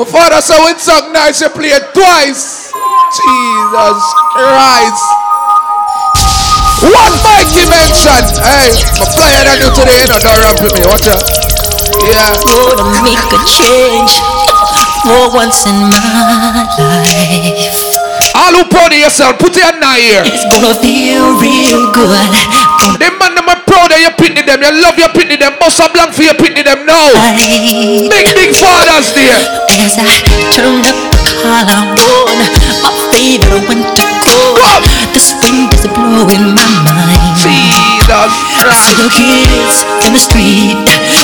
My 0.03 0.11
father 0.27 0.43
said 0.43 0.59
when 0.59 0.75
song 0.75 1.15
nice, 1.15 1.39
you 1.39 1.47
play 1.47 1.71
it 1.71 1.95
twice. 1.95 2.75
Jesus 3.15 3.99
Christ. 4.35 5.07
One 6.83 7.15
Mikey 7.23 7.63
mentioned. 7.71 8.35
Hey, 8.35 8.83
my 8.99 9.07
flyer 9.15 9.47
than 9.47 9.63
you 9.63 9.71
today, 9.71 10.03
you 10.03 10.11
know, 10.11 10.19
don't 10.19 10.35
run 10.43 10.59
with 10.59 10.75
me. 10.75 10.83
Watch 10.91 11.07
out. 11.07 11.23
Yeah. 12.03 12.35
Gonna 12.43 12.99
make 12.99 13.31
a 13.31 13.39
change 13.47 14.11
for 15.07 15.31
once 15.31 15.63
in 15.71 15.87
my 15.87 16.67
life. 16.75 17.71
All 18.35 18.59
who 18.59 18.67
proud 18.67 18.91
yourself, 18.91 19.39
put 19.39 19.55
your 19.55 19.71
hand 19.71 19.87
here. 20.03 20.27
It's 20.27 20.43
gonna 20.51 20.75
feel 20.83 21.39
real 21.39 21.95
good. 21.95 22.33
Them 22.99 23.15
man 23.23 23.39
them 23.39 23.47
are 23.47 23.52
of 23.91 23.99
you 23.99 24.11
pitney 24.15 24.45
them. 24.45 24.61
You 24.61 24.71
love 24.81 24.97
your 24.97 25.09
pitney 25.11 25.39
them. 25.39 25.57
Bust 25.59 25.79
a 25.81 25.89
blank 25.91 26.13
for 26.13 26.23
your 26.23 26.37
pitney 26.37 26.63
them 26.63 26.85
now. 26.85 27.09
Big 28.07 28.27
big 28.37 28.51
fathers 28.55 29.11
there. 29.17 29.39
As 29.81 29.97
I 29.97 30.21
turn 30.53 30.85
up 30.85 30.97
the 31.11 31.23
collarbone, 31.41 32.39
my 32.85 32.91
favorite 33.11 33.65
winter 33.67 34.09
coat. 34.23 34.83
The 35.13 35.21
wind 35.41 35.73
is 35.73 35.85
blowing 35.91 36.53
my 36.55 36.67
mind. 36.87 37.35
Jesus 37.41 38.33
I 38.63 38.71
see 38.71 38.95
the 38.95 39.09
kids 39.09 39.77
in 40.05 40.11
the 40.13 40.21
street, 40.21 40.77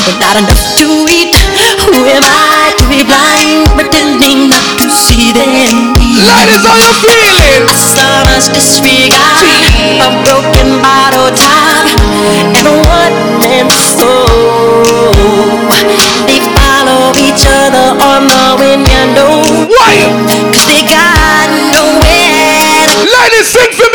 but 0.06 0.16
not 0.20 0.36
enough 0.42 0.64
to 0.80 0.88
eat. 1.08 1.36
Who 1.86 2.08
am 2.08 2.24
I 2.26 2.74
to 2.78 2.86
be 2.90 3.04
blind, 3.06 3.70
pretending 3.78 4.50
not 4.50 4.66
to 4.82 4.90
see 4.90 5.32
them? 5.32 5.96
Ladies, 5.96 6.64
how 6.66 6.76
you 6.76 6.94
feeling? 7.04 7.68
Much 8.40 8.56
disregard, 8.56 9.52
a 10.00 10.10
broken 10.24 10.80
bottle 10.80 11.28
top, 11.36 11.84
and 12.56 12.64
a 12.64 12.76
one-man 12.88 13.68
show. 13.68 14.24
They 16.24 16.40
follow 16.56 17.12
each 17.20 17.44
other 17.44 18.00
on 18.00 18.32
the 18.32 18.56
window. 18.56 19.44
Why? 19.68 20.08
Cause 20.56 20.72
they 20.72 20.88
got 20.88 21.52
nowhere. 21.76 22.88
Ladies, 23.12 23.52
sing 23.52 23.76
for 23.76 23.89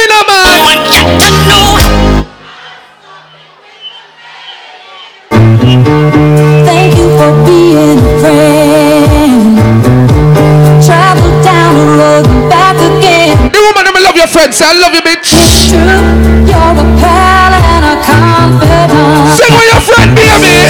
your 14.25 14.33
friends. 14.33 14.62
I 14.62 14.72
love 14.72 14.95
you, 14.95 15.03
bitch. 15.03 15.68
True, 15.68 16.49
you're 16.49 16.57
a 16.57 16.87
pal 16.97 17.53
and 17.53 17.85
a 17.85 17.95
confidant. 18.01 19.37
Sing 19.37 19.53
with 19.53 19.68
your 19.68 19.85
friend, 19.85 20.16
baby. 20.16 20.64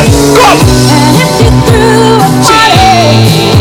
And 0.91 1.15
if 1.23 1.31
you 1.39 1.51
threw 1.63 2.19
a 2.19 2.31
party, 2.43 3.54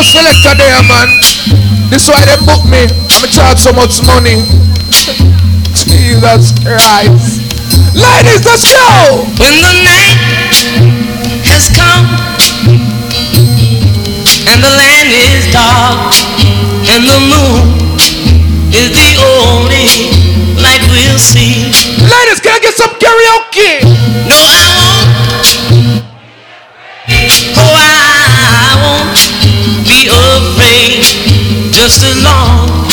Selector 0.00 0.56
there, 0.56 0.82
man. 0.88 1.08
This 1.90 2.08
why 2.08 2.24
they 2.24 2.40
book 2.48 2.64
me. 2.64 2.88
I'm 2.88 3.28
charge 3.28 3.60
so 3.60 3.70
much 3.72 4.00
money. 4.02 4.40
Jesus 5.76 6.56
Christ. 6.64 7.44
Ladies, 7.94 8.42
let's 8.48 8.64
go. 8.72 9.28
When 9.36 9.54
the 9.60 9.74
night 9.84 10.16
has 11.44 11.68
come 11.76 12.08
and 14.48 14.58
the 14.64 14.72
land 14.72 15.12
is 15.12 15.52
dark 15.52 16.16
and 16.88 17.04
the 17.04 17.20
moon 17.28 17.60
is 18.72 18.88
the 18.96 19.10
only 19.20 20.16
light 20.56 20.80
we'll 20.88 21.20
see. 21.20 21.68
Ladies, 22.08 22.40
can 22.40 22.56
I 22.56 22.60
get 22.62 22.74
some 22.74 22.90
karaoke? 22.96 23.84
No, 24.26 24.38
I 24.38 24.64
won't. 24.80 25.48
Oh, 27.56 27.74
I 27.76 27.88
won't 27.94 28.09
be 30.00 30.08
afraid 30.08 31.04
just 31.72 32.02
as 32.04 32.16
long 32.24 32.86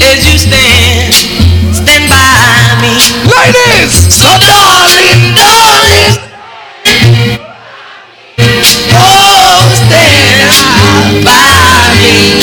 as 0.00 0.18
you 0.26 0.38
stand, 0.38 1.14
stand 1.74 2.06
by 2.08 2.78
me. 2.80 2.94
Ladies! 3.26 4.14
So 4.14 4.30
darling, 4.46 5.34
darling, 5.34 6.14
oh, 8.94 9.66
stand 9.82 11.24
by 11.24 11.90
me. 11.98 12.38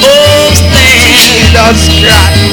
Oh, 0.00 0.52
stand. 0.54 0.98
Jesus 1.18 2.00
Christ. 2.00 2.47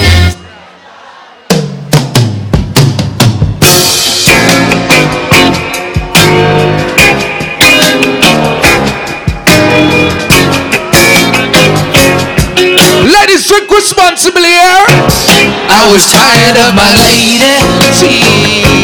Responsibly 13.86 14.50
here. 14.50 14.86
I 15.70 15.86
was 15.94 16.10
tired 16.10 16.58
of 16.58 16.74
my 16.74 16.90
lady. 17.06 17.54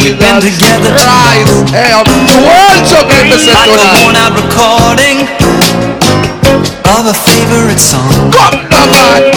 We've 0.05 0.13
been 0.13 0.37
together 0.37 0.93
Christ. 0.93 1.73
Hey, 1.73 1.89
I'm 1.89 2.05
the 2.05 2.37
world 2.37 2.85
juggling 2.85 3.33
the 3.33 3.41
set 3.41 3.57
like 3.57 3.73
a 3.73 3.81
tonight. 3.81 3.97
worn 3.97 4.13
out 4.21 4.37
recording 4.37 5.25
of 6.85 7.09
a 7.09 7.17
favorite 7.17 7.81
song. 7.81 8.13
Come 8.29 8.61
on, 8.61 8.93
man. 8.93 9.33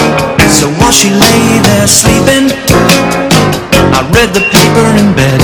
So 0.53 0.69
while 0.77 0.93
she 0.93 1.09
lay 1.09 1.41
there 1.65 1.89
sleeping, 1.89 2.53
I 3.97 4.05
read 4.13 4.37
the 4.37 4.45
paper 4.53 4.87
in 5.01 5.17
bed. 5.17 5.41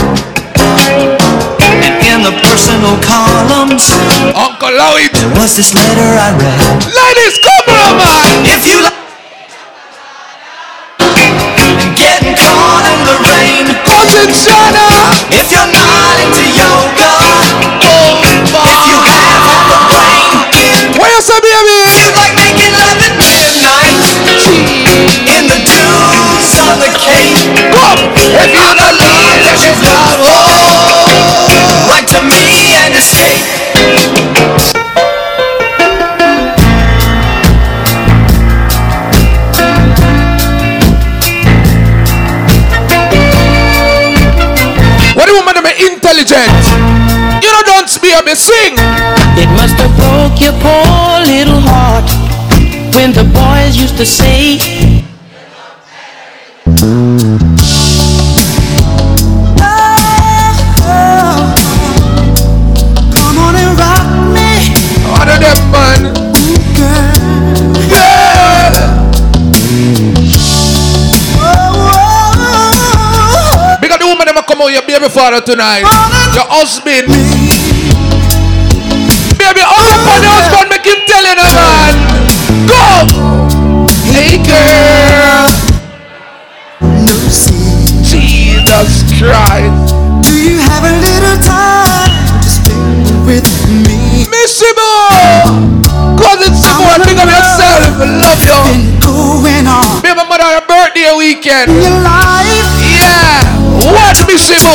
And 1.81 1.97
in 2.05 2.21
the 2.21 2.37
personal 2.45 2.93
columns, 3.09 3.89
Uncle 4.37 4.69
Lloyd, 4.69 5.17
there 5.17 5.33
was 5.41 5.57
this 5.57 5.73
letter 5.73 6.13
I 6.13 6.37
read. 6.37 6.61
Ladies, 6.93 7.41
come 7.41 7.73
on, 7.73 7.93
man. 8.05 8.53
If 8.53 8.69
you 8.69 8.85
like 8.85 9.00
caught 12.41 12.87
in 12.89 13.01
the 13.05 13.17
rain, 13.21 13.65
Cousin 13.85 14.31
Shana. 14.33 14.89
if 15.29 15.53
you're 15.53 15.73
not 15.73 16.10
out 74.71 74.73
your 74.73 74.83
baby 74.83 75.09
father 75.09 75.41
tonight. 75.41 75.83
Your 76.35 76.47
husband. 76.47 77.09
Baby, 79.41 79.63
all 79.65 79.87
up 79.89 80.05
on 80.05 80.21
the 80.21 80.31
husband, 80.31 80.69
make 80.71 80.85
him 80.85 81.01
tell 81.09 81.25
you, 81.25 81.35
now, 81.35 81.70
What, 104.31 104.49
Missy 104.49 104.70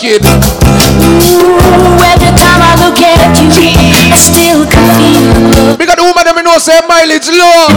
naked. 0.00 0.24
Ooh, 0.24 2.00
every 2.00 2.32
time 2.32 2.60
I 2.64 2.72
look 2.80 3.00
at 3.04 3.36
you, 3.36 3.48
I 4.08 4.16
still 4.16 4.64
can 4.64 4.84
feel. 4.96 5.76
Because 5.76 5.96
the 5.96 6.04
woman 6.04 6.24
that 6.24 6.34
me 6.36 6.42
know 6.42 6.56
say 6.58 6.80
mileage 6.88 7.28
low. 7.28 7.68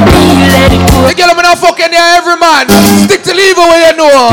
The 1.08 1.14
girl 1.16 1.36
me 1.36 1.44
not 1.44 1.60
fucking 1.60 1.92
there 1.92 2.16
every 2.16 2.40
man. 2.40 2.68
Stick 3.04 3.24
to 3.24 3.34
leave 3.36 3.56
her 3.56 3.68
where 3.68 3.92
you 3.92 3.98
know. 3.98 4.32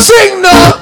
Sing 0.00 0.40
now. 0.40 0.81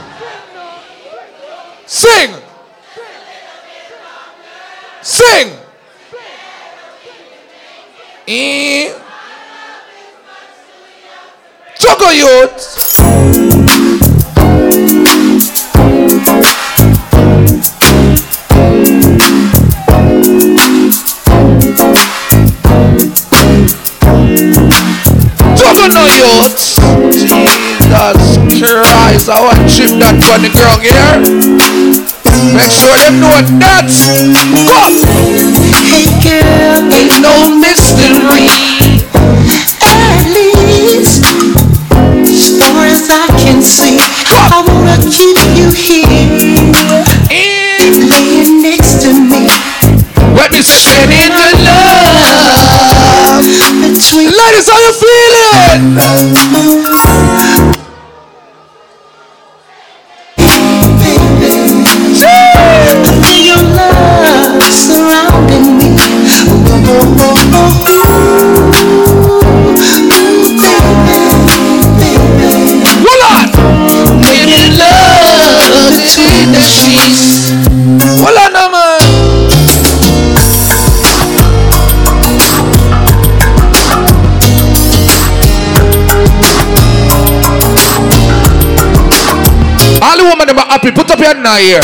now 91.43 91.57
here. 91.57 91.81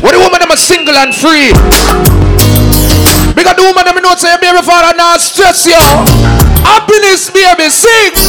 What 0.00 0.12
the 0.12 0.20
woman 0.20 0.40
them 0.40 0.50
a 0.50 0.56
single 0.56 0.96
and 0.96 1.14
free. 1.14 1.52
Because 3.36 3.56
the 3.56 3.64
woman 3.64 3.84
them 3.84 4.00
know 4.00 4.14
say 4.16 4.36
baby 4.40 4.62
father 4.62 4.96
now 4.96 5.16
stress 5.16 5.66
you. 5.66 5.80
Happiness 6.64 7.30
baby 7.30 7.68
sing. 7.68 8.23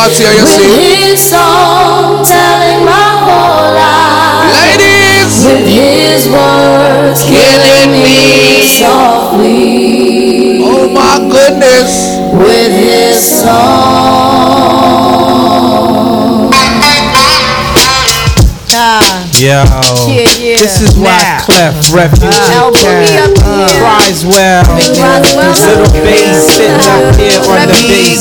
heart 0.00 0.16
here, 0.16 0.32
you 0.32 0.46
see. 0.46 1.12
His 1.12 1.20
song 1.20 2.24
telling 2.24 2.84
my 2.84 3.08
whole 3.26 3.68
life. 3.76 4.48
Ladies! 4.56 5.44
With 5.44 5.66
his 5.68 6.28
words 6.28 7.20
killing 7.24 7.92
me 7.92 8.64
softly. 8.64 10.62
Oh 10.64 10.88
my 10.88 11.18
goodness. 11.28 12.16
With 12.32 12.72
his 12.72 13.42
song. 13.42 13.79
Yo, 19.40 19.64
Yeah, 20.04 20.28
yeah. 20.36 20.60
this 20.60 20.84
is 20.84 20.92
why 21.00 21.16
Now. 21.16 21.40
Clef 21.48 21.72
Refugee 21.96 22.28
uh, 22.28 22.60
Elbow 22.60 22.76
me 22.76 23.08
Camp 23.08 23.32
up 23.40 23.72
here. 23.72 23.80
cries 23.80 24.20
well. 24.28 24.68
This 24.76 24.92
little 25.64 25.88
bass 26.04 26.44
sitting 26.44 26.76
up 26.76 27.16
here 27.16 27.40
on 27.48 27.64
the 27.64 27.80
bass. 27.88 28.20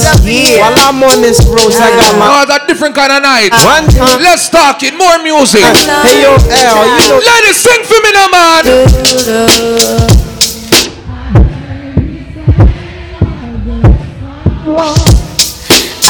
While 0.56 0.80
I'm 0.80 1.04
on 1.04 1.20
this 1.20 1.44
road, 1.44 1.76
I 1.76 1.92
got 2.00 2.16
my 2.16 2.28
Oh, 2.40 2.46
that 2.48 2.68
different 2.72 2.96
kind 2.96 3.12
of 3.12 3.20
night. 3.22 3.52
Uh, 3.52 3.60
one 3.68 3.92
time. 3.92 4.24
Let's 4.24 4.48
talk 4.48 4.80
it. 4.82 4.96
More 4.96 5.20
music. 5.20 5.60
Uh, 5.60 6.08
hey 6.08 6.24
yo, 6.24 6.40
L, 6.40 6.88
you 6.88 7.12
know. 7.12 7.20
Ladies, 7.20 7.60
sing 7.60 7.84
for 7.84 8.00
me 8.00 8.12
now, 8.16 8.28
man. 8.32 8.64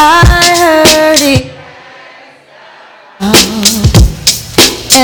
I 0.01 0.38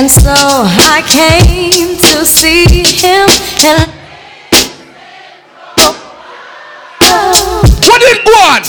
And 0.06 0.12
so 0.12 0.30
I 0.38 1.02
came 1.10 1.98
to 1.98 2.26
see 2.28 2.66
him 2.94 3.26
and 3.66 3.90
What 7.90 8.00
did 8.02 8.24
go 8.24 8.38
on? 8.38 8.62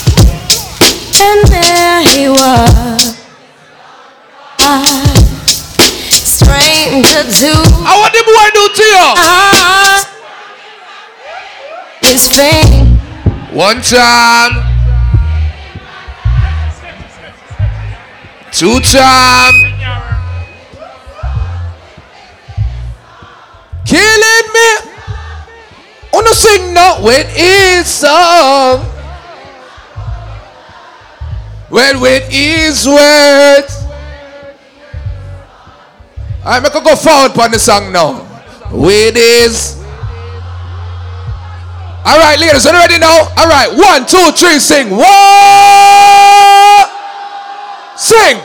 and 1.20 1.46
there 1.52 2.00
he 2.08 2.28
was. 2.30 3.20
Stranger 6.08 7.22
to 7.28 7.52
I 7.84 7.98
what 8.00 8.12
the 8.16 8.22
boy 8.24 8.48
do 8.56 8.68
to 8.72 8.82
you? 8.82 9.06
Ah, 9.20 10.08
his 12.00 12.26
fame. 12.34 12.96
One 13.52 13.82
time. 13.82 14.52
Two 18.52 18.80
time. 18.80 20.15
Killing 23.86 24.52
me. 24.52 24.90
Wanna 26.12 26.34
sing 26.34 26.74
now 26.74 27.02
with 27.02 27.28
his 27.28 27.86
song. 27.86 28.84
Well, 31.70 32.00
with 32.00 32.28
his 32.28 32.86
words. 32.86 33.84
I 36.44 36.60
make 36.60 36.74
a 36.74 36.80
go 36.80 36.94
forward 36.96 37.36
on 37.38 37.50
the 37.50 37.58
song 37.58 37.92
now. 37.92 38.22
With 38.70 39.16
his. 39.16 39.76
All 42.04 42.18
right, 42.18 42.38
ladies, 42.38 42.66
are 42.66 42.72
you 42.72 42.78
ready 42.78 42.98
now? 42.98 43.28
All 43.36 43.48
right, 43.48 43.68
one, 43.76 44.06
two, 44.06 44.30
three, 44.32 44.60
sing. 44.60 44.90
What? 44.90 46.90
Sing. 47.96 48.38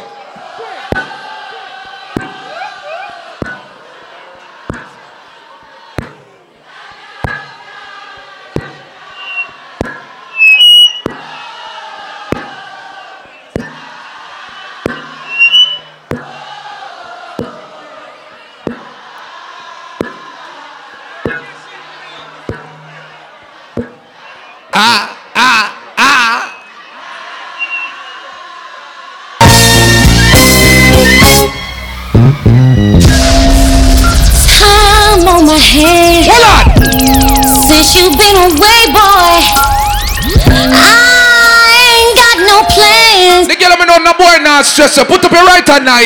Not 44.61 44.67
stress 44.67 44.97
you. 44.97 45.05
Put 45.05 45.25
up 45.25 45.31
your 45.31 45.43
right 45.43 45.67
hand 45.67 45.85
now 45.85 45.97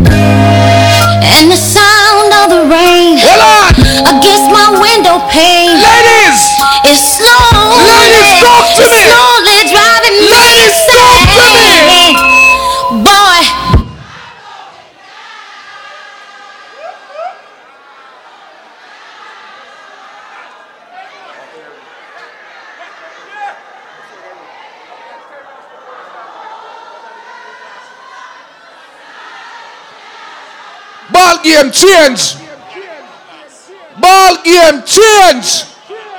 here. 0.00 0.13
Game 31.64 31.72
change. 31.72 32.36
Ball 34.00 34.36
game 34.44 34.82
change. 34.84 35.64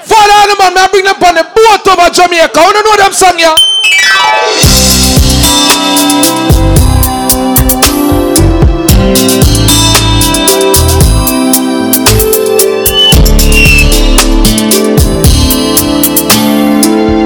Father 0.06 0.48
the 0.48 0.56
man, 0.60 0.78
I 0.78 0.88
bring 0.92 1.06
them 1.06 1.22
on 1.22 1.36
the 1.36 1.44
boat 1.44 1.88
over 1.88 2.10
Jamaica. 2.10 2.60
I 2.60 2.74
don't 2.74 2.86
know 2.86 2.98
them 2.98 3.14
song. 3.14 3.36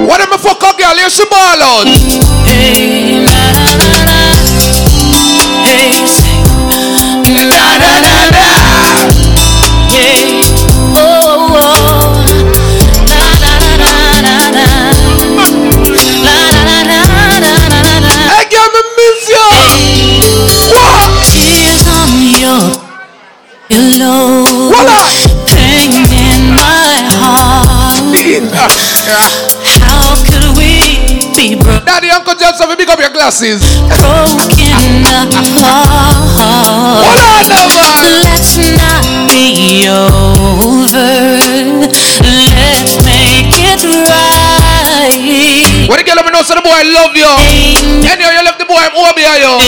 What 0.08 0.22
am 0.22 0.34
I 0.34 0.38
fuck 0.38 0.64
up, 0.64 0.78
girl? 0.78 0.96
Here's 0.96 1.18
the 1.18 1.26
ball 1.30 1.62
out. 1.62 1.88
Hey, 2.48 3.24
na 3.24 3.52
na 3.52 3.66
na 3.78 3.90
na. 4.06 4.20
Hey, 5.64 5.99
pillow. 23.70 24.46
Voila. 24.74 24.98
Pain 25.46 25.94
in 25.94 26.58
my 26.58 27.06
heart. 27.22 28.02
How 29.86 30.18
could 30.26 30.58
we 30.58 31.22
be 31.38 31.54
broken 31.56 31.86
Daddy, 31.86 32.10
Uncle 32.10 32.34
Joseph, 32.36 32.74
pick 32.78 32.90
up 32.90 33.00
your 33.00 33.12
glasses. 33.14 33.62
apart? 33.86 34.50
Hold 36.36 37.22
on 37.22 37.46
man. 37.48 38.24
Let's 38.26 38.58
not 38.58 39.06
be 39.30 39.86
over. 39.88 41.38
Let's 42.26 42.98
make 43.06 43.54
it 43.54 43.86
right. 43.86 45.88
What 45.88 46.02
let 46.06 46.26
me 46.26 46.32
know 46.32 46.42
so 46.42 46.56
the 46.56 46.62
boy 46.62 46.72
I 46.74 46.84
love 46.84 47.16
you. 47.16 47.30
Anyhow, 48.10 48.32
you 48.34 48.44
left 48.44 48.58
the 48.60 48.66
boy, 48.66 48.82
I'm 48.82 48.96
over 48.98 49.20
here, 49.20 49.38
yo. 49.40 49.60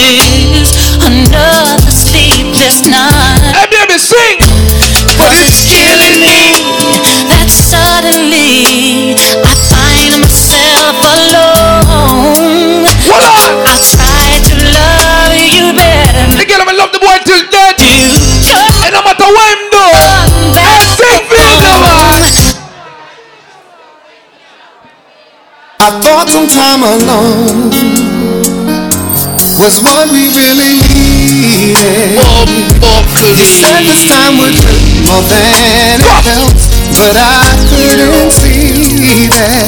Another 1.06 1.90
sleepless 1.90 2.82
night. 2.90 3.31
I 26.22 26.30
some 26.30 26.46
time 26.46 26.86
alone 26.86 27.66
was 29.58 29.82
what 29.82 30.06
we 30.14 30.30
really 30.38 30.78
needed. 30.86 32.14
Said 33.42 33.82
this 33.82 34.06
time 34.06 34.38
would 34.38 34.54
hurt 34.54 34.82
more 35.02 35.18
than 35.26 35.98
it 35.98 36.14
felt, 36.22 36.62
but 36.94 37.18
I 37.18 37.42
couldn't 37.66 38.30
see 38.30 39.26
that. 39.34 39.66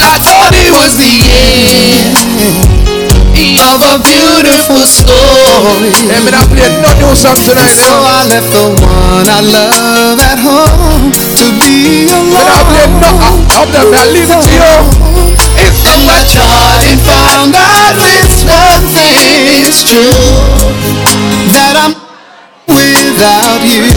I 0.00 0.16
thought 0.24 0.56
it 0.56 0.72
was 0.72 0.96
the 0.96 1.12
end 1.20 2.16
of 3.68 3.84
a 3.84 4.00
beautiful 4.00 4.80
story. 4.88 5.92
Hey, 6.08 6.24
me 6.24 6.32
not 6.32 6.48
play 6.48 6.72
no 6.80 6.88
new 7.04 7.12
song 7.12 7.36
tonight, 7.36 7.68
eh? 7.68 7.84
So 7.84 7.92
yo. 7.92 8.00
I 8.00 8.24
left 8.32 8.48
the 8.48 8.64
one 8.80 9.28
I 9.28 9.40
love 9.44 10.18
at 10.24 10.40
home 10.40 11.12
to 11.12 11.46
be 11.60 12.08
alone. 12.08 12.32
Me 12.32 12.40
not 12.48 12.64
play 12.72 12.88
no. 12.96 13.12
I- 13.12 13.44
I'm 13.60 13.68
not 13.72 13.84
gonna 13.92 14.12
leave 14.12 14.30
it 14.32 14.40
to 14.40 14.52
you. 14.56 15.17
I 16.06 16.22
tried 16.30 16.84
and 16.86 17.00
found 17.02 17.54
out 17.58 17.98
this 17.98 18.44
one 18.46 18.84
thing 18.94 19.66
it's 19.66 19.82
true 19.82 20.14
that 21.50 21.74
I'm 21.74 21.94
without 22.68 23.64
you. 23.66 23.90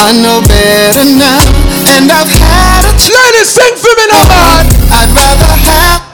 I 0.00 0.12
know 0.22 0.40
better 0.48 1.04
now, 1.04 1.44
and 1.92 2.10
I've 2.10 2.30
had 2.30 2.84
a 2.84 2.94
Ladies, 3.14 3.48
sing 3.50 3.74
for 3.76 3.94
me 3.98 4.06
now, 4.08 4.26
man. 4.28 4.66
I'd 4.90 5.10
rather 5.14 5.44
have. 5.44 6.04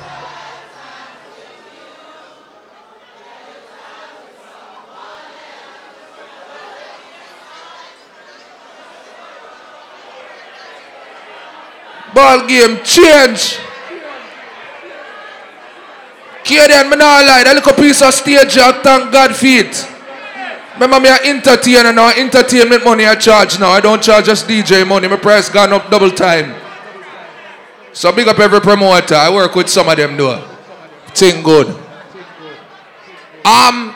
Ball 12.15 12.47
game 12.49 12.83
change. 12.85 13.70
Kadian, 16.45 16.91
me 16.91 16.97
not 16.97 17.24
lie. 17.24 17.45
That 17.45 17.55
little 17.55 17.74
piece 17.74 18.03
of 18.03 18.14
stage, 18.14 18.57
I 18.59 18.72
thank 18.82 19.12
God 19.12 19.36
for 19.36 19.47
it. 19.47 19.91
Remember 20.80 21.01
me 21.01 21.09
a 21.11 21.18
entertainer 21.28 21.93
now. 21.93 22.09
Entertainment 22.09 22.82
money 22.84 23.05
I 23.05 23.14
charge 23.14 23.61
now. 23.61 23.70
I 23.70 23.80
don't 23.80 24.03
charge 24.03 24.24
just 24.24 24.49
DJ 24.49 24.86
money. 24.86 25.09
My 25.09 25.16
price 25.16 25.51
gone 25.51 25.72
up 25.74 25.91
double 25.91 26.11
time. 26.11 26.55
So 27.93 28.11
big 28.12 28.28
up 28.28 28.38
every 28.38 28.61
promoter. 28.61 29.14
I 29.14 29.28
work 29.28 29.55
with 29.55 29.68
some 29.68 29.88
of 29.88 29.97
them 29.97 30.16
though. 30.16 30.41
Thing 31.09 31.43
good. 31.43 31.68
Um, 33.45 33.95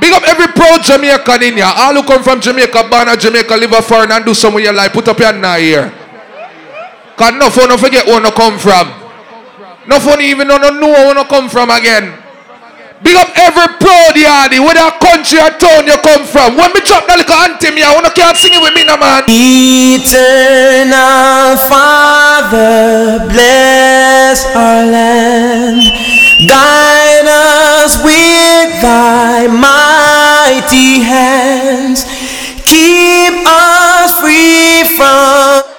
big 0.00 0.12
up 0.12 0.26
every 0.26 0.48
pro 0.48 0.78
Jamaican 0.82 1.42
in 1.42 1.54
here. 1.54 1.70
All 1.70 1.94
who 1.94 2.02
come 2.02 2.22
from 2.24 2.40
Jamaica, 2.40 2.88
born 2.90 3.16
Jamaica, 3.16 3.54
live 3.54 3.72
a 3.72 3.82
foreign 3.82 4.10
and 4.10 4.24
do 4.24 4.34
some 4.34 4.54
with 4.54 4.64
your 4.64 4.72
life. 4.72 4.92
Put 4.92 5.06
up 5.06 5.18
your 5.18 5.32
hand 5.32 5.62
here. 5.62 5.92
Cause 7.16 7.34
no 7.34 7.48
fun, 7.48 7.68
don't 7.68 7.78
forget 7.78 8.06
where 8.06 8.20
you 8.20 8.32
come 8.32 8.58
from. 8.58 9.03
No 9.86 10.00
fun 10.00 10.20
even 10.20 10.48
don't 10.48 10.80
know 10.80 10.88
where 10.88 11.16
you 11.16 11.24
come 11.24 11.48
from 11.48 11.70
again. 11.70 12.24
Big 13.04 13.16
up 13.16 13.28
every 13.36 13.68
proud 13.84 14.16
yardie, 14.16 14.64
whether 14.64 14.88
country 14.96 15.38
or 15.38 15.50
town 15.60 15.84
you 15.86 15.98
come 16.00 16.24
from. 16.24 16.56
When 16.56 16.72
me 16.72 16.80
drop 16.80 17.04
that 17.04 17.20
little 17.20 17.36
anthem 17.36 17.76
here, 17.76 17.92
you 17.92 18.12
can't 18.16 18.32
sing 18.32 18.56
it 18.56 18.62
with 18.64 18.72
me 18.72 18.80
no 18.88 18.96
man. 18.96 19.28
Eternal 19.28 20.88
Father, 21.68 23.28
bless 23.28 24.48
our 24.56 24.88
land. 24.88 25.84
Guide 26.48 27.28
us 27.28 28.00
with 28.00 28.72
thy 28.80 29.52
mighty 29.52 31.04
hands. 31.04 32.08
Keep 32.64 33.44
us 33.44 34.16
free 34.24 34.96
from 34.96 35.73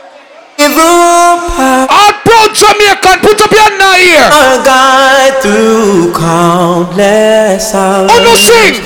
All 0.74 2.13
proud 2.26 2.51
Jamaican, 2.55 3.20
put 3.22 3.41
up 3.41 3.51
your 3.51 3.61
hand 3.61 4.01
here. 4.01 4.30
Our 4.34 4.63
guide 4.66 5.41
through 5.41 6.13
countless 6.13 7.74
hours. 7.74 8.09
Oh, 8.11 8.20
no, 8.24 8.34
sing. 8.34 8.82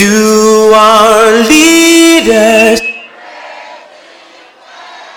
To 0.00 0.72
our 0.74 1.30
leaders. 1.46 2.80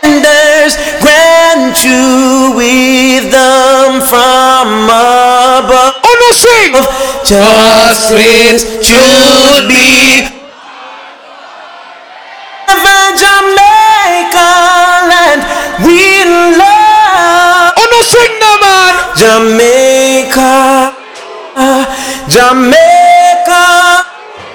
Leaders, 0.03 0.75
grant 1.01 1.83
you 1.83 2.53
wisdom 2.55 4.01
from 4.07 4.85
above. 4.85 5.93
Oh 6.03 6.15
no, 6.21 6.29
sing. 6.31 6.73
Justice 7.25 8.63
should 8.85 9.67
be. 9.67 10.27
Ever 12.69 13.17
Jamaica, 19.23 20.91
ah, 21.55 21.83
Jamaica, 22.27 23.63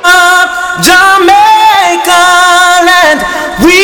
ah, 0.04 0.44
Jamaica 0.84 2.20
land 2.84 3.20
we 3.64 3.80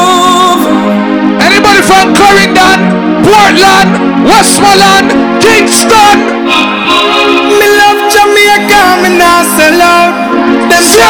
love. 0.00 0.64
Anybody 1.44 1.82
from 1.84 2.16
Clarendon, 2.16 2.80
Portland, 3.20 4.24
Westmoreland, 4.24 5.12
Kingston? 5.44 6.39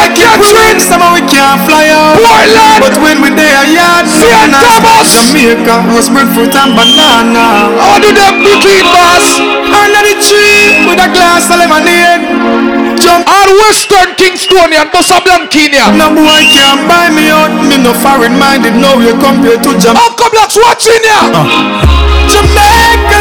Them 0.01 0.17
St. 0.17 0.17
Catherine, 0.17 0.79
somehow 0.81 1.13
we 1.13 1.21
can't 1.29 1.61
fly 1.69 1.85
out. 1.93 2.17
Portland, 2.17 2.81
But 2.81 2.95
when 3.05 3.21
we 3.21 3.29
there, 3.37 3.61
yard, 3.69 4.09
St. 4.09 4.49
Thomas. 4.49 5.29
Jamaica, 5.29 5.85
was 5.93 6.09
breadfruit 6.09 6.57
and 6.57 6.73
banana. 6.73 7.69
How 7.77 8.01
do 8.01 8.09
them 8.09 8.41
do 8.41 8.49
keep 8.65 8.89
us? 9.13 9.37
Under 9.37 10.01
the 10.01 10.17
tree 10.17 10.89
with 10.89 10.97
a 10.97 11.09
glass 11.13 11.53
of 11.53 11.61
lemonade. 11.61 12.25
Jump 12.97 13.29
All 13.29 13.49
Western 13.69 14.17
Kingstonian, 14.17 14.89
Blanquinia. 14.89 15.93
No 15.93 16.09
boy 16.09 16.41
can 16.49 16.89
buy 16.89 17.13
me 17.13 17.29
out. 17.29 17.53
Me 17.69 17.77
no 17.77 17.93
foreign 17.93 18.37
minded. 18.41 18.73
No 18.73 18.97
you 18.97 19.13
compare 19.21 19.61
to 19.61 19.71
Jam 19.77 19.97
Uncle 19.97 20.29
Black's 20.33 20.57
watching 20.57 21.01
ya. 21.05 21.29
Ah. 21.29 21.45
Jamaica. 22.25 23.20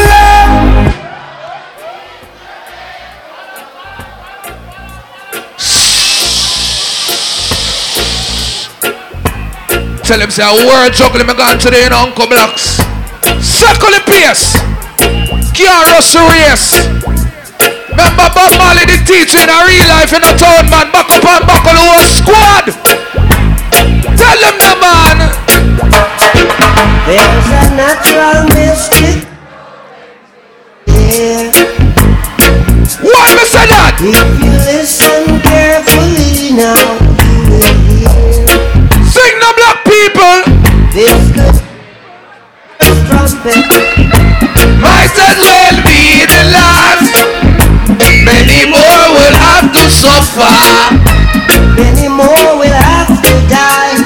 Tell 10.11 10.19
him 10.19 10.31
say 10.35 10.43
a 10.43 10.67
word 10.67 10.91
juggling 10.91 11.29
me 11.29 11.35
gone 11.39 11.57
today 11.57 11.87
in 11.87 11.93
Uncle 11.93 12.27
Blacks. 12.27 12.83
Circle 13.39 13.95
the 13.95 14.03
rush 15.87 16.11
the 16.11 16.23
race. 16.27 16.75
Remember 17.95 18.27
Bob 18.35 18.59
Marley 18.59 18.91
the 18.91 18.99
teacher 19.07 19.39
in 19.39 19.47
a 19.47 19.59
real 19.71 19.87
life 19.87 20.11
in 20.11 20.19
a 20.27 20.35
town 20.35 20.67
man. 20.67 20.91
Back 20.91 21.15
up 21.15 21.23
and 21.23 21.47
back 21.47 21.63
on 21.63 21.79
the 21.79 21.85
whole 21.87 22.11
squad. 22.11 22.75
Tell 24.19 24.35
them 24.35 24.59
the 24.59 24.75
man. 24.83 25.31
There's 27.07 27.47
a 27.55 27.71
natural 27.79 28.51
mystic 28.51 29.31
here. 30.91 31.55
What 32.99 33.31
me 33.39 33.45
say 33.47 33.63
that? 33.71 33.95
If 34.03 34.27
you 34.43 34.51
listen 34.75 35.39
carefully 35.39 36.59
now, 36.59 37.10
this 40.93 41.31
good 41.31 41.55
trumpet. 43.07 43.63
Might 44.83 45.15
as 45.15 45.39
well 45.39 45.77
be 45.87 46.27
the 46.27 46.43
last. 46.51 47.15
Many 48.27 48.67
more 48.67 49.05
will 49.15 49.37
have 49.39 49.71
to 49.73 49.85
suffer. 49.91 50.51
Many 51.79 52.09
more 52.09 52.59
will 52.59 52.75
have 52.75 53.09
to 53.23 53.33
die. 53.47 54.03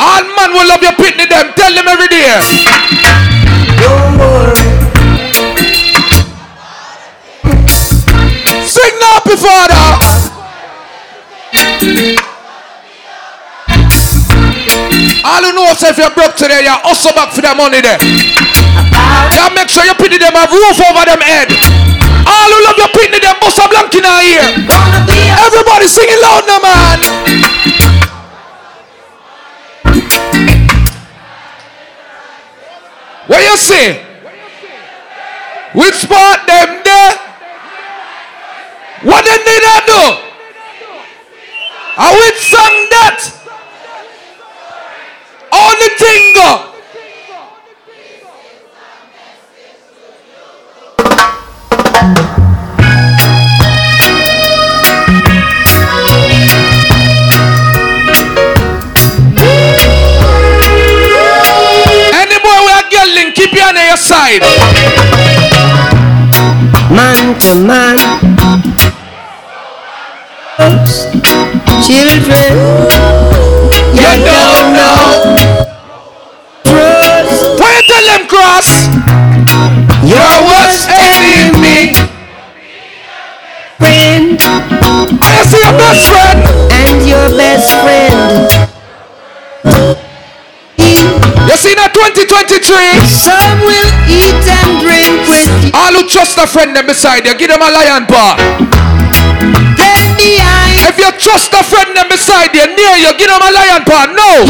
All 0.00 0.24
man 0.36 0.52
will 0.52 0.68
love 0.68 0.82
your 0.82 0.92
pitney 0.92 1.28
them. 1.28 1.52
Tell 1.56 1.72
them 1.72 1.88
every 1.88 2.08
day. 2.08 3.43
Happy 9.34 9.42
father. 9.42 9.74
All 15.24 15.42
who 15.42 15.52
know 15.54 15.72
if 15.72 15.98
you're 15.98 16.10
broke 16.10 16.36
today, 16.36 16.62
you 16.62 16.74
also 16.84 17.10
back 17.14 17.32
for 17.32 17.40
the 17.42 17.54
money 17.54 17.80
there. 17.80 17.98
Yeah, 19.34 19.50
make 19.54 19.68
sure 19.68 19.84
you 19.84 19.94
pitney 19.94 20.18
them 20.20 20.34
have 20.34 20.52
roof 20.52 20.78
over 20.78 21.04
them 21.04 21.20
head. 21.20 21.50
All 22.26 22.50
who 22.50 22.64
love 22.64 22.78
your 22.78 22.88
pitney 22.94 23.20
them, 23.20 23.34
Bossa 23.40 23.68
Blanc 23.68 23.94
in 23.94 24.04
our 24.04 24.22
ear. 24.22 24.46
Everybody 25.42 25.86
singing 25.88 26.20
loud 26.22 26.46
now, 26.46 26.60
man. 26.62 27.00
What 33.26 33.42
you 33.42 33.56
say? 33.56 34.04
Which 35.72 36.08
them 36.08 36.46
there? 36.46 36.63
What 39.04 39.22
did 39.24 39.40
to 39.60 39.76
do? 39.84 40.02
And 41.96 42.18
which 42.24 42.40
song 42.48 42.63
a 96.44 96.46
friend 96.46 96.76
them 96.76 96.84
beside 96.84 97.24
you, 97.24 97.32
give 97.38 97.48
them 97.48 97.62
a 97.62 97.70
lion 97.72 98.04
paw. 98.04 98.36
If 100.84 100.98
you 101.00 101.08
trust 101.16 101.56
a 101.56 101.64
friend 101.64 101.96
them 101.96 102.08
beside 102.08 102.52
you, 102.52 102.68
near 102.76 103.00
you, 103.00 103.16
give 103.16 103.32
them 103.32 103.40
a 103.40 103.48
lion 103.48 103.80
paw. 103.88 104.04
No. 104.12 104.44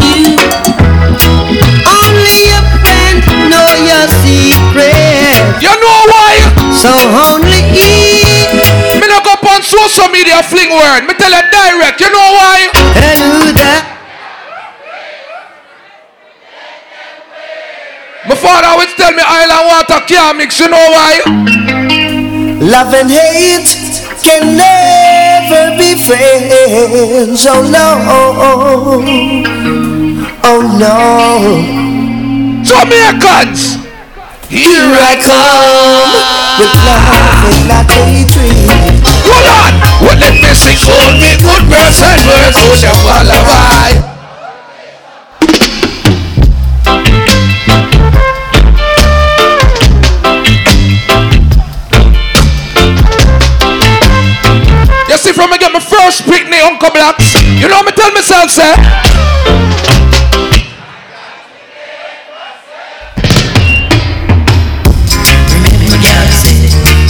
Only 1.86 2.50
a 2.50 2.60
friend 2.82 3.22
know 3.46 3.70
your 3.86 4.06
secret. 4.26 5.38
You 5.62 5.70
know 5.70 6.00
why? 6.10 6.34
So 6.74 6.90
only 7.30 7.62
he 7.70 8.18
Me 8.98 9.06
not 9.06 9.22
go 9.22 9.38
on 9.54 9.62
social 9.62 10.10
media 10.10 10.42
fling 10.42 10.74
word. 10.74 11.06
Me 11.06 11.14
tell 11.14 11.30
you 11.30 11.46
direct. 11.54 12.00
You 12.00 12.10
know 12.10 12.28
why? 12.34 13.93
My 18.34 18.40
father 18.40 18.66
always 18.66 18.92
tell 18.94 19.12
me 19.12 19.22
oil 19.22 19.46
and 19.46 19.66
water 19.70 20.02
can't 20.10 20.36
mix. 20.38 20.58
You 20.58 20.66
know 20.66 20.90
why? 20.90 21.22
Love 22.58 22.90
and 22.90 23.06
hate 23.06 23.70
can 24.26 24.58
never 24.58 25.78
be 25.78 25.94
friends. 25.94 27.46
Oh 27.46 27.62
no. 27.62 27.94
Oh 30.42 30.66
no. 30.82 30.98
Jamaicans. 32.66 33.78
Here 34.50 34.82
I 34.82 35.14
come 35.22 36.10
with 36.58 36.74
love 36.82 37.54
and 37.54 37.68
not 37.70 37.86
hatred. 37.86 38.50
Hold 39.30 39.46
on. 39.46 39.78
Well, 40.02 40.18
let 40.18 40.34
me 40.42 40.50
sing. 40.58 40.74
Hold 40.82 41.22
me 41.22 41.38
good 41.38 41.70
mercy, 41.70 42.10
mercy, 42.26 42.82
shall 42.82 42.98
follow 42.98 43.38
by. 43.46 44.13
See, 55.24 55.32
from 55.32 55.48
me 55.48 55.56
get 55.56 55.72
my 55.72 55.80
first 55.80 56.28
picnic, 56.28 56.60
Uncle 56.60 56.90
Blacks. 56.90 57.32
You 57.56 57.66
know 57.66 57.82
me 57.82 57.92
tell 57.92 58.12
myself, 58.12 58.50
say. 58.50 58.76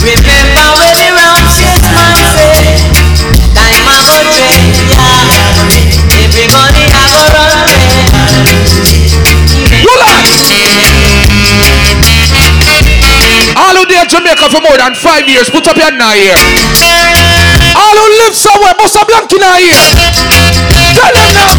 Remember 0.05 0.67
when 0.79 0.95
the 0.95 1.09
ramshackle 1.11 1.91
man 1.91 2.15
said, 2.31 2.79
time 3.51 3.83
I 3.83 3.99
go 4.07 4.15
trade, 4.31 4.79
yeah. 4.87 5.19
Everybody 6.23 6.79
I 6.79 6.84
Who 13.95 14.01
there 14.03 14.11
Jamaica 14.11 14.51
for 14.51 14.59
more 14.59 14.75
than 14.75 14.93
five 14.93 15.23
years, 15.23 15.49
put 15.49 15.65
up 15.71 15.77
your 15.77 15.87
hand 15.87 16.03
here. 16.19 16.35
All 17.79 17.95
who 17.95 18.07
live 18.27 18.35
somewhere, 18.35 18.75
bust 18.75 18.99
a 18.99 19.05
blank 19.07 19.31
in 19.31 19.39
here. 19.39 19.87
Tell 20.99 21.15
them 21.15 21.31
now, 21.31 21.55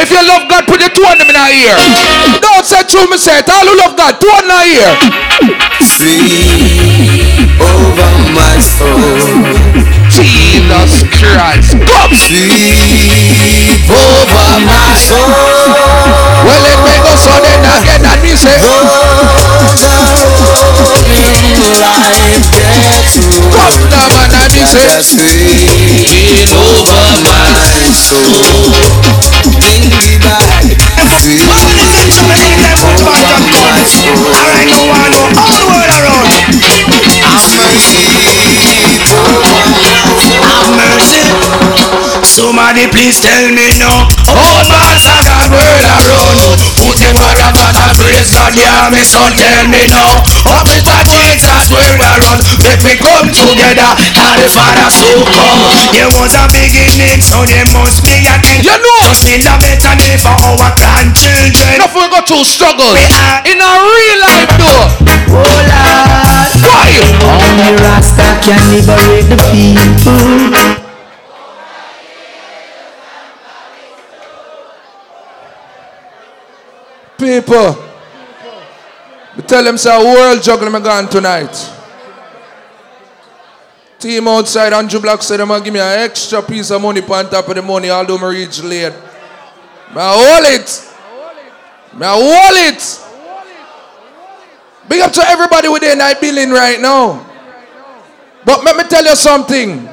If 0.00 0.10
you 0.10 0.24
love 0.26 0.48
God, 0.48 0.64
put 0.64 0.80
your 0.80 0.88
two 0.88 1.04
on 1.04 1.18
them 1.18 1.28
in 1.28 1.36
our 1.36 1.50
ear. 1.52 1.76
Don't 2.40 2.64
say 2.64 2.82
true, 2.88 3.04
me 3.10 3.18
say 3.18 3.40
it. 3.40 3.48
All 3.50 3.66
who 3.66 3.76
love 3.76 3.94
God, 3.94 4.18
two 4.18 4.26
on 4.28 4.50
our 4.50 4.64
ear. 4.64 4.96
Sleep 5.84 7.19
over 7.60 8.10
my 8.32 8.56
soul. 8.58 8.96
Jesus 10.10 11.04
Christ. 11.12 11.76
Come. 11.86 12.12
Sleep 12.16 13.86
over 13.86 14.48
my 14.66 14.96
soul. 14.98 15.28
Well, 16.44 16.60
let 16.66 16.78
me 16.82 16.94
go 17.04 17.14
so 17.14 17.30
then 17.44 17.62
again 17.62 18.02
oh, 18.02 18.10
and 18.10 18.20
me 18.22 18.34
say. 18.34 18.58
Come 23.54 23.78
down 23.88 24.10
and 24.10 24.50
me 24.50 24.64
say. 24.66 24.88
Sleep 25.02 26.50
over 26.56 27.06
my 27.22 27.92
soul. 27.94 28.80
In 29.60 29.82
the 29.94 30.18
night. 30.26 30.74
Sleep 31.20 31.46
over 31.48 33.30
my 33.46 33.84
soul. 33.86 34.39
Somebody 42.24 42.86
please 42.92 43.20
tell 43.20 43.48
me 43.52 43.68
now. 43.80 44.08
Oh, 44.28 44.60
Master 44.68 45.16
God, 45.24 45.48
world 45.50 45.84
around. 45.84 46.60
Put 46.80 47.00
your 47.00 47.14
mother, 47.16 47.50
mother, 47.56 47.88
praise 47.96 48.30
God, 48.32 48.52
yeah, 48.56 48.88
me 48.92 49.02
son, 49.04 49.32
tell 49.34 49.66
me 49.68 49.88
now. 49.88 50.20
Oh, 50.46 50.62
Mr. 50.68 50.96
Jesus, 51.08 51.72
world 51.72 52.00
around. 52.00 52.40
Let 52.62 52.80
me 52.84 52.94
come 53.00 53.28
together. 53.32 53.90
And 54.14 54.36
the 54.40 54.48
Father 54.52 54.88
so 54.92 55.08
come. 55.24 55.60
There 55.92 56.10
was 56.20 56.36
a 56.36 56.44
beginning, 56.52 57.20
so 57.20 57.44
there 57.48 57.66
must 57.74 58.04
be 58.04 58.14
an 58.28 58.40
end. 58.44 58.64
You 58.64 58.76
know. 58.76 59.00
Just 59.10 59.26
in 59.26 59.42
a 59.44 59.56
better 59.58 59.94
day 59.98 60.16
for 60.20 60.36
our 60.36 60.70
grandchildren. 60.76 61.80
Enough 61.80 61.94
we 61.96 62.04
go 62.12 62.20
through 62.24 62.44
struggle. 62.44 62.92
We 62.94 63.04
are 63.08 63.42
In 63.48 63.58
a 63.58 63.70
real 63.80 64.18
life 64.22 64.52
though. 64.60 64.99
Oh 65.32 65.36
Lord, 65.36 66.52
Why? 66.64 66.90
only 67.30 67.70
Rasta 67.82 68.28
can 68.42 68.60
liberate 68.70 69.26
the 69.30 69.38
people. 69.52 70.80
People. 77.18 77.76
Me 79.36 79.42
tell 79.42 79.62
them 79.62 79.76
say 79.78 79.94
a 79.94 80.02
world 80.02 80.42
juggling 80.42 80.72
me 80.72 80.80
gone 80.80 81.08
tonight. 81.08 81.54
Team 83.98 84.26
outside 84.28 84.72
Andrew 84.72 84.98
Black 84.98 85.22
said 85.22 85.38
gonna 85.38 85.62
give 85.62 85.74
me 85.74 85.80
an 85.80 86.00
extra 86.00 86.40
piece 86.42 86.70
of 86.70 86.80
money 86.80 87.02
on 87.02 87.28
top 87.28 87.46
of 87.46 87.54
the 87.54 87.62
money 87.62 87.90
although 87.90 88.16
me 88.16 88.38
reach 88.38 88.62
late. 88.62 88.86
A 88.86 88.92
hold 89.94 90.46
it. 90.46 90.88
Me 91.94 92.06
a 92.06 92.10
hold 92.10 92.74
it. 92.74 93.09
Big 94.88 95.00
up 95.00 95.12
to 95.12 95.22
everybody 95.28 95.68
within 95.68 95.98
that 95.98 96.20
building 96.20 96.50
right 96.50 96.80
now. 96.80 97.26
But 98.44 98.64
let 98.64 98.76
me 98.76 98.84
tell 98.84 99.04
you 99.04 99.14
something. 99.14 99.88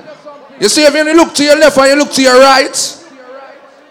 You 0.60 0.70
see, 0.70 0.84
if 0.84 0.94
you 0.94 1.04
look 1.16 1.34
to 1.36 1.44
your 1.44 1.58
left 1.58 1.78
and 1.78 1.88
you 1.88 1.96
look 1.96 2.12
to 2.14 2.22
your 2.22 2.40
right, 2.40 2.74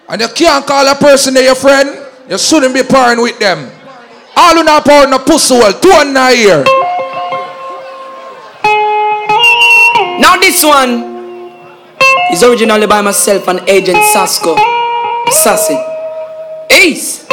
and 0.08 0.20
you 0.20 0.28
can't 0.28 0.66
call 0.66 0.86
a 0.86 0.94
person 0.94 1.34
there 1.34 1.44
your 1.44 1.54
friend, 1.54 2.06
you 2.28 2.38
shouldn't 2.38 2.74
be 2.74 2.82
parring 2.82 3.22
with 3.22 3.38
them. 3.38 3.70
All 4.36 4.56
who 4.56 4.64
not 4.64 4.86
a 4.86 5.18
pussy 5.18 5.54
well, 5.54 5.72
two 5.80 5.90
and 5.92 6.12
nine 6.12 6.36
here. 6.36 6.64
Now 10.18 10.36
this 10.38 10.64
one 10.64 11.52
is 12.32 12.42
originally 12.42 12.86
by 12.86 13.00
myself 13.00 13.48
and 13.48 13.60
Agent 13.68 14.02
Sasco. 14.12 14.56
Sassy. 15.30 15.76
Ace. 16.70 17.26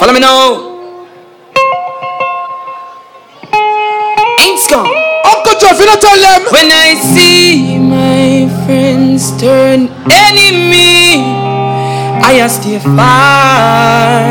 Follow 0.00 0.14
me 0.14 0.20
now. 0.20 0.56
Ain't 4.40 4.64
gone. 4.70 4.88
Uncle 5.28 5.60
Jeff, 5.60 5.78
you 5.78 5.84
don't 5.84 6.00
tell 6.00 6.16
them. 6.16 6.40
When 6.50 6.72
I 6.72 6.94
see 6.96 7.76
my 7.78 8.48
friends 8.64 9.36
turn 9.38 9.88
enemy, 10.08 11.20
I 12.24 12.48
stay 12.48 12.78
far. 12.78 14.24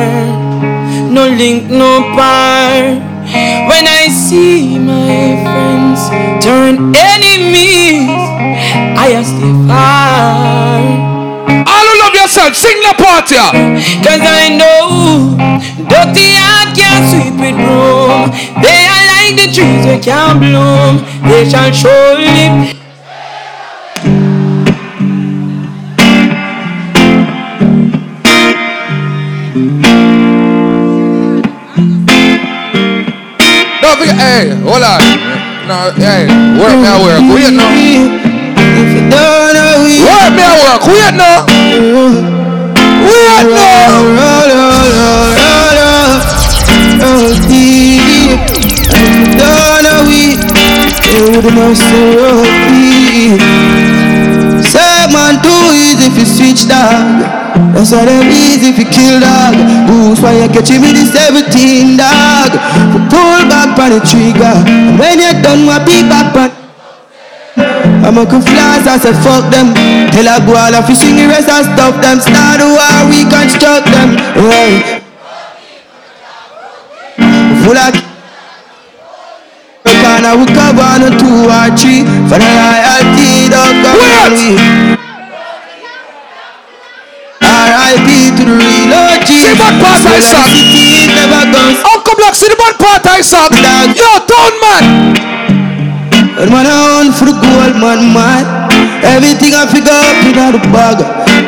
No 1.14 1.28
link, 1.28 1.70
no 1.70 2.02
par. 2.18 2.98
When 3.70 3.86
I 3.86 4.08
see 4.10 4.80
my 4.80 5.38
friends 5.46 6.02
turn 6.44 6.96
enemies, 6.98 8.10
I 8.98 9.22
stay 9.22 9.54
far 9.70 10.78
love 12.10 12.22
yourself. 12.22 12.56
Sing 12.56 12.80
the 12.81 12.94
party. 12.98 13.36
Cause 14.03 14.22
I 14.22 14.49
know 14.57 15.38
dirty 15.88 16.34
heart 16.36 16.76
can 16.76 17.02
sweep 17.10 17.40
it 17.40 17.56
broom. 17.56 18.31
They 18.61 18.86
are 18.86 19.06
like 19.14 19.36
the 19.38 19.48
trees 19.53 19.86
that 19.86 20.02
can't 20.03 20.40
bloom. 20.40 21.06
They 21.30 21.49
shall 21.49 21.72
surely. 21.72 22.77
Don't 33.81 33.98
forget, 33.98 34.15
hey, 34.18 34.49
hold 34.61 34.84
on. 34.84 35.02
No, 35.68 35.91
hey, 35.95 36.26
work 36.57 36.77
now, 36.81 37.03
work. 37.03 37.22
We 37.22 37.49
know. 37.56 38.40
If 38.61 38.95
you 38.95 39.02
know, 39.10 39.49
work 40.06 40.34
now, 40.36 40.56
work. 40.64 40.84
We 40.88 41.18
know 41.18 41.59
the 41.80 42.10
we 50.11 51.41
the 51.41 51.51
most 51.56 51.88
Say 54.68 55.07
man 55.07 55.39
too 55.41 55.64
easy 55.72 56.11
if 56.11 56.18
you 56.19 56.26
switch 56.26 56.68
dog 56.68 57.23
That's 57.73 57.91
why 57.91 58.06
them 58.06 58.27
easy 58.27 58.69
if 58.69 58.77
you 58.77 58.85
kill 58.85 59.19
dog 59.19 59.56
Goose 59.88 60.22
why 60.22 60.35
you 60.35 60.49
catching 60.49 60.81
me 60.81 60.91
this 60.91 61.14
17 61.14 61.97
dog 61.97 62.51
Pull 63.07 63.47
back 63.47 63.80
on 63.80 63.91
the 63.95 63.99
trigger 64.03 64.56
And 64.68 64.99
when 64.99 65.19
you're 65.19 65.41
done 65.41 65.65
my 65.65 65.80
beat 65.85 66.10
back 66.10 66.59
I'm 68.10 68.18
a 68.18 68.26
flash, 68.26 68.90
I 68.90 68.98
said 68.98 69.14
fuck 69.22 69.53
them 69.53 69.69
Tell 70.10 70.26
a 70.26 70.41
all 70.41 70.73
of 70.73 70.90
you 70.90 70.98
swing 70.98 71.14
the 71.14 71.30
rest 71.30 71.45
and 71.45 71.61
stop 71.61 71.94
them 72.02 72.18
Start 72.18 72.57
the 72.57 72.65
war, 72.65 73.06
we 73.06 73.22
construct 73.30 73.86
them 73.86 74.18
Right 74.34 75.06
Full 77.61 77.77
of 77.77 77.94
Corner 79.86 80.34
we 80.41 80.45
cover 80.57 80.81
on 80.81 81.06
a 81.06 81.14
two 81.22 81.53
or 81.53 81.69
three 81.77 82.02
For 82.26 82.41
the 82.41 82.49
royalty, 82.49 83.45
don't 83.53 83.77
come 83.77 84.02
on 84.02 84.34
we 84.34 84.57
R.I.P. 87.45 88.10
to 88.10 88.41
the 88.41 88.56
real 88.57 88.90
OG 88.90 89.30
See 89.30 89.53
what 89.53 89.77
part 89.77 90.02
I 90.10 90.18
suck. 90.18 90.49
Uncle 91.94 92.15
Black, 92.18 92.34
see 92.34 92.49
the 92.49 92.57
bad 92.57 92.73
part 92.81 93.06
I 93.06 93.22
suck. 93.22 93.53
Yo, 93.53 94.10
town 94.26 94.53
man. 94.65 95.39
And 96.38 96.53
man 96.53 96.69
I 96.69 97.01
on 97.01 97.10
for 97.10 97.26
the 97.26 97.34
gold 97.34 97.76
man 97.81 98.14
man. 98.14 98.45
Everything 99.01 99.56
I 99.56 99.65
figure 99.65 99.95
up 99.95 100.22
in 100.27 100.35
the 100.35 100.61
bag 100.76 100.99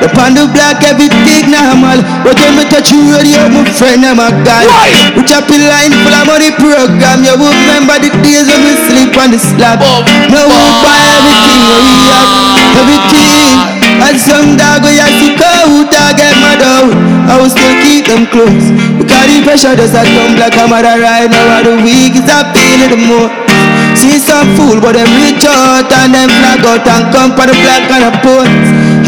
The 0.01 0.07
pan 0.15 0.33
the 0.33 0.47
black 0.49 0.81
everything 0.81 1.51
normal. 1.51 1.99
But 2.25 2.39
when 2.41 2.57
me 2.57 2.65
touch 2.65 2.89
you 2.89 3.11
radio 3.11 3.45
my 3.51 3.61
friend 3.77 4.01
I'm 4.01 4.17
a 4.17 4.31
guy. 4.41 4.65
We 5.13 5.21
chop 5.27 5.51
a 5.51 5.57
line 5.59 5.93
full 6.01 6.15
of 6.15 6.25
money 6.25 6.49
program. 6.55 7.21
You 7.21 7.37
will 7.37 7.53
remember 7.53 7.99
the 8.01 8.09
days 8.25 8.49
when 8.49 8.61
we 8.65 8.73
sleep 8.89 9.13
on 9.19 9.29
the 9.29 9.39
slab. 9.39 9.83
No 10.31 10.49
we 10.49 10.65
buy 10.81 10.99
everything 11.13 11.61
we 11.61 11.85
have. 12.09 12.33
Everything. 12.81 13.55
And 14.01 14.17
some 14.17 14.57
dog 14.57 14.81
we 14.81 14.97
have 14.97 15.13
to 15.13 15.29
go 15.37 15.45
out 15.45 16.17
get 16.17 16.33
mad 16.41 16.63
out. 16.63 16.95
I 17.29 17.37
will 17.37 17.51
still 17.51 17.75
keep 17.85 18.09
them 18.09 18.25
close. 18.31 18.65
Because 18.97 19.27
the 19.29 19.43
pressure 19.45 19.75
does 19.75 19.93
not 19.93 20.07
come 20.07 20.35
like 20.39 20.57
a 20.57 20.95
ride. 20.97 21.29
Now 21.29 21.61
the 21.61 21.75
week 21.83 22.17
is 22.17 22.25
I 22.25 22.47
feel 22.55 22.79
it 22.81 22.95
the 22.95 22.99
more 22.99 23.50
See 23.95 24.17
some 24.17 24.55
fool, 24.57 24.79
but 24.81 24.93
them 24.97 25.09
reach 25.19 25.45
out 25.45 25.91
and 25.91 26.13
them 26.13 26.29
flag 26.29 26.65
out 26.65 26.87
and 26.87 27.05
come 27.13 27.31
for 27.37 27.45
the 27.45 27.53
black 27.53 27.85
and 27.91 28.03
the 28.07 28.11
post. 28.23 28.49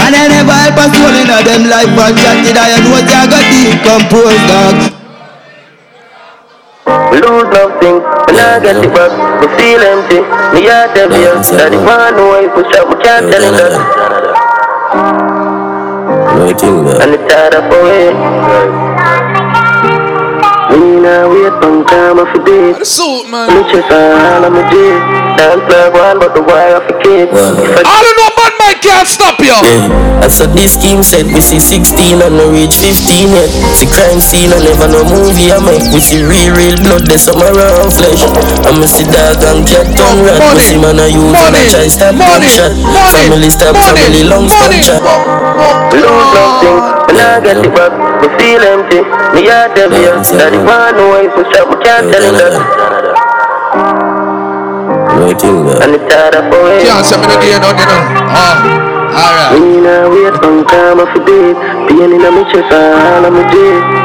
And 0.03 0.11
they 0.13 0.27
never 0.29 0.53
help 0.53 0.77
us 0.77 0.91
soul 0.93 1.15
in 1.15 1.25
them 1.25 1.65
life 1.71 1.97
and 1.97 2.13
chat 2.17 2.45
it. 2.45 2.57
I 2.57 2.77
know 2.77 2.91
what 2.93 3.07
you 3.09 3.23
got 3.25 3.45
decompose, 3.49 4.43
dog. 4.45 4.75
We 7.09 7.17
lose 7.21 7.49
nothing, 7.53 8.01
when 8.01 8.37
I 8.37 8.59
get 8.59 8.77
it 8.83 8.91
back, 8.93 9.11
we 9.41 9.47
feel 9.57 9.81
empty. 9.81 10.19
Me 10.53 10.67
heart 10.67 10.97
heavy, 10.97 11.25
daddy 11.57 11.77
man 11.77 12.17
know 12.17 12.37
I 12.37 12.47
push 12.53 12.73
up, 12.77 12.89
we 12.89 12.95
can't 13.01 13.31
tell 13.31 13.41
him 13.41 13.53
that. 13.53 13.73
And 17.01 17.13
it's 17.13 17.25
tired 17.31 17.55
of 17.55 17.71
away. 17.71 18.13
We 21.03 21.09
now 21.11 21.27
wait 21.27 21.51
from 21.59 21.83
time 21.83 22.15
of 22.15 22.31
a 22.31 22.39
day. 22.47 22.79
Suit, 22.79 23.27
man. 23.27 23.51
Me 23.51 23.59
chest 23.67 23.91
all 23.91 24.39
of 24.39 24.55
my 24.55 24.63
day. 24.71 24.95
Dance 25.35 25.67
like 25.67 25.91
one, 25.91 26.15
but 26.15 26.31
the 26.31 26.39
wire 26.39 26.79
of 26.79 26.87
a 26.87 26.95
kid. 27.03 27.27
All 27.27 28.03
you 28.07 28.13
know 28.15 28.31
bad 28.39 28.55
man 28.55 28.75
can't 28.79 29.03
stop 29.03 29.35
you. 29.43 29.51
Yeah, 29.51 30.23
I 30.23 30.31
saw 30.31 30.47
this 30.47 30.79
scheme 30.79 31.03
set, 31.03 31.27
we 31.27 31.43
see 31.43 31.59
16 31.59 32.23
and 32.23 32.39
no 32.39 32.47
reach 32.55 32.79
15 32.79 33.35
yet. 33.35 33.51
See 33.75 33.91
crime 33.91 34.23
scene, 34.23 34.55
I 34.55 34.63
never 34.63 34.87
no 34.87 35.03
movie 35.03 35.51
I 35.51 35.59
make. 35.59 35.83
We 35.91 35.99
see 35.99 36.23
real, 36.23 36.55
real 36.55 36.79
blood, 36.79 37.03
there's 37.03 37.27
some 37.27 37.43
around 37.43 37.91
flesh. 37.91 38.23
I'ma 38.63 38.87
see 38.87 39.03
dog 39.03 39.43
and 39.43 39.67
cat 39.67 39.91
on 40.07 40.23
rat. 40.23 40.39
We 40.55 40.63
see 40.63 40.79
man 40.79 41.03
I 41.03 41.11
use 41.11 41.35
and 41.35 41.51
I 41.51 41.67
try 41.67 41.91
stop 41.91 42.15
gunshot. 42.15 42.79
Family 43.11 43.51
stab, 43.51 43.75
family 43.75 44.23
long 44.23 44.47
gunshot. 44.47 45.03
We 45.91 45.99
lose 45.99 46.31
nothing, 46.31 46.79
when 47.11 47.19
I 47.19 47.43
get 47.43 47.59
it 47.59 47.75
back, 47.75 47.91
we 48.23 48.31
feel 48.39 48.63
empty. 48.63 49.03
Me 49.35 49.51
heart 49.51 49.75
heavy, 49.75 50.07
daddy 50.37 50.63
man 50.63 50.92
know 50.92 50.92
I 50.93 51.27
push 51.33 51.49
up, 51.57 51.69
we 51.69 51.75
can't 51.83 52.11
tell 52.11 52.21
him 52.21 52.35
that. 52.37 52.53
And 55.81 55.95
it's 55.95 56.05
tired 56.05 56.35
of 56.35 56.53
away. 56.53 56.85
Can't 56.85 57.05
say 57.05 57.17
me 57.17 57.25
no 57.27 57.35
day, 57.41 57.57
no, 57.57 57.69
you 57.73 57.85
know. 57.89 58.01
Ah, 58.29 58.61
alright. 59.13 59.57
We 59.57 59.81
now 59.81 60.09
wait 60.09 60.37
time 60.69 60.99
of 61.01 61.09
day. 61.25 61.53
Pain 61.89 62.13
in 62.13 62.21
my 62.21 62.43
chest 62.51 62.69
all 62.69 63.25
of 63.25 63.33
my 63.33 63.43
day. 63.49 64.03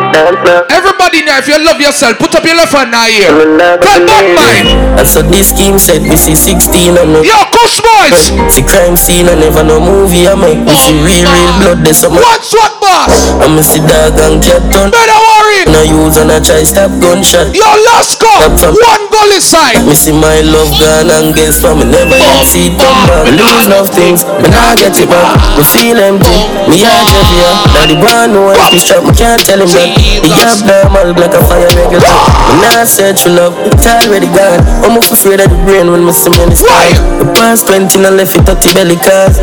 Everybody 0.72 1.22
now, 1.22 1.38
if 1.38 1.46
you 1.48 1.58
love 1.62 1.80
yourself, 1.80 2.18
put 2.18 2.34
up 2.34 2.44
your 2.44 2.56
left 2.56 2.72
hand 2.72 2.90
now 2.90 3.04
here. 3.06 3.30
Cut 3.78 4.02
back 4.08 4.26
mine. 4.34 4.98
I 4.98 5.04
saw 5.04 5.22
this 5.22 5.50
scheme 5.50 5.78
set, 5.78 6.02
we 6.02 6.16
see 6.16 6.34
16 6.34 6.96
and 6.98 7.12
no 7.12 7.22
Yo, 7.22 7.36
Kush 7.52 7.78
boys. 8.10 8.32
See 8.52 8.64
crime 8.64 8.96
scene, 8.96 9.28
I 9.28 9.34
never 9.36 9.62
no 9.62 9.80
movie 9.80 10.28
I 10.28 10.34
make. 10.34 10.60
We 10.64 10.74
see 10.76 10.96
real, 11.04 11.28
real 11.28 11.52
blood, 11.60 11.78
there's 11.84 12.00
some 12.00 12.14
What's 12.14 12.52
what, 12.52 12.80
boss? 12.80 13.32
I'ma 13.40 13.62
see 13.62 13.80
dog 13.84 14.16
and 14.18 14.40
cat 14.42 14.64
on 14.76 14.90
Better 14.90 15.18
worry. 15.18 15.68
No 15.68 15.82
use 15.84 16.16
and 16.16 16.32
I 16.32 16.40
try 16.40 16.64
to 16.64 16.66
stop 16.66 16.90
gunshot 17.00 17.54
Your 17.54 17.74
last 17.92 18.20
call. 18.20 18.48
One 18.48 19.04
goal 19.12 19.30
inside. 19.34 19.84
Me 19.84 19.94
see 19.94 20.12
my 20.14 20.40
love 20.40 20.72
gone 20.80 21.10
and 21.12 21.34
guess 21.34 21.60
from 21.60 21.80
me 21.80 21.86
never 21.88 22.16
yet 22.16 22.44
see 22.46 22.72
it 22.72 22.74
come 22.80 22.96
back. 23.08 23.28
Me 23.28 23.36
lose 23.36 23.66
enough 23.66 23.90
things, 23.92 24.24
me 24.40 24.48
nah 24.48 24.74
get 24.78 24.96
it 24.96 25.08
back. 25.08 25.36
Me 25.58 25.64
feel 25.64 25.98
empty, 25.98 26.38
me 26.70 26.80
heart 26.84 27.08
heavy. 27.10 27.38
Daddy 27.74 27.96
boy 27.98 28.24
know 28.32 28.52
if 28.54 28.62
he 28.72 28.78
strap, 28.78 29.04
me 29.04 29.12
can't 29.12 29.40
tell 29.42 29.60
him 29.60 29.68
that. 29.68 29.88
He 29.98 30.30
have 30.32 30.62
normal 30.64 31.14
like 31.18 31.34
a 31.34 31.42
fire 31.44 31.68
regular. 31.76 32.14
Me 32.48 32.54
nah 32.64 32.84
search 32.84 33.24
for 33.26 33.32
love, 33.34 33.54
it's 33.68 33.86
already 33.86 34.30
gone. 34.32 34.62
I'm 34.84 34.96
off 34.96 35.10
afraid 35.10 35.40
of 35.40 35.50
the 35.50 35.58
brain 35.66 35.90
when 35.90 36.04
me 36.06 36.12
see 36.12 36.30
me 36.30 36.42
in 36.44 36.50
the 36.50 36.58
sky. 36.58 36.94
The 37.20 37.26
past 37.34 37.66
20 37.68 37.97
and 38.04 38.16
left 38.16 38.36
it 38.36 38.46
the 38.46 38.54
belly 38.74 38.96
cause 39.00 39.40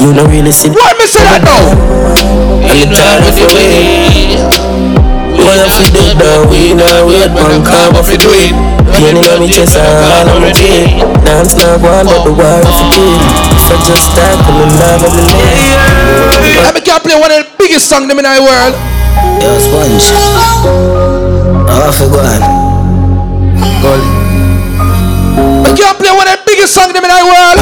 you 0.00 0.14
don't 0.14 0.30
really 0.30 0.52
see. 0.52 0.70
Why 0.70 0.94
me 0.96 1.04
say 1.04 1.20
that 1.24 1.44
now? 1.44 1.72
And 2.64 2.78
the 2.80 2.88
time 2.94 3.24
of 3.26 3.34
the 3.36 3.46
way. 3.52 4.38
What 5.36 5.60
if 5.66 5.76
we 5.76 5.88
did 5.92 6.16
that? 6.16 6.46
We 6.48 6.72
know 6.72 7.08
wait, 7.08 7.28
man, 7.32 7.60
come 7.64 7.96
off 7.96 8.08
it, 8.08 8.20
do 8.20 8.30
it. 8.32 8.54
Pain 8.96 9.16
in 9.16 9.24
my 9.24 9.48
chest, 9.50 9.76
all 9.76 10.28
on 10.30 10.40
my 10.40 10.52
day. 10.52 11.00
Dance 11.26 11.54
now, 11.58 11.76
one, 11.80 12.08
but 12.08 12.24
the 12.24 12.32
wire 12.32 12.64
of 12.64 12.76
it. 12.96 13.20
So 13.66 13.74
just 13.84 14.14
start 14.14 14.36
coming 14.46 14.72
love 14.80 15.04
every 15.04 15.24
day. 15.28 16.64
Let 16.64 16.74
me 16.74 16.80
can 16.80 17.00
play 17.00 17.16
one 17.16 17.32
of 17.32 17.44
the 17.44 17.48
biggest 17.60 17.88
songs 17.88 18.08
in 18.08 18.16
the 18.16 18.24
world. 18.24 18.74
Yo, 19.42 19.50
Sponge. 19.60 20.08
Off 21.68 22.00
it, 22.00 22.08
go 22.08 22.18
on. 22.20 22.42
I 23.78 24.17
can 25.78 25.94
play 25.94 26.10
one 26.10 26.26
of 26.26 26.34
the 26.34 26.42
biggest 26.42 26.74
songs 26.74 26.90
in 26.90 26.98
the 26.98 27.06
world. 27.06 27.58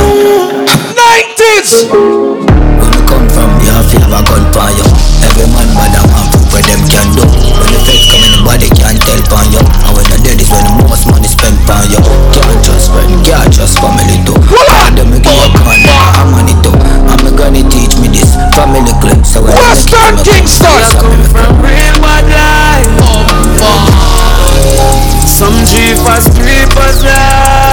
90s. 0.65 1.85
When 1.93 2.91
you 2.97 3.03
come 3.05 3.29
from, 3.29 3.53
you 3.61 3.69
have 3.69 3.85
to 3.93 3.97
have 4.09 4.17
a 4.17 4.21
gun 4.25 4.45
for 4.57 4.73
you. 4.73 4.89
Every 5.21 5.45
man 5.53 5.69
bad 5.77 5.93
and 6.01 6.09
man 6.09 6.25
prove 6.33 6.49
where 6.49 6.65
them 6.65 6.81
can 6.89 7.13
do. 7.13 7.21
When 7.61 7.69
the 7.77 7.81
feds 7.85 8.09
come 8.09 8.25
in, 8.25 8.33
nobody 8.41 8.73
can 8.73 8.97
tell 9.05 9.21
on 9.37 9.53
you. 9.53 9.61
And 9.61 9.93
when 9.93 10.07
the 10.09 10.17
dead 10.25 10.41
is 10.41 10.49
when 10.49 10.65
the 10.65 10.73
most 10.89 11.05
money 11.13 11.29
spent 11.29 11.61
on 11.69 11.85
you. 11.93 12.01
Can't 12.33 12.61
just 12.65 12.89
friend, 12.89 13.13
can't 13.21 13.53
just 13.53 13.77
family 13.85 14.17
too. 14.25 14.33
And 14.33 14.97
them 14.97 15.13
me 15.13 15.21
give 15.21 15.37
you 15.37 15.53
gun, 15.61 15.85
I'm 16.17 16.33
on 16.33 16.49
it 16.49 16.57
too. 16.65 16.73
And 16.73 17.21
me 17.21 17.31
gonna 17.37 17.61
teach 17.69 18.01
me 18.01 18.09
this 18.09 18.33
family 18.57 18.97
clip. 19.05 19.29
So 19.29 19.45
when 19.45 19.53
Western 19.61 20.17
Kingston. 20.25 21.21
From 21.37 21.61
real 21.61 21.97
bad 22.01 22.25
life. 22.33 22.89
Some 25.29 25.69
jeepers, 25.69 26.33
creepers 26.33 27.05
life. 27.05 27.66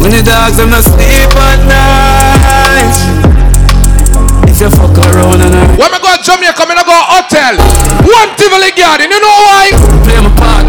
When 0.00 0.16
the 0.16 0.22
dogs 0.24 0.56
them 0.56 0.70
not 0.72 0.82
sleep 0.82 1.28
at 1.36 1.60
night. 1.68 2.96
If 4.48 4.58
you 4.58 4.70
fuck 4.72 4.96
around 4.96 5.44
and 5.44 5.52
I 5.52 5.76
When 5.76 5.92
me 5.92 5.98
go 6.00 6.08
to 6.16 6.22
Jamaica, 6.24 6.64
me 6.64 6.74
no 6.74 6.84
go 6.88 6.96
hotel. 6.96 7.60
One 8.08 8.32
Tivoli 8.40 8.72
Garden, 8.72 9.12
you 9.12 9.20
know 9.20 9.36
why? 9.44 9.68
play 10.04 10.20
my 10.24 10.32
part. 10.40 10.64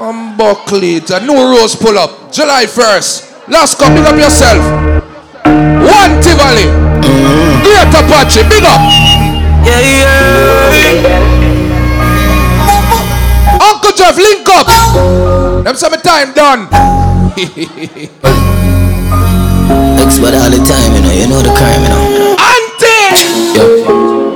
Um, 0.00 0.36
Buckley, 0.36 0.96
a 0.96 1.20
new 1.20 1.36
rose 1.36 1.76
pull 1.76 1.98
up. 1.98 2.32
July 2.32 2.64
1st. 2.64 3.48
Last 3.48 3.78
come, 3.78 3.94
big 3.94 4.04
up 4.04 4.16
yourself. 4.16 4.64
One 5.44 6.20
Tivoli. 6.24 6.72
Great 7.60 7.92
Apache, 7.92 8.48
big 8.48 8.64
up. 8.64 8.80
Yeah, 9.68 9.80
yeah. 9.84 11.20
Uncle 13.60 13.92
Jeff, 13.92 14.16
link 14.16 14.48
up. 14.48 15.39
Them 15.60 15.76
summertime 15.76 16.32
done. 16.32 16.60
Looks 20.00 20.16
bad 20.16 20.32
all 20.40 20.48
the 20.48 20.56
time, 20.64 20.96
you 20.96 21.04
know. 21.04 21.12
You 21.12 21.28
know 21.28 21.40
the 21.44 21.52
crime, 21.52 21.84
you 21.84 21.92
know. 21.92 22.32
Auntie. 22.40 23.60
Yo. 23.60 23.64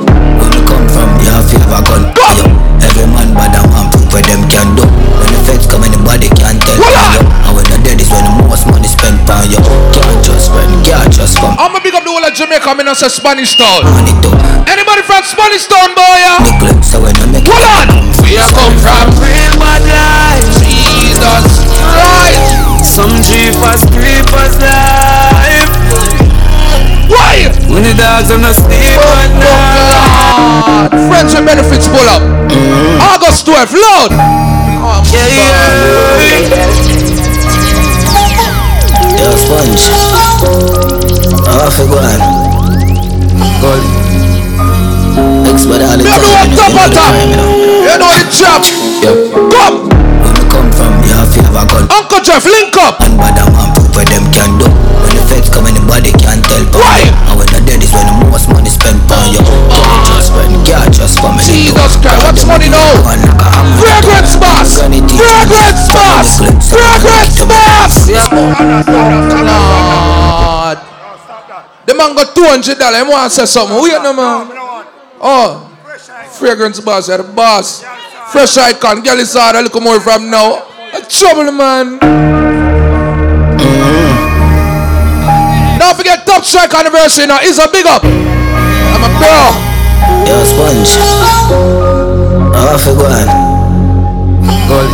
Where 0.05 0.53
you 0.53 0.61
come 0.69 0.85
from? 0.85 1.09
You 1.25 1.33
have 1.33 1.49
feel 1.49 1.65
a 1.65 1.81
gun. 1.81 2.13
Go. 2.13 2.29
Yo. 2.37 2.45
Every 2.85 3.09
man 3.09 3.33
bad 3.33 3.57
and 3.57 3.65
man 3.73 3.89
prove 3.89 4.05
where 4.13 4.21
them 4.21 4.45
can 4.53 4.77
do. 4.77 4.85
When 4.85 5.33
the 5.33 5.41
facts 5.49 5.65
come, 5.65 5.89
anybody 5.89 6.29
can 6.29 6.61
tell. 6.61 6.77
Voila. 6.77 7.17
And 7.49 7.57
when 7.57 7.65
the 7.73 7.81
dead 7.81 8.05
is 8.05 8.13
when 8.13 8.29
the 8.29 8.45
most 8.45 8.69
money 8.69 8.93
spent 8.93 9.25
on 9.33 9.49
you. 9.49 9.65
Can't 9.97 10.21
trust 10.21 10.53
when, 10.53 10.69
can't 10.85 11.09
trust 11.09 11.41
from. 11.41 11.57
I'ma 11.57 11.81
pick 11.81 11.97
up 11.97 12.05
the 12.05 12.13
whole 12.13 12.21
of 12.21 12.37
Jamaica. 12.37 12.69
I'm 12.69 12.85
in 12.85 12.93
Spanish 12.93 13.57
town. 13.57 13.89
Anybody 14.69 15.01
from 15.09 15.25
Spanish 15.25 15.65
town, 15.73 15.97
boy? 15.97 16.21
Yeah? 16.21 16.37
Hold 16.53 17.65
on. 17.65 18.13
Where 18.21 18.29
you 18.29 18.45
come 18.53 18.77
from? 18.77 19.09
Real 19.25 19.57
bad 19.57 19.81
life. 19.89 20.64
Jesus 21.25 21.65
Christ. 21.81 22.85
Some 22.85 23.17
jeepers, 23.25 23.81
creepers 23.97 24.61
life. 24.61 25.73
Why? 27.09 27.49
When 27.73 27.83
the 27.83 27.95
dogs 27.97 28.29
on 28.31 28.43
the 28.45 28.53
sleep 28.53 29.01
at 29.01 29.33
oh, 29.33 29.41
night. 29.41 31.09
Friends 31.09 31.33
with 31.35 31.47
benefits 31.47 31.89
pull 31.89 32.05
up. 32.13 32.21
Mm. 32.53 33.01
August 33.01 33.47
12th, 33.47 33.73
Lord. 33.73 34.13
Yeah, 35.09 35.25
yeah. 35.33 35.65
Yo, 39.17 39.33
sponge. 39.41 39.89
How 41.49 41.65
I 41.65 41.73
feel 41.73 41.89
going? 41.89 42.21
Gold. 43.65 43.81
Explain 45.49 45.81
all 45.89 45.97
the 45.97 46.05
Me 46.05 46.11
time. 46.11 46.21
know 46.21 46.29
what 46.37 46.49
you 46.51 46.57
top 46.57 46.69
know 46.69 46.85
on 46.85 46.91
top. 46.93 47.17
you 47.17 47.37
know. 47.37 47.49
You 47.81 47.97
know 47.97 48.13
the 48.13 48.29
chop. 48.29 48.61
Yep. 49.01 49.17
Come. 49.53 50.04
Where 50.55 50.63
me 50.63 50.71
come 50.71 50.71
from, 50.71 51.03
you 51.03 51.11
have 51.19 51.31
to 51.35 51.43
have 51.43 51.57
a 51.59 51.67
gun. 51.67 51.91
Uncle 51.91 52.23
Jeff, 52.23 52.47
link 52.47 52.77
up. 52.79 53.03
And 53.03 53.19
bad 53.19 53.35
and 53.43 53.51
man, 53.51 53.75
prove 53.75 53.91
what 53.91 54.07
them 54.07 54.31
can 54.31 54.55
do. 54.59 54.71
When 55.03 55.11
the 55.11 55.23
feds 55.27 55.51
come, 55.51 55.67
anybody 55.67 56.15
can 56.15 56.39
tell. 56.47 56.63
Why? 56.79 57.03
And 57.27 57.43
when 57.43 57.51
the 57.51 57.59
dead 57.67 57.83
is 57.83 57.91
when 57.91 58.07
the 58.07 58.31
most 58.31 58.47
money 58.49 58.71
spent 58.71 59.03
on 59.11 59.35
you. 59.35 59.43
Oh, 59.43 59.75
Don't 59.75 59.83
oh, 59.83 60.15
just 60.15 60.31
when 60.31 60.63
God 60.63 60.89
just 60.95 61.19
come 61.19 61.35
and 61.35 61.43
Jesus 61.43 61.99
Christ, 61.99 62.23
what's 62.23 62.47
money 62.47 62.71
now? 62.71 63.03
Fragrance 63.83 64.39
boss. 64.39 64.79
Fragrance 64.79 65.91
boss. 65.91 66.39
Fragrance 66.71 67.43
boss. 67.43 68.07
Lord. 69.43 70.79
The 71.87 71.95
man 71.95 72.15
got 72.15 72.35
two 72.35 72.47
hundred 72.47 72.79
dollars. 72.79 73.03
He 73.03 73.11
want 73.11 73.31
to 73.31 73.37
say 73.37 73.47
something. 73.47 73.77
Wait 73.83 74.01
no 74.01 74.13
man. 74.15 74.49
Oh, 75.21 75.69
fragrance 76.39 76.81
boss, 76.81 77.09
you're 77.09 77.19
the 77.19 77.25
boss. 77.25 77.83
Fresh 78.33 78.57
icon, 78.59 79.03
girl 79.03 79.19
is 79.21 79.35
hard. 79.35 79.57
A 79.57 79.63
little 79.63 79.81
more 79.81 80.01
from 80.01 80.31
now. 80.31 80.67
A 80.93 81.01
trouble, 81.07 81.53
man. 81.53 81.99
Mm-hmm. 81.99 82.99
Don't 85.79 85.97
forget 85.97 86.27
Top 86.27 86.45
Strike 86.45 86.75
anniversary 86.75 87.27
now. 87.27 87.39
It's 87.41 87.59
a 87.59 87.69
big 87.71 87.87
up. 87.87 88.03
I'm 88.05 89.05
a 89.05 89.09
bro. 89.19 89.55
Yo, 90.27 90.45
sponge. 90.45 90.97
How 92.55 92.75
I 92.75 92.79
feel 92.79 92.97
going? 92.97 93.29
Gold. 94.67 94.91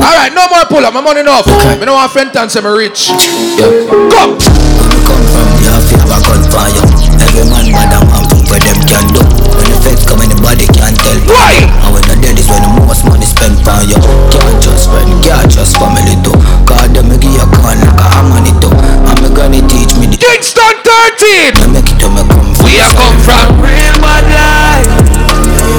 Alright, 0.00 0.32
no 0.32 0.46
more 0.48 0.64
pull 0.66 0.84
up. 0.86 0.94
My 0.94 1.00
money 1.00 1.20
enough. 1.20 1.46
Okay. 1.46 1.78
Me 1.78 1.84
don't 1.84 1.96
want 1.96 2.12
Fenton 2.12 2.48
say 2.48 2.60
me 2.60 2.68
rich. 2.70 3.10
Yep. 3.10 3.90
Come. 4.14 4.38
From, 4.40 5.48
you 5.60 5.68
have 5.68 5.84
to 5.88 5.96
have 6.00 6.16
a 6.16 6.18
gun 6.22 6.42
for 6.48 6.68
you. 6.72 6.80
Every 7.20 7.44
man, 7.50 7.66
and 7.76 7.92
man, 8.08 8.24
prove 8.46 8.62
them 8.62 8.80
can 8.86 9.04
do. 9.12 9.43
When 9.64 9.72
the 9.72 9.80
feds 9.80 10.04
come, 10.04 10.20
anybody 10.20 10.68
can 10.76 10.92
tell. 10.92 11.16
Why? 11.24 11.56
And 11.64 11.96
when 11.96 12.04
the 12.04 12.20
dead 12.20 12.36
is 12.36 12.44
when 12.52 12.60
the 12.60 12.84
most 12.84 13.00
money 13.08 13.24
spent 13.24 13.64
on 13.64 13.88
you. 13.88 13.96
Can't 14.28 14.60
just 14.60 14.92
friend, 14.92 15.08
can't 15.24 15.48
just 15.48 15.80
family 15.80 16.20
too. 16.20 16.36
Cause 16.68 16.92
them 16.92 17.08
me 17.08 17.16
give 17.16 17.32
you 17.32 17.40
a 17.40 17.48
con 17.48 17.80
like 17.80 17.96
a 17.96 18.20
money 18.28 18.52
too. 18.60 18.68
And 19.08 19.24
me 19.24 19.32
gonna 19.32 19.64
teach 19.64 19.96
me 19.96 20.04
the 20.04 20.20
Kingston 20.20 20.84
13. 20.84 21.64
Me 21.64 21.80
make 21.80 21.88
it 21.88 21.96
to 21.96 22.12
me 22.12 22.20
come 22.28 22.52
from. 22.52 22.68
We 22.68 22.76
are 22.76 22.92
come 22.92 23.16
from 23.24 23.56
real 23.64 23.96
bad 24.04 24.28
life. 24.36 24.84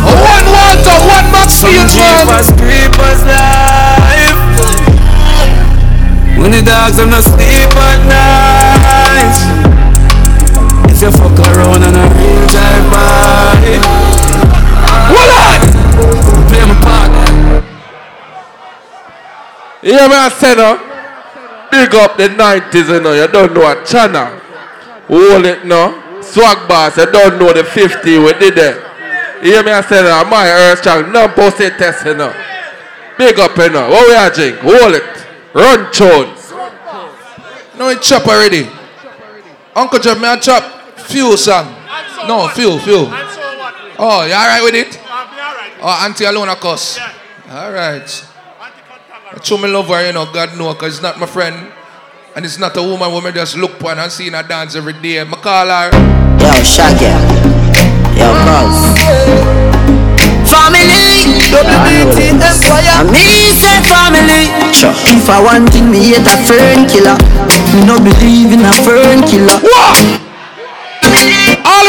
One 0.01 0.47
water, 0.49 0.97
one 1.05 1.29
Maxfield, 1.29 1.85
man. 1.93 2.25
Jeepers, 2.25 2.49
creepers 2.57 3.21
life. 3.29 4.33
When 6.41 6.57
the 6.57 6.65
dogs 6.65 6.97
on 6.97 7.13
the 7.13 7.21
sleep 7.21 7.69
at 7.69 8.01
night. 8.09 9.37
If 10.89 11.05
you 11.05 11.11
fuck 11.13 11.37
around 11.53 11.85
and 11.85 12.01
a 12.01 12.34
Play 16.47 16.65
my 16.65 16.75
part. 16.81 17.13
Yeah, 19.83 20.07
me 20.07 20.15
I 20.15 20.29
say 20.29 20.55
no. 20.55 20.79
Big 21.71 21.93
up 21.95 22.17
the 22.17 22.29
90s, 22.29 22.87
you 22.89 22.99
know. 23.01 23.13
You 23.13 23.27
don't 23.27 23.53
know 23.53 23.69
a 23.69 23.85
channel. 23.85 24.39
Hold 25.07 25.45
it 25.45 25.65
no. 25.65 26.01
Swag 26.21 26.67
boss, 26.67 26.97
you 26.97 27.05
don't 27.11 27.37
know 27.37 27.53
the 27.53 27.63
50 27.63 28.17
we 28.17 28.33
did 28.33 28.57
it. 28.57 28.81
Hear 29.43 29.63
me 29.63 29.71
I 29.71 29.81
say 29.81 30.01
no. 30.01 30.23
My 30.25 30.49
earth 30.49 30.81
child, 30.83 31.11
no 31.11 31.27
pussy 31.27 31.69
test, 31.71 32.05
you 32.05 32.15
know. 32.15 32.33
Big 33.17 33.39
up, 33.39 33.55
you 33.57 33.69
know. 33.69 33.89
What 33.89 34.07
we 34.07 34.15
are 34.15 34.29
drink? 34.29 34.57
Hold 34.59 34.95
it. 34.95 35.03
Run 35.53 35.91
tune. 35.91 36.33
No, 37.77 37.89
it 37.89 38.01
chop 38.01 38.25
already. 38.27 38.67
Uncle 39.75 39.99
Jeff, 39.99 40.17
me 40.19 40.27
I 40.27 40.37
chop 40.37 40.63
few 40.99 41.37
song. 41.37 41.84
No, 42.27 42.47
few, 42.49 42.79
few. 42.79 43.07
Oh, 43.97 44.25
you 44.25 44.33
alright 44.33 44.63
with 44.63 44.75
it? 44.75 44.99
I 45.05 45.29
be 45.29 45.39
alright. 45.39 45.71
Oh, 45.81 46.05
Auntie 46.05 46.25
alone, 46.25 46.49
of 46.49 46.59
course. 46.59 46.99
Alright. 47.49 48.25
I 49.31 49.43
show 49.43 49.57
me 49.57 49.67
love 49.69 49.87
her, 49.87 50.05
you 50.07 50.13
know, 50.13 50.25
God 50.31 50.57
know, 50.57 50.73
because 50.73 50.95
it's 50.95 51.03
not 51.03 51.19
my 51.19 51.25
friend. 51.27 51.71
And 52.35 52.43
it's 52.43 52.59
not 52.59 52.75
a 52.75 52.81
woman 52.81 53.09
who 53.11 53.21
me 53.21 53.31
just 53.31 53.55
look 53.55 53.79
upon 53.79 53.99
and 53.99 54.11
see 54.11 54.29
her 54.29 54.43
dance 54.43 54.75
every 54.75 54.93
day. 54.93 55.21
I 55.21 55.25
call 55.25 55.67
her. 55.69 55.89
Yo, 56.41 56.51
Shaggy. 56.63 57.07
Yo, 58.17 58.27
ah, 58.27 58.43
Buzz. 58.43 58.75
Family, 60.51 61.39
WBT 61.53 62.35
Empire. 62.35 63.07
Me 63.07 63.53
say 63.55 63.79
family. 63.87 64.51
Sure. 64.73 64.91
If 65.15 65.29
I 65.29 65.39
want 65.41 65.71
thing, 65.71 65.89
me 65.89 66.11
hate 66.11 66.27
a 66.27 66.35
fern 66.43 66.87
killer. 66.91 67.15
Me 67.71 67.85
no 67.85 67.97
believe 68.03 68.51
in 68.51 68.65
a 68.65 68.73
fern 68.83 69.23
killer. 69.23 69.55
What? 69.63 70.14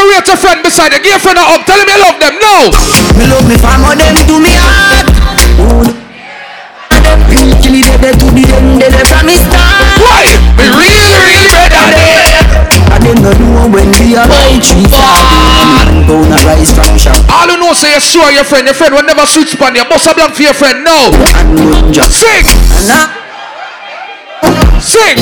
Way 0.07 0.23
to 0.23 0.37
friend 0.39 0.63
beside 0.63 0.95
you. 0.95 1.03
Give 1.03 1.19
your 1.19 1.19
friend 1.19 1.35
a 1.35 1.43
hug. 1.43 1.67
Tell 1.67 1.83
him 1.83 1.91
you 1.91 1.99
love 1.99 2.23
them. 2.23 2.39
No. 2.39 2.71
Me 3.19 3.27
love 3.27 3.43
me 3.51 3.59
family, 3.59 3.99
them 3.99 4.15
do 4.31 4.39
me 4.39 4.55
hard. 4.55 5.11
And 6.95 7.03
them 7.03 7.21
real 7.27 7.51
kill 7.59 7.75
it, 7.75 7.91
they 7.99 8.15
to 8.15 8.29
the 8.31 8.45
end, 8.55 8.79
they 8.79 9.03
from 9.03 9.27
me 9.27 9.35
start. 9.35 9.99
Why? 9.99 10.31
Me 10.63 10.71
real, 10.71 11.11
real 11.27 11.47
better 11.51 11.91
there. 11.91 12.39
And 12.95 13.19
no 13.19 13.35
know 13.35 13.67
when 13.67 13.91
we 13.99 14.15
are 14.15 14.31
by 14.31 14.63
three. 14.63 14.87
Gonna 16.07 16.39
rise 16.47 16.71
from 16.71 16.95
shop. 16.95 17.19
All 17.27 17.51
you 17.51 17.59
know 17.59 17.75
say 17.75 17.91
you 17.91 18.01
sure 18.01 18.31
your 18.31 18.47
friend. 18.47 18.71
Your 18.71 18.79
friend 18.79 18.95
will 18.95 19.03
never 19.03 19.27
switch 19.27 19.59
upon 19.59 19.75
you. 19.75 19.83
Bust 19.91 20.07
a 20.07 20.15
blank 20.15 20.39
for 20.39 20.47
your 20.47 20.55
friend. 20.55 20.87
No. 20.87 21.11
Sing. 22.15 22.47
Sing. 24.79 25.19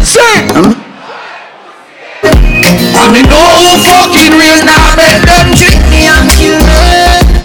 Sing. 0.00 0.87
I 2.68 3.08
mean, 3.08 3.24
no 3.28 3.40
fucking 3.88 4.34
real 4.36 4.60
now, 4.68 4.92
make 4.98 5.24
them 5.24 5.56
trick 5.56 5.80
me 5.88 6.04
and 6.04 6.28
kill 6.36 6.60
me. 6.60 7.38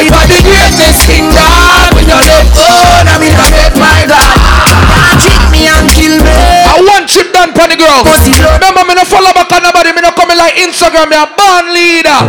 You 0.00 0.16
are 0.16 0.26
the 0.26 0.40
greatest 0.42 1.06
king, 1.06 1.28
God? 1.30 1.94
When 1.94 2.08
you're 2.08 2.18
left 2.18 2.56
alone, 2.56 3.06
I 3.06 3.14
mean, 3.20 3.36
I 3.36 3.46
make 3.52 3.76
my 3.78 4.02
God. 4.08 4.34
Trick 5.20 5.42
me 5.52 5.68
and 5.68 5.86
kill 5.92 6.16
me. 6.18 6.34
I 6.66 6.80
want 6.82 7.06
chip 7.06 7.30
done 7.30 7.52
pon 7.52 7.68
the 7.68 7.76
ground. 7.76 8.08
Remember, 8.08 8.82
me 8.88 8.94
no 8.96 9.04
follow 9.04 9.30
back 9.36 9.52
on 9.52 9.62
nobody. 9.62 9.92
Me 9.92 10.00
no 10.00 10.10
coming 10.10 10.38
like 10.40 10.56
Instagram. 10.56 11.12
Me 11.12 11.16
a 11.20 11.28
band 11.30 11.70
leader. 11.76 12.20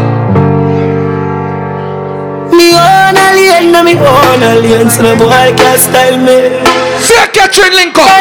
Me 2.52 2.76
own 2.76 3.15
alien, 3.18 3.72
no 3.72 3.84
me 3.84 3.95
own 3.95 4.44
alien, 4.44 4.90
so 4.90 5.02
no 5.03 5.15
boy 5.15 5.53
can 5.56 5.78
style 5.80 6.18
me. 6.18 6.60
Say 6.99 7.28
Catherine 7.34 7.73
link 7.73 7.98
up. 7.98 8.11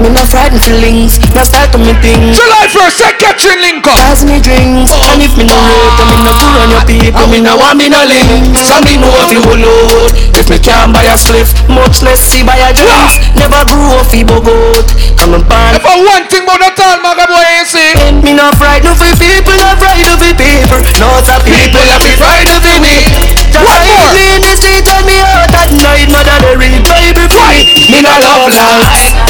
Me 0.00 0.08
no 0.08 0.24
frightened 0.24 0.64
feelings, 0.64 1.20
no 1.36 1.44
start 1.44 1.68
to 1.72 1.78
me 1.78 1.92
things. 2.00 2.32
July 2.32 2.64
first, 2.72 2.96
say 3.04 3.12
Catherine 3.20 3.60
link 3.60 3.84
up. 3.84 4.00
Pass 4.00 4.24
me 4.24 4.40
drinks, 4.40 4.96
and 5.12 5.20
if 5.20 5.36
me 5.36 5.44
no 5.44 5.52
rate, 5.60 6.00
me 6.08 6.16
no 6.24 6.32
pull 6.40 6.56
on 6.56 6.68
your 6.72 6.84
people, 6.88 7.26
me 7.28 7.38
no 7.44 7.60
want 7.60 7.76
me 7.76 7.92
no 7.92 8.00
link. 8.08 8.48
So 8.64 8.80
me 8.88 8.96
know 8.96 9.12
if 9.20 9.28
you 9.28 9.44
will 9.44 9.60
load. 9.60 10.16
If 10.40 10.48
me 10.48 10.56
can't 10.56 10.88
buy 10.96 11.04
a 11.04 11.20
spliff, 11.20 11.52
much 11.68 12.00
less 12.00 12.16
see 12.16 12.40
buy 12.40 12.56
a 12.56 12.72
drinks. 12.72 13.20
Never 13.36 13.60
grew 13.68 13.92
up 14.00 14.08
feeble 14.08 14.40
goat. 14.40 14.88
Come 15.20 15.36
and 15.36 15.44
pan. 15.44 15.76
If 15.76 15.84
I 15.84 16.00
one 16.00 16.24
thing 16.32 16.48
about 16.48 16.64
the 16.64 16.72
tall 16.80 16.96
maga 17.04 17.28
boy, 17.28 17.44
you 17.60 17.64
see. 17.68 17.92
Me 18.24 18.32
no 18.32 18.48
frightened 18.56 18.96
for 18.96 19.12
people, 19.20 19.52
no 19.52 19.76
frightened 19.76 20.16
for 20.16 20.32
people. 20.32 20.80
Lots 20.96 21.28
of 21.28 21.44
people 21.44 21.84
have 21.92 22.00
been 22.00 22.16
frightened 22.16 22.56
for 22.64 22.78
me. 22.80 23.04
Just 23.52 23.68
One 23.68 23.84
more. 23.84 24.16
in 24.16 24.40
the 24.48 24.54
street 24.56 24.88
and 24.88 25.04
me 25.04 25.20
out 25.20 25.52
at 25.52 25.68
night, 25.76 26.08
mother 26.08 26.40
they 26.40 26.56
read 26.56 26.80
baby 26.88 27.28
for 27.28 27.44
me. 27.52 27.68
Me 27.92 28.00
no 28.00 28.16
love 28.16 28.48
lies. 28.48 29.29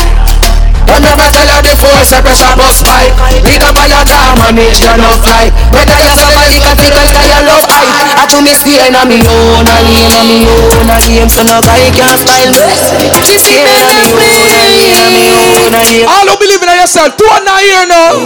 Don't 0.90 1.06
never 1.06 1.22
tell 1.30 1.46
her 1.46 1.62
the 1.62 1.78
force, 1.78 2.10
a 2.10 2.18
pressure 2.18 2.50
bust 2.58 2.82
pipe 2.82 3.14
Big 3.46 3.62
up 3.62 3.78
all 3.78 3.86
your 3.86 4.02
your 4.02 4.96
love 4.98 5.22
life 5.22 5.54
Whether 5.70 5.94
you 6.02 6.10
somebody 6.18 6.58
can 6.58 6.74
take 6.74 6.90
a 6.90 7.04
guy 7.14 7.30
you 7.30 7.40
love 7.46 7.62
hype 7.70 8.18
I 8.18 8.26
to 8.26 8.42
me 8.42 8.50
stay 8.58 8.82
in 8.82 8.98
a 8.98 9.06
me 9.06 9.22
own, 9.22 9.70
a 9.70 9.76
lane 9.86 10.10
a 10.10 10.20
me 10.26 10.50
own 10.50 10.90
A 10.90 10.98
game 11.06 11.30
so 11.30 11.46
no 11.46 11.62
guy 11.62 11.94
can 11.94 12.18
me. 12.26 12.66
She 13.22 13.38
see 13.38 13.62
me 13.62 13.70
a 13.70 13.86
me 13.86 14.02
own, 14.02 14.50
a 14.50 14.66
lane 14.66 14.98
a 14.98 15.06
me 15.14 15.30
own, 15.30 15.70
a 15.70 15.80
lane. 15.86 16.10
All 16.10 16.26
who 16.26 16.34
believe 16.42 16.58
in 16.58 16.74
yourself, 16.74 17.14
two 17.14 17.30
and 17.38 17.46
not 17.46 17.62
here 17.62 17.86
now. 17.86 18.18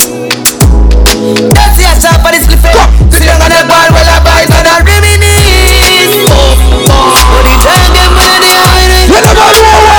That's 1.52 1.76
the 1.76 1.84
shop 2.00 2.24
for 2.24 2.32
this 2.32 2.48
cliff 2.48 2.64
Sit 3.12 3.28
down 3.28 3.44
on 3.44 3.52
the 3.52 3.62
ball 3.68 3.88
while 3.92 4.08
I 4.08 4.18
buy 4.24 4.42
and 4.48 4.66
I 4.66 4.82
reminisce. 4.82 6.16
Oh, 6.26 6.58
oh, 6.90 7.12
oh, 7.12 7.40
the 7.44 7.54
time 7.60 7.92
them 7.92 8.12
never 8.16 8.40
know. 8.40 8.64
why. 8.64 9.84
Not 9.84 9.93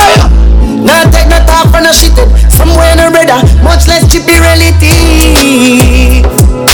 take 1.72 1.82
no 1.82 1.92
talk 1.92 2.12
for 2.12 2.22
no 2.22 2.28
shit. 2.28 2.52
Somewhere 2.52 2.94
no 2.96 3.10
brother, 3.10 3.42
much 3.62 3.88
less 3.88 4.06
chippy 4.10 4.38
reality. 4.38 4.92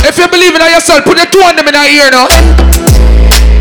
If 0.05 0.19
you 0.19 0.29
believe 0.29 0.55
in 0.55 0.63
yourself, 0.63 1.05
put 1.05 1.17
the 1.17 1.27
two 1.31 1.41
on 1.43 1.57
them 1.57 1.69
in 1.69 1.75
our 1.75 1.89
ear 1.89 2.11
now. 2.11 2.27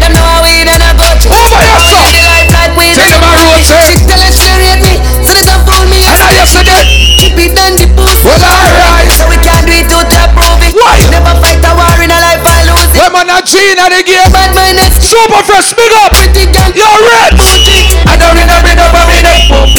Them 0.01 0.11
know 0.17 0.23
how 0.25 0.41
we 0.41 0.65
done 0.65 0.81
a 0.81 0.91
go 0.97 1.05
to. 1.05 1.27
Over 1.29 1.61
yourself. 1.61 2.09
The 2.09 2.25
life 2.25 2.49
like 2.49 2.73
we 2.73 2.85
Take 2.97 3.13
them 3.13 3.21
a 3.21 3.31
road, 3.37 3.61
sir. 3.61 3.77
She 3.85 3.95
tell 4.09 4.17
us 4.17 4.33
she 4.33 4.49
rate 4.57 4.81
me, 4.81 4.97
so 5.21 5.31
they 5.37 5.45
don't 5.45 5.61
fool 5.61 5.85
me. 5.85 6.01
And 6.09 6.17
I 6.17 6.45
said. 6.49 6.69
Keep 7.21 7.37
it 7.37 7.53
done 7.53 7.77
the 7.77 7.85
pussy. 7.93 8.25
Well, 8.25 8.41
alright. 8.41 9.05
So 9.13 9.29
we 9.29 9.37
can't 9.45 9.61
do 9.61 9.77
it 9.77 9.85
to 9.85 9.99
prove 10.33 10.61
it. 10.65 10.73
Why? 10.73 10.97
Never 11.13 11.37
fight 11.37 11.61
a 11.61 11.71
war 11.77 11.93
in 12.01 12.09
a 12.09 12.17
life 12.17 12.41
I 12.41 12.65
lose 12.65 12.89
it. 12.89 12.97
When 12.97 13.13
man 13.13 13.29
a 13.29 13.45
Gina 13.45 13.93
the 13.93 14.01
game. 14.01 14.25
Bad 14.33 14.57
mind 14.57 14.81
that's 14.81 15.05
Super 15.05 15.45
fresh, 15.45 15.69
big 15.77 15.93
up. 16.01 16.17
pretty 16.17 16.49
gang. 16.49 16.73
You're 16.73 17.01
rich. 17.05 17.45
I 18.09 18.17
don't 18.17 18.33
need 18.33 18.49
a 18.49 18.57
bit 18.65 18.81
of 18.81 18.89
a 18.89 19.01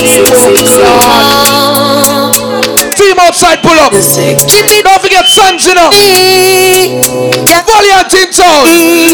Team 0.02 0.26
outside 0.26 0.54
pull 0.54 1.11
up. 3.82 3.92
Don't 3.92 5.00
forget 5.02 5.26
Sons, 5.26 5.66
you 5.66 5.74
know. 5.74 5.90
Valiant 7.66 8.14
in 8.14 8.28
town. 8.30 8.68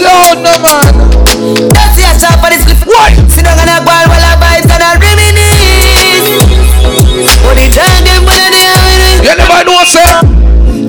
Lord, 0.04 0.38
no 0.44 0.54
man. 0.60 0.92
That's 1.72 1.94
the 1.96 2.04
answer 2.04 2.32
for 2.42 2.50
this 2.52 2.64
cliff. 2.64 2.84
Why? 2.84 3.14
Sit 3.32 3.44
down 3.44 3.56
and 3.56 3.70
a 3.70 3.80
ball 3.80 4.04
while 4.10 4.20
I 4.20 4.34
vibes 4.36 4.68
and 4.68 4.82
I 4.82 4.98
reminisce. 4.98 6.42
What 7.44 7.56
the 7.56 7.66
time 7.72 8.04
them 8.04 8.26
when 8.26 8.50
they 8.52 9.24
You 9.24 9.34
never 9.36 9.64
know, 9.64 9.84
sir. 9.88 10.10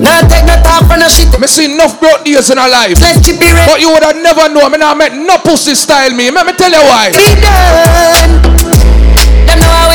Not 0.00 0.28
take 0.28 0.44
no 0.44 0.56
talk 0.64 0.88
for 0.88 0.96
no 0.96 1.08
shit. 1.08 1.28
Me 1.40 1.46
see 1.46 1.72
enough 1.72 2.00
broke 2.00 2.24
days 2.24 2.50
in 2.50 2.58
our 2.58 2.68
life. 2.68 3.00
Let's 3.00 3.20
keep 3.24 3.40
it 3.40 3.52
real. 3.52 3.66
But 3.66 3.80
you 3.80 3.92
would 3.92 4.02
have 4.02 4.16
never 4.16 4.48
know. 4.48 4.68
Me 4.68 4.78
not 4.78 4.96
met 4.96 5.14
no 5.14 5.38
pussy 5.38 5.74
style 5.74 6.12
me. 6.12 6.30
Let 6.30 6.46
me 6.46 6.52
tell 6.52 6.70
you 6.72 6.82
why. 6.84 7.12
Be 7.12 7.36
done. 7.40 8.40
Them 9.46 9.58
know 9.60 9.72
how 9.72 9.89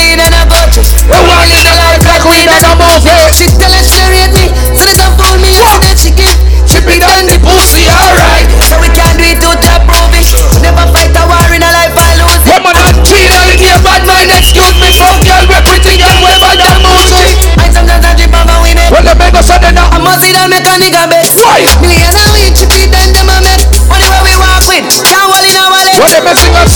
we 1.05 1.13
done 1.13 1.21
a 1.21 1.21
go 1.21 1.21
to. 1.21 1.21
We 1.21 1.21
want 1.21 1.45
live 1.49 1.65
the 1.65 1.75
life 1.77 2.03
like 2.05 2.25
we 2.25 2.37
done 2.45 2.65
a 2.65 2.73
movie. 2.73 3.21
She 3.33 3.45
tell 3.53 3.73
us 3.73 3.85
she 3.85 4.01
rate 4.09 4.33
me, 4.33 4.49
so 4.73 4.81
they 4.85 4.97
don't 4.97 5.13
fool 5.17 5.37
me. 5.37 5.53
And 5.53 5.81
then 5.83 5.95
she 5.97 6.09
give. 6.11 6.37
She 6.65 6.81
be 6.81 6.97
done 6.97 7.29
the 7.29 7.37
pussy, 7.45 7.85
alright. 7.93 8.49
So 8.65 8.81
we 8.81 8.89
can't 8.89 9.13
do 9.21 9.25
it 9.29 9.37
to 9.37 9.53
to 9.53 9.73
prove 9.85 10.13
it. 10.17 10.25
Never 10.65 10.85
fight 10.89 11.13
a 11.13 11.23
war 11.29 11.45
in 11.53 11.61
a 11.61 11.69
life 11.69 11.93
I 11.93 12.17
lose 12.17 12.41
it. 12.41 12.57
When 12.57 12.61
man 12.65 12.73
a 12.73 12.89
Gina 13.05 13.37
the 13.45 13.55
game, 13.61 13.81
bad 13.85 14.01
mind, 14.01 14.33
excuse 14.33 14.73
me. 14.81 14.89
Fuck 14.97 15.21
girl, 15.21 15.45
we 15.45 15.61
pretty 15.61 15.93
girl, 16.01 16.17
we 16.25 16.33
bad 16.41 16.57
and 16.57 16.81
moody. 16.81 17.37
And 17.61 17.69
sometimes 17.69 18.01
I 18.01 18.17
drip 18.17 18.33
on 18.33 18.49
my 18.49 18.57
winning. 18.65 18.89
Well, 18.89 19.05
the 19.05 19.13
make 19.13 19.37
us 19.37 19.45
sudden 19.45 19.77
now. 19.77 19.93
I 19.93 20.01
must 20.01 20.25
see 20.25 20.33
that 20.33 20.49
make 20.49 20.65
a 20.65 20.73
nigga 20.81 21.05
bet. 21.05 21.29
Why? 21.37 21.61
Million 21.85 22.17
a 22.17 22.25
week, 22.33 22.57
she 22.57 22.65
be 22.65 22.89
done 22.89 23.13
them 23.13 23.29
a 23.29 23.37
met. 23.45 23.61
Money 23.85 24.09
where 24.09 24.25
we 24.25 24.33
walk 24.33 24.65
with, 24.65 24.89
can't 25.05 25.21
hold 25.29 25.45
in 25.45 25.53
a 25.53 25.69
wallet. 25.69 26.01
When 26.01 26.09
they 26.09 26.23
messing 26.25 26.55
us 26.57 26.73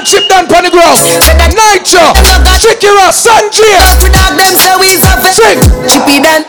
style. 0.00 0.08
want 0.08 0.08
chip 0.08 0.24
down 0.28 0.48
on 0.48 0.64
the 0.64 0.70
ground. 0.72 0.96
Nitro, 1.52 2.00
Shakira, 2.56 3.12
Sanjay. 3.12 3.76
We 4.02 4.08
dog 4.10 4.32
them 4.36 4.54
say 4.56 4.72
we 4.80 4.88
suffer. 4.96 5.32
Sing. 5.32 5.60
Chippy 5.88 6.20
Don. 6.22 6.44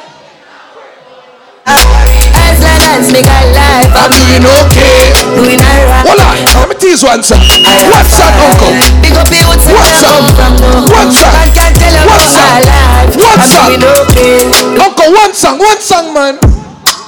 As 1.68 2.60
long 2.64 2.82
as 2.95 3.11
me 3.11 3.22
got 3.22 3.45
life, 3.53 3.91
I'm 3.95 4.11
doing 4.11 4.44
okay. 4.44 5.11
doing 5.36 5.60
alright. 5.60 6.07
Hold 6.07 6.19
on, 6.19 6.36
let 6.45 6.69
me 6.69 6.76
tease 6.80 7.03
one 7.03 7.23
song. 7.23 7.40
What's 7.40 8.18
that, 8.18 8.34
uncle? 8.40 8.72
Big 9.02 9.14
up 9.15 9.30
your 9.32 9.45
what's 9.48 9.65
What's 9.68 10.03
up? 10.03 10.23
from 10.36 10.56
no. 10.60 10.88
What's 10.90 11.22
up? 11.22 11.34
I 11.36 11.48
can't 11.53 11.76
tell 11.76 11.91
you 11.91 12.03
What's 12.07 12.34
about 12.34 12.65
my 12.65 12.72
up? 12.72 13.15
What's 13.15 13.52
I'm 13.56 13.61
up? 13.61 13.68
doing 13.68 13.84
okay. 14.07 14.52
Uncle, 14.80 15.10
one 15.14 15.34
song, 15.34 15.57
one 15.60 15.82
song, 15.82 16.14
man. 16.14 16.36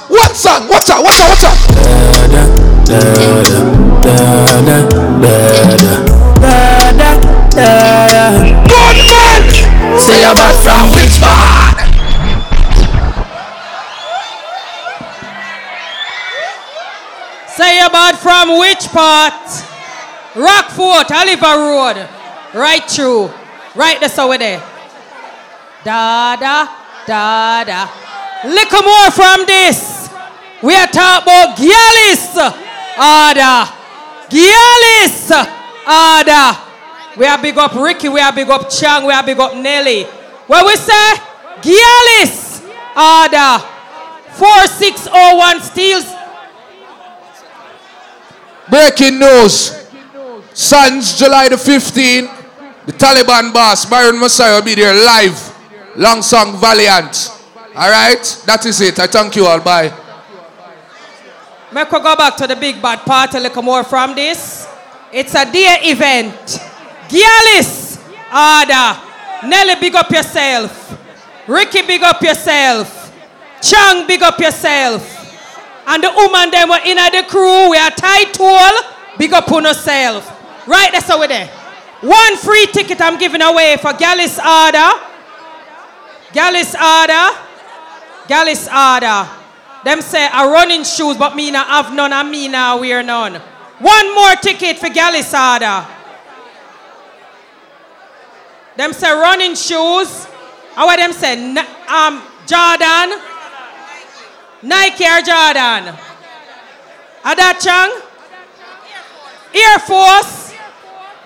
One 0.08 0.34
song, 0.34 0.68
what's 0.68 0.90
up, 0.90 1.02
what's 1.02 1.20
up, 6.44 7.94
what's 7.94 8.26
up? 8.26 8.42
Good 8.74 8.98
man! 9.08 9.42
Say 10.00 10.20
you're 10.22 10.34
bad 10.34 10.56
from 10.64 10.90
which 10.90 11.16
part? 11.20 11.78
Say 17.54 17.80
about 17.80 18.18
from 18.18 18.58
which 18.58 18.88
part? 18.88 19.64
Rockfort, 20.34 21.10
Oliver 21.12 21.56
Road. 21.56 22.08
Right 22.52 22.82
through. 22.90 23.30
Right 23.76 24.00
this 24.00 24.18
over 24.18 24.38
there. 24.38 24.60
Da 25.84 26.36
da 26.36 26.66
da 27.06 27.64
da. 27.64 27.88
Little 28.44 28.82
more 28.82 29.10
from 29.12 29.46
this. 29.46 30.10
We 30.62 30.74
are 30.74 30.86
talking 30.88 31.22
about 31.22 31.56
Gialis. 31.56 32.36
Ada. 32.98 33.68
Gialis. 34.28 35.63
Ada. 35.86 36.58
We 37.16 37.26
are 37.26 37.40
big 37.40 37.56
up 37.56 37.74
Ricky. 37.74 38.08
We 38.08 38.20
are 38.20 38.32
big 38.32 38.48
up 38.48 38.68
Chang. 38.68 39.06
We 39.06 39.12
are 39.12 39.22
big 39.22 39.38
up 39.38 39.54
Nelly. 39.54 40.04
What 40.46 40.66
we 40.66 40.76
say? 40.76 41.14
Gialis. 41.62 42.64
Ada. 42.96 43.62
4601 44.34 45.60
Steeles. 45.62 46.06
Breaking 48.68 49.18
news. 49.20 49.84
Sons, 50.52 51.18
July 51.18 51.48
the 51.48 51.56
15th. 51.56 52.42
The 52.86 52.92
Taliban 52.92 53.52
boss, 53.52 53.86
Byron 53.86 54.16
Messia, 54.16 54.56
will 54.56 54.62
be 54.62 54.74
there 54.74 54.92
live. 54.92 55.36
Long 55.96 56.20
song, 56.22 56.60
Valiant. 56.60 57.30
Alright? 57.74 58.42
That 58.46 58.64
is 58.66 58.80
it. 58.80 58.98
I 58.98 59.06
thank 59.06 59.36
you 59.36 59.46
all. 59.46 59.60
Bye. 59.60 59.92
Make 61.72 61.90
we 61.90 61.98
go 61.98 62.14
back 62.14 62.36
to 62.36 62.46
the 62.46 62.56
big 62.56 62.80
bad 62.80 63.00
party 63.00 63.38
a 63.38 63.40
little 63.40 63.62
more 63.62 63.82
from 63.84 64.14
this. 64.14 64.66
It's 65.14 65.32
a 65.36 65.46
day 65.46 65.78
event. 65.94 66.34
Gialis, 67.06 68.02
Ada, 68.34 69.46
Nelly, 69.46 69.76
big 69.78 69.94
up 69.94 70.10
yourself. 70.10 70.98
Ricky, 71.46 71.82
big 71.82 72.02
up 72.02 72.20
yourself. 72.20 73.14
Chang, 73.62 74.08
big 74.08 74.24
up 74.24 74.40
yourself. 74.40 75.06
And 75.86 76.02
the 76.02 76.10
woman 76.16 76.50
them 76.50 76.68
were 76.68 76.82
in 76.84 76.96
the 76.96 77.24
crew. 77.28 77.70
We 77.70 77.76
are 77.76 77.92
tight 77.92 78.34
tool. 78.34 79.16
Big 79.16 79.32
up 79.32 79.52
on 79.52 79.62
yourself. 79.62 80.26
Right, 80.66 80.90
that's 80.90 81.08
over 81.08 81.28
there. 81.28 81.46
One 82.00 82.36
free 82.38 82.66
ticket 82.66 83.00
I'm 83.00 83.16
giving 83.16 83.40
away 83.40 83.76
for 83.76 83.92
Galis 83.92 84.36
Ada. 84.40 84.98
Galis 86.32 86.74
Ada. 86.74 87.38
Galis 88.26 88.66
Ada. 88.66 89.30
Them 89.84 90.02
say 90.02 90.26
a 90.26 90.48
running 90.48 90.82
shoes, 90.82 91.16
but 91.16 91.36
me 91.36 91.52
not 91.52 91.68
have 91.68 91.94
none 91.94 92.12
and 92.12 92.28
me 92.28 92.48
not 92.48 92.80
wear 92.80 93.00
none. 93.04 93.40
One 93.78 94.14
more 94.14 94.34
ticket 94.36 94.78
for 94.78 94.86
Galisada. 94.86 95.86
Them 98.76 98.92
say 98.92 99.10
running 99.12 99.54
shoes. 99.54 100.26
How 100.74 100.86
what 100.86 100.96
them 100.96 101.12
say? 101.12 101.34
Um, 101.88 102.22
Jordan. 102.46 103.20
Nike 104.62 105.04
or 105.04 105.20
Jordan? 105.20 105.94
Adachang? 107.22 108.00
Air 109.54 109.78
Force 109.80 110.52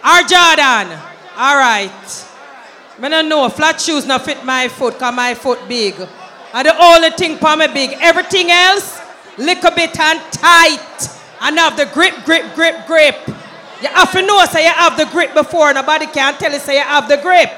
or 0.05 0.21
Jordan? 0.23 0.99
All 1.37 1.57
right. 1.57 2.27
I 3.01 3.09
don't 3.09 3.29
know. 3.29 3.49
Flat 3.49 3.81
shoes 3.81 4.07
not 4.07 4.25
fit 4.25 4.45
my 4.45 4.69
foot 4.69 4.95
because 4.95 5.15
my 5.15 5.35
foot 5.35 5.69
big. 5.69 5.95
And 6.53 6.67
the 6.67 6.83
only 6.83 7.11
thing 7.11 7.37
for 7.37 7.57
me 7.57 7.69
big. 7.69 7.97
Everything 8.01 8.51
else, 8.51 9.01
little 9.39 9.71
bit 9.71 9.99
and 9.99 10.21
tight. 10.33 11.18
And 11.41 11.59
have 11.59 11.77
the 11.77 11.87
grip, 11.87 12.25
grip, 12.25 12.55
grip, 12.55 12.87
grip. 12.87 13.17
You 13.81 13.89
have 13.89 14.11
to 14.13 14.23
know 14.23 14.45
say 14.47 14.65
you 14.65 14.73
have 14.73 14.97
the 14.97 15.07
grip 15.07 15.35
before. 15.35 15.73
Nobody 15.73 16.07
can 16.07 16.35
tell 16.35 16.53
you 16.53 16.59
say 16.59 16.77
you 16.77 16.83
have 16.83 17.09
the 17.09 17.17
grip. 17.19 17.51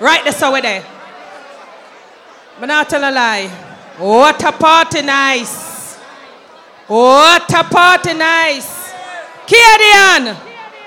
Right, 0.00 0.22
that's 0.24 0.40
how 0.40 0.54
it 0.54 0.64
is. 0.64 0.84
I'm 2.60 2.68
not 2.68 2.88
tell 2.88 3.02
a 3.02 3.10
lie. 3.10 3.48
What 3.98 4.42
a 4.44 4.52
party 4.52 5.02
nice. 5.02 5.96
What 6.86 7.52
a 7.52 7.64
party 7.64 8.14
nice. 8.14 8.92
Kadian, 9.46 10.36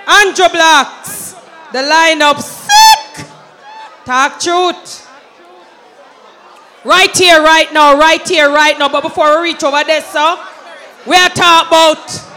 Andrew 0.08 0.50
Blacks. 0.50 1.34
The 1.74 1.80
lineup 1.80 2.42
sick. 2.42 3.28
Talk 4.06 4.40
truth. 4.40 5.06
Right 6.86 7.16
here, 7.16 7.42
right 7.42 7.72
now, 7.74 7.98
right 7.98 8.26
here, 8.26 8.50
right 8.50 8.80
now. 8.80 8.88
But 8.88 9.02
before 9.02 9.38
we 9.42 9.50
reach 9.52 9.64
over 9.64 9.84
there, 9.84 10.02
sir, 10.02 10.38
we 11.06 11.16
are 11.16 11.30
talking 11.30 11.68
about 11.68 12.28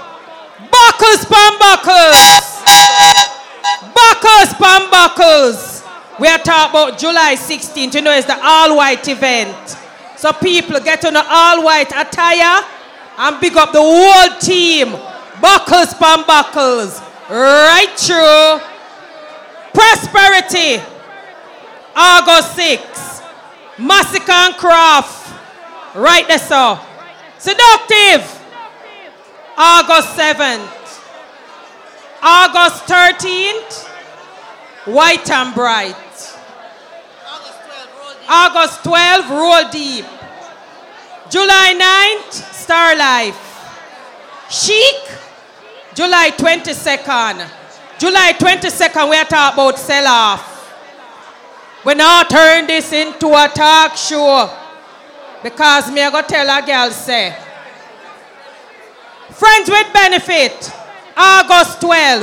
buckles, 0.90 1.24
pan 1.24 1.58
buckles. 1.58 2.62
Buckles, 3.94 4.54
pan 4.54 4.90
buckles. 4.90 5.84
We 6.18 6.28
are 6.28 6.38
talking 6.38 6.70
about 6.70 6.98
July 6.98 7.36
16th. 7.36 7.94
You 7.94 8.02
know, 8.02 8.12
it's 8.12 8.26
the 8.26 8.38
all 8.42 8.76
white 8.76 9.06
event. 9.08 9.76
So 10.16 10.32
people 10.32 10.80
get 10.80 11.04
on 11.04 11.14
the 11.14 11.24
all 11.26 11.64
white 11.64 11.92
attire 11.94 12.64
and 13.18 13.40
pick 13.40 13.56
up 13.56 13.72
the 13.72 13.80
whole 13.80 14.38
team. 14.38 14.90
Buckles, 15.40 15.94
pan 15.94 16.24
buckles. 16.26 17.00
Right 17.30 17.92
through. 17.96 18.60
Prosperity. 19.72 20.82
August 21.94 22.56
6. 22.56 23.22
Massacre 23.78 24.32
and 24.32 24.54
Craft. 24.56 25.96
Right 25.96 26.26
there, 26.28 26.38
so. 26.38 26.78
Seductive. 27.38 28.38
August 29.56 30.16
7th. 30.16 30.79
August 32.22 32.84
13th, 32.84 33.86
White 34.86 35.30
and 35.30 35.54
Bright. 35.54 35.96
August 38.28 38.84
12th, 38.84 39.30
Roll 39.30 39.70
Deep. 39.70 40.04
July 41.30 42.20
9th, 42.22 42.32
Star 42.32 42.96
Life. 42.96 43.46
Chic, 44.50 44.96
July 45.94 46.30
22nd. 46.36 47.48
July 47.98 48.32
22nd, 48.38 49.10
we 49.10 49.16
are 49.16 49.24
talking 49.24 49.54
about 49.54 49.78
sell 49.78 50.06
off. 50.06 50.50
We 51.84 51.94
now 51.94 52.22
turn 52.24 52.66
this 52.66 52.92
into 52.92 53.28
a 53.28 53.48
talk 53.48 53.96
show. 53.96 54.54
Because 55.42 55.90
me 55.90 56.02
I 56.02 56.10
go 56.10 56.20
tell 56.22 56.48
a 56.48 56.66
girl 56.66 56.90
say. 56.90 57.34
Friends 59.30 59.70
with 59.70 59.92
benefit, 59.92 60.72
August 61.16 61.80
12. 61.80 62.22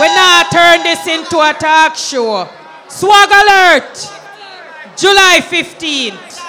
We 0.00 0.06
now 0.08 0.42
turn 0.50 0.82
this 0.82 1.06
into 1.06 1.38
a 1.38 1.52
talk 1.54 1.94
show. 1.94 2.48
Swag 2.88 3.28
alert, 3.30 4.10
July 4.96 5.40
15th. 5.40 6.40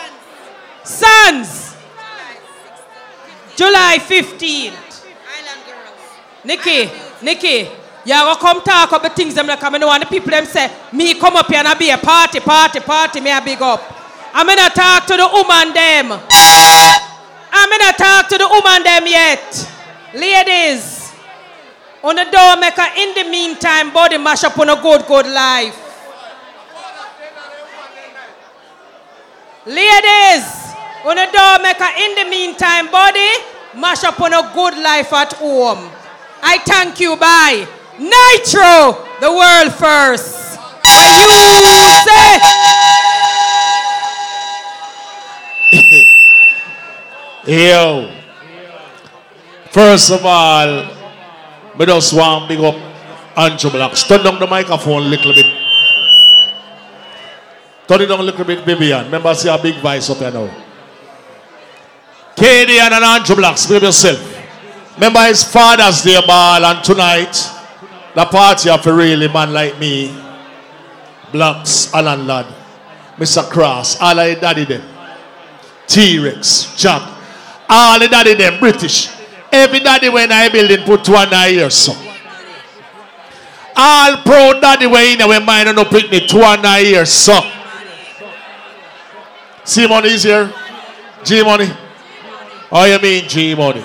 Sons, 0.84 1.76
July 3.56 3.98
15th. 4.00 5.06
Nikki, 6.44 6.92
Nikki, 7.24 7.70
you 8.06 8.14
go 8.14 8.36
come 8.40 8.62
talk 8.62 8.90
about 8.90 9.02
the 9.02 9.10
things 9.10 9.34
them 9.34 9.48
like 9.48 9.64
I 9.64 9.78
know 9.78 9.92
and 9.92 10.04
the 10.04 10.08
people 10.08 10.30
them 10.30 10.46
say, 10.46 10.72
me 10.94 11.20
come 11.20 11.36
up 11.36 11.48
here 11.48 11.58
and 11.58 11.68
I 11.68 11.74
be 11.74 11.90
a 11.90 11.98
party, 11.98 12.40
party, 12.40 12.80
party, 12.82 13.20
me 13.20 13.32
a 13.32 13.42
big 13.42 13.62
up. 13.62 13.82
I'm 14.32 14.46
gonna 14.46 14.70
talk 14.70 15.08
to 15.08 15.18
the 15.18 15.28
woman 15.28 15.74
them. 15.74 17.02
I'm 17.76 17.82
gonna 17.82 17.98
talk 17.98 18.30
to 18.30 18.38
the 18.38 18.48
woman 18.48 18.84
them 18.84 19.04
yet. 19.06 19.70
Ladies, 20.14 21.12
on 22.02 22.16
the 22.16 22.24
door 22.32 22.56
maker 22.56 22.88
in 22.96 23.14
the 23.14 23.30
meantime, 23.30 23.92
body 23.92 24.18
mash 24.18 24.46
up 24.46 24.58
on 24.58 24.70
a 24.70 24.82
good, 24.82 25.06
good 25.06 25.28
life. 25.28 25.76
Ladies, 29.66 30.46
on 31.04 31.18
the 31.18 31.28
door 31.34 31.60
maker 31.60 31.92
in 32.00 32.16
the 32.16 32.26
meantime, 32.30 32.90
body 32.90 33.44
mash 33.76 34.06
up 34.06 34.22
on 34.22 34.32
a 34.32 34.52
good 34.54 34.78
life 34.82 35.12
at 35.12 35.34
home. 35.34 35.92
I 36.42 36.60
thank 36.60 37.02
you, 37.02 37.18
bye. 37.18 37.68
Nitro, 38.00 39.04
the 39.20 39.32
world 39.36 39.74
first. 39.74 40.58
You 40.86 41.92
say, 42.08 42.40
Yo. 47.48 48.12
First 49.70 50.12
of 50.12 50.26
all, 50.26 50.88
we 51.78 51.86
just 51.86 52.14
want 52.14 52.48
big 52.48 52.60
up 52.60 52.76
Andrew 53.38 53.70
Blacks. 53.70 54.04
Turn 54.04 54.24
down 54.24 54.40
the 54.40 54.48
microphone 54.48 55.04
a 55.04 55.06
little 55.06 55.34
bit. 55.34 55.46
Turn 57.88 58.02
it 58.02 58.08
down 58.08 58.20
a 58.20 58.24
little 58.24 58.46
bit, 58.46 58.66
Vivian. 58.66 59.06
Remember, 59.06 59.30
I 59.30 59.34
see 59.34 59.50
a 59.50 59.58
big 59.60 59.76
voice 59.80 60.10
up 60.10 60.18
here 60.18 60.32
now. 60.32 60.50
Katie 62.36 62.80
and 62.80 62.94
Andrew 62.94 63.36
Blacks, 63.36 63.68
big 63.68 63.78
up 63.78 63.84
yourself. 63.84 64.36
Remember 64.96 65.24
his 65.26 65.44
father's 65.44 66.02
day 66.02 66.20
ball 66.26 66.66
and 66.66 66.84
tonight, 66.84 67.34
the 68.16 68.26
party 68.26 68.70
of 68.70 68.88
a 68.88 68.94
really 68.94 69.28
man 69.28 69.54
like 69.54 69.78
me, 69.78 70.18
Blacks, 71.32 71.94
Alan 71.94 72.26
Ladd, 72.26 72.48
Mr. 73.18 73.48
Cross, 73.52 74.02
all 74.02 74.16
the 74.16 74.36
daddy 74.40 74.66
them, 74.66 74.82
T-Rex, 75.86 76.76
Jack, 76.78 77.15
all 77.70 78.00
the 78.00 78.08
daddy 78.08 78.34
them, 78.36 78.60
British. 78.60 79.10
Every 79.52 79.80
daddy 79.80 80.10
when 80.10 80.32
I 80.32 80.50
building 80.50 80.84
put 80.86 81.04
two 81.06 81.16
and 81.16 81.32
a 81.32 81.50
year 81.52 81.70
so. 81.70 81.94
All 83.76 84.18
proud 84.18 84.62
daddy 84.62 84.88
when 84.88 85.20
in 85.22 85.28
when 85.28 85.46
mine 85.46 85.74
no 85.76 85.86
picnic 85.86 86.28
two 86.28 86.42
and 86.42 86.66
a 86.66 86.82
year 86.84 87.06
so. 87.06 87.40
C 89.64 89.88
money 89.88 90.10
is 90.10 90.24
here. 90.24 90.54
G 91.24 91.44
money. 91.44 91.70
Oh 92.72 92.86
you 92.86 93.00
mean 93.00 93.28
G 93.28 93.56
money? 93.56 93.84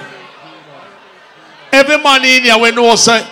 Every 1.73 1.99
man 2.03 2.25
in 2.25 2.43
here 2.43 2.59
we 2.59 2.71
know 2.73 2.95
say 2.97 3.27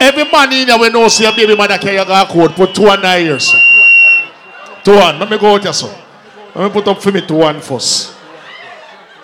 every 0.00 0.24
man 0.24 0.52
in 0.52 0.68
here 0.68 0.78
we 0.78 0.88
know 0.88 1.06
say 1.08 1.30
baby 1.36 1.54
mother 1.54 1.78
carry 1.78 1.96
a 1.96 2.26
code 2.26 2.52
put 2.52 2.74
two 2.74 2.88
and 2.88 3.04
a 3.04 3.20
year 3.20 3.38
so. 3.38 3.58
Two 4.82 4.94
one. 4.96 5.18
Let 5.18 5.30
me 5.30 5.38
go 5.38 5.54
out 5.54 5.62
here 5.62 5.72
so. 5.72 5.94
Let 6.54 6.64
me 6.64 6.70
put 6.70 6.88
up 6.88 7.00
for 7.02 7.12
me 7.12 7.20
two 7.20 7.34
one 7.36 7.60
first. 7.60 8.17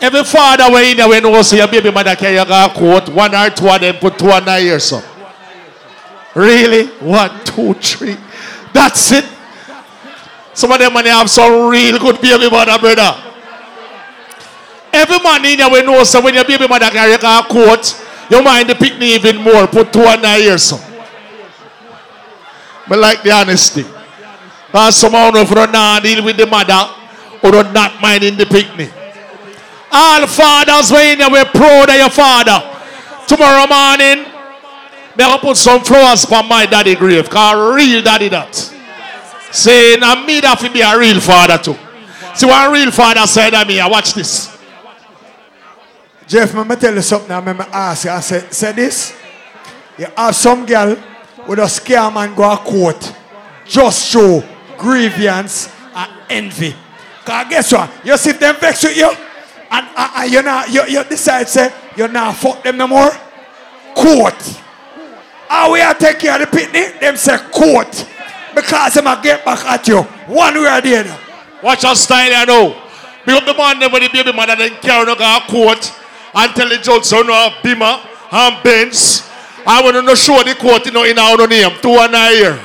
Every 0.00 0.24
father 0.24 0.70
way 0.72 0.90
in 0.90 0.96
there 0.96 1.08
when 1.08 1.22
know 1.22 1.40
say 1.42 1.58
your 1.58 1.68
baby 1.68 1.90
mother 1.90 2.14
carry 2.16 2.36
a 2.36 2.44
coat, 2.44 3.08
one 3.08 3.34
or 3.34 3.50
two 3.50 3.68
of 3.68 3.80
them 3.80 3.96
put 3.96 4.18
two 4.18 4.30
and 4.30 4.46
a 4.48 4.60
year 4.60 4.78
so. 4.78 5.02
Really? 6.34 6.86
One, 6.98 7.44
two, 7.44 7.74
three. 7.74 8.16
That's 8.72 9.12
it. 9.12 9.24
Some 10.52 10.72
of 10.72 10.78
them 10.78 10.92
money 10.92 11.08
have 11.10 11.30
some 11.30 11.70
real 11.70 11.98
good 11.98 12.20
baby 12.20 12.50
mother, 12.50 12.78
brother. 12.78 13.22
Every 14.92 15.18
man 15.18 15.44
in 15.44 15.58
there 15.58 15.70
when 15.70 15.86
know 15.86 16.04
when 16.22 16.34
your 16.34 16.44
baby 16.44 16.68
mother 16.68 16.90
carry 16.90 17.12
a 17.14 17.18
coat, 17.18 18.04
you 18.30 18.42
mind 18.42 18.68
the 18.68 18.74
picnic 18.74 19.24
even 19.24 19.42
more, 19.42 19.66
put 19.66 19.92
two 19.92 20.00
and 20.00 20.24
a 20.24 20.38
year 20.40 20.58
so. 20.58 20.78
But 22.88 22.98
like 22.98 23.22
the 23.22 23.32
honesty. 23.32 23.84
Somehow 24.90 25.30
if 25.34 25.48
you 25.48 25.54
don't 25.54 26.02
deal 26.02 26.24
with 26.24 26.36
the 26.36 26.46
mother, 26.46 26.90
or 27.42 27.50
do 27.50 27.72
not 27.72 28.00
minding 28.00 28.36
the 28.36 28.46
picnic. 28.46 28.90
All 29.96 30.26
fathers 30.26 30.90
when 30.90 31.20
you 31.20 31.30
we're 31.30 31.44
proud 31.44 31.88
of 31.88 31.94
your 31.94 32.10
father. 32.10 32.58
Tomorrow 33.28 33.68
morning, 33.68 34.24
me 35.16 35.24
gonna 35.24 35.38
put 35.40 35.56
some 35.56 35.84
flowers 35.84 36.24
on 36.24 36.48
my 36.48 36.66
daddy 36.66 36.96
grave. 36.96 37.30
Cause 37.30 37.76
real 37.76 38.02
daddy 38.02 38.28
that. 38.28 38.52
Saying 39.52 40.02
I 40.02 40.26
me 40.26 40.40
that 40.40 40.58
to 40.58 40.72
be 40.72 40.80
a 40.80 40.98
real 40.98 41.20
father 41.20 41.58
too. 41.58 41.76
See 42.34 42.44
what 42.44 42.68
a 42.68 42.72
real 42.72 42.90
father 42.90 43.24
said 43.28 43.50
to 43.50 43.64
me, 43.64 43.78
I 43.78 43.86
watch 43.86 44.14
this. 44.14 44.50
Jeff, 46.26 46.52
let 46.54 46.66
me 46.66 46.74
tell 46.74 46.92
you 46.92 47.02
something. 47.02 47.30
I 47.30 47.38
remember 47.38 47.64
ask 47.70 48.04
you. 48.06 48.10
I 48.10 48.18
said, 48.18 48.52
say 48.52 48.72
this. 48.72 49.16
You 49.96 50.06
have 50.16 50.34
some 50.34 50.66
girl 50.66 50.96
with 51.46 51.60
a 51.60 51.66
scam 51.66 52.16
and 52.16 52.34
go 52.36 52.50
a 52.50 52.56
court. 52.56 53.14
Just 53.64 54.10
show 54.10 54.42
grievance 54.76 55.70
and 55.94 56.12
envy. 56.28 56.74
Cause 57.24 57.46
guess 57.48 57.72
what? 57.72 57.92
You 58.04 58.16
see 58.16 58.32
them 58.32 58.56
vex 58.56 58.82
with 58.82 58.96
you 58.96 59.12
and, 59.74 59.86
and, 59.96 60.10
and 60.16 60.32
you 60.32 60.42
not 60.42 60.70
you, 60.70 60.84
you 60.86 61.04
decide 61.04 61.48
say 61.48 61.72
you 61.96 62.06
not 62.08 62.36
fuck 62.36 62.62
them 62.62 62.76
no 62.76 62.86
more. 62.86 63.10
Court. 63.94 64.60
How 65.48 65.72
we 65.72 65.80
are 65.80 65.94
take 65.94 66.18
care 66.18 66.40
of 66.40 66.40
the 66.40 66.56
picnic? 66.56 67.00
Them 67.00 67.16
say 67.16 67.38
court. 67.52 68.06
Because 68.54 68.94
them 68.94 69.06
a 69.06 69.20
get 69.22 69.44
back 69.44 69.64
at 69.66 69.86
you. 69.88 70.02
One 70.02 70.54
way 70.54 70.78
or 70.78 70.80
the 70.80 70.96
other. 70.96 71.18
Watch 71.62 71.82
your 71.82 71.94
style, 71.94 72.30
you 72.30 72.46
know. 72.46 72.80
Up 73.26 73.44
the 73.46 73.54
man 73.54 73.80
with 73.80 74.02
the 74.02 74.10
baby 74.12 74.32
mother 74.32 74.54
then 74.54 74.70
carry 74.82 75.06
no 75.06 75.14
go 75.14 75.38
court 75.48 75.92
and 76.34 76.54
tell 76.54 76.68
the 76.68 76.78
judge 76.78 77.04
so 77.04 77.22
no 77.22 77.50
Bima 77.62 78.04
and 78.30 78.62
Benz. 78.62 79.28
I 79.66 79.82
want 79.82 79.96
to 79.96 80.02
know 80.02 80.14
show 80.14 80.42
the 80.42 80.54
court 80.54 80.84
you 80.86 80.92
know 80.92 81.04
in 81.04 81.18
our 81.18 81.46
name. 81.48 81.70
Two 81.80 81.96
and 81.98 82.14
a 82.14 82.30
year. 82.36 82.60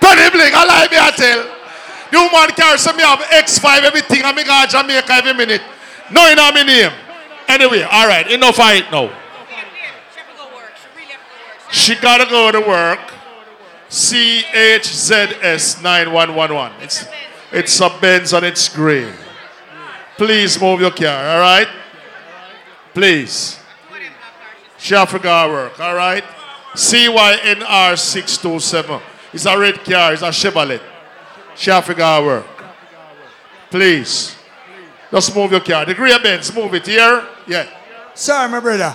Tony 0.00 0.30
Blink, 0.30 0.54
I 0.54 0.64
like 0.64 0.90
me 0.90 0.98
I 1.00 1.10
tell. 1.16 1.57
The 2.10 2.18
woman 2.18 2.78
some 2.78 2.96
me 2.96 3.02
have 3.02 3.18
X5 3.18 3.82
everything 3.82 4.22
and 4.22 4.36
me 4.36 4.44
go 4.44 4.64
to 4.64 4.68
Jamaica 4.70 5.12
every 5.12 5.34
minute. 5.34 5.62
No 6.10 6.26
in 6.30 6.36
my 6.36 6.62
name. 6.62 6.92
Anyway, 7.48 7.82
alright, 7.84 8.30
enough 8.30 8.56
fight 8.56 8.90
now. 8.90 9.10
She 11.70 11.94
gotta 11.96 12.28
go 12.28 12.50
to 12.52 12.60
work. 12.60 13.00
CHZS 13.90 15.82
9111. 15.82 16.82
It's 16.82 17.06
it's 17.50 17.80
a 17.80 17.88
Benz 18.00 18.34
and 18.34 18.44
it's 18.44 18.68
green. 18.68 19.12
Please 20.18 20.60
move 20.60 20.80
your 20.80 20.90
car, 20.90 21.36
alright? 21.36 21.68
Please. 22.92 23.58
She 24.76 24.94
have 24.94 25.10
to 25.10 25.18
go 25.18 25.46
to 25.46 25.52
work, 25.52 25.80
alright? 25.80 26.24
CYNR 26.74 27.98
627. 27.98 29.00
It's 29.32 29.46
a 29.46 29.58
red 29.58 29.82
car, 29.84 30.12
it's 30.12 30.22
a 30.22 30.26
Chevrolet. 30.26 30.80
She 31.58 31.70
have 31.70 31.86
to 31.86 32.22
work. 32.24 32.46
Please. 33.68 34.36
Just 35.10 35.34
move 35.34 35.50
your 35.50 35.60
car. 35.60 35.84
The 35.84 35.94
grey 35.94 36.16
Benz, 36.22 36.54
move 36.54 36.72
it 36.74 36.86
here. 36.86 37.26
Yeah. 37.48 37.68
Sorry, 38.14 38.48
my 38.48 38.60
brother. 38.60 38.94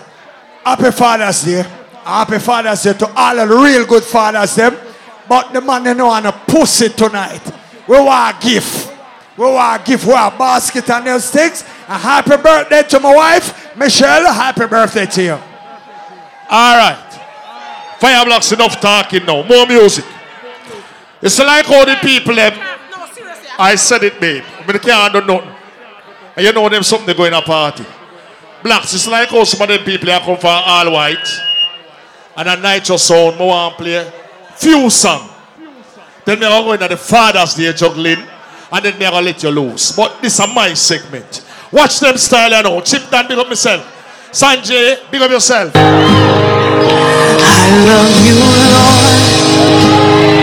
Happy 0.63 0.91
Father's 0.91 1.43
Day. 1.43 1.65
Happy 2.03 2.39
Father's 2.39 2.81
Day 2.81 2.93
to 2.93 3.07
all 3.15 3.37
of 3.37 3.49
the 3.49 3.55
real 3.55 3.85
good 3.85 4.03
fathers 4.03 4.55
them. 4.55 4.77
But 5.27 5.51
the 5.51 5.59
man 5.59 5.83
they 5.83 5.93
know 5.93 6.07
want 6.07 6.25
a 6.25 6.31
pussy 6.31 6.87
tonight. 6.89 7.41
We 7.85 7.99
want 7.99 8.37
a 8.37 8.47
gift. 8.47 8.93
We 9.37 9.43
want 9.45 9.81
a 9.81 9.85
gift. 9.85 10.05
We 10.05 10.13
want 10.13 10.35
a 10.35 10.37
basket 10.37 10.89
and 10.89 11.07
those 11.07 11.29
things. 11.29 11.65
And 11.87 12.01
happy 12.01 12.37
birthday 12.41 12.83
to 12.83 12.99
my 13.01 13.13
wife, 13.13 13.75
Michelle. 13.75 14.31
Happy 14.33 14.67
birthday 14.67 15.05
to 15.05 15.23
you. 15.23 15.39
All 16.49 16.77
right. 16.77 17.97
Fire 17.99 18.25
blocks 18.25 18.51
enough 18.53 18.79
talking 18.79 19.25
now. 19.25 19.43
More 19.43 19.65
music. 19.67 20.05
It's 21.23 21.39
like 21.39 21.69
all 21.69 21.85
the 21.85 21.95
people 22.01 22.35
them. 22.35 22.53
I 23.57 23.75
said 23.75 24.03
it, 24.03 24.19
babe. 24.19 24.43
I 24.67 24.77
can't 24.77 25.13
do 25.13 25.21
nothing. 25.21 25.49
And 26.35 26.45
you 26.45 26.51
know 26.51 26.67
them 26.67 26.83
something 26.83 27.07
they 27.07 27.13
go 27.13 27.23
in 27.23 27.33
a 27.33 27.41
party. 27.41 27.85
Blacks, 28.61 28.93
it's 28.93 29.07
like 29.07 29.31
all 29.31 29.45
some 29.45 29.61
of 29.61 29.69
them 29.69 29.85
people 29.85 30.09
here 30.09 30.19
come 30.19 30.37
from 30.37 30.49
all 30.65 30.91
white. 30.91 31.25
And 32.35 32.49
a 32.49 32.57
nitro 32.57 32.97
sound, 32.97 33.39
I 33.39 33.45
want 33.45 33.77
to 33.77 33.83
play 33.83 34.11
few 34.55 34.89
song. 34.89 35.29
Then 36.25 36.39
me 36.39 36.45
are 36.45 36.61
going 36.61 36.79
to 36.79 36.87
the 36.89 36.97
Father's 36.97 37.53
Day 37.53 37.71
juggling. 37.71 38.23
And 38.71 38.83
then 38.83 38.97
me 38.99 39.05
are 39.05 39.11
going 39.11 39.23
to 39.25 39.31
let 39.31 39.43
you 39.43 39.49
loose. 39.49 39.91
But 39.95 40.21
this 40.21 40.39
is 40.39 40.47
my 40.53 40.73
segment. 40.73 41.45
Watch 41.71 41.99
them 41.99 42.17
style 42.17 42.53
and 42.53 42.67
all. 42.67 42.81
Chip 42.81 43.09
down, 43.09 43.27
big 43.27 43.37
up 43.37 43.47
myself. 43.47 43.85
Sanjay, 44.31 45.09
big 45.09 45.21
up 45.21 45.31
yourself. 45.31 45.71
I 45.75 45.79
love 47.87 48.25
you, 48.25 48.35
Lord. 48.39 49.32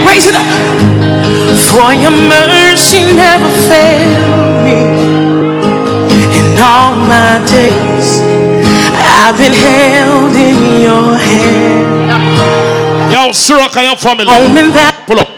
Raise 0.07 0.27
it 0.27 0.35
up. 0.35 0.47
For 1.71 1.93
your 1.95 2.11
mercy 2.11 3.05
never 3.15 3.51
failed 3.69 4.65
me. 4.65 4.79
In 6.39 6.59
all 6.59 6.97
my 6.97 7.39
days, 7.47 8.21
I've 8.97 9.37
been 9.37 9.53
held 9.53 10.35
in 10.35 10.83
your 10.83 11.17
hand. 11.17 12.11
Yo, 13.13 13.31
Suraka, 13.31 13.83
your 13.83 13.97
family. 13.97 14.27
Pull 15.07 15.21
up. 15.21 15.29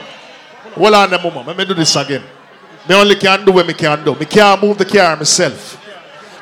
Hold 0.74 0.94
on 0.94 1.12
a 1.12 1.22
moment. 1.22 1.46
Let 1.46 1.56
me 1.56 1.64
do 1.64 1.74
this 1.74 1.94
again. 1.96 2.22
Me 2.88 2.94
only 2.94 3.14
can 3.16 3.44
do 3.44 3.52
what 3.52 3.66
me 3.66 3.74
can 3.74 4.04
do. 4.04 4.14
Me 4.14 4.26
can't 4.26 4.60
move 4.62 4.78
the 4.78 4.84
car 4.84 5.16
myself. 5.16 5.78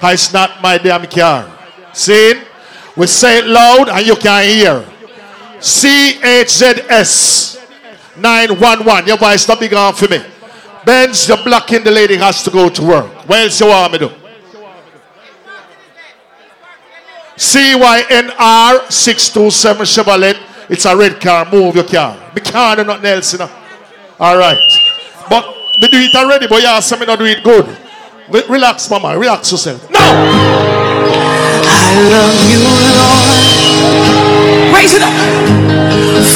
It's 0.02 0.32
not 0.32 0.62
my 0.62 0.78
damn 0.78 1.06
car. 1.06 1.50
See? 1.92 2.34
We 2.96 3.06
say 3.06 3.38
it 3.38 3.46
loud 3.46 3.88
and 3.88 4.06
you 4.06 4.16
can 4.16 4.44
hear. 4.44 4.84
CHZS 5.60 7.56
911. 8.16 9.06
Your 9.06 9.16
voice 9.16 9.46
not 9.46 9.60
big 9.60 9.72
enough 9.72 9.98
for 9.98 10.08
me. 10.08 10.22
Benz, 10.84 11.28
you're 11.28 11.42
blocking 11.44 11.84
the 11.84 11.90
lady 11.90 12.16
has 12.16 12.42
to 12.42 12.50
go 12.50 12.68
to 12.68 12.82
work. 12.82 13.06
What 13.28 13.38
else 13.40 13.60
you 13.60 13.66
want 13.66 13.92
me 13.92 13.98
to 13.98 14.08
do? 14.08 14.14
CYNR 17.36 18.90
627 18.92 19.86
Chevrolet. 19.86 20.36
It's 20.68 20.84
a 20.84 20.96
red 20.96 21.20
car. 21.20 21.46
Move 21.50 21.74
your 21.74 21.84
car. 21.84 22.16
Me 22.34 22.40
can't 22.40 22.78
do 22.78 22.84
nothing 22.84 23.06
else, 23.06 23.32
you 23.32 23.38
know. 23.38 23.50
All 24.18 24.36
right. 24.36 24.58
But 25.28 25.44
we 25.80 25.88
do 25.88 25.98
it 25.98 26.14
already, 26.14 26.46
but 26.46 26.62
yeah, 26.62 26.80
some 26.80 27.00
me 27.00 27.06
not 27.06 27.18
do 27.18 27.24
it 27.24 27.42
good. 27.42 27.66
Re- 28.30 28.44
Relax, 28.48 28.88
mama. 28.90 29.18
Relax 29.18 29.50
yourself. 29.52 29.90
No! 29.90 29.98
I 29.98 30.02
love 32.10 32.50
you, 32.50 32.58
Lord. 32.64 33.49
Raise 34.80 34.94
it 34.94 35.02
up. 35.02 35.12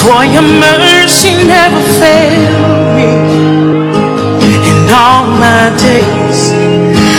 For 0.04 0.20
your 0.22 0.44
mercy 0.44 1.32
never 1.48 1.80
failed 1.96 2.92
me. 2.92 3.08
In 4.68 4.92
all 4.92 5.24
my 5.24 5.72
days, 5.80 6.52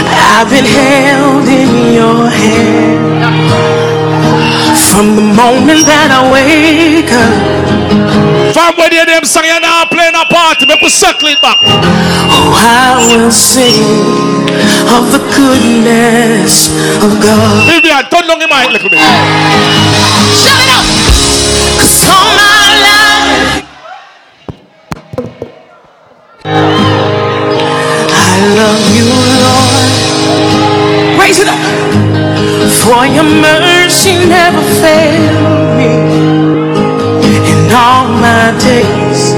I've 0.05 0.49
been 0.53 0.69
held 0.69 1.47
in 1.49 1.93
your 1.97 2.29
hand. 2.29 3.25
From 4.93 5.15
the 5.15 5.25
moment 5.25 5.89
that 5.89 6.13
I 6.13 6.21
wake 6.31 7.11
up. 7.11 7.55
You 8.95 9.03
them 9.03 9.25
song 9.25 9.43
you 9.43 9.59
now 9.59 9.83
playing 9.91 10.15
a 10.15 10.23
party, 10.31 10.65
make 10.67 10.79
circle 10.87 11.27
it 11.27 11.41
back. 11.41 11.57
Oh, 11.59 12.55
I 12.55 12.95
will 13.03 13.29
sing 13.29 13.83
of 14.95 15.11
the 15.11 15.19
goodness 15.35 16.71
of 17.03 17.19
God. 17.19 17.67
Vivian, 17.67 18.07
turn 18.07 18.23
down 18.23 18.39
your 18.39 18.47
mic 18.47 18.69
a 18.69 18.73
little 18.77 18.89
bit. 18.89 19.01
Shut 20.39 20.55
it 20.63 20.69
up! 20.71 20.74
For 32.85 33.03
your 33.07 33.23
mercy 33.23 34.13
never 34.29 34.61
failed 34.79 35.77
me. 35.77 35.89
All 37.73 38.07
my 38.07 38.53
days, 38.61 39.33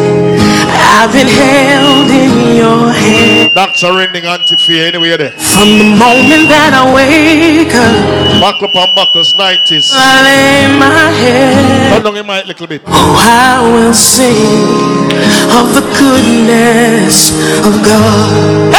I've 0.96 1.14
been 1.14 1.28
held 1.28 2.10
in 2.12 2.58
your 2.58 2.92
hand. 2.92 3.27
Doctor 3.58 4.00
ending 4.00 4.24
anti-fear 4.24 4.86
anyway 4.86 5.18
there. 5.18 5.32
From 5.34 5.82
the 5.82 5.90
moment 5.98 6.46
that 6.54 6.78
I 6.78 6.94
wake 6.94 7.74
up, 7.74 7.90
Back 8.38 8.62
up 8.62 8.70
and 8.70 8.94
backers 8.94 9.34
90s. 9.34 9.90
I 9.98 10.22
lay 10.22 10.78
my 10.78 11.10
head. 11.10 11.90
Turn 11.90 12.04
down 12.06 12.14
your 12.14 12.24
mic 12.24 12.46
a 12.46 12.54
little 12.54 12.68
bit. 12.68 12.84
Oh, 12.86 13.18
I 13.18 13.66
will 13.66 13.98
sing 13.98 15.10
of 15.58 15.74
the 15.74 15.82
goodness 15.98 17.34
of 17.66 17.82
God. 17.82 18.78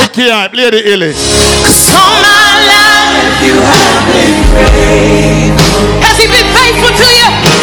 Vicky, 0.00 0.32
I 0.32 0.48
play 0.48 0.72
the 0.72 0.80
illy. 0.80 1.12
Cause 1.12 1.84
all 1.92 2.16
my 2.24 2.64
life 2.64 3.44
you 3.44 3.60
have 3.60 4.08
been 4.08 4.40
great. 4.56 5.52
Has 6.00 6.16
he 6.16 6.24
been 6.32 6.48
faithful 6.56 6.96
to 6.96 7.08
you? 7.12 7.59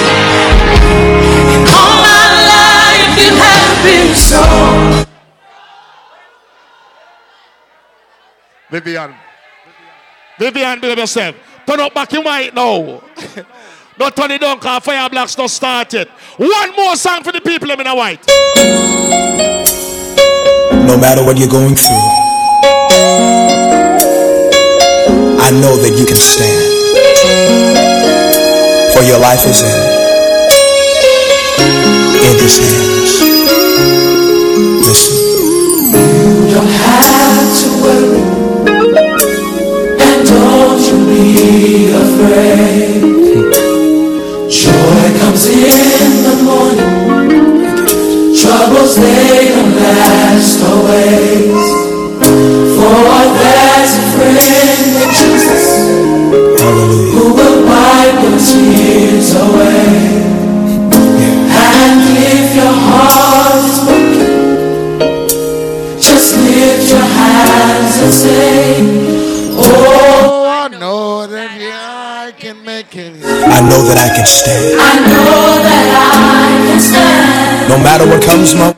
Been 3.88 4.16
so. 4.16 5.06
Vivian. 8.70 9.16
Vivian, 10.40 10.80
big 10.80 10.92
up 10.92 10.98
yourself. 10.98 11.36
Turn 11.66 11.80
up 11.80 11.94
back 11.94 12.12
your 12.12 12.24
mic 12.24 12.54
now. 12.54 13.02
Don't 13.98 14.16
turn 14.16 14.32
it 14.32 14.42
down 14.42 14.58
because 14.58 14.84
Fire 14.84 15.10
Blacks 15.10 15.38
not 15.38 15.50
started. 15.50 16.08
One 16.38 16.76
more 16.76 16.96
song 16.96 17.24
for 17.24 17.32
the 17.32 17.42
people 17.42 17.72
in 17.72 17.80
the 17.80 17.96
white. 17.96 18.24
No 20.86 20.98
matter 20.98 21.24
what 21.26 21.38
you're 21.38 21.50
going 21.50 21.76
through, 21.76 22.08
I 25.40 25.50
know 25.62 25.76
that 25.82 25.96
you 25.98 26.06
can 26.06 26.16
stand. 26.16 26.76
For 28.94 29.02
your 29.04 29.20
life 29.20 29.44
is 29.48 29.62
in, 29.62 29.74
in 32.22 32.38
His 32.40 32.58
hands. 32.60 33.27
Don't 36.54 36.74
have 36.86 37.50
to 37.60 37.70
worry. 37.84 38.24
And 40.06 40.20
don't 40.28 40.82
you 40.88 40.98
be 41.12 41.26
afraid. 42.04 43.02
Joy 44.50 45.04
comes 45.20 45.46
in 45.48 46.12
the 46.28 46.36
morning. 46.48 46.96
Troubles 48.40 48.96
they 48.96 49.52
don't 49.54 49.76
last 49.76 50.60
always. 50.64 51.68
For 52.78 53.18
there's 53.42 53.94
a 53.98 54.06
friend 54.14 54.92
in 55.04 55.10
Jesus 55.20 55.66
who 57.14 57.24
will 57.38 57.60
wipe 57.66 58.20
your 58.24 58.40
tears 58.40 59.30
away. 59.36 59.87
And 68.08 68.14
say, 68.14 68.80
Oh, 69.60 70.48
I 70.48 70.68
know 70.70 71.28
that 71.28 71.52
I 71.52 72.32
can 72.32 72.64
make 72.64 72.96
it. 72.96 73.14
I 73.26 73.60
know 73.60 73.84
that 73.84 73.98
I 73.98 74.16
can 74.16 74.26
stand. 74.26 74.80
I 74.80 74.96
know 75.12 75.60
that 75.68 75.88
I 76.08 76.68
can 76.68 76.80
stand. 76.80 77.70
No 77.70 77.78
matter 77.84 78.08
what 78.08 78.24
comes 78.24 78.56
my 78.56 78.77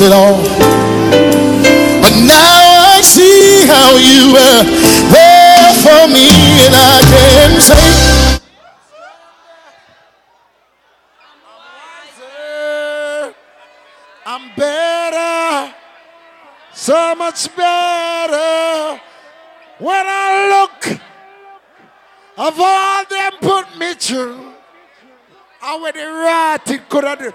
it 0.00 0.12
all. 0.12 0.36
But 2.00 2.14
now 2.24 2.94
I 2.94 3.00
see 3.02 3.66
how 3.66 3.96
you 3.96 4.32
were 4.32 4.62
there 5.12 5.72
for 5.84 6.08
me, 6.08 6.28
and 6.64 6.74
I 6.74 7.00
can 7.12 7.60
say, 7.60 8.40
I'm 14.26 14.54
better, 14.56 15.74
so 16.72 17.14
much 17.14 17.54
better. 17.56 19.00
When 19.78 20.06
I 20.06 20.48
look 20.50 21.00
of 22.36 22.58
all 22.58 23.04
them 23.04 23.32
put 23.40 23.78
me 23.78 23.94
through, 23.94 24.54
how 25.58 25.80
would 25.82 25.96
right 25.96 26.70
it 26.70 26.88
could 26.88 27.04
have 27.04 27.18
do. 27.18 27.32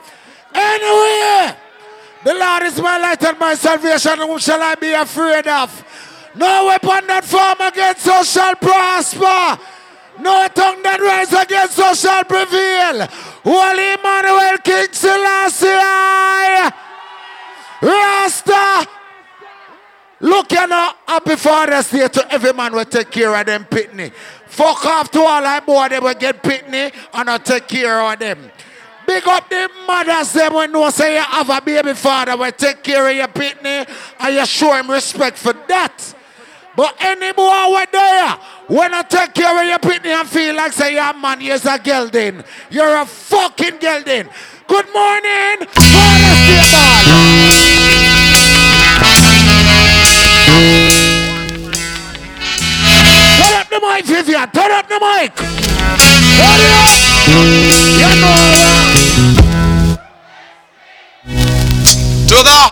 Anyway, 0.53 1.55
the 2.25 2.33
Lord 2.33 2.63
is 2.63 2.81
my 2.81 2.97
light 2.97 3.23
and 3.23 3.37
my 3.37 3.53
salvation. 3.53 4.17
Whom 4.17 4.39
shall 4.39 4.61
I 4.61 4.73
be 4.73 4.91
afraid 4.91 5.45
of? 5.47 5.69
No 6.33 6.65
weapon 6.65 7.05
that 7.05 7.23
form 7.23 7.61
against 7.67 8.07
us 8.07 8.31
shall 8.31 8.55
prosper. 8.55 9.61
No 10.19 10.47
tongue 10.47 10.81
that 10.81 10.99
rise 10.99 11.31
against 11.33 11.77
us 11.77 12.01
shall 12.01 12.23
prevail. 12.23 13.05
Holy 13.45 13.93
Emmanuel 13.93 14.57
King 14.57 14.87
Selassie. 14.91 15.67
Rasta. 17.81 18.89
Look, 20.21 20.51
you 20.51 20.67
know, 20.67 20.93
happy 21.07 21.35
Father's 21.35 21.89
to 21.89 22.27
every 22.31 22.53
man 22.53 22.73
will 22.73 22.85
take 22.85 23.11
care 23.11 23.35
of 23.35 23.45
them 23.45 23.65
pitney. 23.65 24.11
Fuck 24.47 24.83
off 24.85 25.11
to 25.11 25.19
all 25.19 25.45
I 25.45 25.59
boy, 25.59 25.89
they 25.89 25.99
will 25.99 26.15
get 26.15 26.41
pitney 26.41 26.91
and 27.13 27.29
I 27.29 27.37
take 27.37 27.67
care 27.67 28.01
of 28.01 28.17
them. 28.17 28.49
Big 29.07 29.27
up 29.27 29.49
the 29.49 29.69
mothers 29.87 30.33
them 30.33 30.53
when 30.53 30.71
no 30.71 30.89
say 30.89 31.15
you 31.15 31.23
have 31.23 31.49
a 31.49 31.61
baby 31.61 31.93
father 31.93 32.35
will 32.35 32.51
take 32.51 32.83
care 32.83 33.07
of 33.09 33.15
your 33.15 33.27
pitney 33.27 33.87
and 34.19 34.35
you 34.35 34.45
show 34.45 34.73
him 34.73 34.89
respect 34.89 35.37
for 35.37 35.53
that. 35.67 36.15
But 36.75 36.95
any 36.99 37.31
boy 37.31 37.53
over 37.67 37.85
there, 37.91 38.37
when 38.67 38.93
I 38.93 39.03
take 39.03 39.33
care 39.33 39.61
of 39.61 39.65
your 39.65 39.79
pitney 39.79 40.07
and 40.07 40.27
feel 40.27 40.55
like 40.55 40.73
say 40.73 40.97
a 40.97 41.13
man, 41.13 41.39
you're 41.39 41.55
a 41.55 41.79
gelding. 41.79 42.43
You're 42.69 42.97
a 42.97 43.05
fucking 43.05 43.77
gelding. 43.79 44.27
Good 44.67 44.93
morning. 44.93 45.67
Turn 53.37 53.53
up 53.53 53.69
the 53.69 53.79
mic, 53.79 54.05
Vivian. 54.05 54.49
Turn 54.51 54.71
up 54.71 54.87
the 54.89 54.99
mic. 54.99 55.35
Turn 55.35 56.59
it 56.59 56.71
up. 56.73 56.89
You 57.27 58.21
know 58.21 58.54
To 62.27 62.35
the 62.43 62.71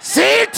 Sit. 0.00 0.56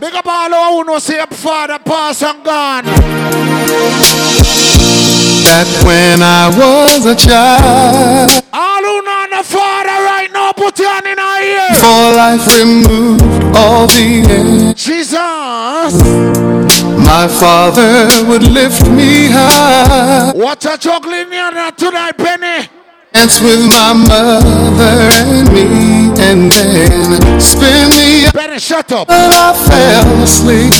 Big 0.00 0.14
up 0.14 0.26
all 0.26 0.72
who 0.72 0.84
know 0.84 0.98
say 0.98 1.18
up 1.20 1.32
father 1.34 1.78
pass 1.78 2.22
and 2.22 2.42
gone. 2.44 2.84
that 5.44 5.66
when 5.84 6.22
I 6.22 6.48
was 6.56 7.04
a 7.06 7.14
child, 7.14 8.30
All 8.52 8.82
who 8.82 9.02
know 9.02 9.26
the 9.36 9.42
father 9.44 9.98
right 10.10 10.30
now, 10.32 10.52
put 10.52 10.78
your 10.78 10.88
hand 10.90 11.06
in 11.06 11.18
our 11.18 11.42
ear. 11.42 11.74
for 11.82 12.12
life 12.16 12.46
removed 12.58 13.56
all 13.56 13.86
the 13.86 14.24
end. 14.30 14.76
Jesus. 14.76 16.69
My 17.10 17.26
father 17.26 18.06
would 18.28 18.44
lift 18.44 18.88
me 18.88 19.26
high. 19.28 20.30
What 20.32 20.64
a 20.64 20.78
now 21.50 21.70
tonight, 21.70 22.16
Penny. 22.16 22.68
Dance 23.12 23.40
with 23.40 23.66
my 23.66 23.92
mother 23.92 25.10
and 25.18 25.52
me, 25.52 26.14
and 26.22 26.52
then 26.52 27.40
spin 27.40 27.90
me. 27.90 28.30
Penny, 28.30 28.60
shut 28.60 28.92
up. 28.92 29.08
I 29.10 29.52
fell 29.66 30.22
asleep. 30.22 30.72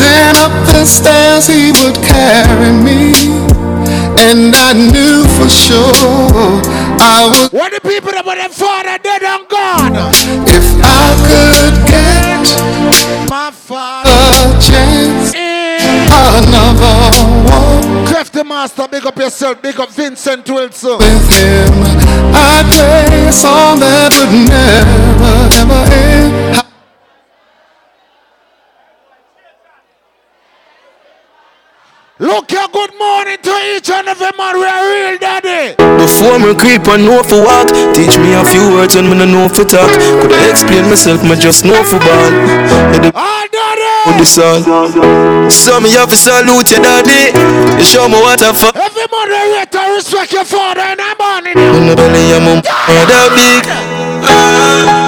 Then 0.00 0.36
up 0.40 0.54
the 0.72 0.86
stairs 0.86 1.46
he 1.46 1.72
would 1.72 1.96
carry 2.02 2.72
me, 2.72 3.12
and 4.22 4.54
I 4.54 4.72
knew 4.72 5.24
for 5.36 5.48
sure 5.48 6.62
I 7.02 7.26
was. 7.28 7.50
What 7.52 7.72
the 7.72 7.80
people 7.80 8.10
about 8.10 8.36
their 8.36 8.48
father 8.48 8.98
dead 9.02 9.22
and 9.22 9.48
gone? 9.48 9.94
If 10.46 10.66
I 10.78 11.04
could 11.28 11.74
get 11.90 13.28
my 13.28 13.50
father 13.50 14.10
a 14.10 14.60
chance, 14.60 15.34
in 15.34 16.06
another 16.06 16.94
one 17.50 18.06
Craft 18.06 18.32
the 18.34 18.44
master, 18.44 18.86
big 18.88 19.06
up 19.06 19.18
yourself, 19.18 19.60
big 19.60 19.80
up 19.80 19.90
Vincent 19.90 20.48
Wilson. 20.48 20.98
with 20.98 21.28
him, 21.30 21.72
I'd 22.34 22.66
play 22.70 23.26
a 23.28 23.32
song 23.32 23.80
that 23.80 24.12
would 24.14 24.32
never, 24.48 25.34
ever 25.60 25.82
end. 25.92 26.62
Look 32.18 32.52
here, 32.52 32.68
good 32.72 32.94
morning 32.96 33.38
to 33.42 33.51
each 33.76 33.90
and 33.90 34.08
every 34.08 34.30
man. 34.36 34.54
We 34.60 34.66
are 34.66 34.84
real 34.84 35.18
daddy. 35.18 35.74
Before 36.02 36.38
me 36.38 36.54
creep 36.54 36.86
and 36.88 37.04
know 37.04 37.22
for 37.22 37.38
walk 37.44 37.68
Teach 37.94 38.18
me 38.18 38.34
a 38.34 38.42
few 38.44 38.74
words 38.74 38.96
when 38.96 39.08
me 39.08 39.14
no 39.14 39.24
know 39.24 39.48
for 39.48 39.64
talk. 39.64 39.90
Could 40.20 40.32
I 40.32 40.50
explain 40.50 40.90
myself, 40.90 41.22
me 41.22 41.36
just 41.36 41.64
know 41.64 41.78
for 41.84 41.98
ball 41.98 42.30
Yeah, 42.90 42.98
the 42.98 43.12
oh, 43.14 44.14
this 44.18 44.36
all 44.38 44.60
So 45.50 45.80
me 45.80 45.92
have 45.92 46.10
to 46.10 46.16
salute 46.16 46.70
your 46.70 46.82
daddy. 46.82 47.30
You 47.78 47.84
show 47.84 48.08
me 48.08 48.18
what 48.18 48.42
I 48.42 48.52
fuck 48.52 48.74
Every 48.76 49.06
man 49.06 49.28
we 49.30 49.58
rate 49.58 49.74
and 49.74 49.94
respect 49.94 50.32
your 50.32 50.44
father 50.44 50.80
and 50.80 51.00
I'm 51.00 51.20
on 51.20 51.46
in 51.46 51.54
When 51.54 51.86
the 51.86 51.94
belly 51.96 52.32
of 52.34 52.42
my 52.42 52.54
mother 52.58 53.24
big 53.36 54.01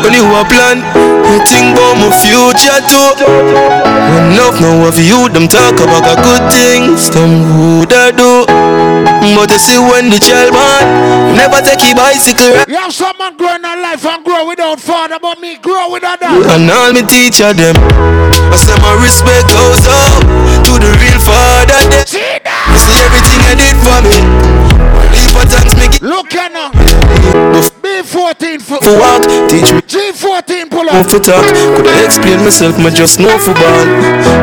When 0.03 0.13
you 0.13 0.27
a 0.27 0.43
plan? 0.45 0.83
You 1.25 1.41
think 1.49 1.73
about 1.77 1.97
my 1.97 2.11
future 2.21 2.81
too. 2.91 3.11
When 4.15 4.37
love 4.37 4.61
now 4.61 4.87
of 4.87 4.99
you 4.99 5.29
Them 5.33 5.49
talk 5.49 5.75
about 5.81 6.05
the 6.05 6.15
good 6.23 6.45
things 6.53 7.11
Them 7.11 7.81
would 7.81 7.93
I 7.93 8.13
do? 8.13 8.45
But 9.35 9.51
you 9.51 9.59
see 9.59 9.81
when 9.81 10.13
the 10.13 10.21
child 10.21 10.53
born, 10.53 10.85
Never 11.35 11.65
take 11.65 11.81
a 11.83 11.97
bicycle 11.97 12.63
You 12.69 12.77
have 12.77 12.93
someone 12.93 13.37
growing 13.37 13.65
in 13.65 13.79
life 13.81 14.05
and 14.05 14.25
grow 14.25 14.47
without 14.47 14.79
father, 14.81 15.19
but 15.21 15.41
me 15.41 15.57
grow 15.57 15.91
without 15.91 16.21
that. 16.21 16.37
And 16.53 16.71
all 16.71 16.93
me 16.93 17.03
teacher 17.09 17.57
them 17.57 17.75
I 18.53 18.57
say 18.61 18.77
my 18.85 18.93
respect 19.01 19.49
goes 19.51 19.85
out 19.89 20.21
To 20.69 20.73
the 20.77 20.91
real 21.01 21.21
father 21.25 21.81
them 21.89 22.05
See 22.05 22.21
You 22.21 22.79
see 22.79 22.99
everything 23.09 23.41
I 23.49 23.55
did 23.57 23.77
for 23.81 23.99
me. 24.05 24.19
Leave 25.11 25.33
for 25.33 25.45
thanks 25.49 25.75
me 25.81 25.89
give 25.89 26.03
Look 26.03 26.31
here 26.33 26.51
now. 26.53 27.74
B14 27.95 28.61
for, 28.61 28.83
For 28.83 28.99
walk, 28.99 29.23
teach 29.47 29.71
me 29.71 29.79
G14 29.87 30.69
pull 30.69 30.91
up. 30.91 31.07
for 31.07 31.21
talk 31.21 31.47
Could 31.79 31.87
I 31.87 32.05
explain 32.05 32.43
myself 32.43 32.77
Me 32.77 32.91
just 32.91 33.21
know 33.21 33.39
for 33.39 33.55
ball 33.55 33.87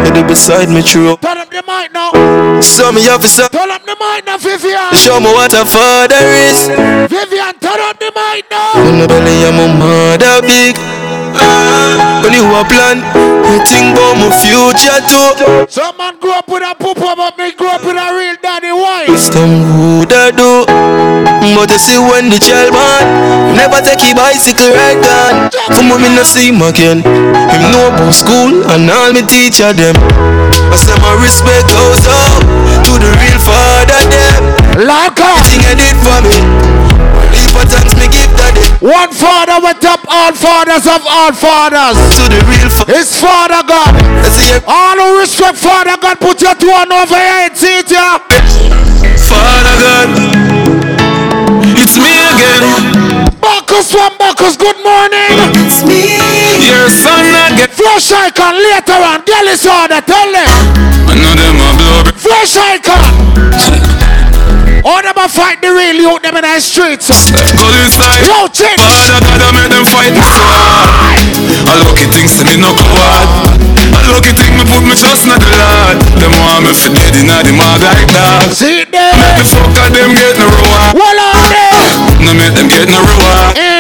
You 0.08 0.14
do 0.14 0.24
beside 0.24 0.70
me 0.70 0.82
true 0.82 1.18
Turn 1.18 1.38
up 1.38 1.50
the 1.52 1.62
mic 1.68 1.92
now. 1.92 2.12
So 2.62 2.94
me 2.94 3.02
say 3.02 3.48
Turn 3.50 3.70
up 3.70 3.84
the 3.84 3.98
mic 4.00 4.26
now, 4.26 4.38
Vivian. 4.38 4.96
Show 4.96 5.20
me 5.20 5.28
what 5.36 5.52
a 5.52 5.66
father 5.66 6.24
is 6.48 6.68
Vivian, 7.12 7.60
turn 7.60 7.80
up 7.84 8.00
the 8.00 8.12
mic 8.16 8.48
now. 8.50 8.72
When 8.76 9.00
the 9.00 9.08
belly 9.08 9.44
of 9.44 9.54
my 9.54 9.68
mother 9.68 10.48
big 10.48 11.11
When 12.22 12.34
you 12.34 12.46
a 12.54 12.62
plan 12.68 13.02
You 13.48 13.58
think 13.66 13.96
about 13.96 14.16
my 14.20 14.30
future 14.36 15.00
too 15.08 15.66
Some 15.70 15.98
man 15.98 16.18
grew 16.20 16.34
up 16.34 16.48
with 16.48 16.64
a 16.64 16.76
pooper, 16.76 17.16
but 17.16 17.38
me 17.38 17.52
grew 17.54 17.70
up 17.70 17.84
with 17.84 17.98
a 17.98 18.08
real 18.14 18.36
daddy. 18.42 18.72
Why? 18.72 19.08
Some 19.16 20.00
would 20.00 20.12
I 20.14 20.32
do 20.32 20.66
But 21.56 21.72
you 21.72 21.80
see 21.80 21.98
when 21.98 22.30
the 22.30 22.40
child 22.40 22.72
born, 22.76 23.56
Never 23.56 23.82
take 23.82 24.04
a 24.04 24.14
bicycle 24.16 24.72
ride 24.72 25.02
gone 25.02 25.50
For 25.74 25.84
me 25.84 26.10
no 26.16 26.24
see 26.24 26.50
him 26.52 26.62
again 26.62 27.02
Him 27.04 27.64
know 27.72 27.92
about 27.92 28.14
school 28.14 28.64
and 28.72 28.90
all 28.90 29.12
me 29.14 29.24
teacher 29.26 29.74
them 29.74 29.96
I 30.72 30.76
say 30.80 30.96
my 31.04 31.16
respect 31.20 31.68
goes 31.68 32.06
out 32.08 32.42
To 32.88 32.92
the 33.00 33.12
real 33.20 33.40
father 33.42 34.04
them 34.08 34.88
Like 34.88 35.18
her. 35.20 35.32
Everything 35.42 35.64
I 35.68 35.74
did 35.76 35.96
for 36.00 36.20
me 36.28 36.40
for 37.52 37.64
thanks 37.68 37.94
me 38.00 38.08
give 38.08 38.32
daddy 38.40 38.66
One 38.80 39.12
father 39.12 39.60
with 39.62 39.84
up 39.86 40.02
all 40.08 40.34
fathers 40.34 40.88
of 40.88 41.04
all 41.06 41.34
fathers. 41.36 41.98
To 42.18 42.24
the 42.32 42.40
real 42.48 42.70
father 42.72 42.96
His 42.96 43.12
father 43.20 43.62
God. 43.68 43.94
All 44.68 44.98
who 44.98 45.20
respect 45.20 45.58
father 45.58 45.98
God, 46.00 46.20
put 46.20 46.42
your 46.42 46.56
two 46.56 46.72
on 46.72 46.92
over 46.92 47.16
your 47.20 47.38
head, 47.46 47.58
see 47.58 47.80
it 47.80 47.92
yeah. 47.92 48.18
Father 49.28 49.76
God 49.84 50.08
It's 51.78 51.98
me 52.00 52.12
again 52.12 53.01
Marcus, 53.82 54.58
good 54.58 54.78
morning. 54.86 55.42
It's 55.66 55.82
me. 55.82 56.14
Your 56.70 56.86
son 56.94 57.18
not 57.34 57.58
get 57.58 57.74
Fresh 57.74 58.14
icon 58.14 58.54
later 58.54 58.94
on. 58.94 59.26
Girl 59.26 59.48
is 59.50 59.66
order. 59.66 59.98
Tell 60.06 60.30
them. 60.30 60.46
I 61.10 61.18
know 61.18 61.34
them 61.34 61.58
a 61.58 61.70
blow. 61.82 62.14
Fresh 62.14 62.62
icon. 62.62 63.02
All 64.86 65.02
them 65.02 65.18
a 65.18 65.26
fight 65.26 65.62
the 65.66 65.74
real 65.74 65.98
youth 65.98 66.22
them 66.22 66.38
in 66.38 66.46
the 66.46 66.62
streets. 66.62 67.10
Uh. 67.10 67.18
Go 67.58 67.66
inside. 67.82 68.22
Yo, 68.22 68.46
chick. 68.54 68.78
Father 68.78 69.18
God, 69.18 69.42
I 69.42 69.50
make 69.50 69.74
them 69.74 69.86
fight 69.90 70.14
me 70.14 70.22
so 70.22 70.46
hard. 70.46 71.18
I 71.66 71.74
lucky 71.82 72.06
things 72.14 72.38
to 72.38 72.46
me 72.46 72.62
no 72.62 72.70
go 72.78 72.86
hard. 72.86 73.30
I 73.82 74.02
lucky 74.14 74.34
thing 74.38 74.58
me 74.58 74.64
put 74.66 74.82
me 74.86 74.94
trust 74.98 75.26
in 75.26 75.34
the 75.34 75.42
Lord. 75.42 75.98
Them 76.22 76.34
want 76.38 76.66
me 76.66 76.74
for 76.78 76.94
dead 76.94 77.18
in 77.18 77.30
the 77.30 77.54
mag 77.54 77.82
like 77.82 78.10
that. 78.14 78.54
See 78.54 78.86
there. 78.90 79.14
Make 79.18 79.42
the 79.42 79.46
fucker 79.46 79.90
them 79.90 80.14
get 80.14 80.38
no 80.38 80.50
reward. 80.50 80.98
What 80.98 81.18
on 81.18 81.38
there? 81.50 81.82
No 82.26 82.32
make 82.34 82.54
them 82.58 82.66
get 82.70 82.90
no 82.90 82.98
reward. 83.06 83.54
Eh, 83.62 83.71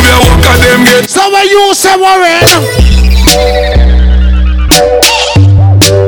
Eh. 0.00 0.08
Move 0.08 0.08
your 0.08 0.20
worker 0.24 0.56
them 0.58 0.84
get. 0.84 1.10
So 1.10 1.30
when 1.32 1.46
you 1.48 1.74
say 1.74 1.96
worry. 1.96 2.40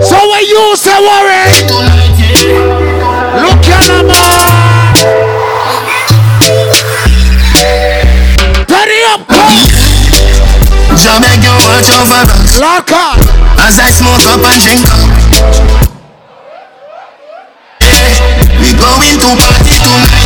So 0.02 0.18
when 0.30 0.44
you 0.46 0.76
say 0.76 0.98
worry. 1.00 1.44
Look 3.42 3.66
at 3.68 3.84
them 3.86 4.08
Turn 8.68 8.88
it 8.88 9.04
up, 9.12 9.22
come. 9.28 9.60
Jah 10.96 11.18
beg 11.20 11.42
you 11.42 11.52
watch 11.66 11.90
over 11.92 12.22
us 12.24 12.60
Lock 12.60 12.90
on. 12.92 13.18
as 13.60 13.78
I 13.78 13.90
smoke 13.90 14.24
up 14.28 14.44
and 14.44 14.60
drink 14.62 14.84
up. 14.86 15.00
Yeah, 17.80 18.60
we 18.60 18.70
going 18.78 19.18
to 19.18 19.30
party 19.36 19.76
tonight, 19.82 20.21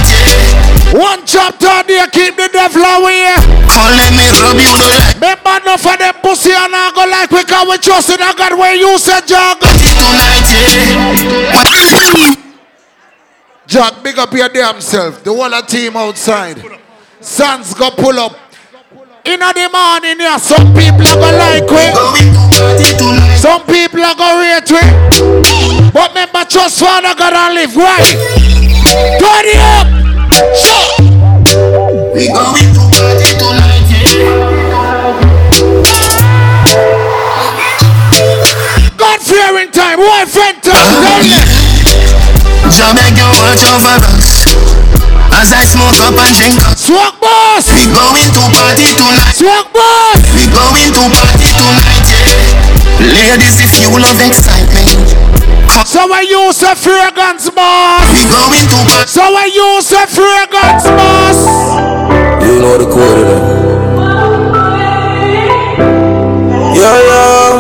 One 0.97 1.27
chapter 1.27 1.83
there, 1.85 2.09
keep 2.09 2.37
the 2.37 2.49
devil 2.49 2.81
away. 2.81 3.37
Let 3.37 4.13
me 4.17 4.25
rub 4.41 4.57
you 4.57 4.73
the 4.81 4.89
light 4.97 5.15
Remember 5.21 5.61
enough 5.61 5.85
of 5.85 5.99
them 6.01 6.15
pussy 6.25 6.53
and 6.57 6.73
I 6.73 6.91
go 6.97 7.05
like 7.05 7.31
we 7.31 7.45
can 7.45 7.69
we 7.69 7.77
trust 7.77 8.09
in 8.09 8.21
a 8.23 8.33
God 8.33 8.57
where 8.59 8.75
you 8.75 8.97
said 8.97 9.29
jog. 9.29 9.61
tonight, 9.61 10.49
yeah. 10.57 12.33
Jack, 13.67 14.03
big 14.03 14.19
up 14.19 14.33
your 14.33 14.49
damn 14.49 14.81
self. 14.81 15.23
The 15.23 15.35
whole 15.35 15.63
team 15.63 15.97
outside. 15.97 16.63
Sons 17.21 17.75
go 17.75 17.91
pull 17.91 18.19
up. 18.19 18.33
In 19.27 19.41
the 19.41 19.69
morning, 19.75 20.21
yeah, 20.21 20.37
some 20.39 20.73
people 20.73 21.03
are 21.03 21.19
go 21.19 21.31
like 21.37 21.69
we. 21.69 21.93
Some 23.37 23.67
people 23.67 24.01
are 24.01 24.15
go 24.15 24.39
rate 24.41 24.71
we. 24.71 24.81
But 25.93 26.11
remember, 26.11 26.45
trust 26.49 26.79
Father 26.81 27.15
God 27.19 27.35
and 27.35 27.55
live 27.55 27.75
right. 27.77 28.17
Turn 29.19 29.45
it 29.45 29.59
up. 29.59 29.87
Shut. 30.55 30.76
We 32.17 32.33
going 32.33 32.73
to 32.73 32.81
party 32.97 33.29
tonight, 33.37 34.97
God 38.97 39.21
fearing 39.21 39.69
time. 39.69 40.01
Why 40.01 40.25
friend 40.25 40.57
touch? 40.65 40.73
Ah. 40.73 41.21
Tell. 41.21 42.73
Jah 42.73 42.93
beg 42.97 43.13
you 43.21 43.29
watch 43.37 43.61
over 43.69 44.01
us 44.17 44.49
as 45.37 45.53
I 45.53 45.63
smoke 45.69 46.01
up 46.09 46.17
and 46.17 46.33
drink 46.41 46.57
up. 46.65 46.73
Swag 46.81 47.13
boss. 47.21 47.69
We 47.69 47.85
going 47.93 48.33
to 48.33 48.43
party 48.49 48.89
tonight. 48.97 49.37
Swag 49.37 49.69
boss. 49.77 50.17
We 50.33 50.49
going 50.49 50.89
to 50.97 51.03
party 51.13 51.53
tonight, 51.53 52.07
yeah. 52.09 53.13
Ladies, 53.13 53.61
if 53.61 53.77
you 53.77 53.93
love 53.93 54.17
excitement, 54.25 55.13
So 55.85 56.09
when 56.09 56.25
you 56.25 56.49
say 56.57 56.73
fragrance 56.75 57.51
boss. 57.53 58.09
we 58.09 58.25
going 58.33 58.65
to 58.73 58.79
party. 58.89 59.07
So 59.07 59.21
when 59.37 59.53
you 59.53 59.83
say 59.85 60.09
fragrance 60.09 60.89
boss. 60.89 62.06
You 62.45 62.61
know 62.61 62.75
the 62.79 62.87
code 62.87 63.19
of. 63.27 63.27
Yeah, 66.77 66.99
yeah, 67.11 67.51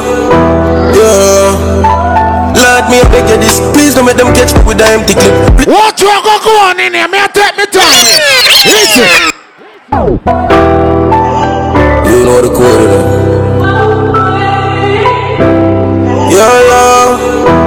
yeah. 0.97 1.49
Lord, 2.57 2.85
me 2.91 2.97
I 3.01 3.03
beg 3.11 3.29
you 3.31 3.39
this. 3.39 3.59
Please 3.73 3.95
don't 3.95 4.05
make 4.07 4.17
them 4.17 4.33
catch 4.35 4.53
me 4.55 4.61
with 4.67 4.79
the 4.79 4.87
empty 4.87 5.15
clip. 5.15 5.33
What 5.67 6.01
you 6.01 6.09
go 6.09 6.39
go 6.45 6.53
on 6.69 6.79
in 6.81 6.95
here? 6.95 7.09
Me 7.09 7.19
I 7.19 7.27
take 7.29 7.57
me 7.57 7.65
time. 7.67 8.05
Listen. 8.67 9.33
You 12.07 12.19
know 12.25 12.41
the 12.43 12.51
code 12.55 12.83
of 12.83 12.89
them. 12.91 13.07
Yeah, 16.31 16.61
yeah. 16.69 16.95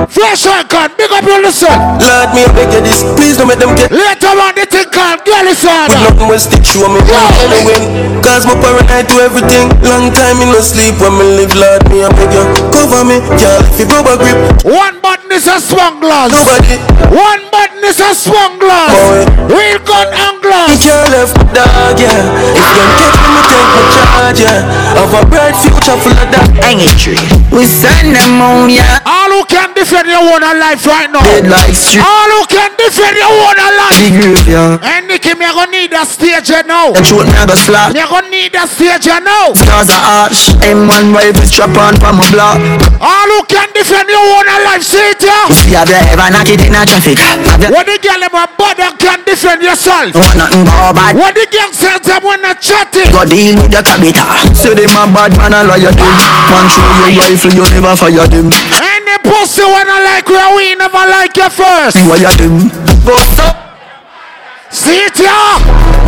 Fresh 0.10 0.46
icon, 0.46 0.90
big 0.98 1.12
up 1.12 1.24
your 1.24 1.42
listen. 1.42 1.70
Lord, 2.02 2.30
me 2.34 2.42
I 2.44 2.52
beg 2.54 2.74
you 2.74 2.82
this. 2.82 3.06
Please 3.16 3.38
don't 3.38 3.48
make 3.48 3.60
them 3.60 3.76
get. 3.78 3.92
Later 3.94 4.34
on, 4.34 4.54
the 4.58 4.66
thing 4.66 4.90
called 4.90 5.24
girl 5.24 5.48
is 5.48 5.64
With 5.64 5.96
nothing 5.96 6.28
will 6.28 6.42
stick 6.42 6.66
show 6.66 6.90
me 6.92 7.00
one 7.08 7.34
any 7.40 7.62
win 7.64 7.84
Cause 8.20 8.44
my 8.44 8.56
paranoid 8.60 9.08
do 9.08 9.22
everything 9.24 9.72
Long 9.86 10.12
time 10.12 10.42
in 10.44 10.52
no 10.52 10.60
sleep 10.60 11.00
when 11.00 11.16
me 11.16 11.26
live 11.40 11.54
Lord 11.56 11.84
me 11.88 12.04
I 12.04 12.10
beg 12.12 12.34
you 12.36 12.44
Cover 12.76 13.08
me 13.08 13.22
Girl 13.40 13.62
if 13.64 13.80
you 13.80 13.88
rubber 13.88 14.18
grip 14.20 14.38
One 14.68 15.00
button 15.00 15.32
is 15.32 15.48
a 15.48 15.62
swung 15.62 16.04
glass. 16.04 16.34
Nobody 16.36 16.76
One 17.16 17.44
button 17.54 17.82
is 17.86 18.00
a 18.04 18.12
swung 18.12 18.60
glass. 18.60 18.92
Boy. 18.92 19.56
Real 19.56 19.80
gun 19.88 20.10
and 20.12 20.38
glass. 20.44 20.68
You 20.74 20.92
can't 20.92 21.10
left 21.16 21.34
my 21.38 21.46
dog 21.56 21.96
yeah 21.96 22.58
If 22.58 22.70
you 22.76 22.88
catch 23.00 23.18
me 23.24 23.30
me 23.30 23.42
take 23.48 23.70
my 23.72 23.84
charge 23.96 24.40
yeah 24.44 24.60
Have 25.00 25.14
a 25.16 25.22
bright 25.30 25.56
future 25.56 25.98
full 26.02 26.18
of 26.18 26.28
that 26.34 26.48
Angry. 26.66 27.18
We 27.50 27.66
send 27.66 28.14
them 28.14 28.38
on, 28.42 28.70
yeah. 28.70 29.02
All 29.08 29.29
who 29.40 29.48
can 29.48 29.72
defend 29.72 30.12
your 30.12 30.20
own 30.20 30.44
life 30.44 30.84
right 30.84 31.08
now. 31.08 31.24
Dead 31.24 31.48
like 31.48 31.72
street. 31.72 32.04
All 32.04 32.28
who 32.28 32.44
can 32.52 32.76
defend 32.76 33.16
your 33.16 33.32
own 33.32 33.56
life. 33.56 33.96
The 33.96 34.12
graveyard. 34.12 34.84
And 34.84 35.08
Nicky, 35.08 35.32
me 35.40 35.48
gonna 35.48 35.72
need 35.72 35.96
a 35.96 36.04
stage 36.04 36.52
you 36.52 36.60
now. 36.68 36.92
And 36.92 37.08
shoot 37.08 37.24
me 37.24 37.32
I 37.32 37.48
go 37.48 37.56
slap. 37.56 37.96
Me 37.96 38.04
gonna 38.04 38.28
need 38.28 38.52
a 38.52 38.68
stage 38.68 39.08
you 39.08 39.20
now. 39.24 39.56
Stars 39.56 39.88
are 39.96 40.28
arch. 40.28 40.52
M1 40.60 41.16
rifle 41.16 41.48
strap 41.48 41.72
on 41.80 41.96
from 42.04 42.20
my 42.20 42.28
block. 42.36 42.60
All 43.00 43.30
who 43.32 43.40
can 43.48 43.72
defend 43.72 44.12
your 44.12 44.20
own 44.20 44.48
life, 44.68 44.84
see 44.84 45.00
it 45.00 45.24
yeah. 45.24 45.48
Yeah, 45.72 45.86
they 45.88 46.04
ever 46.12 46.28
knock 46.28 46.52
it 46.52 46.60
in 46.60 46.76
a 46.76 46.84
traffic. 46.84 47.16
When 47.72 47.86
the 47.88 47.96
girl 48.04 48.20
them 48.20 48.36
a 48.36 48.44
bother 48.60 48.92
can 49.00 49.24
defend 49.24 49.64
yourself. 49.64 50.12
want 50.12 50.36
nothing 50.36 50.68
but 50.68 50.92
bad? 50.92 51.16
When 51.16 51.32
the 51.32 51.48
gangsters 51.48 52.04
them 52.04 52.28
when 52.28 52.44
they 52.44 52.56
chatting. 52.60 53.08
Go 53.16 53.24
deal 53.24 53.56
with 53.56 53.72
the 53.72 53.80
cabita. 53.80 54.24
Say 54.52 54.76
them 54.76 54.92
a 55.00 55.08
bad 55.16 55.32
man, 55.40 55.56
I 55.56 55.64
them. 55.64 55.96
Man 55.96 56.66
show 56.68 56.84
your 57.08 57.24
rifle, 57.24 57.54
you 57.56 57.66
never 57.72 57.96
fire 57.96 58.28
them. 58.28 58.52
Any 58.52 59.09
pussy 59.24 59.64
when 59.64 59.88
I 59.88 60.00
like 60.18 60.28
where 60.28 60.56
we 60.56 60.76
never 60.76 61.04
like 61.10 61.36
you 61.36 61.50
first. 61.50 61.98
Wire 62.08 62.32
them. 62.38 62.70
Go 63.06 63.18
so. 63.36 63.48
See 64.70 65.02
it 65.06 65.18
yeah. 65.18 65.58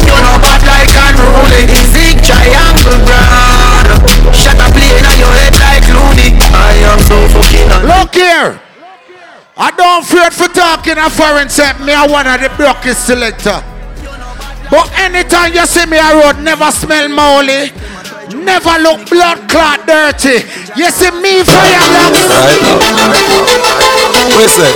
You 0.05 0.15
know 0.21 0.37
bad 0.37 0.61
like 0.67 0.93
unruly. 0.93 1.65
Zig 1.91 2.21
triangle 2.21 2.99
ground. 3.09 3.87
Shut 4.35 4.57
up, 4.61 4.71
plane 4.73 5.05
on 5.05 5.17
your 5.17 5.33
head 5.33 5.55
like 5.57 5.85
loony. 5.89 6.37
I 6.53 6.77
am 6.91 6.99
so 7.01 7.17
fucking 7.33 7.69
un- 7.71 7.87
Look 7.89 8.13
here. 8.15 8.59
I 9.57 9.69
don't 9.71 10.05
fear 10.05 10.31
for 10.31 10.47
talking 10.47 10.97
a 10.97 11.09
foreign 11.09 11.49
set. 11.49 11.79
Me 11.81 11.93
a 11.93 12.05
one 12.07 12.27
of 12.27 12.39
the 12.41 12.49
blockest 12.57 13.05
selector. 13.05 13.61
But 14.69 14.87
anytime 14.97 15.53
you 15.53 15.65
see 15.65 15.85
me 15.85 15.97
a 15.97 16.15
road, 16.15 16.39
never 16.39 16.71
smell 16.71 17.09
molly. 17.09 17.71
Never 18.31 18.75
look 18.79 19.09
blood 19.09 19.49
clot 19.49 19.85
dirty. 19.87 20.43
You 20.75 20.87
see 20.91 21.11
me 21.19 21.43
fire 21.43 21.83
black. 21.91 22.15
Right 22.31 22.61
Wait 24.31 24.45
a 24.45 24.49
sec 24.49 24.71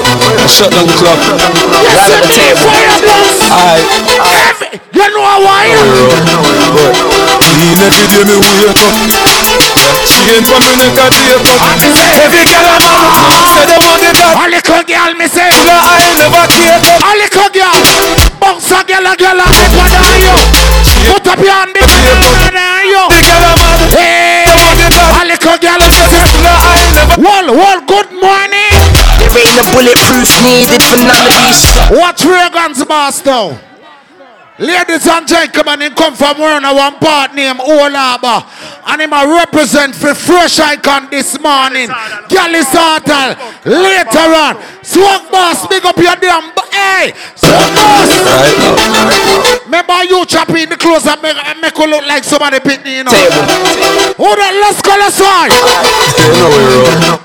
Shut 0.52 0.72
down 0.72 0.84
the 0.88 0.96
club 1.00 1.16
You 1.24 1.96
see 2.04 2.20
me 2.28 2.52
fire 2.60 3.00
black. 3.00 3.24
Alright 3.56 3.84
Every- 4.52 4.80
You 4.92 5.08
know 5.16 5.40
why? 5.40 5.72
Lean 7.56 7.80
every 7.80 8.06
day 8.12 8.24
me 8.28 8.36
wake 8.44 8.68
up 8.68 8.76
Chain 10.06 10.44
from 10.44 10.60
me 10.68 10.74
neck 10.76 10.98
a 11.00 11.06
tape 11.16 11.40
up 11.40 11.64
Every 12.20 12.44
girl 12.52 12.68
I'm 12.68 12.84
on 12.92 13.00
Say 13.56 13.64
them 13.72 13.82
want 13.88 14.04
it 14.04 14.16
back 14.20 14.36
A 14.36 14.46
little 14.52 14.84
girl 14.84 15.12
me 15.16 15.28
say. 15.32 15.48
No 15.64 15.76
I 15.80 16.04
ain't 16.04 16.18
never 16.20 16.44
cape 16.52 16.84
up 16.84 17.00
A 17.00 17.12
little 17.16 17.50
girl. 17.56 17.80
Bounce 18.42 18.72
a 18.72 18.80
girl 18.84 19.06
a 19.08 19.14
girl 19.16 19.40
a 19.40 19.48
one 19.80 19.96
on 19.96 20.16
you. 20.20 20.36
Put 21.10 21.28
up 21.28 21.40
your 21.40 21.52
hand 21.52 21.74
big 21.76 21.84
one 21.84 22.56
on 22.56 22.84
you. 22.88 23.04
The 23.12 23.20
girl 23.28 23.44
I'm 23.44 23.62
on 23.66 23.78
Hey. 23.92 24.48
Them 24.48 24.60
want 24.64 24.80
it 24.80 24.92
back 24.96 25.12
A 25.16 25.24
little 25.28 25.58
girl 25.60 25.80
me 25.84 25.90
say. 25.92 26.08
No 26.42 26.54
I 26.54 26.76
ain't 26.80 26.96
never 26.96 27.16
Well, 27.22 27.48
well, 27.52 27.80
good 27.84 28.10
morning. 28.16 28.74
There 29.20 29.44
ain't 29.44 29.56
no 29.60 29.64
bulletproof 29.76 30.32
needed 30.44 30.82
for 30.82 30.98
none 31.04 31.26
of 31.28 31.36
these 31.44 31.60
shots. 31.60 31.92
Watch 31.92 32.22
Reagan's 32.24 32.82
boss 32.86 33.26
now. 33.26 33.60
Ladies 34.58 35.06
and 35.06 35.28
gentlemen, 35.28 35.82
he 35.82 35.90
come 35.90 36.16
from 36.16 36.40
one 36.40 36.64
one 36.64 36.96
part 37.00 37.36
named 37.36 37.60
Olaba. 37.60 38.48
And 38.88 39.02
him 39.02 39.12
a 39.12 39.28
represent 39.28 39.94
for 39.94 40.16
Fresh 40.16 40.60
Icon 40.60 41.10
this 41.10 41.38
morning. 41.42 41.90
Gally 42.30 42.64
Sartal. 42.64 43.36
Later 43.66 44.32
on. 44.32 44.56
Swag 44.82 45.30
boss, 45.30 45.68
big 45.68 45.84
up 45.84 45.98
your 45.98 46.16
damn 46.16 46.54
Hey! 46.76 47.16
Swag 47.40 47.72
boss! 47.72 48.12
Right 48.12 49.64
Remember 49.64 50.04
you 50.04 50.26
chopping 50.28 50.68
the 50.68 50.76
clothes 50.76 51.08
and 51.08 51.20
make, 51.24 51.36
and 51.36 51.60
make 51.64 51.76
you 51.76 51.88
look 51.88 52.04
like 52.04 52.24
somebody 52.24 52.60
me, 52.60 53.00
you 53.00 53.04
know. 53.04 53.12
Who 53.12 54.30
that 54.36 54.54
let's 54.60 54.80
call 54.84 55.00
us 55.00 55.20
on? 55.20 55.52
Know 55.52 56.48
we 56.52 56.60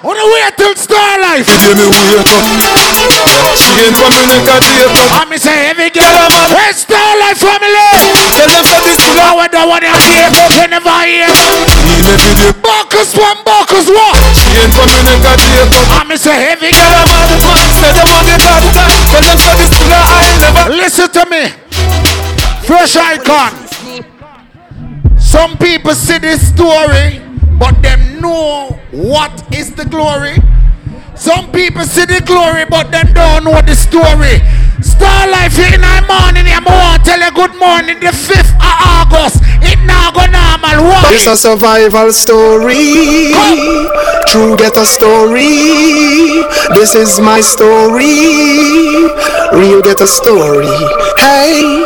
Who 0.02 0.10
the 0.14 0.24
wait 0.34 0.54
till 0.54 0.74
Star 0.74 1.18
Life? 1.18 1.46
Every 1.46 1.74
day 1.74 1.86
me 1.86 1.86
wake 1.90 2.26
up 2.26 3.54
Chain 3.54 3.92
from 3.94 4.10
me 4.14 4.22
neck 4.30 4.50
a 4.50 4.56
tape 4.62 4.94
up 4.94 5.10
I 5.14 5.22
me 5.30 5.36
say 5.38 5.70
every 5.70 5.90
girl 5.94 6.10
I'm 6.10 6.34
on. 6.34 6.48
Hey, 6.54 6.74
Star 6.74 7.10
Life 7.22 7.38
family! 7.38 7.86
Tell 8.34 8.50
them 8.50 8.64
say 8.66 8.80
this 8.86 8.98
is 8.98 9.14
a 9.14 9.22
How 9.22 9.38
would 9.38 9.54
I 9.54 9.62
want 9.66 9.86
to 9.86 9.94
hear? 9.94 10.26
You 10.58 10.66
never 10.70 10.96
hear. 11.06 11.30
Buckles 12.62 13.14
one, 13.14 13.38
buckles 13.46 13.86
what? 13.86 14.18
Chain 14.34 14.70
for 14.74 14.86
me 14.90 14.98
neck 15.06 15.22
a 15.22 15.32
tape 15.38 15.70
up. 15.70 16.02
I'm 16.02 16.10
say 16.18 16.34
heavy. 16.34 16.74
Girl, 16.74 16.82
I'm 16.82 17.14
on 17.14 17.69
say 17.80 18.04
bad 18.04 18.24
them 18.28 19.56
this 19.56 19.70
thing 19.70 19.88
I 19.88 20.36
never. 20.40 20.76
Listen 20.76 21.08
to 21.10 21.24
me. 21.30 21.48
Fresh 22.66 22.96
icon. 22.96 23.52
Some 25.18 25.56
people 25.58 25.94
see 25.94 26.18
this 26.18 26.48
story, 26.48 27.20
but 27.58 27.80
them 27.82 28.20
know 28.20 28.78
what 28.90 29.32
is 29.54 29.74
the 29.74 29.84
glory. 29.84 30.36
Some 31.14 31.52
people 31.52 31.84
see 31.84 32.04
the 32.04 32.22
glory, 32.24 32.64
but 32.64 32.90
them 32.90 33.12
don't 33.12 33.44
know 33.44 33.60
the 33.62 33.74
story. 33.74 34.40
Star 34.82 35.28
life 35.28 35.56
here 35.56 35.74
in 35.74 35.80
the 35.80 36.04
morning, 36.08 36.46
I'm 36.48 36.64
want 36.64 37.04
to 37.04 37.10
tell 37.10 37.20
you 37.20 37.32
good 37.32 37.54
morning, 37.60 38.00
the 38.00 38.12
5th 38.12 38.54
of 38.56 38.76
August. 38.96 39.42
It 39.60 39.78
now 39.84 40.10
go 40.10 40.24
normal. 40.24 40.88
Why? 40.88 41.12
It's 41.12 41.26
a 41.26 41.36
survival 41.36 42.12
story. 42.12 43.32
True 44.26 44.56
get 44.56 44.76
a 44.76 44.86
story. 44.86 46.46
This 46.72 46.94
is 46.94 47.20
my 47.20 47.40
story. 47.40 49.10
Real 49.52 49.82
get 49.82 50.00
a 50.00 50.06
story. 50.06 50.72
Hey. 51.18 51.84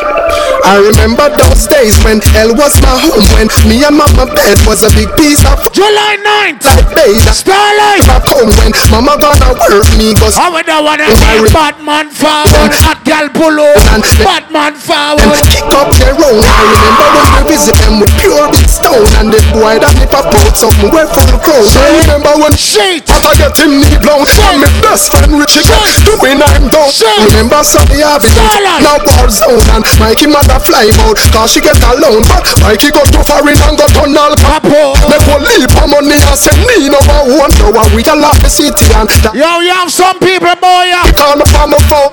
I 0.65 0.81
remember 0.81 1.29
those 1.29 1.69
days 1.69 2.01
when 2.09 2.25
hell 2.33 2.57
was 2.57 2.81
my 2.81 2.97
home 2.97 3.21
When 3.37 3.53
me 3.69 3.85
and 3.85 4.01
mama 4.01 4.25
bed 4.33 4.57
was 4.65 4.81
a 4.81 4.89
big 4.97 5.13
piece 5.13 5.45
of 5.45 5.61
July 5.77 6.17
9th 6.57 6.65
Like 6.65 6.89
babe 6.97 7.21
Starlight. 7.37 8.01
Back 8.09 8.25
home 8.33 8.49
when 8.65 8.73
mama 8.89 9.21
gonna 9.21 9.53
work 9.61 9.85
me 10.01 10.17
Cause 10.17 10.41
I 10.41 10.49
would 10.49 10.65
not 10.65 10.81
wanna 10.81 11.05
see 11.13 11.53
Batman 11.53 12.09
forward 12.09 12.73
Hot 12.81 12.97
girl 13.05 13.29
pull 13.37 13.61
up 13.61 13.77
Batman 14.25 14.73
forward 14.81 15.37
Kick 15.53 15.69
up 15.69 15.93
their 16.01 16.17
own. 16.17 16.41
I 16.41 16.61
remember 16.65 17.07
when 17.13 17.29
we 17.29 17.43
visit 17.53 17.77
them 17.85 18.01
with 18.01 18.13
pure 18.17 18.49
big 18.49 18.65
stone 18.65 19.05
And 19.21 19.29
the 19.37 19.45
boy 19.53 19.77
that 19.85 19.93
nip 20.01 20.17
up 20.17 20.33
out 20.33 20.57
something 20.57 20.89
where 20.89 21.05
full 21.13 21.45
crown 21.45 21.69
I 21.77 22.09
remember 22.09 22.41
when 22.41 22.57
shit. 22.57 23.05
Papa 23.05 23.37
get 23.37 23.53
him 23.61 23.85
knee 23.85 24.01
blown 24.01 24.25
And 24.49 24.65
my 24.65 24.73
best 24.81 25.13
friend 25.13 25.29
Richie 25.37 25.61
doing 26.09 26.41
I'm 26.41 26.73
down 26.73 26.89
Remember 27.37 27.61
Sunday 27.61 28.01
Avenue 28.01 28.49
Now 28.81 28.97
war 29.13 29.29
zone 29.29 29.61
And 29.77 29.85
Mikey 30.01 30.33
mother 30.33 30.54
fly 30.63 30.87
out 31.07 31.19
Cause 31.33 31.53
she 31.53 31.61
get 31.61 31.79
alone 31.83 32.23
But 32.27 32.47
Mikey 32.63 32.91
go 32.95 33.03
to 33.03 33.21
foreign 33.25 33.59
and 33.59 33.77
go 33.79 33.87
turn 33.91 34.15
all 34.15 34.35
capo 34.39 34.95
Make 35.11 35.25
one 35.27 35.45
leap 35.47 35.71
of 35.75 35.89
money 35.91 36.19
and 36.19 36.39
send 36.39 36.61
me 36.67 36.89
number 36.91 37.21
one 37.39 37.53
Now 37.73 37.87
we 37.95 38.05
all 38.07 38.19
love 38.19 38.39
the 38.43 38.51
city 38.51 38.91
and 38.95 39.09
that. 39.25 39.35
Yo, 39.35 39.61
you 39.65 39.73
have 39.75 39.91
some 39.91 40.19
people, 40.21 40.55
boy 40.61 40.85
yeah. 40.91 41.07
Call 41.15 41.37
me 41.39 41.47
from 41.51 41.75
a 41.75 41.81
phone 41.91 42.13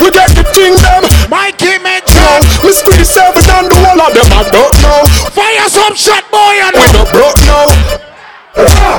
we 0.00 0.10
get 0.10 0.30
the 0.34 0.42
thing 0.54 0.72
them. 0.78 1.04
Mikey 1.28 1.76
Metro 1.82 2.40
We 2.64 2.72
squeeze 2.72 3.10
seven 3.10 3.44
and 3.44 3.66
the 3.68 3.76
whole 3.76 4.00
of 4.00 4.14
them 4.14 4.30
I 4.30 4.42
don't 4.48 4.74
know. 4.80 5.02
Fire 5.34 5.68
some 5.68 5.94
shot 5.98 6.24
boy 6.30 6.54
and 6.64 6.74
We 6.74 6.86
don't 6.96 7.10
broke 7.12 7.38
now 7.44 7.66
ah. 8.56 8.98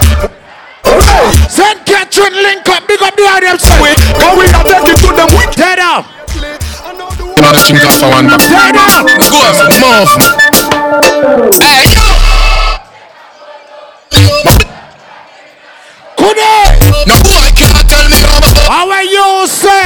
Send 1.50 1.86
Catherine 1.86 2.36
link 2.36 2.68
up. 2.70 2.88
Big 2.88 3.02
up 3.02 3.16
the 3.16 3.24
audience. 3.24 3.64
Wait, 3.82 3.98
Cause 4.20 4.38
we 4.38 4.46
take 4.46 4.92
it 4.92 4.98
to 5.02 5.10
them. 5.16 5.30
Dead 5.56 5.80
up 5.80 6.06
You 7.36 7.42
know 7.42 7.52
the 7.52 7.60
king 7.66 7.82
off 7.82 7.98
for 8.00 8.10
one 8.14 8.28
Dead 8.30 8.78
up 8.78 9.10
Go. 9.30 9.42
On, 9.42 9.58
move. 9.82 10.10
Hey, 11.58 11.90
yo 11.90 12.06
Good 16.18 16.38
day 16.38 16.78
No 17.10 17.16
boy 17.26 17.50
can't 17.58 17.90
tell 17.90 18.06
me 18.10 18.22
how 18.22 18.38
much 18.40 18.62
How 18.70 18.86
are 18.92 19.04
you 19.04 19.48
say 19.48 19.84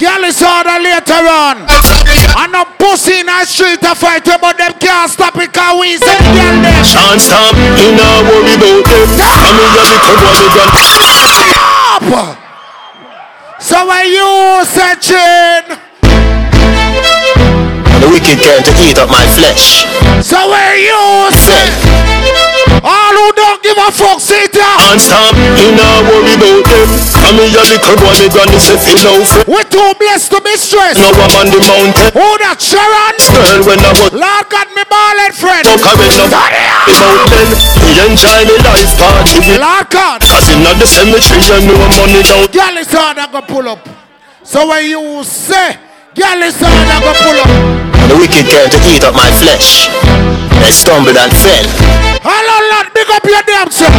Girl 0.00 0.24
is 0.24 0.40
order 0.40 0.80
later 0.80 1.28
on. 1.28 1.68
And 1.68 2.54
a 2.56 2.64
pussy 2.78 3.20
in 3.20 3.26
the 3.26 3.44
street 3.44 3.82
a 3.82 3.94
fight 3.94 4.24
but 4.24 4.56
them 4.56 4.72
can't 4.80 5.10
stop 5.10 5.36
it 5.36 5.52
cause 5.52 5.78
we 5.78 5.98
say 5.98 6.16
girl 6.32 6.56
them 6.62 6.84
Can't 6.88 7.20
stop, 7.20 7.54
you 7.54 7.92
know 7.92 8.22
worry 8.24 8.54
about 8.54 8.80
them. 8.88 9.20
I'm 9.20 9.60
in 9.60 9.70
the 9.76 9.84
little 9.84 10.16
boy 10.16 10.40
me 10.40 10.48
gun 10.56 10.72
Stop 12.08 12.49
So 13.80 13.88
when 13.88 14.04
you 14.12 14.62
searching 14.66 15.64
And 17.88 18.02
the 18.02 18.08
wicked 18.12 18.38
came 18.38 18.62
to 18.62 18.72
eat 18.76 18.98
up 18.98 19.08
my 19.08 19.24
flesh. 19.24 19.86
So 20.22 20.36
when 20.50 20.80
you 20.84 21.32
say 21.32 22.49
All 22.80 23.12
who 23.12 23.28
don't 23.36 23.60
give 23.60 23.76
a 23.76 23.92
fuck 23.92 24.16
sit 24.20 24.56
down 24.56 24.80
Can't 24.80 25.00
stop, 25.00 25.36
you 25.36 25.68
know 25.76 26.00
worry 26.08 26.32
about 26.32 26.64
them. 26.64 26.88
I'm 27.20 27.36
in 27.36 27.52
the 27.52 27.60
little 27.60 27.96
boy 28.00 28.16
me 28.16 28.28
gun 28.32 28.48
is 28.56 28.72
a 28.72 28.76
feel 28.80 29.04
out 29.04 29.28
We 29.44 29.60
too 29.68 29.92
blessed 30.00 30.32
to 30.32 30.40
be 30.40 30.56
stressed. 30.56 30.96
Now 30.96 31.12
I'm 31.12 31.34
on 31.36 31.48
the 31.52 31.60
mountain. 31.60 32.08
Who 32.16 32.26
that 32.40 32.56
Sharon? 32.56 33.14
Girl 33.20 33.60
when 33.68 33.80
I 33.84 33.92
was 34.00 34.16
Lord 34.16 34.46
God 34.48 34.68
me 34.72 34.84
ballin' 34.88 35.36
friend. 35.36 35.64
No 35.68 35.76
current 35.76 36.08
no 36.16 36.24
The 36.24 36.94
mountain. 36.96 37.48
We 37.84 37.90
enjoy 38.00 38.40
the 38.48 38.56
life 38.64 38.92
party 38.96 39.38
with 39.44 39.60
Lord 39.60 39.86
God. 39.92 40.24
Cause 40.24 40.48
in 40.48 40.64
the 40.64 40.88
cemetery 40.88 41.36
you 41.44 41.76
know 41.76 41.84
money 42.00 42.24
down 42.24 42.48
Girl 42.48 42.76
is 42.80 42.88
hard 42.88 43.20
I 43.20 43.28
go 43.28 43.44
pull 43.44 43.68
up. 43.68 43.84
So 44.40 44.64
when 44.72 44.88
you 44.88 45.20
say 45.28 45.76
Girl 46.16 46.40
is 46.48 46.56
hard 46.56 46.88
I 46.88 46.96
go 47.04 47.12
pull 47.12 47.38
up. 47.44 47.50
And 48.00 48.08
the 48.08 48.16
wicked 48.16 48.48
came 48.48 48.72
to 48.72 48.78
eat 48.88 49.04
up 49.04 49.12
my 49.12 49.28
flesh 49.36 50.29
They 50.60 50.72
stumbled 50.76 51.16
and 51.16 51.32
fell. 51.32 51.66
Hello 52.20 52.56
Lord 52.68 52.92
big 52.92 53.08
up 53.08 53.24
your 53.24 53.40
damn 53.48 53.72
self. 53.72 53.96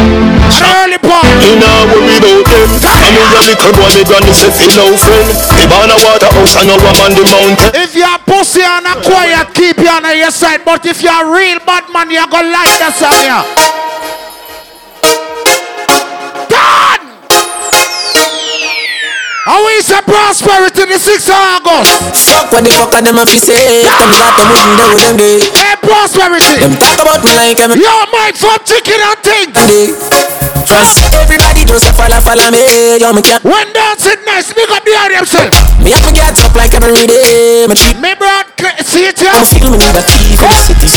Early 0.62 1.02
part 1.02 1.26
You 1.42 1.58
know 1.58 1.90
worry 1.90 2.22
about 2.22 2.46
them 2.46 2.70
I'm 2.86 3.18
the 3.18 3.42
little 3.50 3.74
boy 3.74 3.90
me 3.98 4.30
is 4.30 4.46
a 4.46 4.50
feel 4.54 4.70
no 4.78 4.94
friend. 4.94 5.34
Me 5.58 5.66
born 5.66 5.90
a 5.90 5.98
water 6.06 6.30
house 6.30 6.54
and 6.62 6.70
now 6.70 6.78
I'm 6.78 7.02
on 7.02 7.12
the 7.18 7.26
mountain. 7.26 7.74
If 7.74 7.98
you're 7.98 8.06
a 8.06 8.22
pussy 8.22 8.62
and 8.62 8.86
a 8.86 8.94
quiet 9.02 9.50
keep 9.58 9.82
you 9.82 9.90
on 9.90 10.06
your 10.14 10.30
side. 10.30 10.62
But 10.64 10.86
if 10.86 11.02
you're 11.02 11.10
a 11.10 11.26
real 11.26 11.58
bad 11.66 11.90
man 11.90 12.14
you're 12.14 12.30
gonna 12.30 12.54
like 12.54 12.78
the 12.78 12.94
sire 12.94 13.42
Done 13.42 13.91
How 19.52 19.68
is 19.76 19.92
the 19.92 20.00
prosperity 20.08 20.88
the 20.88 20.96
6th 20.96 21.28
of 21.28 21.36
August? 21.36 21.92
Fuck 22.24 22.56
what 22.56 22.64
the 22.64 22.72
fuck 22.72 22.96
are 22.96 23.04
them 23.04 23.20
a 23.20 23.28
fi 23.28 23.36
say. 23.36 23.84
Them 23.84 24.08
got 24.16 24.32
them 24.40 24.48
wouldn't 24.48 24.80
do 24.80 24.88
them 24.96 25.16
day 25.20 25.44
Hey 25.44 25.76
eh, 25.76 25.76
prosperity. 25.76 26.56
Them 26.56 26.80
talk 26.80 26.96
about 27.04 27.20
me 27.20 27.36
like 27.36 27.60
I'm 27.60 27.76
Yo 27.76 27.92
Mike 28.16 28.40
from 28.40 28.56
chicken 28.64 28.96
and 28.96 29.20
things. 29.20 30.00
Trust 30.64 31.04
everybody 31.12 31.61
just 31.72 31.88
a 31.88 31.94
follow 31.96 32.20
follow 32.20 32.52
me 32.52 33.00
Yo 33.00 33.16
me 33.16 33.24
can't 33.24 33.40
When 33.48 33.68
dancing 33.72 34.20
nice 34.28 34.52
big 34.52 34.68
up 34.68 34.84
the 34.84 34.92
audience 35.00 35.32
self 35.32 35.56
Me 35.80 35.96
have 35.96 36.04
to 36.04 36.12
get 36.12 36.36
up 36.36 36.52
like 36.52 36.76
every 36.76 37.08
day 37.08 37.64
eh, 37.64 37.68
Me 37.68 37.76
treat 37.80 37.96
Me 38.04 38.12
brought 38.20 38.52
see 38.84 39.08
it 39.08 39.16
here 39.16 39.32
I 39.32 39.48
feel 39.48 39.72
me 39.72 39.80
need 39.80 39.96
a 39.96 40.04
key 40.04 40.36
for 40.36 40.52
the 40.52 40.60
city. 40.60 40.92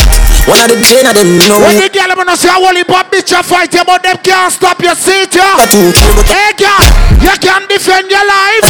One 0.51 0.59
of 0.59 0.67
the 0.67 0.77
chain 0.83 1.07
of 1.07 1.15
them 1.15 1.39
know 1.47 1.63
When 1.63 1.79
me. 1.79 1.87
the 1.87 1.89
girl 1.95 2.11
wanna 2.19 2.35
say 2.35 2.51
a 2.51 2.59
whole 2.59 2.75
heap 2.75 2.91
of 2.91 3.07
bitch 3.07 3.31
a 3.31 3.39
fight 3.39 3.71
you 3.71 3.87
But 3.87 4.03
them 4.03 4.19
can't 4.19 4.51
stop 4.51 4.83
your 4.83 4.99
seat 4.99 5.31
ya 5.31 5.55
Got 5.55 5.71
two 5.71 5.95
true 5.95 6.13
but 6.19 6.27
Hey 6.27 6.51
girl 6.59 6.83
You 7.23 7.35
can 7.39 7.63
defend 7.71 8.11
your 8.11 8.25
life. 8.27 8.67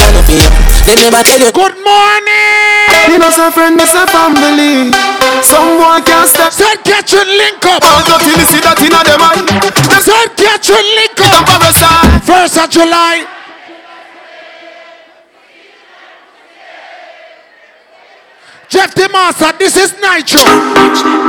They 0.86 0.96
never 0.96 1.26
tell 1.26 1.42
you 1.42 1.52
Good 1.52 1.76
morning. 1.82 3.10
You 3.10 3.18
know 3.18 3.34
some 3.34 3.52
friend, 3.52 3.76
me 3.76 3.86
say 3.86 4.06
family. 4.08 4.94
Someone 5.42 6.06
can 6.06 6.28
step 6.30 6.54
Said 6.54 6.80
Catherine 6.86 7.28
link 7.28 7.66
up. 7.66 7.84
All 7.84 8.04
the 8.06 8.16
till 8.24 8.42
see 8.46 8.62
that 8.62 8.80
in 8.80 8.94
a 8.94 9.02
them 9.04 9.22
eye. 9.26 9.42
Said 10.00 10.30
Catherine 10.38 10.90
link 10.96 11.20
up 11.20 11.46
First 12.26 12.58
of 12.58 12.70
July. 12.70 13.28
Jeff 18.68 18.92
the 18.98 19.08
Master, 19.14 19.54
this 19.62 19.78
is 19.78 19.94
Nitro. 20.02 20.42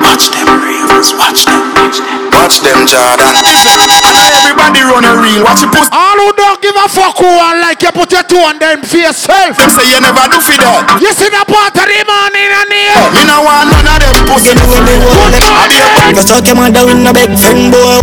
Watch 0.03 0.33
them 0.33 0.49
reels, 0.65 1.13
watch 1.15 1.45
them, 1.45 1.63
watch 1.77 2.01
them. 2.01 2.27
Watch 2.33 2.59
them 2.65 2.81
Jordan. 2.89 3.37
Everybody 3.37 4.83
run 4.83 5.05
a 5.05 5.15
reel, 5.21 5.45
watch 5.45 5.61
you 5.63 5.69
pussy 5.69 5.91
All 5.93 6.17
who 6.17 6.33
don't 6.33 6.61
give 6.65 6.75
a 6.75 6.89
fuck 6.89 7.21
who 7.21 7.29
and 7.29 7.61
like 7.61 7.83
you 7.83 7.93
put 7.93 8.11
your 8.11 8.25
two 8.25 8.41
on 8.41 8.59
them 8.59 8.83
for 8.83 8.97
yourself. 8.97 9.57
Them 9.57 9.71
say 9.71 9.85
you 9.93 10.01
never 10.01 10.25
do 10.33 10.41
for 10.41 10.57
that 10.59 10.99
You 10.99 11.13
see 11.13 11.29
the 11.29 11.45
part 11.45 11.77
of 11.77 11.87
the 11.87 12.01
morning 12.09 12.51
and 12.51 12.73
here. 12.73 13.05
Me 13.15 13.23
no 13.29 13.45
want 13.45 13.69
none 13.69 13.85
of 13.85 14.01
them 14.01 14.27
pussy. 14.27 14.51
You 14.51 14.67
know 14.67 14.83
me 14.83 14.97
want 15.05 15.37
it 15.37 16.17
You 16.17 16.23
suck 16.25 16.47
your 16.47 16.57
mother 16.57 16.89
with 16.89 16.99
no 17.05 17.13
big 17.13 17.37
friend 17.37 17.71
boy 17.71 18.01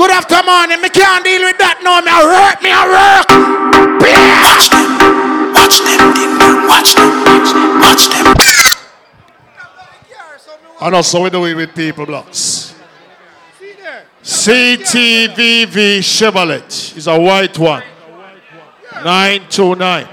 Good 0.00 0.12
after 0.12 0.42
morning, 0.42 0.80
me 0.80 0.88
can't 0.88 1.22
deal 1.22 1.42
with 1.42 1.58
that 1.58 1.84
no, 1.84 2.00
me 2.00 2.08
a 2.08 2.24
work, 2.24 2.62
me 2.64 2.72
a 2.72 2.88
work. 2.88 3.28
Watch 4.40 4.72
them, 4.72 4.96
watch 5.52 5.76
them, 5.84 6.00
ding 6.16 6.40
dong, 6.40 6.64
watch 6.64 6.96
them, 6.96 7.12
watch 7.84 8.08
them 8.08 8.32
And 10.80 10.94
also 10.94 11.22
we 11.22 11.28
do 11.28 11.44
it 11.44 11.54
with 11.54 11.74
people 11.74 12.06
blocks. 12.06 12.74
CTVV 14.22 15.98
Chevrolet 15.98 16.96
is 16.96 17.06
a 17.06 17.20
white 17.20 17.58
one. 17.58 17.82
929. 19.04 20.08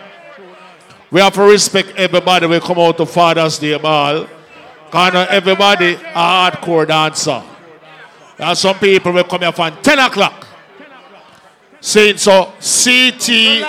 We 1.12 1.22
have 1.22 1.34
to 1.36 1.44
respect 1.44 1.94
everybody 1.96 2.46
we 2.46 2.60
come 2.60 2.80
out 2.80 2.98
to 2.98 3.06
Father's 3.06 3.58
Day 3.58 3.78
ball. 3.78 4.28
Kind 4.92 5.16
of 5.16 5.30
everybody 5.30 5.94
a 5.94 6.52
hardcore 6.52 6.86
dancer. 6.86 7.42
There 8.38 8.56
some 8.56 8.78
people 8.78 9.12
will 9.12 9.24
come 9.24 9.42
here 9.42 9.52
from 9.52 9.76
10 9.82 10.00
o'clock. 10.00 10.48
Saying 11.82 12.18
so 12.18 12.54
CTVV. 12.60 13.64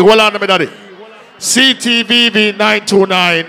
Hold 0.00 0.20
on 0.20 0.36
a 0.36 0.38
minute. 0.38 0.70
CTVV 1.38 2.56
929 2.56 3.46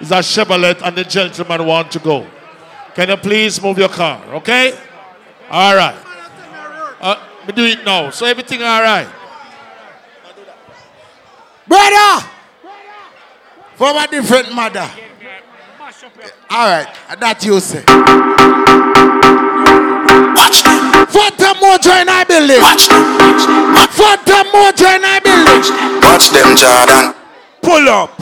is 0.00 0.10
a 0.10 0.16
Chevrolet 0.16 0.80
and 0.82 0.96
the 0.96 1.04
gentleman 1.04 1.66
want 1.66 1.90
to 1.92 1.98
go. 1.98 2.26
Can 2.94 3.08
you 3.08 3.16
please 3.16 3.60
move 3.62 3.78
your 3.78 3.88
car, 3.88 4.22
okay? 4.34 4.76
All 5.50 5.74
right. 5.76 5.96
Uh, 7.00 7.16
we 7.46 7.52
do 7.52 7.64
it 7.64 7.84
now. 7.84 8.10
So 8.10 8.26
everything 8.26 8.62
all 8.62 8.82
right. 8.82 9.08
Brother! 11.66 12.28
From 13.76 13.96
a 13.96 14.06
different 14.08 14.52
mother. 14.54 14.90
Alright, 16.50 16.88
that 17.20 17.44
you 17.44 17.60
say. 17.60 17.84
Watch 20.34 20.62
them. 20.62 21.06
Phantom 21.08 21.56
Mojo 21.60 21.92
in 22.00 22.08
I 22.08 22.24
building. 22.24 22.60
Watch 22.62 22.88
them. 22.88 23.04
Phantom 23.92 24.46
Mojo 24.52 24.88
in 24.96 25.04
I 25.04 25.20
building. 25.20 25.62
Watch 26.02 26.30
them, 26.30 26.56
Jordan. 26.56 27.14
Pull 27.62 27.88
up. 27.88 28.14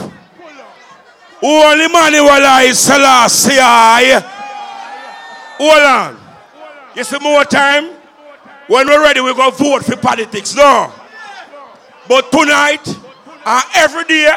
Holy 1.39 1.87
money 1.87 2.19
while 2.19 2.45
I 2.45 2.71
Selassie. 2.73 3.59
Hold 5.57 5.83
on. 5.83 6.19
You 6.95 7.03
see 7.03 7.19
more 7.19 7.45
time? 7.45 7.93
When 8.67 8.87
we're 8.87 9.01
ready, 9.01 9.21
we 9.21 9.33
go 9.33 9.49
vote 9.51 9.85
for 9.85 9.95
politics. 9.95 10.55
No. 10.55 10.91
But 12.07 12.31
tonight, 12.31 12.87
and 12.87 13.63
every 13.75 14.03
day, 14.05 14.31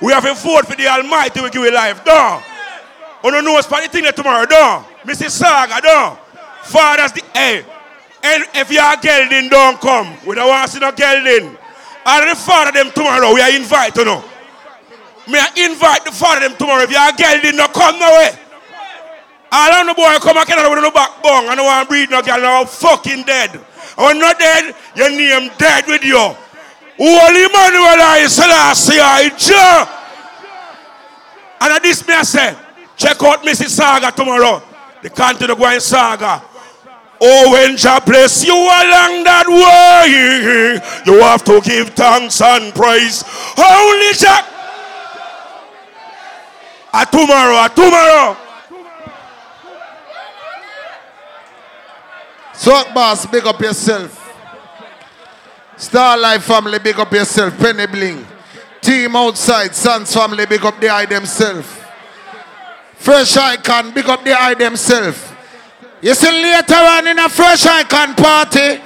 we 0.00 0.12
have 0.12 0.24
a 0.24 0.34
vote 0.34 0.66
for 0.66 0.76
the 0.76 0.86
Almighty. 0.86 1.40
We 1.40 1.50
give 1.50 1.64
it 1.64 1.74
life. 1.74 2.00
No. 2.06 2.42
On 3.24 3.32
the 3.32 3.40
nose 3.40 3.64
for 3.66 3.80
the 3.80 3.88
thing 3.88 4.04
that 4.04 4.14
tomorrow. 4.14 4.44
No. 4.44 4.84
Mississauga. 5.02 5.82
No. 5.82 6.18
Father's 6.62 7.12
the. 7.12 7.24
Hey. 7.32 7.64
And 8.22 8.44
if 8.54 8.70
you 8.70 8.80
are 8.80 8.96
gelding, 8.96 9.48
don't 9.48 9.80
come. 9.80 10.16
We 10.26 10.34
don't 10.34 10.48
want 10.48 10.68
to 10.68 10.72
see 10.72 10.80
no 10.80 10.92
gelding. 10.92 11.56
And 12.06 12.30
the 12.30 12.36
father 12.36 12.72
them 12.72 12.92
tomorrow, 12.92 13.32
we 13.32 13.40
are 13.40 13.50
invite 13.50 13.96
you 13.96 14.04
know. 14.04 14.22
Me 15.26 15.38
I 15.40 15.48
invite 15.56 16.04
the 16.04 16.12
father 16.12 16.48
them 16.48 16.56
tomorrow. 16.56 16.82
If 16.84 16.90
you 16.90 16.96
are 16.96 17.12
gelding, 17.12 17.56
no 17.56 17.66
come 17.68 17.98
no 17.98 18.08
way. 18.12 18.30
All 19.52 19.72
of 19.72 19.86
the 19.86 19.94
boy 19.94 20.16
come 20.20 20.36
Canada 20.44 20.68
with 20.68 20.82
no 20.82 20.90
backbone. 20.90 21.48
I 21.48 21.54
don't 21.54 21.64
want 21.64 21.86
to 21.86 21.88
breed 21.88 22.10
no 22.10 22.20
girl 22.20 22.40
now 22.40 22.64
fucking 22.64 23.22
dead. 23.24 23.60
Oh, 23.96 24.10
and 24.10 24.18
when 24.18 24.18
not 24.18 24.38
dead, 24.38 24.74
your 24.96 25.10
name 25.10 25.50
dead 25.56 25.86
with 25.86 26.04
you. 26.04 26.18
Holy 26.96 27.44
Emmanuel 27.44 28.00
I 28.00 28.26
Selassie 28.28 28.98
I 29.00 29.30
And 31.60 31.84
this 31.84 32.06
me 32.06 32.14
I 32.14 32.22
say, 32.22 32.56
check 32.96 33.22
out 33.22 33.42
Mississauga 33.42 34.14
tomorrow. 34.14 34.62
The 35.02 35.10
country 35.10 35.46
continue 35.46 35.56
going 35.56 35.80
saga. 35.80 36.42
Oh, 37.20 37.52
when 37.52 37.76
Jah 37.76 38.00
bless 38.04 38.44
you 38.44 38.54
along 38.54 39.24
that 39.24 39.46
way, 39.46 40.80
you 41.06 41.20
have 41.20 41.44
to 41.44 41.60
give 41.60 41.90
thanks 41.90 42.40
and 42.40 42.74
praise. 42.74 43.22
Only 43.56 44.12
Jah. 44.14 44.44
A 46.92 47.06
tomorrow, 47.06 47.64
a 47.64 47.68
tomorrow. 47.74 48.36
Swag 52.54 52.94
boss, 52.94 53.26
big 53.26 53.44
up 53.46 53.60
yourself. 53.60 54.20
Star 55.76 56.16
Life 56.16 56.44
family, 56.44 56.78
big 56.78 56.98
up 56.98 57.12
yourself. 57.12 57.58
Penny 57.58 57.86
Bling. 57.86 58.26
Team 58.80 59.16
outside, 59.16 59.74
Sons 59.74 60.14
family, 60.14 60.46
big 60.46 60.64
up 60.64 60.80
the 60.80 60.88
eye 60.88 61.06
themselves. 61.06 61.83
Fresh 63.04 63.36
Icon, 63.36 63.92
big 63.92 64.08
up 64.08 64.24
the 64.24 64.32
eye 64.32 64.54
themselves. 64.54 65.20
You 66.00 66.14
see 66.14 66.32
later 66.32 66.72
on 66.74 67.06
in 67.06 67.18
a 67.18 67.28
Fresh 67.28 67.66
Icon 67.66 68.14
party, 68.14 68.80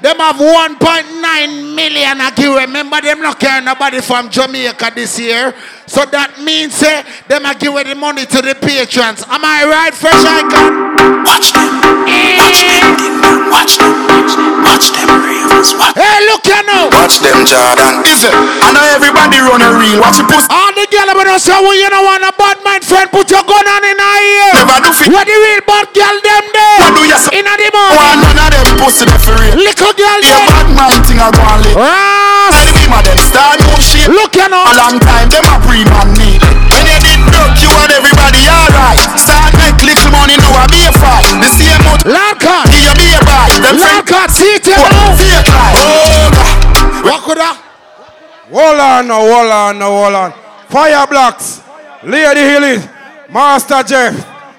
them 0.00 0.16
have 0.18 0.36
1.9 0.36 1.74
million 1.74 2.20
a 2.20 2.30
give. 2.30 2.54
Remember 2.54 3.00
them 3.00 3.20
not 3.20 3.40
care 3.40 3.60
nobody 3.60 4.00
from 4.00 4.30
Jamaica 4.30 4.92
this 4.94 5.18
year. 5.18 5.52
So 5.88 6.04
that 6.04 6.40
means 6.40 6.80
eh, 6.84 7.02
them 7.26 7.46
a 7.46 7.54
give 7.58 7.74
the 7.74 7.96
money 7.96 8.26
to 8.26 8.42
the 8.42 8.54
patrons. 8.54 9.24
Am 9.26 9.42
I 9.42 9.66
right, 9.66 9.92
Fresh 9.92 10.22
Icon? 10.22 11.24
Watch 11.26 11.50
them. 11.50 11.82
Watch 12.38 12.62
them. 12.62 13.50
Watch 13.50 13.74
them. 13.74 14.62
Watch 14.62 14.92
them 14.94 15.27
Watch 15.58 15.74
hey, 15.98 16.22
look 16.30 16.46
here 16.46 16.62
now. 16.70 16.86
Watch 16.94 17.18
them, 17.18 17.42
Jordan. 17.42 18.06
Is 18.06 18.22
it? 18.22 18.30
I 18.30 18.70
know 18.70 18.84
everybody 18.94 19.42
run 19.42 19.58
a 19.58 19.74
reel. 19.74 19.98
Watch 19.98 20.22
your 20.22 20.30
pussy. 20.30 20.46
All 20.54 20.70
the 20.70 20.86
girl 20.86 21.10
about 21.10 21.26
us 21.34 21.42
say, 21.50 21.58
well, 21.58 21.74
you 21.74 21.90
know 21.90 22.06
want 22.06 22.22
a 22.22 22.30
bad 22.38 22.62
mind 22.62 22.86
friend. 22.86 23.10
Put 23.10 23.26
your 23.34 23.42
gun 23.42 23.66
on 23.66 23.82
in 23.82 23.98
ear. 23.98 24.54
Never 24.54 24.78
do 24.86 24.90
fit. 24.94 25.10
Where 25.10 25.26
the 25.26 25.34
real 25.34 25.62
bad 25.66 25.90
girl 25.90 26.14
them 26.22 26.44
there? 26.54 26.78
What 26.86 26.94
do 26.94 27.02
you 27.10 27.18
say? 27.18 27.42
In 27.42 27.50
a 27.50 27.54
the 27.58 27.68
morning. 27.74 27.90
Oh, 27.90 28.06
One 28.06 28.38
none 28.38 28.54
of 28.54 28.62
them 28.70 28.78
pussy 28.78 29.02
there 29.02 29.18
for 29.18 29.34
real. 29.34 29.58
Little 29.58 29.94
girl 29.98 30.18
Yeah, 30.22 30.30
there. 30.30 30.46
bad 30.46 30.68
man 30.78 30.94
thing 31.02 31.18
I 31.18 31.26
go 31.34 31.42
and 31.42 31.60
live. 31.66 31.74
Ras. 31.74 32.54
Any 32.62 32.70
beam 32.78 32.92
of 32.94 33.02
them 33.02 33.18
start 33.18 33.58
no 33.58 33.74
shit. 33.82 34.06
Look 34.14 34.38
here 34.38 34.46
now. 34.46 34.62
A 34.62 34.74
long 34.78 35.02
time 35.02 35.26
them 35.26 35.42
a 35.42 35.58
pre-man 35.66 36.06
need. 36.14 36.38
When 36.70 36.86
you 36.86 36.98
did 37.02 37.18
broke, 37.34 37.58
you 37.58 37.70
and 37.82 37.90
everybody 37.98 38.46
alright. 38.46 39.02
Start 39.18 39.47
Hold 48.58 48.80
on 48.80 49.06
now, 49.06 49.20
hold 49.20 49.52
on 49.52 49.78
now, 49.78 49.86
hold 49.86 50.14
on. 50.14 50.32
Fire 50.66 51.06
blocks, 51.06 51.62
Lady 52.02 52.40
Hilly, 52.40 52.78
Master 53.30 53.84
Jeff. 53.84 54.16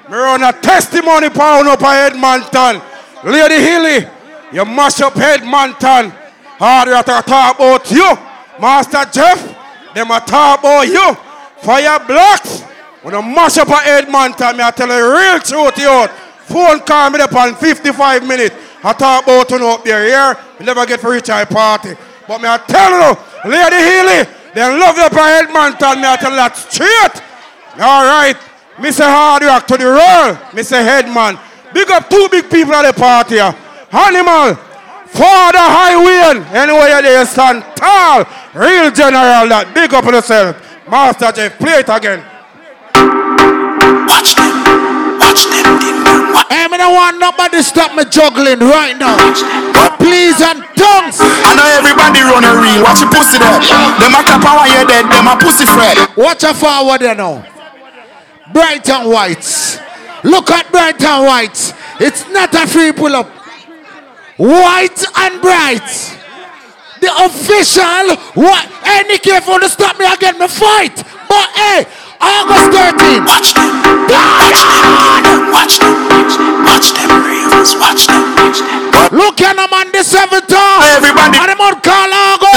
Me 0.10 0.16
run 0.16 0.42
a 0.42 0.54
testimony 0.54 1.30
pound 1.30 1.68
up 1.68 1.82
a 1.82 2.08
Edmonton. 2.08 2.82
Lady 3.26 3.56
Hilly, 3.56 4.08
you 4.54 4.64
mash 4.64 5.02
up 5.02 5.18
Edmonton. 5.18 6.14
Harder 6.58 7.04
to 7.04 7.22
talk 7.28 7.56
about 7.58 7.92
you. 7.92 8.18
Master 8.62 9.04
Jeff, 9.12 9.94
them 9.94 10.12
a 10.12 10.22
talk 10.22 10.60
about 10.62 10.88
you. 10.88 11.14
Fire 11.58 12.00
blocks. 12.08 12.62
When 13.02 13.14
I 13.14 13.22
mash 13.22 13.58
up 13.58 13.68
a 13.68 13.86
Edmonton, 13.86 14.56
me 14.56 14.64
I 14.64 14.72
tell 14.72 14.88
you 14.88 15.12
real 15.12 15.40
truth 15.42 15.78
you. 15.78 16.08
Phone 16.48 16.80
call 16.86 17.10
me 17.10 17.20
up 17.20 17.36
on 17.36 17.54
55 17.54 18.26
minutes. 18.26 18.56
I 18.82 18.94
talk 18.94 19.24
about 19.26 19.52
you 19.52 19.68
up 19.68 19.84
there, 19.84 20.06
here. 20.06 20.42
You 20.58 20.66
never 20.66 20.86
get 20.86 21.02
for 21.02 21.14
eye 21.14 21.44
party. 21.44 21.98
But 22.30 22.42
me 22.42 22.48
I 22.48 22.62
tell 22.62 22.94
you, 22.94 23.18
Lady 23.50 23.82
Healy, 23.90 24.22
they 24.54 24.62
love 24.62 24.96
you 24.96 25.02
up 25.02 25.18
a 25.18 25.42
Edmonton. 25.42 25.98
Me 25.98 26.06
I 26.06 26.16
tell 26.16 26.30
you 26.30 26.38
that 26.38 26.54
straight. 26.54 27.18
All 27.82 28.06
right. 28.06 28.38
Me 28.78 28.92
say 28.92 29.10
hard 29.10 29.42
rock 29.42 29.66
to 29.66 29.76
the 29.76 29.90
roll. 29.90 30.38
Me 30.54 30.62
say 30.62 30.84
headman. 30.86 31.40
Big 31.74 31.90
up 31.90 32.08
two 32.08 32.30
big 32.30 32.48
people 32.48 32.76
at 32.76 32.86
the 32.86 32.94
party. 32.94 33.40
Animal. 33.42 34.54
Father 35.10 35.58
Highway. 35.58 36.46
Anyway, 36.54 37.02
there, 37.02 37.26
stand 37.26 37.66
tall. 37.74 38.22
Real 38.54 38.92
general 38.94 39.50
that. 39.50 39.74
Big 39.74 39.92
up 39.92 40.06
yourself. 40.06 40.54
Master 40.88 41.32
Jeff, 41.32 41.58
play 41.58 41.82
it 41.82 41.90
again. 41.90 42.22
Hey, 46.50 46.66
me 46.68 46.78
don't 46.78 46.94
want 46.94 47.20
nobody 47.22 47.62
stop 47.62 47.94
me 47.94 48.04
juggling 48.10 48.60
right 48.60 48.98
now. 48.98 49.16
Please 50.02 50.42
and 50.42 50.66
tongues. 50.74 51.22
I 51.22 51.54
know 51.54 51.68
everybody 51.78 52.26
run 52.26 52.42
a 52.42 52.58
reel. 52.58 52.82
Watch 52.82 53.06
your 53.06 53.14
pussy 53.14 53.38
there. 53.38 53.62
Them 54.02 54.18
a 54.18 54.22
clap 54.26 54.42
while 54.42 54.66
you 54.66 54.82
dead. 54.90 55.06
Them 55.14 55.30
a 55.30 55.38
pussy 55.38 55.66
fred. 55.70 55.98
Watch 56.18 56.44
a 56.44 56.54
forward 56.54 57.02
there 57.02 57.14
now. 57.14 57.46
Bright 58.52 58.90
and 58.90 59.10
white. 59.10 59.46
Look 60.24 60.50
at 60.50 60.72
bright 60.72 61.02
and 61.02 61.26
white. 61.26 61.74
It's 62.00 62.28
not 62.30 62.54
a 62.56 62.66
free 62.66 62.92
pull 62.92 63.16
up. 63.16 63.28
White 64.38 65.06
and 65.18 65.42
bright. 65.42 65.86
The 67.00 67.12
official. 67.26 68.16
What? 68.34 68.66
Hey, 68.84 69.04
Nicky, 69.08 69.30
if 69.32 69.46
you 69.46 69.52
want 69.52 69.64
to 69.64 69.70
stop 69.70 70.00
me 70.00 70.06
again, 70.06 70.40
me 70.40 70.48
fight. 70.48 70.96
But 71.30 71.50
hey, 71.56 71.86
August 72.22 72.72
13th. 72.76 73.26
Watch 73.26 73.54
them. 73.56 73.70
Watch 74.12 74.62
them. 74.68 75.52
Watch 75.56 75.80
them. 75.80 75.96
Watch 76.68 76.88
them. 76.94 77.10
Ravens. 77.24 77.72
Watch 77.80 78.08
them. 78.08 78.24
Watch 78.36 78.60
them. 78.60 79.18
Look 79.18 79.40
here, 79.40 79.56
I'm 79.56 79.74
on 79.74 79.92
the 79.92 80.04
seventh 80.04 80.48
time. 80.48 80.84
Everybody. 80.84 81.38
And 81.40 81.52
I'm 81.52 81.62
on 81.62 81.80
call 81.82 82.12
August. 82.12 82.49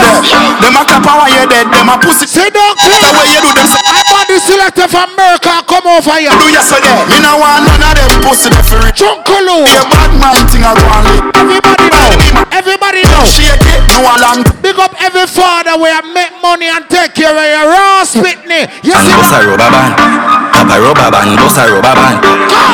Them 0.62 0.76
a 0.78 0.82
clap 0.86 1.02
while 1.04 1.26
you 1.26 1.44
dead. 1.50 1.66
Them 1.72 1.90
a 1.90 1.96
pussy. 1.98 2.26
Say 2.26 2.48
don't 2.50 2.78
The 2.78 3.10
way 3.18 3.26
you 3.34 3.40
do 3.42 3.50
them. 3.52 3.66
say, 3.66 3.82
I'm 3.82 4.06
on 4.14 4.24
the 4.30 4.38
selector 4.38 4.86
from 4.88 5.10
America. 5.14 5.50
Come 5.66 5.86
over 5.90 6.16
here. 6.18 6.30
Do 6.38 6.46
you 6.46 6.62
say 6.62 6.78
that? 6.78 7.06
Me 7.10 7.18
no 7.18 7.38
want 7.42 7.66
none 7.66 7.82
of 7.82 7.94
them 7.98 8.22
pussy 8.22 8.48
there 8.50 8.62
for 8.62 8.78
real. 8.78 8.94
Chunkalo. 8.94 9.66
Be 9.66 9.74
a 9.74 9.84
bad 9.90 10.10
man 10.18 10.38
thing 10.48 10.62
I 10.62 10.72
go 10.78 10.86
and 10.86 11.04
live. 11.10 11.24
Everybody 11.34 11.86
know. 11.90 12.10
Everybody 12.54 13.02
know. 13.10 13.24
Shake 13.26 13.66
it. 13.66 13.80
No 13.90 14.06
alarm. 14.06 14.46
Big 14.62 14.78
up 14.78 14.94
every 15.02 15.26
father 15.26 15.74
where 15.78 15.94
I 15.94 16.02
make 16.14 16.32
money 16.40 16.70
and 16.70 16.86
take 16.88 17.14
care 17.14 17.34
of 17.34 17.46
your 17.46 17.66
Ross 17.72 18.14
Whitney. 18.14 18.70
You 18.86 18.94
And 18.94 20.31
see 20.62 20.78
boss 20.78 20.78
a 20.78 20.78
that? 20.78 20.84
rubber 20.86 21.10
band. 21.10 21.32
Papa 21.38 21.42
rubber 21.42 21.42
band, 21.42 21.42
boss 21.42 21.58
a 21.58 21.62
rubber 21.66 21.94
band. 21.94 22.18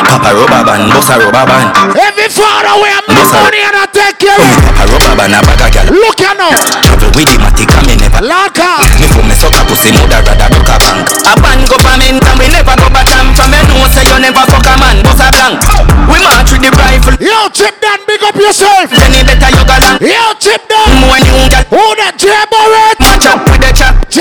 Papa 0.09 0.31
rubber 0.37 0.63
band, 0.65 0.85
boss 0.93 1.09
a 1.09 1.15
rubber 1.17 1.45
band. 1.49 1.69
Every 1.97 2.29
father 2.29 2.75
where 2.81 2.93
I 2.93 3.01
make 3.07 3.17
Boss 3.17 3.33
money 3.33 3.61
and 3.65 3.77
I 3.77 3.85
take 3.89 4.19
care 4.21 4.37
of 4.37 4.57
Papa 4.77 4.85
rubber 4.93 5.15
band 5.17 5.35
a 5.37 5.41
bag 5.41 5.63
a 5.63 5.67
gal. 5.73 5.87
Look 5.89 6.21
here 6.21 6.37
now. 6.37 6.53
Travel 6.85 7.11
with 7.17 7.29
the 7.29 7.37
matic 7.41 7.71
and 7.73 7.87
me 7.89 7.95
never. 7.97 8.23
Laka. 8.25 8.85
Me 9.01 9.07
for 9.09 9.25
me 9.25 9.35
suck 9.37 9.57
a 9.57 9.63
pussy, 9.65 9.91
mother 9.97 10.21
rather 10.21 10.49
broke 10.53 10.69
a 10.69 10.77
bank. 10.77 11.07
A 11.25 11.33
band 11.41 11.63
government 11.69 12.21
and 12.21 12.37
we 12.37 12.47
never 12.53 12.75
go 12.77 12.89
back 12.93 13.09
and 13.09 13.33
from 13.33 13.49
me 13.53 13.61
know 13.73 13.89
say 13.93 14.05
you 14.05 14.17
never 14.21 14.45
fuck 14.49 14.67
a 14.69 14.75
man, 14.77 15.01
boss 15.05 15.23
a 15.23 15.29
blank. 15.33 15.61
We 16.09 16.17
march 16.21 16.53
with 16.53 16.65
the 16.65 16.73
rifle. 16.77 17.17
Yo, 17.21 17.49
Chip 17.53 17.77
Dan, 17.81 18.01
big 18.05 18.21
up 18.25 18.37
yourself. 18.37 18.89
Then 18.93 19.13
it 19.17 19.25
better 19.25 19.51
you 19.53 19.65
go 19.65 19.77
down. 19.81 19.97
Yo, 20.01 20.25
Chip 20.41 20.61
Dan. 20.69 20.93
When 21.09 21.21
you 21.25 21.37
get 21.49 21.69
Who 21.73 21.85
that 22.01 22.17
J 22.17 22.33
Barrett? 22.53 22.97
match 23.01 23.29
up 23.29 23.45
with 23.49 23.61
the 23.61 23.73
chap. 23.73 23.95
J 24.09 24.21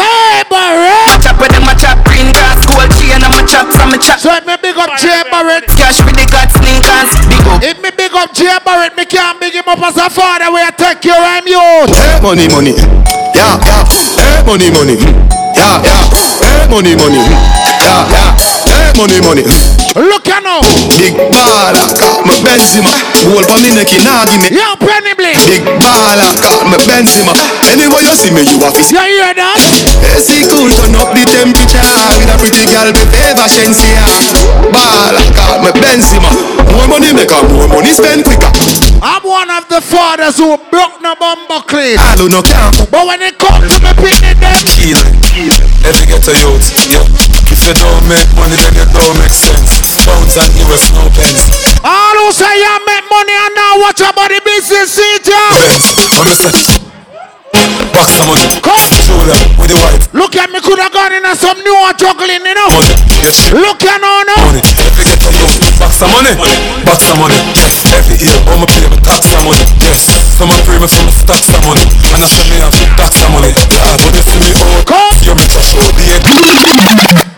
Barrett. 0.51 1.23
come 1.57 1.63
up 1.63 1.66
gold 2.67 2.91
chain 2.99 3.17
and 3.17 3.31
my 3.31 3.41
chop 3.47 3.71
from 3.71 3.89
my 3.89 3.97
chop. 3.97 4.19
So 4.19 4.29
if 4.35 4.43
me 4.45 4.55
big 4.61 4.77
up 4.77 4.91
Jay 4.99 5.23
Barrett. 5.31 5.65
Cash 5.73 6.03
with 6.03 6.19
the 6.19 6.27
God 6.27 6.51
sneakers. 6.51 7.11
Big 7.31 7.47
up. 7.47 7.63
If 7.63 7.77
me 7.79 7.89
big 7.95 8.13
up 8.13 8.35
Jay 8.35 8.51
Barrett, 8.63 8.95
me 8.99 9.05
can't 9.07 9.39
big 9.39 9.55
him 9.55 9.67
up 9.67 9.79
as 9.79 9.97
a 9.97 10.09
father. 10.11 10.51
We 10.51 10.61
take 10.75 11.01
care 11.01 11.17
of 11.17 11.41
him, 11.41 11.47
yo. 11.47 11.87
Money, 12.21 12.47
money. 12.51 12.75
Yeah, 13.33 13.55
yeah. 13.63 13.83
Money, 14.45 14.69
money. 14.71 14.99
Yeah, 15.55 15.81
yeah. 15.81 16.69
Money, 16.69 16.95
money. 16.95 17.23
Yeah, 17.81 18.03
yeah. 18.11 18.56
Hey, 18.97 19.05
money, 19.05 19.21
money. 19.21 19.45
Look 19.93 20.25
at 20.25 20.41
now. 20.41 20.57
Big 20.97 21.13
baller, 21.29 21.85
call 22.01 22.25
me 22.25 22.33
Benzema. 22.41 22.89
Hold 23.29 23.45
for 23.45 23.61
me 23.61 23.69
neck, 23.77 23.93
nah 24.01 24.25
give 24.25 24.41
me. 24.41 24.49
Yo, 24.57 24.73
Penny 24.81 25.13
Blink. 25.13 25.37
Big 25.45 25.61
baller, 25.77 26.33
call 26.41 26.65
me 26.65 26.81
Benzema. 26.81 27.29
Anywhere 27.69 28.01
you 28.01 28.17
see 28.17 28.33
me, 28.33 28.41
you 28.41 28.57
have 28.57 28.73
to 28.73 28.81
see. 28.81 28.97
You 28.97 29.05
hear 29.05 29.37
that? 29.37 29.61
AC 30.01 30.49
cool, 30.49 30.73
turn 30.73 30.97
up 30.97 31.13
the 31.13 31.21
temperature. 31.29 31.85
With 32.17 32.33
a 32.33 32.41
pretty 32.41 32.65
girl, 32.65 32.89
me 32.89 33.05
favor 33.13 33.45
Shenseea. 33.45 34.01
Baller, 34.73 35.29
call 35.29 35.61
me 35.61 35.69
Benzema. 35.77 36.33
More 36.73 36.89
money 36.89 37.13
make 37.13 37.29
her 37.29 37.45
more 37.53 37.69
money 37.69 37.93
spend 37.93 38.25
quicker. 38.25 38.49
I'm 39.05 39.21
one 39.21 39.53
of 39.53 39.69
the 39.69 39.77
fathers 39.77 40.41
who 40.41 40.57
broke 40.73 40.97
no 41.05 41.13
bumper 41.21 41.61
clean. 41.69 42.01
I 42.01 42.17
don't 42.17 42.33
know 42.33 42.41
count. 42.41 42.89
But 42.89 43.05
when 43.05 43.21
it 43.21 43.37
comes 43.37 43.69
to 43.69 43.77
me 43.77 43.93
picking 43.93 44.41
them, 44.41 44.57
Kill 44.73 44.97
Every 45.85 46.09
ghetto 46.09 46.33
youth, 46.33 46.65
yeah. 46.89 47.05
If 47.47 47.61
you 47.63 47.73
don't 47.77 48.03
make 48.09 48.27
money, 48.35 48.57
then 48.57 48.73
you 48.75 48.86
don't 48.93 49.17
make 49.19 49.33
sense. 49.33 49.81
Pounds 50.05 50.37
and 50.37 50.51
US, 50.67 50.91
no 50.93 51.03
pence. 51.15 51.43
all 51.83 52.15
who 52.21 52.31
say 52.31 52.51
you 52.59 52.75
make 52.85 53.05
money 53.11 53.35
and 53.35 53.53
now 53.55 53.79
watch 53.83 54.01
about 54.01 54.29
the 54.31 54.39
business, 54.45 54.93
see 54.95 55.17
ya. 55.25 55.39
I'm 56.15 56.27
a 56.27 56.35
set. 56.35 56.55
Box 57.93 58.13
some 58.13 58.27
money. 58.27 58.45
Come. 58.61 58.77
Shoulder 59.07 59.39
with 59.57 59.71
the 59.71 59.77
white 59.79 60.03
Look 60.13 60.35
at 60.35 60.51
me, 60.51 60.59
could 60.61 60.77
have 60.77 60.91
gone 60.93 61.09
in 61.15 61.25
and 61.25 61.33
some 61.37 61.57
new 61.63 61.73
juggling, 61.97 62.43
you 62.43 62.53
know. 62.53 62.69
money. 62.69 62.93
Get 63.23 63.33
shit. 63.33 63.53
Look 63.55 63.81
at 63.87 63.97
now, 63.97 64.21
no. 64.27 64.35
Money. 64.51 64.61
Every 64.61 65.03
ghetto 65.07 65.31
youth. 65.31 65.57
Box 65.79 65.97
some 65.97 66.11
money. 66.11 66.35
Box 66.85 67.07
some 67.07 67.17
money. 67.17 67.39
Yes. 67.57 67.81
Every 67.87 68.19
year, 68.19 68.37
all 68.51 68.59
my 68.61 68.67
pay 68.69 68.85
me 68.85 68.97
tax 69.01 69.25
some 69.31 69.41
money. 69.47 69.63
Yes. 69.81 70.05
Some 70.37 70.51
a 70.51 70.57
pray 70.67 70.77
me, 70.77 70.87
some 70.91 71.07
a 71.07 71.11
stack 71.11 71.41
some 71.41 71.63
money. 71.65 71.81
And 72.13 72.21
I 72.21 72.27
say 72.29 72.45
me 72.51 72.57
have 72.61 72.75
tax 72.99 73.15
some 73.17 73.31
money. 73.33 73.49
God, 73.73 73.97
when 74.05 74.13
you 74.13 74.21
see 74.21 74.37
me 74.37 74.51
out, 74.53 74.85
Come. 74.85 75.17
you 75.25 75.33
me 75.33 75.45
trash 75.49 75.73
out 75.81 75.93
the 75.95 76.05
end. 76.13 77.36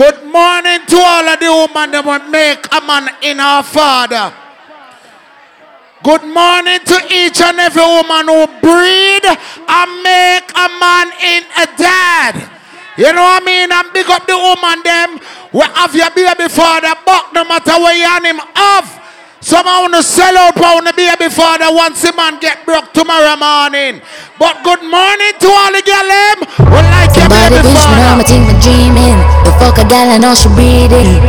Good 0.00 0.24
morning 0.32 0.80
to 0.86 0.96
all 0.96 1.28
of 1.28 1.36
the 1.44 1.52
women 1.52 1.92
that 1.92 2.00
will 2.00 2.24
make 2.32 2.64
a 2.72 2.80
man 2.80 3.12
in 3.20 3.36
our 3.36 3.60
father. 3.60 4.32
Good 6.00 6.24
morning 6.24 6.80
to 6.88 6.96
each 7.12 7.36
and 7.44 7.60
every 7.60 7.84
woman 7.84 8.24
who 8.32 8.48
breed 8.64 9.24
and 9.28 9.90
make 10.00 10.48
a 10.56 10.68
man 10.80 11.12
in 11.20 11.44
a 11.52 11.66
dad. 11.76 12.32
You 12.96 13.12
know 13.12 13.20
what 13.28 13.44
I 13.44 13.44
mean? 13.44 13.68
And 13.68 13.92
big 13.92 14.08
up 14.08 14.24
the 14.24 14.40
woman 14.40 14.80
them 14.80 15.20
we 15.52 15.68
have 15.68 15.92
your 15.92 16.08
baby 16.16 16.48
father 16.48 16.96
but 17.04 17.36
no 17.36 17.44
matter 17.44 17.76
where 17.76 17.92
you 17.92 18.08
and 18.08 18.24
him 18.24 18.40
have. 18.56 18.99
Some 19.40 19.64
want 19.64 19.96
to 19.96 20.02
sell 20.04 20.36
out 20.36 20.52
for 20.52 20.84
the 20.84 20.92
baby 20.92 21.32
father 21.32 21.72
once 21.72 22.04
the 22.04 22.12
man 22.12 22.36
get 22.44 22.60
broke 22.68 22.92
tomorrow 22.92 23.40
morning. 23.40 24.04
But 24.36 24.60
good 24.60 24.84
morning 24.84 25.32
to 25.40 25.48
all 25.48 25.72
the 25.72 25.80
girl 25.80 26.08
them 26.12 26.44
who 26.60 26.76
like 26.92 27.08
your 27.16 27.24
Somebody 27.24 27.56
baby 27.56 27.72
bitch, 27.72 27.80
father. 27.80 28.20
I'ma 28.20 28.24
think 28.28 28.44
my 28.44 28.56
dreaming. 28.60 29.16
The 29.48 29.52
fuck 29.56 29.80
a 29.80 29.88
gal, 29.88 30.12
I 30.12 30.20
know 30.20 30.36
she 30.36 30.52
breathing. 30.52 31.24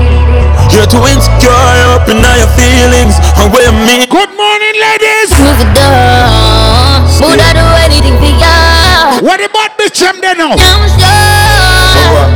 You're 0.75 0.91
too 0.91 0.99
insecure 1.07 1.55
up 1.95 2.03
in 2.11 2.19
all 2.19 2.35
your 2.35 2.51
feelings. 2.59 3.15
And 3.39 3.47
where 3.47 3.71
me? 3.71 4.03
Good 4.03 4.31
morning, 4.35 4.75
ladies. 4.75 5.31
Move 5.31 5.63
it 5.63 5.71
down. 5.71 7.07
Would 7.23 7.39
I 7.39 7.51
do 7.55 7.63
anything 7.79 8.19
for 8.19 8.27
ya? 8.27 9.23
What 9.23 9.39
the 9.39 9.47
bad 9.55 9.71
bitch 9.79 10.03
them 10.03 10.19
there 10.19 10.35
now? 10.35 10.59
I'm 10.59 10.83
sure. 10.99 11.70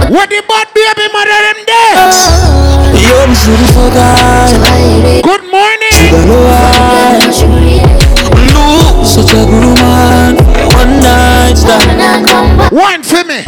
What 0.10 0.30
the 0.30 0.42
bad 0.48 0.68
baby 0.74 1.08
mother 1.14 1.40
them 1.46 1.60
there? 1.66 1.96
Yo, 2.96 3.28
me 3.28 3.36
see 3.36 3.56
the 3.58 3.68
fuck 3.74 3.96
out. 3.98 4.54
Good 5.24 5.44
morning. 5.50 6.30
No, 8.54 9.04
such 9.04 9.34
a 9.34 9.46
good 9.46 9.76
man. 9.82 10.36
One 10.74 11.00
night 11.02 11.56
stand. 11.58 12.72
One 12.72 13.04
for 13.04 13.24
me. 13.26 13.44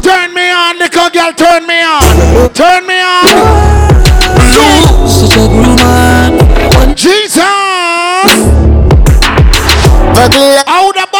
Turn 0.00 0.34
me 0.34 0.50
on, 0.50 0.78
little 0.78 1.10
girl. 1.10 1.32
Turn 1.32 1.66
me 1.66 1.82
on. 1.82 2.50
Turn 2.52 2.86
me 2.86 3.00
on. 3.00 3.24
No, 4.54 5.06
such 5.08 5.36
a 5.36 5.48
good 5.48 5.76
man. 5.80 6.96
Jesus. 6.96 7.42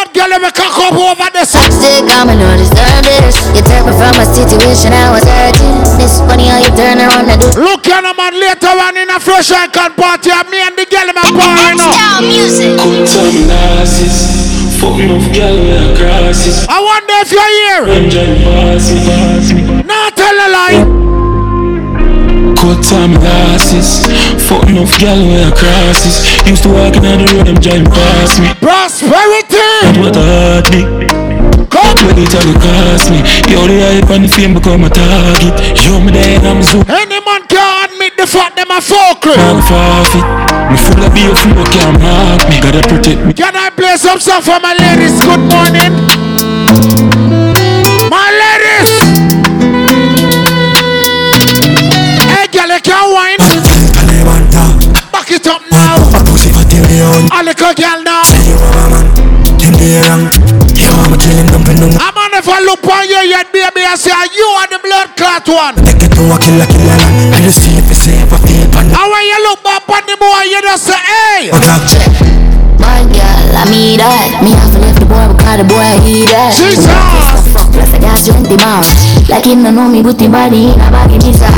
How 0.04 0.12
the 0.12 0.20
bad 0.20 0.28
girl 0.28 0.36
ever 0.36 0.52
cock 0.52 0.76
up 0.84 0.92
over 1.00 1.30
the 1.32 1.44
sun? 1.48 1.72
Sick, 1.72 2.04
I'm 2.12 2.28
a 2.28 2.36
no 2.36 2.52
deserve 2.60 3.00
this. 3.08 3.40
You 3.56 3.64
took 3.64 3.88
me 3.88 3.92
from 3.96 4.20
a 4.20 4.26
situation 4.28 4.92
I 4.92 5.08
was 5.16 5.24
hurting. 5.24 5.80
This 5.96 6.20
funny 6.20 6.44
how 6.44 6.60
you 6.60 6.68
turn 6.76 7.00
around 7.00 7.32
and 7.32 7.40
do. 7.40 7.48
Look 7.56 7.88
at 7.88 8.04
them 8.04 8.12
man 8.12 8.36
later 8.36 8.68
on 8.68 8.96
in 9.00 9.08
a 9.08 9.16
fresh 9.18 9.50
icon 9.50 9.94
party. 9.96 10.28
and 10.28 10.48
Me 10.50 10.60
and 10.60 10.76
the 10.76 10.84
girl 10.84 11.08
in 11.08 11.16
my 11.16 11.24
party 11.24 11.88
now. 11.88 12.20
music. 12.20 12.76
Good 12.76 13.08
time 13.08 13.48
narcissist. 13.48 14.76
Fuck 14.76 15.00
enough 15.00 15.24
gal 15.32 15.56
with 15.56 15.72
a 15.72 15.96
crosses. 15.96 16.66
I 16.68 16.78
wonder 16.84 17.16
if 17.24 17.32
you're 17.32 17.52
here. 17.64 17.84
Enjoy 17.96 18.44
bossy. 18.44 19.00
Now 19.88 20.10
tell 20.12 20.36
a 20.36 20.48
lie. 20.52 21.23
Time 22.82 23.14
narcissist. 23.16 24.10
Fuck 24.40 24.68
enough 24.68 24.98
gal 24.98 25.16
with 25.16 25.46
a 25.46 25.50
crosses. 25.56 26.20
Used 26.46 26.64
to 26.64 26.68
walk 26.68 26.94
in 26.96 27.02
the 27.02 27.16
road, 27.22 27.46
them 27.46 27.58
giant 27.60 27.88
past 27.88 28.40
me. 28.40 28.50
Prosperity. 28.60 30.02
What 30.02 30.16
a 30.16 30.22
heart 30.22 30.68
me. 30.74 30.82
Come. 31.70 31.96
When 32.04 32.18
it 32.18 32.34
all 32.34 32.52
cost 32.60 33.08
me. 33.10 33.24
Yo, 33.48 33.64
the 33.64 33.80
hype 33.80 34.10
and 34.10 34.24
the 34.24 34.28
fame 34.28 34.54
become 34.54 34.84
a 34.84 34.90
target. 34.90 35.54
Yo, 35.80 35.98
me 35.98 36.12
there 36.12 36.36
and 36.36 36.46
I'm 36.46 36.62
zoom. 36.62 36.84
Any 36.86 37.18
man 37.24 37.46
can 37.48 37.88
admit 37.88 38.16
the 38.18 38.26
fact 38.26 38.56
them 38.56 38.70
a 38.70 38.78
fuckery. 38.84 39.38
I'm 39.38 39.64
forfeit. 39.64 40.26
Me 40.68 40.76
full 40.76 41.00
of 41.00 41.14
beef, 41.14 41.40
no 41.56 41.64
can 41.72 41.96
mark 42.04 42.44
me. 42.52 42.60
Gotta 42.60 42.84
protect 42.84 43.24
me. 43.24 43.32
Can 43.32 43.56
I 43.56 43.70
play 43.70 43.96
some 43.96 44.20
song 44.20 44.42
for 44.42 44.60
my 44.60 44.76
ladies? 44.76 45.16
Good 45.24 45.40
morning. 45.48 46.03
A 57.04 57.42
little 57.44 57.74
girl 57.74 58.02
now. 58.02 58.22
Tell 58.24 58.40
you 58.44 58.56
what 58.56 58.80
I'm 61.52 61.64
gonna 61.64 62.23
never 62.46 62.64
look 62.64 62.84
on 62.84 63.08
you 63.08 63.20
yet, 63.28 63.52
baby. 63.52 63.82
I 63.84 63.96
say, 63.96 64.12
you 64.36 64.44
are 64.60 64.68
the 64.68 64.78
blood 64.84 65.16
clot 65.16 65.48
one. 65.48 65.74
And 65.80 65.88
when 69.12 69.24
you 69.24 69.38
look 69.48 69.62
back 69.64 69.88
on 69.88 70.04
the 70.04 70.16
boy, 70.20 70.42
you 70.52 70.60
just 70.62 70.84
say, 70.84 70.96
hey. 70.96 71.50
My 72.78 73.00
girl, 73.08 73.56
I 73.56 73.64
mean 73.70 73.98
that. 73.98 74.42
Me 74.44 74.50
have 74.52 74.72
to 74.72 74.78
left 74.78 75.00
the 75.00 75.06
boy 75.06 75.24
because 75.32 75.56
the 75.56 75.64
boy 75.64 75.88
he 76.04 76.26
that. 76.28 76.52
Jesus. 76.52 76.84
Fuck, 77.54 77.72
plus 77.72 77.94
I 77.94 77.98
got 78.00 78.20
20 78.20 78.56
miles. 78.60 78.92
Like 79.28 79.44
him, 79.46 79.62
no 79.62 79.70
know 79.70 79.88
me, 79.88 80.02
but 80.02 80.18
the 80.18 80.28
body 80.28 80.74
in 80.74 80.80
a 80.80 80.90
baggy 80.90 81.18
visa. 81.18 81.48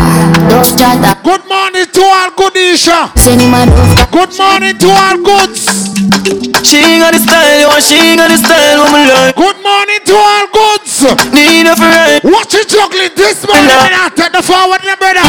Don't 0.46 0.64
start 0.64 1.02
that. 1.02 1.24
Good 1.24 1.42
morning 1.50 1.88
to 1.90 2.02
all 2.04 2.30
good 2.36 2.56
Isha. 2.56 3.10
Send 3.16 3.40
him 3.40 3.54
a. 3.54 3.66
Good 4.12 4.38
morning 4.38 4.78
to 4.78 4.88
all 4.92 5.18
goods. 5.18 5.95
She 6.06 7.02
got 7.02 7.14
the 7.14 7.18
style, 7.18 7.58
yo, 7.58 7.70
she 7.82 8.14
got 8.14 8.30
the 8.30 8.38
style, 8.38 8.78
woman 8.86 9.10
like. 9.10 9.34
Good 9.34 9.58
morning 9.58 10.00
to 10.06 10.14
all 10.14 10.46
goods. 10.54 11.02
Need 11.34 11.66
a 11.66 11.74
friend. 11.74 12.22
Watch 12.22 12.54
it 12.54 12.70
juggling 12.70 13.10
this 13.18 13.42
morning. 13.42 13.74
And 13.74 14.14
take 14.14 14.30
the 14.30 14.42
forward, 14.42 14.82
the 14.86 14.94
brother. 14.98 15.26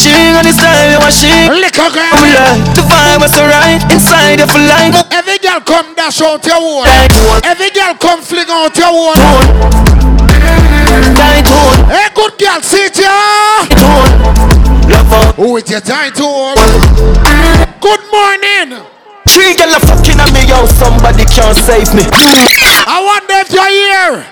She 0.00 0.12
got 0.32 0.48
the 0.48 0.52
style, 0.56 0.96
yo, 0.96 1.00
she 1.12 1.28
Little 1.52 1.92
girl. 1.92 2.08
woman 2.16 2.32
like. 2.40 2.60
The 2.72 2.84
vibe 2.88 3.20
was 3.20 3.36
alright, 3.36 3.84
inside 3.92 4.40
of 4.40 4.48
a 4.48 4.60
life. 4.64 4.96
Every 5.12 5.36
girl 5.44 5.60
come 5.60 5.92
dash 5.94 6.20
out 6.24 6.40
your 6.46 6.60
wall. 6.60 6.88
Every 7.44 7.68
girl 7.70 7.92
come 8.00 8.24
fling 8.24 8.48
out 8.48 8.76
your 8.76 8.92
wall. 8.92 9.16
Hey, 11.92 12.08
good 12.16 12.32
girl, 12.40 12.60
sit 12.64 12.96
here. 12.96 13.08
tight 13.08 13.76
one. 13.84 14.88
Love 14.88 15.10
her. 15.12 15.32
Who 15.36 15.52
your 15.68 15.80
tight 15.80 16.16
hole? 16.16 16.54
Good 17.80 18.02
morning. 18.08 18.87
Three 19.28 19.54
girl 19.54 19.76
a 19.76 19.80
fucking 19.80 20.18
at 20.18 20.32
me, 20.32 20.48
yo, 20.48 20.64
somebody 20.66 21.24
can't 21.28 21.56
save 21.56 21.92
me. 21.94 22.02
I 22.12 22.96
wonder 23.04 23.36
if 23.44 23.52
you're 23.52 23.68
here. 23.68 24.26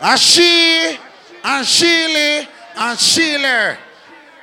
A 0.00 0.16
she 0.18 0.98
and 1.44 1.66
Sheely 1.66 2.48
and 2.76 2.98
Sheeler. 2.98 3.76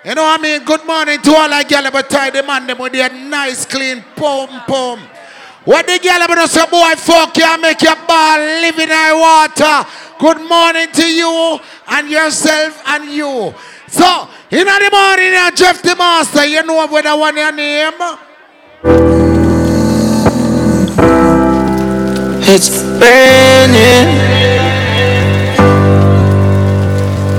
You 0.06 0.16
know 0.16 0.24
what 0.24 0.40
I 0.40 0.44
mean? 0.44 0.64
Good 0.64 0.86
morning 0.86 1.22
to 1.22 1.36
all 1.36 1.50
the 1.50 1.66
girl 1.68 1.92
but 1.92 2.10
tie 2.10 2.30
the 2.30 2.44
man 2.44 2.68
them 2.68 2.78
with 2.78 2.94
their 2.94 3.10
nice 3.10 3.66
clean 3.66 4.04
pom 4.16 4.48
pom. 4.68 5.00
What 5.66 5.86
the 5.86 6.00
girl 6.00 6.22
about 6.24 6.50
say 6.50 6.66
boy 6.70 6.96
fuck 6.96 7.36
you 7.36 7.62
make 7.62 7.82
your 7.82 7.96
ball 8.08 8.40
live 8.40 8.80
in 8.80 8.92
our 8.92 9.20
water. 9.20 9.90
Good 10.20 10.48
morning 10.48 10.88
to 10.94 11.12
you 11.12 11.60
and 11.90 12.10
yourself 12.10 12.82
and 12.88 13.12
you. 13.12 13.54
So, 13.88 14.30
in 14.52 14.66
the 14.66 14.90
morning, 14.92 15.34
Jeff 15.56 15.82
the 15.82 15.96
Master, 15.96 16.46
you 16.46 16.64
know 16.64 16.86
what 16.88 17.06
I 17.06 17.14
want 17.14 17.36
your 17.36 17.52
name? 17.52 17.94
It's 22.50 22.70
raining. 23.02 24.08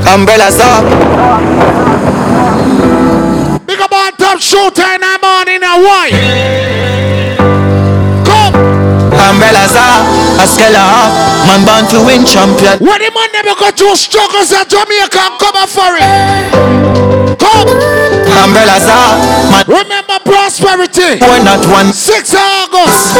Umbrellas 0.06 0.58
up. 0.58 0.84
Big 3.66 3.80
up 3.80 3.92
on 3.92 4.12
top 4.16 4.40
shooter 4.40 4.82
in 4.82 5.00
the 5.00 5.18
morning, 5.22 5.60
why? 5.60 7.07
A 9.48 10.44
skeller, 10.44 10.84
man 11.48 11.64
born 11.64 11.88
to 11.88 12.04
win 12.04 12.26
champion. 12.26 12.78
When 12.84 13.00
the 13.00 13.10
man 13.14 13.32
never 13.32 13.54
got 13.58 13.76
two 13.78 13.96
struggles 13.96 14.52
at 14.52 14.68
Jamaica, 14.68 15.38
come 15.40 15.56
up 15.56 15.68
for 15.70 15.96
it. 15.96 16.52
Come. 17.40 17.68
Umbrellas 18.44 18.84
are 18.84 19.16
man. 19.50 19.64
Remember 19.66 20.18
prosperity. 20.24 21.18
Boy, 21.18 21.40
not 21.42 21.64
one. 21.66 21.92
6 21.94 22.34
August. 22.34 23.16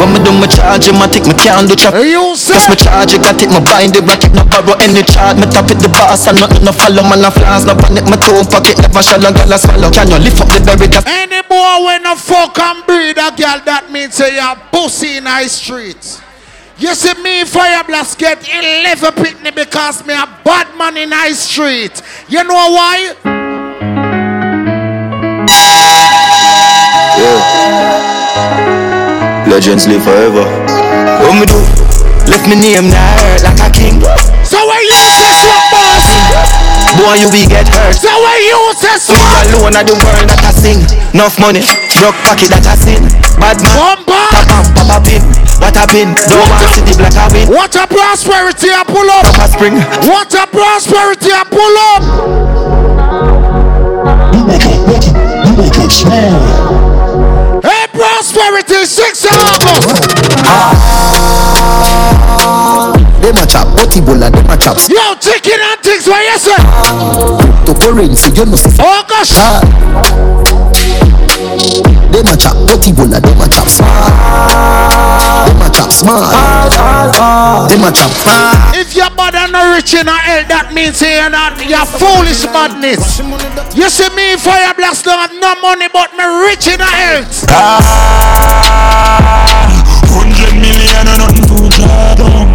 When 0.00 0.16
me 0.16 0.18
do 0.24 0.32
my 0.32 0.48
charge, 0.48 0.88
I 0.88 1.06
take 1.12 1.28
my 1.28 1.36
can 1.36 1.68
do 1.68 1.76
chop. 1.76 1.92
You 1.92 2.32
say? 2.32 2.56
My 2.64 2.74
charge, 2.74 3.12
I 3.12 3.20
got 3.20 3.36
it, 3.36 3.52
my 3.52 3.60
bind 3.60 3.92
it, 3.92 4.00
bracket, 4.00 4.32
no 4.32 4.48
borrow 4.48 4.72
any 4.80 5.04
chart. 5.04 5.36
Me 5.36 5.44
top 5.44 5.68
it 5.68 5.76
the 5.76 5.92
boss, 5.92 6.24
and 6.24 6.40
nothing 6.40 6.64
no 6.64 6.72
follow, 6.72 7.04
man, 7.04 7.20
no 7.20 7.28
flaws, 7.28 7.68
no 7.68 7.76
panic, 7.76 8.08
my 8.08 8.16
toe 8.16 8.40
pocket, 8.48 8.80
never 8.80 9.04
shall 9.04 9.20
a 9.20 9.28
girl 9.28 9.52
a 9.52 9.58
swallow. 9.60 9.92
Can 9.92 10.08
you 10.08 10.16
lift 10.16 10.40
up 10.40 10.48
the 10.48 10.64
berry? 10.64 10.88
That 10.88 11.04
Any 11.04 11.44
boy 11.44 11.84
when 11.84 12.08
a 12.08 12.16
fuck 12.16 12.56
and 12.56 12.80
breed 12.88 13.20
a 13.20 13.28
girl, 13.36 13.60
that 13.68 13.92
means 13.92 14.16
say 14.16 14.40
you're 14.40 14.56
pussy 14.72 15.20
in 15.20 15.28
high 15.28 15.52
streets. 15.52 16.24
You 16.80 16.94
see 16.94 17.12
me 17.20 17.44
fire 17.44 17.84
blast 17.84 18.16
get 18.16 18.40
11 18.40 19.12
pitney 19.20 19.54
because 19.54 20.00
me 20.06 20.14
a 20.14 20.24
bad 20.42 20.72
man 20.80 20.96
in 20.96 21.12
high 21.12 21.36
street. 21.36 22.00
You 22.26 22.42
know 22.42 22.72
why? 22.72 23.39
Legends 29.50 29.90
live 29.90 30.06
forever. 30.06 30.46
What 31.26 31.34
me 31.34 31.44
do? 31.44 31.58
Lift 32.30 32.46
me 32.46 32.54
name 32.54 32.86
now 32.86 33.18
hurt 33.18 33.42
like 33.42 33.58
a 33.58 33.68
king. 33.74 33.98
So 34.46 34.62
when 34.62 34.78
you 34.86 34.94
say 34.94 35.26
swap 35.42 35.66
boss, 35.74 36.06
Boy, 36.94 37.18
you 37.18 37.26
will 37.34 37.50
get 37.50 37.66
hurt. 37.66 37.98
so 37.98 38.14
when 38.14 38.38
you 38.46 38.58
say 38.78 38.94
Me 38.94 39.10
swap, 39.10 39.42
alone 39.50 39.74
of 39.74 39.84
the 39.90 39.98
world 39.98 40.30
that 40.30 40.46
I 40.46 40.54
sing. 40.54 40.78
Enough 41.10 41.42
money, 41.42 41.66
broke 41.98 42.14
pocket 42.22 42.54
that 42.54 42.62
I 42.62 42.78
sin. 42.78 43.02
Bad 43.42 43.58
man, 43.66 43.74
papa, 44.06 44.62
papa 44.70 45.02
pin. 45.02 45.26
What 45.58 45.74
a 45.74 45.82
pin? 45.90 46.14
Don't 46.30 46.38
want 46.46 46.62
to 46.62 46.66
see 46.70 46.86
the 46.86 46.94
black 46.94 47.18
I 47.18 47.26
win. 47.34 47.50
what 47.50 47.74
a 47.74 47.90
prosperity 47.90 48.70
I 48.70 48.86
pull 48.86 49.10
up. 49.10 49.26
Papa 49.34 49.50
spring. 49.50 49.74
What 50.06 50.30
a 50.30 50.46
prosperity 50.46 51.34
I 51.34 51.42
pull 51.50 51.74
up. 51.90 52.06
Hey, 56.06 56.89
prosperity, 57.92 58.84
6 58.84 59.26
August. 59.26 59.88
Dem 63.20 63.36
a 63.36 63.46
chop, 63.46 63.68
but 63.76 63.90
Ebola 63.94 64.30
dem 64.30 64.50
a 64.50 64.56
chop. 64.56 64.76
Yo, 64.88 65.14
chicken 65.20 65.60
and 65.60 65.80
things, 65.82 66.06
what 66.06 66.24
you 66.24 66.38
say? 66.38 66.56
To 67.66 67.74
currency, 67.78 68.30
you 68.32 68.46
know. 68.46 68.56
Oh 68.80 69.04
gosh. 69.08 69.30
Ah. 69.34 70.39
Dem 72.10 72.26
a 72.26 72.36
chop, 72.36 72.56
but 72.66 72.80
Ebola 72.88 73.20
dem 73.20 73.40
a 73.40 73.48
chop 73.48 73.68
smart. 73.68 73.90
Dem 75.46 75.60
a 75.60 75.68
chop 75.70 75.92
smart. 75.92 76.32
Dem 77.68 77.84
a 77.84 77.92
chop 77.92 78.10
smart. 78.10 78.76
If 78.76 78.96
your 78.96 79.10
mother 79.12 79.46
not 79.48 79.76
rich 79.76 79.94
in 79.94 80.08
a 80.08 80.16
hell, 80.16 80.44
that 80.48 80.72
means 80.72 81.00
you're 81.00 81.28
not, 81.28 81.60
you're 81.60 81.84
foolish 81.84 82.44
madness. 82.48 83.20
You 83.76 83.88
see 83.90 84.08
me, 84.16 84.36
fire 84.40 84.72
blast, 84.74 85.04
don't 85.04 85.20
have 85.20 85.36
no 85.36 85.54
money, 85.60 85.88
but 85.92 86.12
me 86.16 86.24
rich 86.48 86.66
in 86.66 86.80
a 86.80 86.88
health. 86.88 87.44
Hundred 90.08 90.54
million 90.56 91.04
and 91.08 91.20
nothing 91.20 91.44
to 91.44 91.68
draw 91.76 92.16
down. 92.16 92.48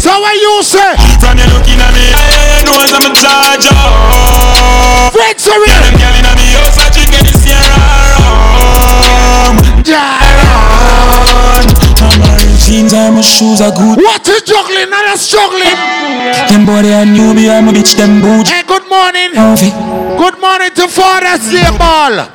So 0.00 0.12
what 0.16 0.34
you 0.36 0.64
say? 0.64 0.96
From 1.20 1.36
you 1.36 1.46
looking 1.52 1.76
at 1.80 1.92
me, 1.92 2.08
I 2.08 2.64
know 2.64 2.76
I'm 2.80 3.04
a 3.04 3.12
charge 3.12 3.68
up. 3.68 5.12
Fred 5.12 5.36
sorry. 5.40 5.68
Yeah, 5.68 5.80
them 5.84 5.96
girl 6.00 6.16
inna 6.16 6.32
me 6.36 6.56
house, 6.56 6.78
I 6.80 6.88
drink 6.88 7.12
any 7.16 7.32
Sierra 7.36 8.15
rum. 9.88 10.18
Jaron. 10.18 11.64
My 12.18 12.56
jeans 12.58 12.92
and 12.92 13.14
my 13.14 13.20
shoes 13.22 13.60
are 13.60 13.72
good. 13.72 13.98
What 13.98 14.26
is 14.28 14.42
juggling? 14.42 14.90
Not 14.90 15.14
a 15.14 15.18
struggling. 15.18 15.76
Them 16.48 16.66
body 16.66 16.92
and 16.92 17.16
you 17.16 17.34
me, 17.34 17.50
I'm 17.50 17.68
a 17.68 17.72
bitch, 17.72 17.96
them 17.96 18.20
boot. 18.20 18.48
Hey, 18.48 18.62
good 18.66 18.88
morning. 18.88 19.34
Healthy. 19.34 19.70
Good 20.18 20.40
morning 20.40 20.70
to 20.74 20.88
Father's 20.88 21.50
Day 21.50 21.70
ball. 21.78 22.28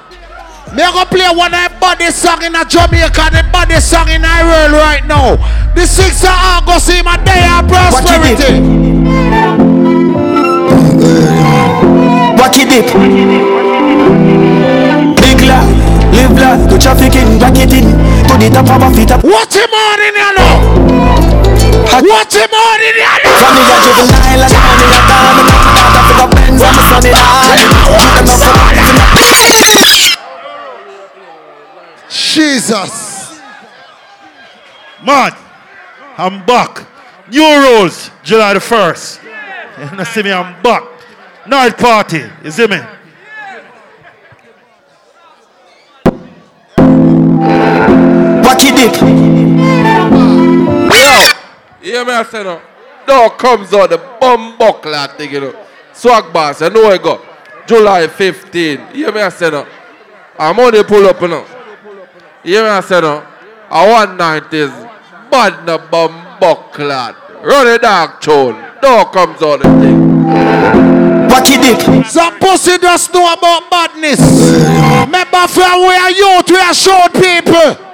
Me 0.72 0.84
gonna 0.84 1.06
play 1.06 1.28
one 1.36 1.53
of 1.53 1.60
the 1.68 1.78
body 1.82 2.10
song 2.11 2.41
in 2.44 2.56
a 2.56 2.64
Jamaica, 2.64 3.28
the 3.32 3.44
body 3.52 3.76
song 3.82 4.07
in 4.07 4.23
a 4.23 4.44
world 4.48 4.72
right 4.80 5.06
now. 5.06 5.36
The 5.76 5.84
6th 5.84 6.23
of 6.23 6.32
August, 6.32 6.88
see 6.88 7.02
my 7.02 7.18
day 7.28 7.44
of 7.44 7.68
prosperity. 7.68 8.64
Wacky 12.40 12.64
dip. 12.69 12.88
Big 12.88 13.65
la, 13.65 13.70
live 16.12 16.38
la, 16.38 16.58
go 16.68 16.78
trafficking, 16.78 17.40
back 17.40 17.58
it 17.58 17.74
in. 17.74 17.92
To 18.28 18.38
the 18.38 18.50
top 18.54 18.70
of 18.70 18.84
a 18.84 18.90
feet 18.96 19.12
up. 19.12 19.24
What's 19.24 19.56
him 19.56 19.72
on 19.72 20.00
in 20.00 20.16
here 20.16 20.34
now? 20.36 20.62
What's 22.02 22.36
him 22.36 22.54
on 22.54 22.80
in 22.80 22.96
here 22.96 23.18
now? 23.24 23.36
From 23.42 23.58
a 23.58 23.78
juvenile 23.84 24.44
and 24.44 24.56
money 24.56 24.88
a 24.88 25.02
gone. 25.08 25.36
Me 25.36 25.44
got 25.48 25.66
me 25.68 25.74
daughter 25.76 26.02
for 26.08 26.16
the 26.16 26.28
Benz 26.32 26.62
and 26.62 26.76
me 26.76 26.84
son 26.84 27.04
in 27.04 27.16
all. 27.16 27.92
Jesus. 32.10 33.40
Man, 35.04 35.32
I'm 36.18 36.46
back. 36.46 36.86
New 37.30 37.60
rules, 37.62 38.12
July 38.24 38.54
the 38.54 38.60
1st. 38.60 39.20
You 39.80 39.98
know, 39.98 40.04
see 40.04 40.24
me, 40.24 40.32
I'm 40.32 40.62
back. 40.62 40.84
Night 41.48 41.78
party, 41.78 42.24
you 42.44 42.52
see 42.52 42.68
me? 42.68 42.78
Wacky 48.82 48.90
dip. 48.90 49.02
Hear 51.84 52.06
me 52.06 52.12
I 52.14 52.24
say 52.24 52.40
uh, 52.41 52.44
no. 52.44 52.62
Dog 53.06 53.38
comes 53.38 53.74
out 53.74 53.90
the 53.90 53.98
bum 54.20 54.58
buckler 54.58 55.08
thing, 55.18 55.32
you 55.32 55.41
know. 55.41 55.66
Swag 55.94 56.32
boss, 56.32 56.62
I 56.62 56.70
know 56.70 56.90
I 56.90 56.98
go. 56.98 57.22
July 57.68 58.08
15. 58.08 58.88
Hear 58.94 59.12
me 59.12 59.22
I 59.22 59.30
say 59.30 59.49
no. 59.49 59.62
Uh, 59.62 59.68
I'm 60.40 60.60
only 60.60 60.84
pull 60.84 61.06
up, 61.08 61.22
you 61.22 61.28
know. 61.28 61.45
Hear 62.44 62.64
me 62.64 62.70
I 62.70 62.82
say 62.82 63.02
no. 63.02 63.18
Uh, 63.18 63.26
I 63.70 63.90
want 63.90 64.20
90s. 64.20 64.90
Bad 65.30 65.66
no 65.66 65.78
bum 65.78 66.40
buckler. 66.40 67.16
Run 67.44 67.68
a 67.68 67.78
dark 67.78 68.22
tone. 68.22 68.56
Dog 68.82 69.12
comes 69.14 69.41
out 69.41 69.58
the 69.62 69.70
thing. 69.82 69.99
Wacky 71.30 71.62
dip. 71.62 72.06
Some 72.08 72.38
pussy 72.40 72.78
just 72.78 73.14
know 73.14 73.32
about 73.34 73.70
badness. 73.70 74.20
Remember 75.06 75.48
from 75.48 75.82
where 75.82 76.10
youth, 76.12 76.49
we 76.49 76.58
are 76.58 76.74
short 76.74 77.14
people. 77.14 77.90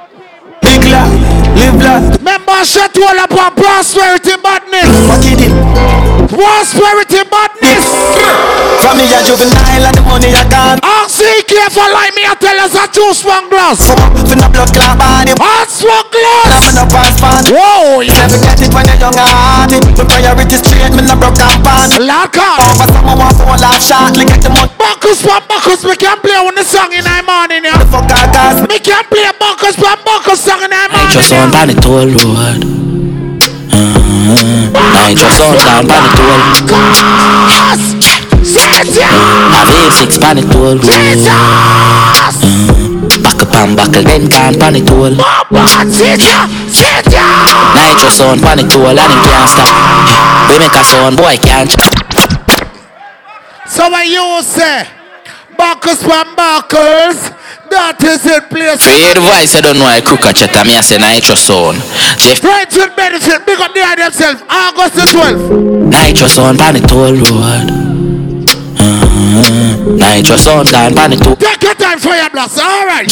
Big 0.80 0.92
la, 0.92 1.06
live 1.56 1.82
la. 1.82 1.96
Remember 2.18 2.64
shut 2.64 2.96
all 2.98 3.24
about 3.24 3.56
prosperity 3.56 4.36
badness. 4.44 4.86
Wacky 5.10 5.36
dip. 5.36 6.17
Prosperity 6.28 7.24
badness. 7.32 7.88
From 8.84 9.00
me 9.00 9.08
a 9.08 9.20
juvenile 9.24 9.88
and 9.88 9.96
the 9.96 10.04
money 10.04 10.30
a 10.36 10.44
gone. 10.52 10.80
Ask 10.84 11.24
CK 11.24 11.72
for 11.72 11.88
like 11.88 12.12
me, 12.20 12.28
I 12.28 12.36
tell 12.36 12.60
us 12.60 12.76
a 12.76 12.84
two 12.92 13.16
swung 13.16 13.48
glass. 13.48 13.80
Fin 14.28 14.44
a 14.44 14.48
blood 14.52 14.68
clot 14.76 15.00
body. 15.00 15.32
Hot 15.40 15.72
swung 15.72 16.04
I'm 16.04 16.12
glass. 16.12 16.68
in 16.68 16.78
a 16.78 16.86
pass 16.92 17.16
fan. 17.16 17.44
Whoa, 17.48 18.04
You 18.04 18.12
never 18.12 18.38
get 18.44 18.60
it 18.60 18.72
when 18.76 18.84
you're 18.92 19.00
young 19.00 19.16
and 19.16 19.32
hearty. 19.32 19.80
My 19.96 20.04
priorities 20.04 20.60
straight, 20.68 20.92
me 21.00 21.08
no 21.08 21.16
broke 21.16 21.40
down 21.40 21.64
pan. 21.64 21.96
Lock 22.04 22.36
up. 22.36 22.60
Over 22.60 22.88
someone 22.92 23.18
want 23.24 23.36
to 23.40 23.48
laugh 23.64 23.80
shortly, 23.80 24.28
get 24.28 24.44
the 24.44 24.52
money. 24.52 24.68
Buckles 24.76 25.24
from 25.24 25.40
Buckles, 25.48 25.88
we 25.88 25.96
can 25.96 26.20
play 26.20 26.36
on 26.36 26.54
the 26.60 26.64
song 26.68 26.92
in 26.92 27.08
the 27.08 27.16
morning, 27.24 27.64
yeah. 27.64 27.80
The 27.80 27.88
fuck 27.88 28.04
I 28.12 28.28
cast 28.36 28.68
me. 28.68 28.76
We 28.76 28.80
can 28.84 29.04
play 29.08 29.24
a 29.24 29.32
Buckles 29.32 29.80
from 29.80 29.96
Buckles 30.04 30.44
song 30.44 30.60
in 30.60 30.70
the 30.72 30.76
I 30.76 30.92
morning. 30.92 31.16
just 31.16 31.32
on 31.32 31.50
pan 31.56 31.72
it 31.72 31.80
all 31.88 32.04
road. 32.04 32.87
Just 35.16 35.42
on 35.42 35.56
down 35.56 35.86
it. 35.88 36.04
Yes! 37.48 37.96
Sit 38.44 38.86
down! 38.94 39.50
Have 39.56 39.72
A6 39.72 40.20
pan 40.22 40.38
it 40.38 40.56
all. 40.56 40.78
Jesus! 40.78 41.28
Uh, 41.28 42.32
back 43.24 43.42
up 43.42 43.56
and 43.56 43.76
buckle 43.76 44.04
then 44.04 44.30
can 44.30 44.60
pan 44.60 44.76
it 44.76 44.90
all. 44.92 45.10
Mama, 45.10 45.64
sit 45.90 46.20
down! 46.20 46.50
Sit 46.70 47.06
down! 47.08 47.76
Nitro 47.76 48.10
sound 48.10 48.42
pan 48.42 48.60
it 48.60 48.76
all 48.76 48.88
and 48.88 49.00
him 49.00 49.22
can't 49.26 49.50
stop. 49.50 49.70
We 50.52 50.60
make 50.60 50.76
a 50.76 50.84
sound 50.84 51.18
boy 51.18 51.38
can't. 51.38 51.72
So 53.68 53.90
when 53.92 54.08
you 54.12 54.42
say 54.44 54.88
Buckles 55.58 56.02
from 56.04 56.36
Buckles, 56.36 57.18
that 57.74 57.98
is 58.06 58.26
it, 58.26 58.48
place. 58.50 58.80
For 58.84 58.94
hear 58.94 59.14
the 59.18 59.22
voice, 59.26 59.56
I 59.58 59.62
don't 59.62 59.78
know 59.78 59.86
I 59.90 60.00
cook 60.02 60.24
a 60.26 60.32
chat. 60.34 60.54
I 60.56 60.64
mean, 60.64 60.78
I 60.78 60.82
say 60.82 60.98
nitro 61.02 61.36
sound. 61.36 61.82
Say 62.22 62.36
Friends 62.38 62.76
with 62.78 62.96
benefit, 62.96 63.46
big 63.46 63.60
up 63.60 63.74
the 63.74 63.82
idea 63.84 64.08
themselves. 64.08 64.42
August 64.48 64.96
the 64.96 65.06
12th. 65.10 65.90
nitro 65.90 66.28
sound 66.30 66.60
pan 66.60 66.78
it 66.78 66.88
all 66.94 67.12
road. 67.12 67.68
Uh, 68.78 69.98
nitro 69.98 70.38
sound 70.38 70.70
can 70.70 70.94
pan 70.94 71.14
it 71.14 71.26
all. 71.26 71.36
Take 71.36 71.64
your 71.64 71.76
time 71.76 71.98
your 72.00 72.30
blast, 72.30 72.60
alright. 72.62 73.12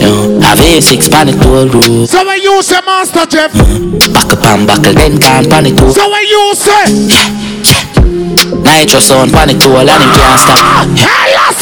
Yo, 0.00 0.38
have 0.44 0.58
A6 0.60 1.10
pan 1.10 1.28
it 1.32 1.40
all 1.46 1.66
road. 1.66 2.06
So 2.08 2.20
when 2.26 2.40
you 2.40 2.62
say 2.62 2.80
Master 2.84 3.24
Jeff, 3.26 3.52
Back 4.12 4.32
up 4.32 4.44
and 4.46 4.66
buckle 4.66 4.92
then 4.94 5.18
can 5.18 5.48
pan 5.48 5.66
it 5.66 5.80
all. 5.80 5.92
so 5.92 6.04
when 6.10 6.24
you 6.28 6.54
say 6.54 6.84
Nitro 8.50 9.00
sound, 9.00 9.30
panic 9.32 9.58
tool, 9.58 9.78
and 9.78 9.90
him 9.90 10.12
can't 10.14 10.40
stop. 10.40 10.60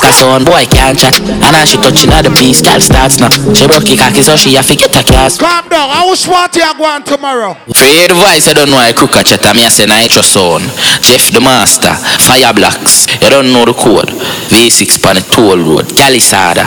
Cause 0.00 0.22
on 0.22 0.44
boy 0.44 0.64
can't 0.70 0.98
chat. 0.98 1.20
And 1.20 1.54
as 1.56 1.70
she 1.70 1.76
touching 1.76 2.12
at 2.12 2.22
the 2.22 2.30
piece, 2.30 2.62
girl 2.62 2.80
starts 2.80 3.18
now. 3.18 3.28
She 3.52 3.66
broke 3.66 3.84
the 3.84 3.96
cocky, 3.96 4.22
so 4.22 4.36
she 4.36 4.54
have 4.54 4.66
to 4.66 4.76
get 4.76 4.94
a 4.96 5.02
cast. 5.02 5.40
Calm 5.40 5.68
down. 5.68 5.90
How 5.90 6.08
much 6.08 6.26
water 6.26 6.60
you 6.60 6.74
going 6.78 7.02
tomorrow? 7.02 7.56
The 7.66 8.14
voice, 8.14 8.48
I 8.48 8.54
don't 8.54 8.70
know 8.70 8.76
I 8.76 8.92
cook 8.92 9.16
a 9.16 9.22
chat. 9.24 9.42
Me 9.54 9.64
I 9.64 9.68
say 9.68 9.86
Nitro 9.86 10.22
sound. 10.22 10.64
Jeff 11.02 11.30
the 11.32 11.40
master, 11.40 11.92
fire 12.24 12.54
blocks. 12.54 13.06
You 13.22 13.30
don't 13.30 13.52
know 13.52 13.64
the 13.64 13.74
code. 13.74 14.08
V6 14.48 15.02
pan 15.02 15.16
the 15.16 15.22
toll 15.28 15.58
road, 15.58 15.86
Calisada. 15.92 16.64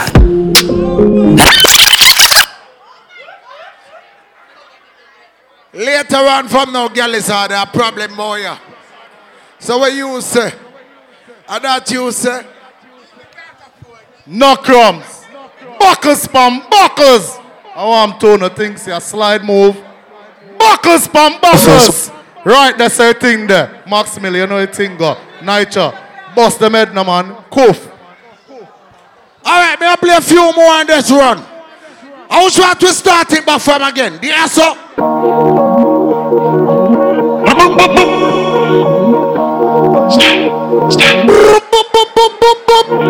Later 5.73 6.17
on 6.17 6.47
from 6.49 6.73
now, 6.73 6.89
girl 6.89 7.15
is 7.15 7.27
hard. 7.27 7.51
A 7.51 7.65
problem 7.65 8.13
more, 8.15 8.37
yeah. 8.37 8.57
So 9.61 9.77
what 9.77 9.93
you 9.93 10.19
say? 10.21 10.51
And 11.47 11.63
that 11.63 11.89
you 11.91 12.11
say? 12.11 12.45
No 14.25 14.55
crumbs. 14.55 15.23
Buckles, 15.79 16.25
spam, 16.25 16.67
buckles. 16.67 17.37
I 17.75 17.85
want 17.85 18.19
to 18.21 18.37
no 18.37 18.49
things, 18.49 18.87
a 18.87 18.99
slide 18.99 19.43
move. 19.43 19.75
Buckles, 20.57 21.07
spam, 21.07 21.39
buckles. 21.39 22.09
Right, 22.43 22.75
that's 22.75 22.97
the 22.97 23.13
thing 23.13 23.45
there. 23.45 23.83
Max 23.87 24.19
Mill, 24.19 24.35
you 24.35 24.47
know 24.47 24.65
the 24.65 24.71
thing 24.71 24.97
go. 24.97 25.15
Nitro. 25.43 25.93
Bust 26.35 26.59
them 26.59 26.73
head, 26.73 26.91
man. 26.95 27.35
Coof. 27.51 27.87
All 29.45 29.61
right, 29.61 29.79
may 29.79 29.87
I 29.87 29.95
play 29.95 30.15
a 30.15 30.21
few 30.21 30.51
more 30.55 30.71
on 30.71 30.87
this 30.87 31.11
run? 31.11 31.37
I 32.31 32.43
was 32.43 32.55
trying 32.55 32.77
to 32.77 32.87
start 32.87 33.31
it 33.31 33.45
back 33.45 33.61
from 33.61 33.83
again. 33.83 34.17
The 34.21 34.31
answer. 34.31 34.73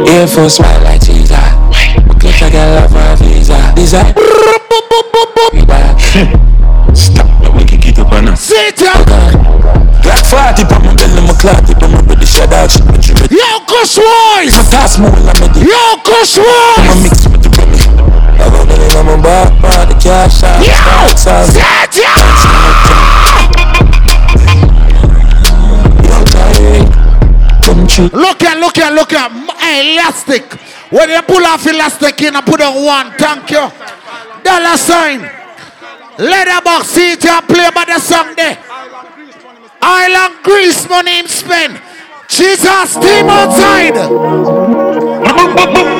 Air 0.07 0.27
Force 0.27 0.59
white 0.59 0.83
like 0.83 1.01
Jesus. 1.01 1.31
Click 2.19 2.41
like 2.41 2.53
a 2.53 2.77
love 2.77 2.93
my 2.93 3.15
visa. 3.15 3.73
Design. 3.75 4.13
Stop, 6.93 7.25
but 7.41 7.55
we 7.55 7.63
can 7.65 7.79
get 7.79 7.97
up 7.97 8.11
on 8.11 8.27
us. 8.27 8.41
Sit 8.41 8.77
Black 8.77 10.25
40 10.25 10.65
pa 10.65 10.77
my 10.83 10.93
belly, 10.93 11.21
my 11.25 11.33
clock, 11.39 11.63
on 11.81 11.91
my 11.91 12.01
body, 12.01 12.25
shut 12.25 12.53
out, 12.53 12.69
but 12.85 13.07
you 13.07 13.15
ready. 13.15 13.35
Yo, 13.35 13.59
Kush 13.65 13.97
Boys! 13.97 14.53
So 14.53 14.61
pass 14.69 14.99
more, 14.99 15.09
I'm 15.09 15.41
ready. 15.41 15.61
Yo, 15.61 15.97
Kush 16.03 16.37
Boys! 16.37 16.45
I'm 16.77 16.89
a 16.89 17.01
mix 17.01 17.25
with 17.25 17.41
the 17.41 17.49
brother. 17.49 17.81
I 18.37 18.49
go 18.49 18.61
to 18.61 18.75
the 18.77 18.87
number, 18.93 19.17
bar, 19.23 19.49
bar, 19.61 19.85
the 19.85 19.95
cash 19.97 20.43
out. 20.43 20.61
Yo, 20.61 20.73
sit 21.17 23.10
Look 27.99 28.43
at, 28.43 28.57
look 28.57 28.77
at, 28.77 28.93
look 28.93 29.13
at. 29.13 29.31
Elastic. 29.31 30.43
When 30.91 31.09
you 31.09 31.21
pull 31.23 31.45
off 31.45 31.65
elastic 31.67 32.21
in, 32.21 32.35
I 32.35 32.41
put 32.41 32.61
on 32.61 32.83
one. 32.83 33.11
Thank 33.17 33.51
you. 33.51 33.71
Dollar 34.43 34.77
sign. 34.77 35.29
Letterbox 36.17 36.87
seat 36.87 37.25
and 37.25 37.47
play 37.47 37.69
by 37.73 37.85
the 37.85 37.99
song 37.99 38.33
there. 38.35 38.57
Island 39.81 40.43
Grease 40.43 40.87
money 40.89 41.19
in 41.19 41.27
spend. 41.27 41.79
Jesus, 42.27 42.95
team 42.95 43.27
outside. 43.27 43.95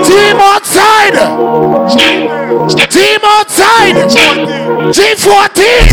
Team 0.05 0.38
outside. 0.39 1.15
Team 2.88 3.19
outside. 3.23 3.95
G14. 4.91 5.88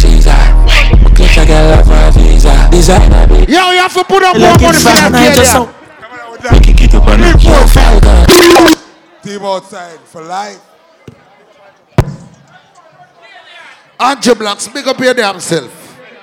Click 1.15 1.37
like 1.37 1.49
a 1.49 1.51
love 1.71 1.87
my 1.89 2.11
visa. 2.11 2.69
Designer, 2.71 3.27
baby. 3.27 3.53
Yo, 3.53 3.71
you 3.71 3.79
have 3.79 3.95
to 3.95 4.05
put 4.05 4.23
up 4.23 4.37
more 4.37 4.59
money 4.59 4.79
for 4.79 4.93
that 4.95 5.75
area. 6.49 6.59
We 6.61 6.65
can 6.65 6.77
get 6.77 6.95
up 6.95 7.07
on 7.07 7.21
it. 7.21 7.43
Yo, 7.43 7.67
Falcon. 7.67 8.27
Team 9.23 9.43
outside 9.43 10.01
for 10.01 10.23
life. 10.23 10.61
Andrew 14.01 14.35
Blocks, 14.35 14.69
big 14.69 14.87
up 14.87 14.99
your 15.01 15.15
damn 15.15 15.41
self. 15.41 15.75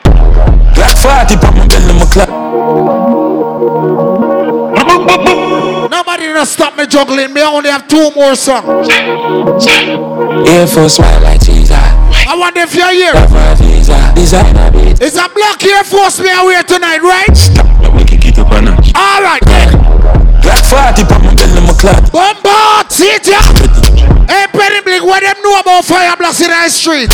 Black 0.03 0.97
40 0.97 1.35
pa 1.37 1.51
my 1.51 1.67
belly, 1.67 1.93
my 1.99 2.05
clock. 2.05 2.29
Nobody 5.91 6.25
gonna 6.27 6.45
stop 6.45 6.77
me 6.77 6.87
juggling. 6.87 7.33
Me 7.33 7.41
I 7.41 7.45
only 7.51 7.69
have 7.69 7.87
two 7.87 8.11
more 8.15 8.35
songs. 8.35 8.87
Air 10.49 10.67
Force 10.67 10.99
white. 10.99 11.44
I 12.27 12.91
here. 12.91 13.13
My 13.13 13.53
visa. 13.55 14.11
Designer, 14.15 14.71
baby. 14.71 14.97
It's 14.99 15.15
a 15.15 15.29
black 15.29 15.63
Air 15.63 15.83
Force 15.83 16.19
me 16.19 16.33
away 16.33 16.61
tonight, 16.67 17.01
right? 17.05 17.37
All 18.95 19.21
right 19.21 19.41
then. 19.45 19.69
Black 20.41 20.65
40 20.65 21.05
pa 21.05 21.19
my 21.21 21.33
belly, 21.35 21.61
my 21.61 21.73
clock. 21.77 22.11
Bombard, 22.11 22.91
see 22.91 23.13
it 23.13 23.27
ya. 23.27 23.41
Hey, 24.25 24.47
Penny 24.49 24.81
Blink, 24.81 25.05
what 25.05 25.21
them 25.21 25.37
know 25.43 25.59
about 25.59 25.85
fire 25.85 26.17
blocks 26.17 26.41
in 26.41 26.49
the 26.49 26.69
street? 26.69 27.13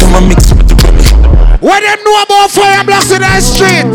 What 1.60 1.82
them 1.84 2.00
know 2.04 2.24
about 2.24 2.52
fire 2.52 2.84
blocks 2.84 3.12
in 3.12 3.20
the 3.20 3.42
street? 3.42 3.86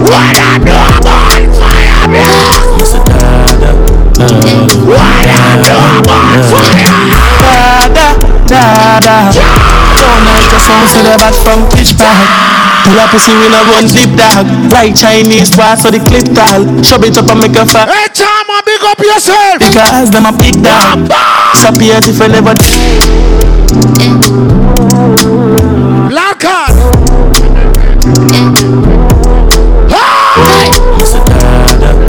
What 0.00 0.32
them 0.32 0.64
know 0.64 0.80
about 0.96 1.44
fire 1.60 2.08
blocks? 2.08 2.92
What 4.88 5.24
them 5.28 5.60
know 5.62 6.00
about 6.00 6.44
fire 6.48 7.17
Da 8.48 8.98
da. 9.00 9.16
Don't 9.98 10.24
like 10.24 10.48
the 10.48 10.58
sound 10.60 10.88
so 10.88 11.02
they 11.04 11.16
bad 11.16 11.34
from 11.36 11.68
pitch 11.76 11.92
back. 11.98 12.24
Pull 12.84 12.98
up 12.98 13.10
pussy 13.10 13.32
we 13.36 13.48
no 13.52 13.60
run 13.68 13.84
deep 13.86 14.16
dog. 14.16 14.46
Like 14.72 14.96
Chinese 14.96 15.50
twice 15.50 15.82
so 15.82 15.90
the 15.90 16.00
clip 16.00 16.24
tall. 16.32 16.64
Shove 16.82 17.04
it 17.04 17.18
up 17.18 17.28
and 17.28 17.40
make 17.40 17.56
a 17.56 17.66
fat. 17.66 17.88
Hey, 17.92 18.08
Chama, 18.08 18.64
big 18.64 18.80
up 18.80 18.98
yourself. 19.00 19.60
Because 19.60 20.10
them 20.10 20.24
a 20.24 20.32
big 20.32 20.56
dog. 20.62 21.08
Disappear 21.52 22.00
if 22.00 22.16
you 22.16 22.28
never. 22.28 22.54
Did 22.56 22.72
Black 26.08 26.40
card. 26.40 26.72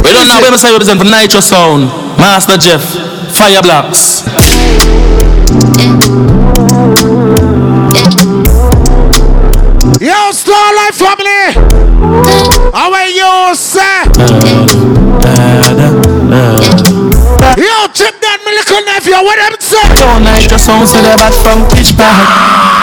We 0.03 0.16
don't 0.16 0.28
know 0.28 0.40
where 0.40 0.56
I 0.56 0.72
represent 0.72 0.99
for 0.99 1.06
Nitro 1.06 1.41
Sound. 1.41 1.91
Master 2.18 2.57
Jeff. 2.57 2.84
Fire 3.36 3.61
Blocks. 3.61 4.24
Yo, 9.99 10.31
Starlight 10.31 10.93
family. 10.93 11.53
How 12.73 12.93
are 12.93 13.07
you, 13.09 13.55
sir? 13.55 14.03
Yo, 17.60 17.91
check 17.91 18.15
that, 18.23 18.40
my 18.48 18.56
little 18.56 18.80
nephew. 18.88 19.19
What 19.19 19.36
them 19.36 19.52
say? 19.60 19.84
Don't 19.99 20.23
Nitro 20.23 20.56
Sound 20.56 20.88
so 20.88 21.03
they 21.03 21.11
bad 21.19 21.36
from 21.44 21.68
pitch 21.68 21.91
bag. 21.99 22.15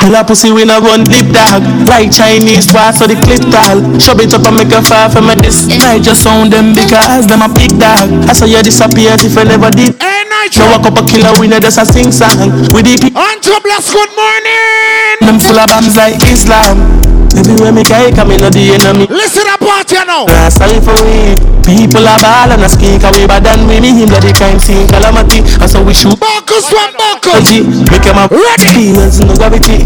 Pull 0.05 0.13
up 0.13 0.29
pussy 0.29 0.53
we 0.53 0.69
no 0.69 0.85
run 0.85 1.01
deep 1.09 1.33
dog. 1.33 1.65
Like 1.89 2.13
Chinese 2.13 2.69
twice 2.69 3.01
so 3.01 3.09
the 3.09 3.17
clip 3.25 3.41
tall. 3.49 3.81
Shove 3.97 4.21
it 4.21 4.37
up 4.37 4.45
and 4.45 4.61
make 4.61 4.69
a 4.77 4.85
fire 4.85 5.09
for 5.09 5.25
me 5.25 5.33
this. 5.41 5.65
Nitro 5.65 6.13
Sound 6.13 6.53
them 6.53 6.77
because 6.77 7.25
them 7.25 7.41
a 7.41 7.49
big 7.49 7.73
dog. 7.81 8.29
I 8.29 8.37
saw 8.37 8.45
you 8.45 8.61
disappear 8.61 9.17
if 9.17 9.33
you 9.33 9.45
never 9.49 9.73
did. 9.73 9.97
Hey, 9.97 10.29
Nitro. 10.29 10.69
Now 10.69 10.77
walk 10.77 10.93
up 10.93 11.01
a 11.01 11.03
killer 11.09 11.33
winner 11.41 11.57
just 11.57 11.81
a 11.81 11.89
sing 11.89 12.13
song. 12.13 12.37
With 12.77 12.85
the 12.85 13.01
people. 13.01 13.17
Andrew 13.17 13.57
Bless, 13.65 13.89
good 13.89 14.13
morning. 14.13 15.25
Them 15.25 15.41
full 15.41 15.57
of 15.57 15.73
bombs 15.73 15.97
like 15.97 16.21
Islam. 16.29 16.96
Everywhere 17.37 17.73
me 17.73 17.85
guy 17.85 18.09
come 18.11 18.33
in, 18.33 18.41
the 18.41 18.63
enemy. 18.73 19.07
Listen 19.13 19.45
up, 19.53 19.61
party 19.61 20.01
now. 20.09 20.25
Nah, 20.25 20.49
sorry 20.49 20.81
for 20.81 20.97
we. 21.05 21.37
People 21.69 22.09
are 22.09 22.17
ball 22.23 22.51
and 22.55 22.65
a 22.65 22.69
skin 22.69 22.97
away 23.05 23.27
bad 23.29 23.45
than 23.45 23.69
we. 23.69 23.77
Me 23.81 23.93
him 23.93 24.09
that 24.09 24.25
the 24.25 24.33
crime 24.33 24.57
scene 24.57 24.89
calamity. 24.89 25.45
And 25.61 25.69
so 25.69 25.85
we 25.85 25.93
shoot. 25.93 26.17
Buckles 26.17 26.71
from 26.71 26.95
Buckles. 26.97 27.53
Make 27.93 28.07
him 28.07 28.17
a 28.17 28.25
ready. 28.31 28.73
Demons 28.73 29.21
no 29.21 29.37
gravity. 29.37 29.85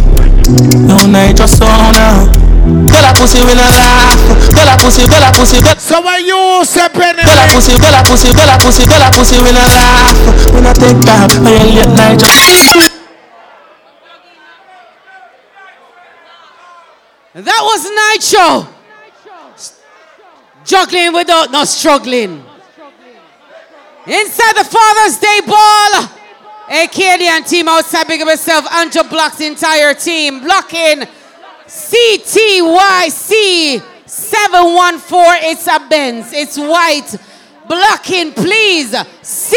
No 0.87 1.01
night 1.11 1.41
just 1.41 1.59
so 1.59 1.67
now. 1.67 2.31
Girl 2.87 3.07
a 3.09 3.11
pussy 3.17 3.43
when 3.43 3.59
I 3.59 3.67
laugh. 3.67 4.21
Girl 4.53 4.71
a 4.71 4.77
pussy, 4.77 5.09
girl 5.09 5.25
a 5.25 5.33
pussy, 5.33 5.59
girl. 5.65 5.75
So 5.81 5.99
when 6.05 6.23
you 6.23 6.63
say 6.63 6.87
penny. 6.93 7.25
Girl 7.25 7.41
a 7.41 7.49
pussy, 7.51 7.75
girl 7.81 7.97
a 7.97 8.01
pussy, 8.05 8.31
girl 8.37 8.53
a 8.53 8.57
pussy, 8.61 8.85
girl 8.87 9.03
a 9.03 9.09
pussy 9.11 9.41
when 9.43 9.57
I 9.57 9.67
laugh. 9.67 10.17
When 10.53 10.69
I 10.69 10.73
take 10.77 11.01
back, 11.03 11.33
I 11.41 11.51
ain't 11.57 11.75
late 11.75 11.95
night 11.97 12.21
just. 12.21 12.90
That 17.35 17.61
was 17.63 17.85
Nitro. 17.87 18.67
Juggling 20.65 21.13
without 21.13 21.53
no 21.53 21.65
struggling. 21.65 22.45
Inside 24.07 24.57
the 24.57 24.65
Father's 24.65 25.19
Day 25.19 25.41
Ball. 25.47 26.09
AKDN 26.69 27.49
team 27.49 27.69
outside, 27.69 28.07
big 28.09 28.21
of 28.21 28.29
yourself. 28.29 28.67
Angel 28.73 29.05
blocks 29.05 29.41
entire 29.41 29.95
team. 29.95 30.41
Blocking 30.43 31.07
CTYC 31.67 33.13
714. 34.07 35.51
It's 35.51 35.67
a 35.69 35.79
Benz. 35.89 36.33
It's 36.33 36.59
white. 36.59 37.17
Blocking, 37.69 38.33
please. 38.33 38.93
CTYC. 38.93 39.57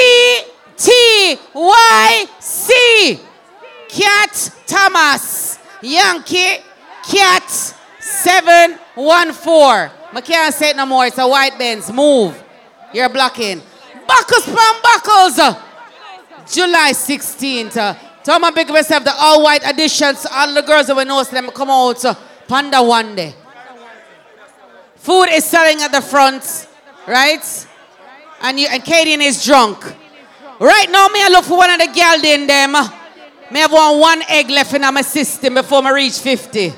Cat 3.89 4.51
Thomas. 4.67 5.57
Yankee 5.81 6.59
Cat 7.03 7.49
714. 7.99 9.91
I 10.15 10.21
can't 10.21 10.53
say 10.53 10.69
it 10.69 10.75
no 10.75 10.85
more. 10.85 11.05
It's 11.05 11.17
a 11.17 11.27
white 11.27 11.57
Benz. 11.57 11.91
Move. 11.91 12.41
You're 12.93 13.09
blocking. 13.09 13.61
Buckles 14.07 14.45
from 14.45 14.81
Buckles. 14.81 15.38
July 16.51 16.91
16th. 16.93 17.77
Uh, 17.77 17.95
tell 18.23 18.39
my 18.39 18.51
big 18.51 18.69
myself 18.69 19.03
the 19.03 19.13
all 19.17 19.43
white 19.43 19.63
editions. 19.63 20.25
All 20.31 20.53
the 20.53 20.61
girls 20.61 20.88
that 20.88 20.95
we 20.95 21.03
know 21.03 21.23
them 21.23 21.49
come 21.51 21.69
out. 21.69 22.03
Panda 22.47 22.84
one 22.84 23.15
day. 23.15 23.34
Food 24.95 25.30
is 25.31 25.43
selling 25.43 25.81
at 25.81 25.91
the 25.91 26.01
front, 26.01 26.67
right? 27.07 27.67
And 28.41 28.59
you 28.59 28.67
and 28.69 28.84
Katie 28.84 29.21
is 29.23 29.43
drunk. 29.43 29.84
Right 30.59 30.89
now, 30.89 31.07
me 31.07 31.21
I 31.21 31.30
look 31.30 31.45
for 31.45 31.57
one 31.57 31.71
of 31.71 31.80
the 31.80 31.88
girls 31.88 32.23
in 32.23 32.47
them. 32.47 32.71
Me 33.51 33.59
have 33.59 33.71
one, 33.71 33.99
one 33.99 34.21
egg 34.30 34.49
left 34.49 34.73
in 34.73 34.81
my 34.81 35.01
system 35.01 35.55
before 35.55 35.84
I 35.84 35.91
reach 35.91 36.19
50. 36.19 36.73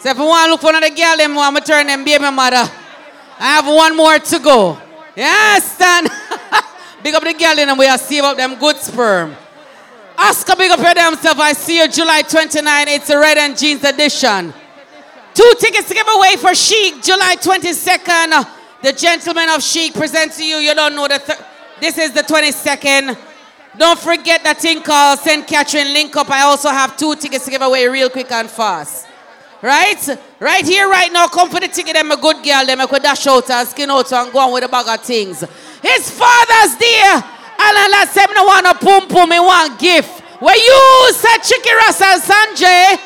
So 0.00 0.10
if 0.10 0.18
I 0.18 0.24
want 0.24 0.46
to 0.46 0.50
look 0.52 0.60
for 0.60 0.70
another 0.70 0.94
girl, 0.94 1.16
I'm 1.18 1.34
going 1.34 1.54
to 1.56 1.60
turn 1.60 1.86
them 1.86 2.04
baby 2.04 2.30
mother. 2.30 2.70
I 3.40 3.54
have 3.56 3.66
one 3.66 3.96
more 3.96 4.18
to 4.18 4.38
go. 4.38 4.78
Yes, 5.16 5.74
stand. 5.74 6.08
big 7.02 7.14
up 7.14 7.22
the 7.24 7.34
girl 7.34 7.58
and. 7.58 7.78
We 7.78 7.86
are 7.88 7.98
save 7.98 8.22
up 8.22 8.36
them 8.36 8.56
good 8.58 8.76
sperm. 8.76 9.34
Oscar, 10.16 10.56
big 10.56 10.70
up 10.70 10.80
your 10.80 10.94
damn 10.94 11.16
self. 11.16 11.38
I 11.38 11.52
see 11.52 11.78
you 11.78 11.88
July 11.88 12.22
29. 12.22 12.88
It's 12.88 13.10
a 13.10 13.18
red 13.18 13.38
and 13.38 13.56
jeans 13.56 13.82
edition. 13.82 14.52
Two 15.34 15.52
tickets 15.58 15.88
to 15.88 15.94
give 15.94 16.06
away 16.08 16.36
for 16.36 16.54
Chic, 16.54 17.02
July 17.02 17.36
22nd. 17.36 18.48
The 18.82 18.92
Gentleman 18.92 19.48
of 19.50 19.62
Chic 19.62 19.94
presents 19.94 20.36
to 20.36 20.44
you. 20.44 20.56
You 20.56 20.74
don't 20.74 20.94
know 20.94 21.08
the. 21.08 21.18
Th- 21.18 21.38
this 21.80 21.98
is 21.98 22.12
the 22.12 22.22
22nd. 22.22 23.16
Don't 23.76 23.98
forget 23.98 24.42
that 24.42 24.58
thing 24.58 24.82
called 24.82 25.20
St. 25.20 25.46
Catherine 25.46 25.92
Link 25.92 26.16
Up. 26.16 26.28
I 26.30 26.42
also 26.42 26.68
have 26.68 26.96
two 26.96 27.14
tickets 27.14 27.44
to 27.44 27.50
give 27.50 27.62
away 27.62 27.86
real 27.86 28.10
quick 28.10 28.30
and 28.32 28.50
fast. 28.50 29.06
Right? 29.60 30.18
Right 30.38 30.64
here, 30.64 30.88
right 30.88 31.12
now. 31.12 31.26
Come 31.26 31.50
for 31.50 31.60
the 31.60 31.68
ticket. 31.68 31.94
Them 31.94 32.12
a 32.12 32.16
good 32.16 32.44
girl. 32.44 32.64
Them 32.64 32.80
a 32.80 32.86
could 32.86 33.02
dash 33.02 33.26
out 33.26 33.50
and 33.50 33.68
skin 33.68 33.90
out 33.90 34.12
and 34.12 34.32
go 34.32 34.38
on 34.38 34.52
with 34.52 34.64
a 34.64 34.68
bag 34.68 34.86
of 34.86 35.04
things. 35.04 35.40
His 35.82 36.10
father's 36.10 36.76
there. 36.78 37.14
And 37.60 37.76
I 37.76 38.06
him 38.14 38.34
no 38.34 38.44
want 38.44 38.66
a 38.66 38.74
pum 38.74 39.08
pum. 39.08 39.32
He 39.32 39.40
want 39.40 39.80
gift. 39.80 40.20
Where 40.40 40.56
you 40.56 41.12
said 41.12 41.38
Chicky 41.38 41.74
Ras 41.74 42.00
and 42.00 42.22
Sanjay. 42.22 42.98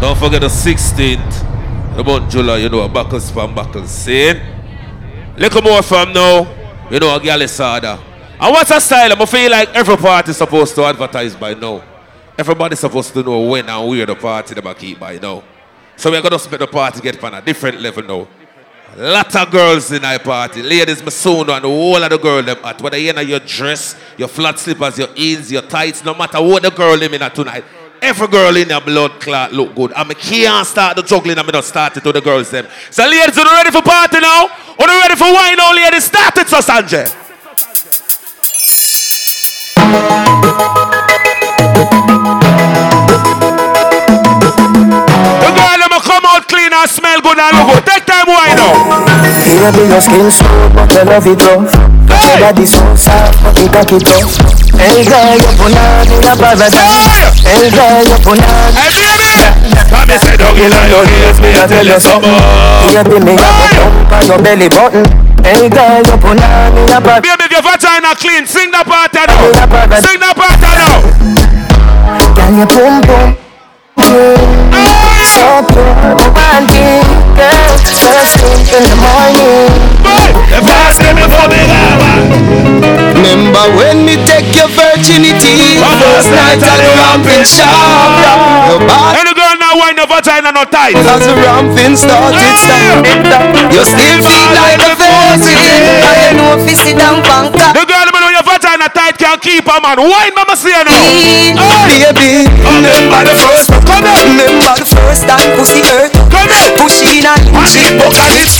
Don't 0.00 0.18
forget 0.18 0.40
the 0.40 0.48
16th, 0.48 1.96
the 1.96 2.02
month 2.02 2.30
July, 2.30 2.56
you 2.56 2.68
know, 2.68 2.88
buckles 2.88 3.30
from 3.30 3.54
buckles. 3.54 3.90
See? 3.90 4.51
Little 5.36 5.62
more 5.62 5.82
from 5.82 6.12
now, 6.12 6.88
you 6.90 7.00
know, 7.00 7.16
a 7.16 7.20
girl 7.20 7.40
is 7.40 7.56
harder. 7.56 7.98
And 8.38 8.52
what's 8.52 8.70
a 8.70 8.80
style? 8.80 9.12
I 9.12 9.26
feel 9.26 9.50
like 9.50 9.68
every 9.74 9.96
party 9.96 10.30
is 10.30 10.36
supposed 10.36 10.74
to 10.74 10.84
advertise 10.84 11.34
by 11.34 11.54
now. 11.54 11.82
Everybody's 12.36 12.80
supposed 12.80 13.12
to 13.14 13.22
know 13.22 13.40
when 13.40 13.68
and 13.68 13.88
where 13.88 14.04
the 14.04 14.14
party 14.14 14.54
they 14.54 14.74
keep 14.74 15.00
by 15.00 15.16
now. 15.18 15.42
So 15.96 16.10
we're 16.10 16.20
gonna 16.20 16.38
spend 16.38 16.60
the 16.60 16.66
party 16.66 17.00
get 17.00 17.22
on 17.24 17.34
a 17.34 17.40
different 17.40 17.80
level 17.80 18.02
now. 18.02 18.28
Lot 18.96 19.34
of 19.36 19.50
girls 19.50 19.90
in 19.90 20.04
our 20.04 20.18
party. 20.18 20.62
Ladies, 20.62 21.02
my 21.02 21.08
son 21.08 21.48
and 21.48 21.64
all 21.64 22.02
of 22.02 22.10
the 22.10 22.18
girls 22.18 22.44
them 22.44 22.58
at 22.62 22.82
whether 22.82 22.98
you 22.98 23.12
know 23.14 23.22
your 23.22 23.40
dress, 23.40 23.96
your 24.18 24.28
flat 24.28 24.58
slippers, 24.58 24.98
your 24.98 25.08
heels, 25.14 25.50
your 25.50 25.62
tights, 25.62 26.04
no 26.04 26.12
matter 26.14 26.42
what 26.42 26.62
the 26.62 26.70
girl 26.70 26.98
them 26.98 27.14
in 27.14 27.22
at 27.22 27.34
tonight. 27.34 27.64
Every 28.02 28.26
girl 28.26 28.56
in 28.56 28.68
your 28.68 28.80
blood 28.80 29.20
clot 29.20 29.52
look 29.52 29.76
good. 29.76 29.92
I 29.94 30.02
can't 30.14 30.66
start 30.66 30.96
the 30.96 31.04
juggling 31.04 31.38
and 31.38 31.48
I 31.48 31.52
don't 31.52 31.64
start 31.64 31.96
it 31.96 32.02
to 32.02 32.10
the 32.10 32.20
girls 32.20 32.50
them. 32.50 32.66
So 32.90 33.04
ladies, 33.04 33.38
are 33.38 33.44
you 33.44 33.52
ready 33.52 33.70
for 33.70 33.80
party 33.80 34.18
now? 34.18 34.48
Are 34.76 34.90
you 34.90 35.00
ready 35.02 35.14
for 35.14 35.32
wine 35.32 35.56
now, 35.56 35.72
ladies? 35.72 36.02
Start 36.06 36.36
it, 36.38 36.48
so 36.48 36.58
Sanjay. 36.58 37.06
The 45.38 45.50
girl 45.54 45.78
them 45.78 45.94
come 46.02 46.24
out 46.26 46.48
clean 46.48 46.72
and 46.72 46.90
smell 46.90 47.20
good 47.20 47.38
and 47.38 47.56
look 47.56 47.74
good. 47.76 47.86
Take 47.86 48.04
time 48.04 48.26
wine 48.26 48.56
now. 48.56 48.74
Baby, 49.46 49.88
your 49.88 50.00
skin 50.00 50.28
smooth, 50.28 50.74
but 50.74 50.92
you 50.92 51.04
love 51.04 51.26
it 51.28 51.40
rough. 51.46 51.91
Your 52.08 52.38
body 52.38 52.66
so 52.66 52.82
soft, 52.96 53.42
but 53.42 53.54
you 53.58 53.68
cock 53.68 53.92
it 53.92 54.02
up. 54.08 54.30
Hey 54.78 55.04
girl, 55.04 55.36
you 55.38 55.52
put 55.58 55.74
on 55.74 56.06
in 56.10 56.26
a 56.26 56.34
paradise. 56.34 56.74
Hey 57.44 57.70
girl, 57.70 58.02
you 58.02 58.18
put 58.22 58.38
on. 58.42 58.72
Hey 58.74 58.90
baby, 58.94 59.30
come 59.90 60.10
and 60.10 60.20
sit 60.22 60.38
down 60.38 60.56
in 60.56 60.72
your 60.90 61.04
heels, 61.06 61.38
me 61.40 61.50
I 61.54 61.66
tell 61.66 61.86
you 61.86 62.00
something. 62.00 62.34
Baby, 62.90 63.18
me 63.24 63.32
have 63.38 63.58
a 63.58 63.66
thump 63.74 64.12
on 64.12 64.22
your 64.26 64.40
belly 64.42 64.68
button. 64.68 65.04
Hey 65.42 65.68
girl, 65.68 66.02
you 66.02 66.16
put 66.18 66.38
on 66.38 66.72
in 66.78 66.90
a 66.90 66.98
paradise. 67.00 67.22
Baby, 67.22 67.44
if 67.46 67.52
your 67.52 67.62
vagina 67.62 68.14
clean, 68.18 68.46
sing 68.46 68.70
that 68.72 68.86
part 68.86 69.12
now. 69.14 69.26
Sing 70.00 70.18
that 70.20 70.34
part 70.38 70.58
now. 70.62 71.02
Girl, 72.34 72.52
you 72.58 72.66
pum 72.66 73.02
pum. 73.06 75.01
So 75.22 75.62
pure, 75.70 75.94
romantic, 76.18 77.06
girl. 77.38 77.78
First 77.78 78.42
thing 78.42 78.66
in 78.74 78.82
the 78.90 78.96
morning. 78.98 79.70
The 80.52 80.60
first 80.60 81.00
thing 81.00 81.16
before 81.16 81.48
me 81.48 81.64
Remember 83.16 83.64
when 83.72 84.04
me 84.04 84.20
take 84.28 84.52
your 84.52 84.68
virginity? 84.68 85.80
First 85.80 86.28
night 86.28 86.60
at 86.60 86.76
the 86.76 86.92
ramping 86.92 87.46
shop. 87.48 88.12
Your 88.68 88.84
body 88.84 89.16
Any 89.24 89.32
girl 89.32 89.56
now 89.56 89.80
wine 89.80 89.96
your 89.96 90.04
vagina 90.10 90.52
not 90.52 90.68
tight? 90.68 90.92
As 91.00 91.24
the 91.24 91.32
ramping 91.40 91.96
started 91.96 92.52
stop 92.60 93.00
You 93.72 93.80
still 93.80 94.20
feel 94.20 94.50
like 94.52 94.82
a 94.84 94.92
virgin. 94.92 95.56
And 96.04 96.16
you 96.20 96.32
know 96.36 96.60
if 96.60 96.68
you 96.68 96.76
sit 96.76 96.98
down 97.00 97.24
banker 97.24 97.72
The 97.72 97.88
girl 97.88 98.12
when 98.62 98.78
your 98.78 98.88
vagina 98.88 98.88
tight 98.94 99.18
can 99.18 99.38
keep 99.40 99.66
a 99.66 99.76
man. 99.82 99.98
Wine 99.98 100.34
mama 100.34 100.54
say 100.56 100.70
no. 100.86 100.94
Baby, 101.90 102.46
remember 102.46 103.20
the 103.26 103.34
first 103.34 103.68
Come 103.84 104.06
on 104.06 104.22
Remember 104.22 104.72
the 104.78 104.86
first 104.86 105.26
time 105.26 105.50
pussy 105.58 105.82
hurt. 105.82 106.12
Come 106.30 106.50
on 106.50 106.70
Push 106.78 107.02
in 107.02 107.26
and 107.26 107.42
she 107.66 107.82
buck 107.98 108.14
and 108.14 108.38
it's 108.38 108.58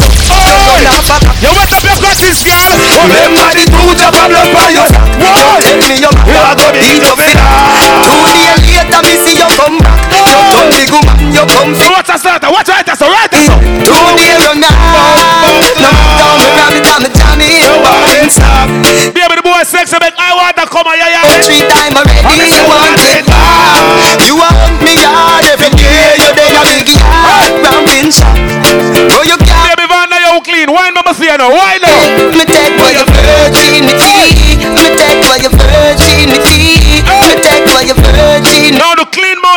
You 1.43 1.51
wet 1.55 1.73
up 1.73 1.83
your 1.83 1.99
cutties, 2.03 2.43
girl. 2.43 2.73
Remember 3.07 3.47
the 3.55 3.65
two 3.67 3.95
drop 3.95 4.15
of 4.15 4.27
blood 4.31 4.51
on 4.53 4.71
your 4.75 4.87
sack 4.91 5.07
Don't 5.19 5.63
tell 5.63 5.79
me 5.79 6.03
your 6.03 6.15
man 6.27 6.55
go 6.59 6.69
beat 6.75 7.05
up 7.07 7.19
it 7.23 7.39
Two 8.03 8.27
days 8.27 8.59
later 8.67 9.01
me 9.07 9.15
see 9.23 9.37
you 9.39 9.49
come 9.55 9.79
back 9.79 10.22
Turn 10.33 10.69
the 10.73 10.83
woman 10.93 11.17
you 11.33 11.45
come 11.45 11.73
fit 11.77 11.91
Watch 11.93 12.11
us 12.11 12.21
starter, 12.21 12.49
watch 12.51 12.69
right 12.69 12.89
us, 12.89 13.01
right 13.01 13.33
us. 13.33 13.47
Days 14.17 14.41
run 14.45 14.61
now 14.61 14.73
No 15.45 15.61
down 16.17 16.37
me 16.41 16.49
grab 16.57 16.73
it 16.77 16.87
and 16.89 17.03
me 17.05 17.11
jam 17.13 17.41
it 17.41 17.65
Ballin' 17.83 18.31
stop 18.33 18.69
Baby, 19.13 19.37
the 19.37 19.45
boy 19.45 19.63
sexy, 19.65 19.97
I 19.97 20.31
want 20.37 20.57
to 20.57 20.65
come 20.69 20.87
on, 20.89 20.97
yeah, 20.97 21.13
yeah. 21.13 21.25
Time 21.69 21.93
you 21.93 22.65
want 22.69 23.01
it 23.03 23.25
You 24.25 24.35
want 24.37 24.57
me 24.83 24.95
hard 25.05 25.45
every 25.49 25.71
day 25.77 26.17
You 26.17 26.33
a 26.33 26.73
Oh 29.13 29.23
you 29.25 29.37
can't 29.39 29.79
now 30.11 30.19
you 30.19 30.41
clean. 30.43 30.69
Me 32.33 32.45
take 32.45 32.75
away 32.79 32.93
your 32.97 33.07
virginity 33.07 34.57
Me 34.73 34.85
take 34.97 35.21
away 35.23 35.39
your 35.41 35.53
virginity 35.55 36.82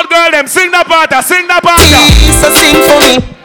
the 0.02 0.08
girl, 0.10 0.32
them 0.32 0.48
sing 0.48 0.72
that 0.72 0.88
part, 0.88 1.12
sing 1.24 1.48
that 1.48 1.62
part. 1.64 1.80
So 2.42 2.50
sing 2.52 2.76
for 2.84 3.00
me 3.04 3.36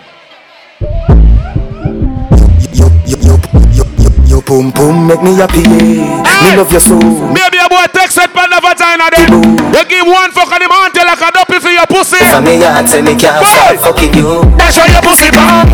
Your 4.31 4.43
pum 4.43 4.71
pum 4.71 5.07
make 5.11 5.23
me 5.23 5.35
happy. 5.35 5.67
Me 5.67 6.57
love 6.57 6.71
you 6.73 6.79
so. 6.81 6.95
Maybe 7.35 7.59
a 7.59 7.67
boy 7.69 7.85
text 7.91 8.17
it 8.17 8.31
pan 8.33 8.47
the 8.49 8.63
vagina 8.63 9.11
then. 9.11 9.43
You 9.75 9.83
give 9.91 10.07
one 10.07 10.31
fuck 10.31 10.55
and 10.55 10.63
him 10.63 10.71
auntie 10.71 11.03
like 11.03 11.19
a 11.19 11.29
duppy 11.35 11.59
for 11.59 11.69
your 11.75 11.87
pussy. 11.91 12.23
For 12.31 12.39
me, 12.41 12.63
I 12.63 12.81
tell 12.87 13.03
me 13.03 13.19
can't 13.19 13.43
stop 13.43 13.75
fucking 13.83 14.15
you. 14.15 14.47
That's 14.55 14.79
why 14.79 14.87
your 14.95 15.03
pussy 15.03 15.35
now. 15.35 15.67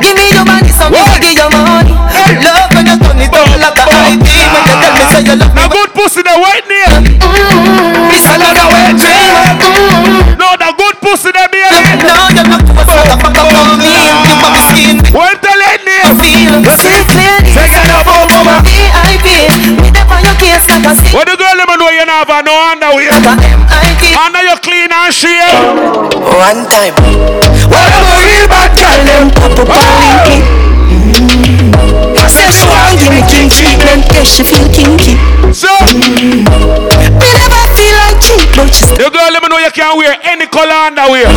Give 0.00 0.16
me 0.16 0.32
your 0.32 0.44
money, 0.48 0.72
so 0.72 0.88
me 0.88 1.17
there 20.66 20.74
on 20.74 20.82
your 20.82 20.82
case 20.82 20.82
like 20.82 20.86
a 20.86 20.94
stick 20.96 21.14
What 21.14 21.26
the 21.28 21.36
girl 21.36 21.54
let 21.54 21.68
me 21.68 21.76
know 21.76 21.90
you 21.90 22.04
never 22.06 22.32
have 22.32 22.44
no 22.44 22.54
underwear. 22.70 23.12
Under 24.18 24.42
your 24.42 24.58
clean 24.58 24.90
and 24.90 25.14
shave. 25.14 25.46
One 26.18 26.66
time. 26.66 26.94
Whatever 27.70 28.16
real 28.26 28.46
bad 28.50 28.70
girl 28.74 29.00
them? 29.06 29.30
Pop 29.30 29.58
up 29.62 29.70
and 29.70 29.94
link 29.98 30.26
it 30.28 30.68
Say 32.28 32.50
she 32.52 32.66
want 32.68 32.98
give 32.98 33.12
me 33.12 33.22
king 33.30 33.48
treatment. 33.48 34.04
Yeah, 34.12 34.24
she 34.24 34.42
feel 34.44 34.66
kinky. 34.68 35.16
So, 35.52 35.68
mm-hmm. 35.68 36.44
Me 36.44 37.28
never 37.32 37.62
feel 37.72 37.94
like 38.04 38.20
cheap 38.20 38.48
But 38.52 38.68
she 38.74 38.84
the 38.84 39.08
girl 39.08 39.30
let 39.32 39.42
me 39.42 39.48
know 39.48 39.58
you 39.58 39.70
can 39.70 39.96
wear 39.96 40.16
any 40.24 40.46
color 40.46 40.92
underwear. 40.92 41.30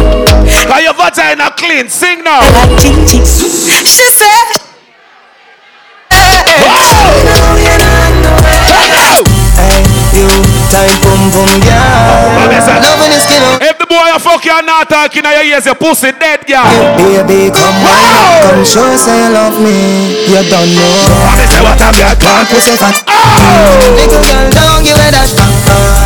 Cause 0.68 0.84
your 0.84 0.94
vagina 0.94 1.52
clean. 1.56 1.88
Sing 1.88 2.24
now. 2.24 2.42
like 2.42 2.76
kinky 2.82 3.24
She 3.86 4.06
said 4.10 4.62
time, 10.72 10.96
boom 11.04 11.22
boom 11.36 11.52
girl. 11.68 12.40
Loving 12.80 13.12
is 13.12 13.24
skin 13.28 13.44
If 13.60 13.76
the 13.78 13.88
boy 13.92 14.08
a 14.16 14.20
fuck 14.20 14.44
you 14.48 14.56
and 14.56 14.66
not 14.66 14.88
talking, 14.88 15.24
now 15.24 15.36
you 15.36 15.52
ears 15.52 15.68
your 15.68 15.76
pussy 15.76 16.16
dead, 16.16 16.48
girl. 16.48 16.64
Baby, 16.96 17.52
come 17.52 17.76
on, 17.84 18.40
come 18.40 18.64
show 18.64 18.88
say 18.96 19.20
you 19.20 19.36
love 19.36 19.60
me. 19.60 20.16
You 20.32 20.42
don't 20.48 20.72
know. 20.72 20.96
I 21.28 21.44
say 21.44 21.60
what 21.60 21.76
I'm 21.84 21.92
your 22.00 22.16
Can't 22.16 22.48
pussy 22.48 22.80
fat. 22.80 23.04
Oh! 23.04 23.76
Little 24.00 24.24
girl, 24.24 24.48
don't 24.56 24.84
give 24.88 24.96
it 24.96 25.12
that. 25.12 25.28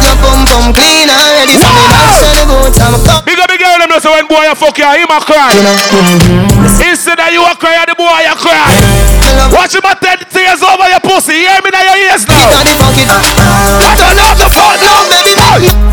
Your 0.01 0.17
bum 0.19 0.41
bum 0.49 0.73
clean 0.73 1.09
already. 1.13 1.61
So 1.61 1.69
me 1.69 1.85
the 2.33 2.43
boots, 2.49 2.81
I'm. 2.81 2.97
Big 3.25 3.37
up, 3.39 3.54
big 3.75 3.87
girl, 3.89 3.99
them 3.99 4.03
know 4.03 4.11
when 4.11 4.27
boy 4.27 4.51
a 4.51 4.55
fuck 4.55 4.77
you, 4.77 4.85
him 4.85 5.11
a 5.11 5.19
cry. 5.19 5.51
Instead 6.79 7.19
of 7.19 7.31
you 7.31 7.43
a 7.43 7.55
cry, 7.55 7.83
the 7.87 7.95
boy 7.95 8.23
a 8.23 8.35
cry. 8.35 8.79
Watch 9.51 9.75
him 9.75 9.83
a 9.83 9.95
ten 9.95 10.19
tears 10.31 10.63
over 10.63 10.87
your 10.87 10.99
pussy. 10.99 11.43
Hear 11.43 11.59
me 11.63 11.69
now 11.71 11.83
your 11.83 11.97
ears 12.09 12.27
now. 12.27 12.39
I 12.39 12.63
don't 13.95 14.15
know 14.15 14.31
the 14.39 14.47
fuck, 14.49 14.79
no, 14.79 15.03
baby. 15.11 15.35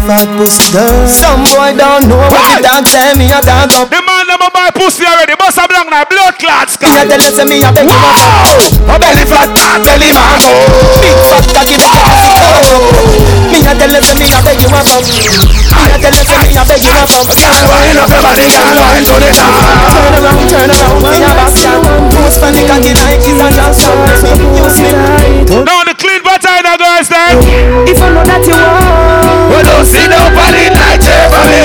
Fat 0.07 0.29
pussy 0.39 0.73
girl. 0.73 1.07
Some 1.07 1.45
boy 1.45 1.75
don't 1.77 2.09
know 2.09 2.19
what 2.31 2.59
you 2.59 2.63
talk. 2.63 2.85
Tell 2.87 3.15
me 3.17 3.27
I 3.31 3.41
talk 3.41 3.71
up. 3.75 3.91
The 3.91 4.01
man 4.03 4.22
a 4.53 4.55
buy 4.55 4.71
pussy 4.77 5.05
already. 5.09 5.35
Bust 5.37 5.59
a 5.59 5.65
blank 5.67 5.89
now, 5.89 6.05
blood 6.05 6.37
clots. 6.37 6.77
Me 6.77 6.89
tell 7.09 7.17
you, 7.17 7.33
say 7.33 7.45
me 7.49 7.65
a 7.65 7.73
beg 7.73 7.89
you 7.89 7.97
A 8.85 8.97
belly 9.01 9.25
flat, 9.25 9.49
a 9.49 9.81
belly 9.81 10.13
man. 10.13 10.41
Big 11.01 11.17
fat 11.29 11.45
cocky, 11.49 11.77
the 11.81 11.89
cocky 11.89 12.13
Me 13.49 13.59
a 13.65 13.73
tell 13.73 13.89
you, 13.89 14.03
say 14.05 14.15
me 14.21 14.29
a 14.29 14.41
beg 14.45 14.61
you 14.61 14.69
come. 14.69 14.85
Me 14.85 15.89
a 15.89 15.97
tell 15.97 16.13
you, 16.13 16.25
say 16.29 16.37
me 16.37 16.53
a 16.53 16.63
beg 16.69 16.85
you 16.85 16.93
a 16.93 17.05
come. 17.09 17.29
Girl, 17.33 17.65
wind 17.73 17.97
up 17.97 18.13
your 18.13 18.21
body, 18.21 18.47
girl, 18.53 18.77
wind 18.93 19.07
to 19.09 19.17
the 19.17 19.31
top. 19.33 19.57
Turn 19.89 20.13
around, 20.21 20.45
turn 20.53 20.69
around, 20.69 21.01
me 21.01 21.19
a 21.25 21.33
down. 21.33 22.13
Post 22.13 22.37
for 22.45 22.53
the 22.53 22.63
cocky 22.69 22.93
like 22.93 23.25
it's 23.25 23.41
a 23.41 23.49
Johnson. 23.49 23.97
Use 24.53 24.79
me. 24.85 24.93
Now 25.65 25.81
the 25.89 25.97
clean 26.39 26.63
vagina 26.63 26.77
girls 26.79 27.09
then. 27.09 27.37
If 27.89 28.01
I 28.01 28.09
know 28.13 28.25
that 28.25 28.45
you 28.47 28.57
want. 28.57 29.53
We 29.53 29.61
don't 29.61 29.85
see 29.85 30.07
nobody 30.09 30.71
like 30.73 31.03
you 31.05 31.21
for 31.29 31.45
me. 31.45 31.61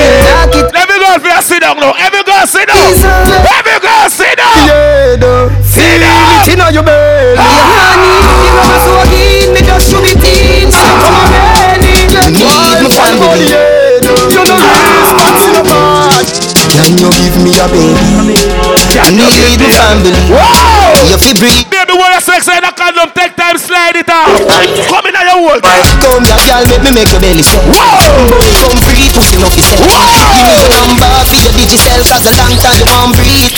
Every 0.76 0.98
girl 1.00 1.16
for 1.20 1.28
you 1.28 1.42
sit 1.42 1.60
down 1.62 1.80
now. 1.80 1.94
Every 1.96 2.22
girl 2.24 2.44
sit 2.44 2.68
down. 2.68 2.76
Every 2.76 3.72
uh. 3.72 3.80
girl 3.80 4.08
sit 4.10 4.36
down. 4.36 4.68
Yeah, 4.68 5.16
though. 5.16 5.48
Sit 5.64 6.00
down. 6.02 6.44
It 6.44 6.58
in 6.58 6.74
your 6.74 6.84
belly. 6.84 7.36
Ah. 7.38 7.96
Honey, 7.96 8.12
you 8.44 8.52
know 8.52 8.64
my 8.66 8.76
so 8.82 8.92
good. 9.08 9.48
Me 9.54 9.60
just 9.64 9.88
shoot 9.88 10.04
it 10.04 10.20
in. 10.20 10.68
So 10.72 10.84
come 10.84 11.16
on, 11.16 11.32
ready. 11.32 12.08
Need 12.28 12.44
my 12.84 12.90
family. 12.92 13.48
You 13.48 14.42
know 14.44 14.56
ah. 14.58 14.68
this, 14.68 15.12
what's 15.16 15.44
in 15.48 15.52
your 15.56 15.64
heart? 15.64 16.28
Can 16.68 16.92
you 16.98 17.08
give 17.16 17.36
me 17.40 17.52
a 17.56 17.66
baby? 17.72 18.36
I 19.00 19.08
need 19.16 19.60
my 19.60 19.70
family. 19.72 20.77
You 20.98 21.16
feel 21.16 21.36
breathe. 21.38 21.70
Baby, 21.70 21.94
when 21.94 22.10
you 22.10 22.20
sex 22.20 22.48
in 22.50 22.64
a 22.64 22.72
condom, 22.74 23.10
take 23.14 23.36
time, 23.38 23.54
slide 23.58 23.94
it 23.94 24.10
out. 24.10 24.34
Come 24.90 25.06
in 25.06 25.14
your 25.14 25.38
hole. 25.38 25.60
Come 25.62 26.24
here, 26.26 26.40
girl, 26.42 26.64
make 26.66 26.82
me 26.82 26.90
make 26.90 27.10
your 27.14 27.22
belly 27.22 27.42
set. 27.42 27.62
Come 27.62 28.78
free, 28.82 29.06
pussy 29.14 29.38
no 29.38 29.46
fi 29.48 29.62
set. 29.62 29.78
Give 29.78 30.42
me 30.42 30.54
your 30.58 30.70
number 30.74 31.06
for 31.30 31.38
your 31.38 31.54
digital, 31.54 32.02
cause 32.02 32.26
a 32.26 32.32
long 32.34 32.54
time 32.58 32.76
you 32.82 32.86
want 32.90 33.14
breathe. 33.14 33.54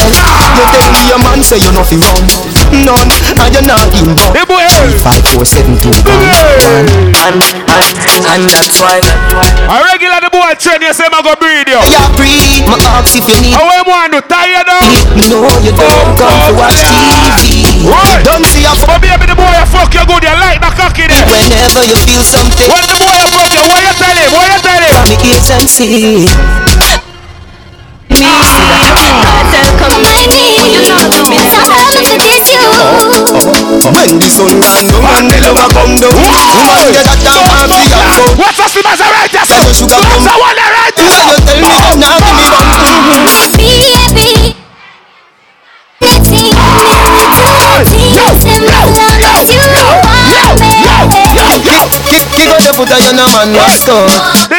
You 0.00 0.64
tell 0.74 0.90
me 0.90 1.00
your 1.06 1.20
man 1.22 1.40
say 1.46 1.58
you 1.62 1.70
no 1.72 1.84
fi 1.86 1.96
run, 2.00 2.24
none, 2.72 3.10
and 3.10 3.52
you 3.54 3.62
not 3.66 3.90
in 3.98 4.14
bum. 4.14 4.32
Hey 4.34 4.46
boy, 4.46 4.64
five 5.02 5.22
four 5.34 5.44
seven 5.44 5.76
two 5.78 5.90
one. 6.06 6.86
And, 7.20 7.42
and, 7.42 8.22
and 8.26 8.42
that's 8.48 8.78
why 8.80 9.02
A 9.68 9.76
regular 9.90 10.20
the 10.22 10.30
boy 10.30 10.54
train, 10.56 10.82
you 10.82 10.94
say 10.94 11.06
I 11.10 11.20
go 11.22 11.34
breed 11.36 11.68
you. 11.68 11.80
Yeah, 11.90 12.06
breathe. 12.14 12.66
My 12.66 12.78
ask 12.98 13.14
if 13.16 13.26
you 13.26 13.38
need. 13.42 13.54
Oh, 13.58 13.66
I 13.66 13.82
want 13.82 14.10
one 14.12 14.16
to 14.16 14.20
tired 14.26 14.66
now. 14.66 14.80
No, 15.28 15.44
you 15.62 15.74
don't 15.74 15.82
oh, 15.82 16.14
come 16.16 16.40
to 16.46 16.52
watch 16.56 16.80
TV. 16.86 17.84
What? 17.86 18.22
Don't 18.24 18.46
see 18.46 18.64
a 18.64 18.72
But 18.86 19.02
baby, 19.02 19.26
the 19.26 19.36
boy 19.36 19.50
you 19.50 19.66
fuck 19.68 19.92
you 19.92 20.04
good, 20.06 20.22
you 20.24 20.34
like 20.38 20.62
the 20.62 20.70
cocky 20.72 21.06
there. 21.10 21.26
Whenever 21.26 21.82
you 21.84 21.98
feel 22.06 22.22
something. 22.22 22.66
When 22.70 22.84
the 22.86 22.96
boy 22.98 23.14
you 23.18 23.28
fuck 23.34 23.52
you, 23.52 23.62
what 23.66 23.82
you 23.82 23.94
tell 23.98 24.16
him? 24.16 24.30
What 24.32 24.46
you 24.48 24.58
tell 24.62 24.82
him? 24.82 24.92
From 24.94 25.06
the 25.10 25.16
agency. 25.26 26.30
When 33.90 34.20
the 34.20 34.28
sun 34.28 34.60
a 34.60 35.64
come 35.72 35.96
get 35.96 37.08
that 37.08 37.18
down 37.24 37.40
and 37.40 37.72
see 38.68 38.84
right 38.84 39.32
there? 39.32 39.48
Say 39.48 39.64
sugar 39.72 39.96
one 39.96 40.60
you 40.60 40.92
tell 40.92 41.08
me 41.16 41.96
now 41.96 42.20
give 42.20 42.36
me 42.36 42.44
bum 42.52 42.68
Baby, 46.00 46.52
let's 48.12 48.44
on 52.48 52.60
the 52.60 52.72
foot 52.76 52.92
and 52.92 53.04
you 53.04 53.12
no 53.16 53.24
man 53.32 53.52
go 53.86 54.49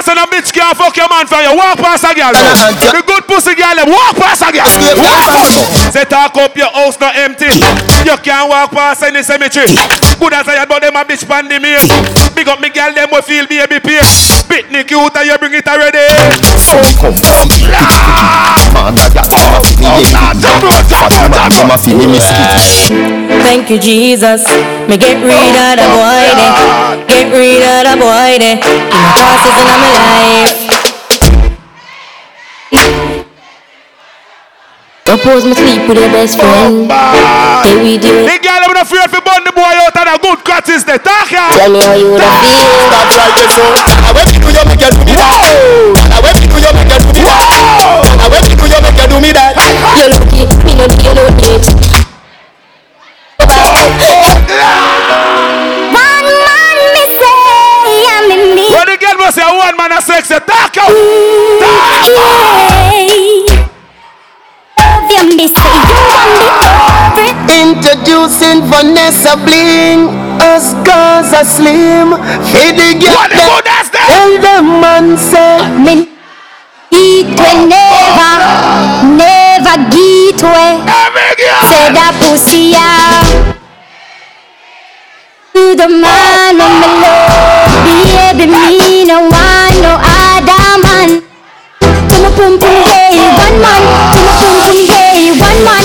The 0.00 0.16
girl 0.16 0.16
them 0.16 0.16
say 0.16 0.16
no 0.16 0.24
bitch 0.32 0.52
can't 0.52 0.76
fuck 0.76 0.96
your 0.96 1.08
man 1.08 1.26
for 1.26 1.40
you. 1.44 1.52
Walk 1.52 1.76
past 1.76 2.04
a 2.04 2.14
girl. 2.14 2.32
Nah, 2.32 2.40
nah, 2.72 2.92
The 2.92 3.02
good 3.04 3.24
pussy 3.28 3.54
girl 3.54 3.76
them 3.76 3.90
walk 3.92 4.16
past 4.16 4.40
a 4.40 4.48
girl. 4.48 4.64
Walk 4.64 4.96
past. 4.96 5.28
bastard. 5.28 5.92
Say 5.92 6.04
talk 6.04 6.36
up 6.36 6.56
your 6.56 6.72
house 6.72 6.98
not 7.00 7.16
empty. 7.16 7.52
You 8.08 8.16
can't 8.24 8.48
walk 8.48 8.72
past 8.72 9.02
any 9.02 9.22
cemetery. 9.22 9.68
Good 10.16 10.32
as 10.32 10.48
I 10.48 10.64
had 10.64 10.68
but 10.68 10.80
them 10.80 10.96
a 10.96 11.04
bitch 11.04 11.28
pandemic. 11.28 11.84
Big 12.34 12.48
up 12.48 12.60
me 12.60 12.70
girl 12.70 12.92
them 12.94 13.08
will 13.12 13.22
feel 13.22 13.46
baby 13.46 13.80
pain. 13.80 14.04
Bit 14.48 14.72
me 14.72 14.84
cute 14.84 15.16
and 15.16 15.26
you 15.28 15.36
bring 15.38 15.54
it 15.54 15.68
already. 15.68 16.08
So 16.56 16.80
come 16.96 17.14
from 17.14 17.48
Man 18.70 18.94
that 18.96 19.10
got 19.12 19.28
off 19.28 19.66
me 19.76 19.84
oh, 19.84 20.00
Fast 20.88 21.18
man 21.28 21.50
come 21.52 21.70
a 21.70 21.76
feel 21.76 21.98
me 21.98 22.06
miss 22.06 22.26
Thank 23.44 23.70
you, 23.70 23.78
Jesus. 23.78 24.44
Me 24.88 24.96
get 24.96 25.18
rid 25.22 25.54
of 25.54 25.74
the 25.78 25.86
oh, 25.86 25.98
boy 25.98 26.22
there. 26.38 26.54
Eh. 26.54 27.06
Get 27.10 27.26
rid 27.34 27.62
of 27.62 27.82
the 27.90 27.94
boy 27.98 28.38
there. 28.38 28.58
In 28.62 29.00
my 29.02 29.10
process 29.14 29.54
in 29.58 29.66
my 29.66 29.76
life. 29.82 29.89
Propose 35.04 35.44
me 35.44 35.54
sleep 35.54 35.88
with 35.88 35.98
your 35.98 36.08
best 36.14 36.38
friend. 36.38 36.86
Hey, 37.66 37.74
we 37.82 37.98
do 37.98 38.22
The 38.22 38.30
it. 38.30 38.42
girl 38.46 38.60
them 38.62 38.70
not 38.72 38.86
afraid 38.86 39.10
to 39.10 39.18
burn 39.20 39.42
the 39.42 39.50
boy 39.50 39.74
out 39.82 39.96
and 39.98 40.06
a 40.06 40.16
good 40.22 40.38
cut 40.46 40.68
is 40.70 40.84
the 40.86 40.98
talk 41.02 41.26
ya. 41.34 41.50
Tell 41.50 41.72
me 41.72 41.82
how 41.82 41.94
you 41.98 42.14
would 42.14 42.22
feel. 42.22 42.62
Stop 42.86 43.10
right 43.18 43.34
there 43.34 43.50
so 43.50 43.64
And 44.06 44.14
when 44.14 44.26
me 44.30 44.38
do 44.38 44.48
you 44.54 44.62
make 44.70 44.78
you 44.78 44.90
do 44.94 45.02
me 45.02 45.14
that 45.18 45.50
And 45.98 46.20
when 46.22 46.34
me 46.38 46.46
do 46.46 46.58
you 46.62 46.70
make 46.78 46.90
you 46.94 46.98
do 47.02 47.10
me 47.10 47.22
that 47.26 48.06
And 48.06 48.28
when 48.30 48.42
me 48.46 48.54
do 48.54 48.66
you 48.70 48.78
make 48.86 48.98
you 49.02 49.06
do 49.10 49.18
me 49.18 49.30
that 49.34 49.52
You're 49.98 50.10
lucky, 50.14 50.46
me 50.62 50.72
no 50.78 50.84
you 50.86 51.10
no 51.18 51.24
date. 51.42 51.66
Girl 59.10 59.18
must 59.18 59.34
say 59.34 59.42
one 59.42 59.76
man 59.76 60.00
sex, 60.02 60.30
you 60.30 60.38
talk 60.38 60.70
out. 60.78 60.86
Talk 61.58 62.14
out. 62.14 62.70
Love 64.78 65.10
you, 65.10 65.36
me 65.36 65.48
say 65.50 65.66
you 65.90 65.98
want 66.06 66.30
me 66.30 66.46
over 66.46 67.26
it. 67.26 67.34
Introducing 67.50 68.62
Vanessa 68.70 69.34
Bling 69.36 70.06
Us 70.40 70.74
Gaza 70.86 71.44
Slim 71.44 72.14
Feed 72.54 72.78
the 72.78 72.94
girl 73.02 73.14
What 73.18 73.30
the 73.30 73.36
good 73.36 73.64
that's 73.66 73.90
that? 73.90 74.06
Tell 74.06 74.38
them 74.38 74.80
man 74.80 75.18
say 75.18 75.58
Me 75.74 76.06
eat 76.94 77.26
we 77.26 77.66
never, 77.66 78.32
never 79.18 79.76
get 79.90 80.38
way. 80.40 80.86
Every. 80.86 81.30
Say 81.66 81.90
that 81.92 82.14
pussy 82.22 82.74
out. 82.76 83.59
To 85.60 85.76
the 85.76 85.88
man 85.92 86.56
of 86.56 86.72
my 86.80 86.88
love, 87.04 87.84
baby, 87.84 88.48
me 88.48 89.04
no 89.04 89.28
want 89.28 89.76
no 89.84 89.92
other 90.00 90.80
man. 90.80 91.20
To 91.84 92.16
my 92.16 92.32
pum 92.32 92.56
hey, 92.88 93.20
one 93.36 93.60
man. 93.60 93.82
To 93.84 94.18
my 94.24 94.32
pum 94.40 94.78
hey, 94.88 95.28
one 95.36 95.60
man. 95.60 95.84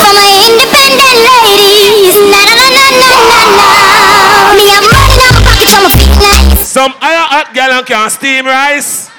For 0.00 0.08
my 0.16 0.24
independent 0.48 1.16
ladies, 1.28 2.16
na 2.24 2.40
na 2.40 2.54
na 2.56 2.66
na 2.72 2.84
na 2.96 3.20
na 3.20 3.40
na. 3.52 3.68
Me 4.56 4.64
have 4.72 4.88
money 4.88 5.12
in 5.12 5.28
my 5.28 5.44
pocket, 5.44 5.68
so 5.68 5.78
my 5.84 5.92
feet 5.92 6.16
nice. 6.16 6.64
Some 6.64 6.96
iron 7.04 7.28
hot 7.28 7.52
girl 7.52 7.76
and 7.76 7.84
can 7.86 8.08
steam 8.08 8.48
rice. 8.48 9.12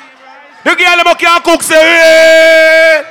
The 0.66 0.74
girl 0.74 1.06
them 1.06 1.14
can 1.22 1.38
cook 1.46 1.62
say 1.62 1.78
eh. 1.78 3.06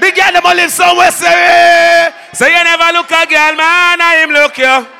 The 0.00 0.08
girl 0.16 0.32
them 0.32 0.48
live 0.56 0.72
somewhere 0.72 1.12
say 1.12 1.28
eh. 1.28 2.08
Say 2.32 2.56
you 2.56 2.64
never 2.64 2.88
look 2.96 3.12
a 3.12 3.28
girl 3.28 3.52
man, 3.60 4.00
I 4.00 4.24
him 4.24 4.32
look 4.32 4.56
you. 4.56 4.95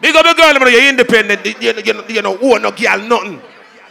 Big 0.00 0.14
up 0.14 0.24
the 0.24 0.34
girl, 0.34 0.54
man, 0.54 0.70
you're 0.72 0.88
independent. 0.88 1.44
You, 1.44 1.54
you, 1.60 1.82
you, 1.82 2.04
you 2.08 2.22
know, 2.22 2.38
own 2.38 2.62
no 2.62 2.70
girl, 2.70 2.98
nothing. 3.02 3.40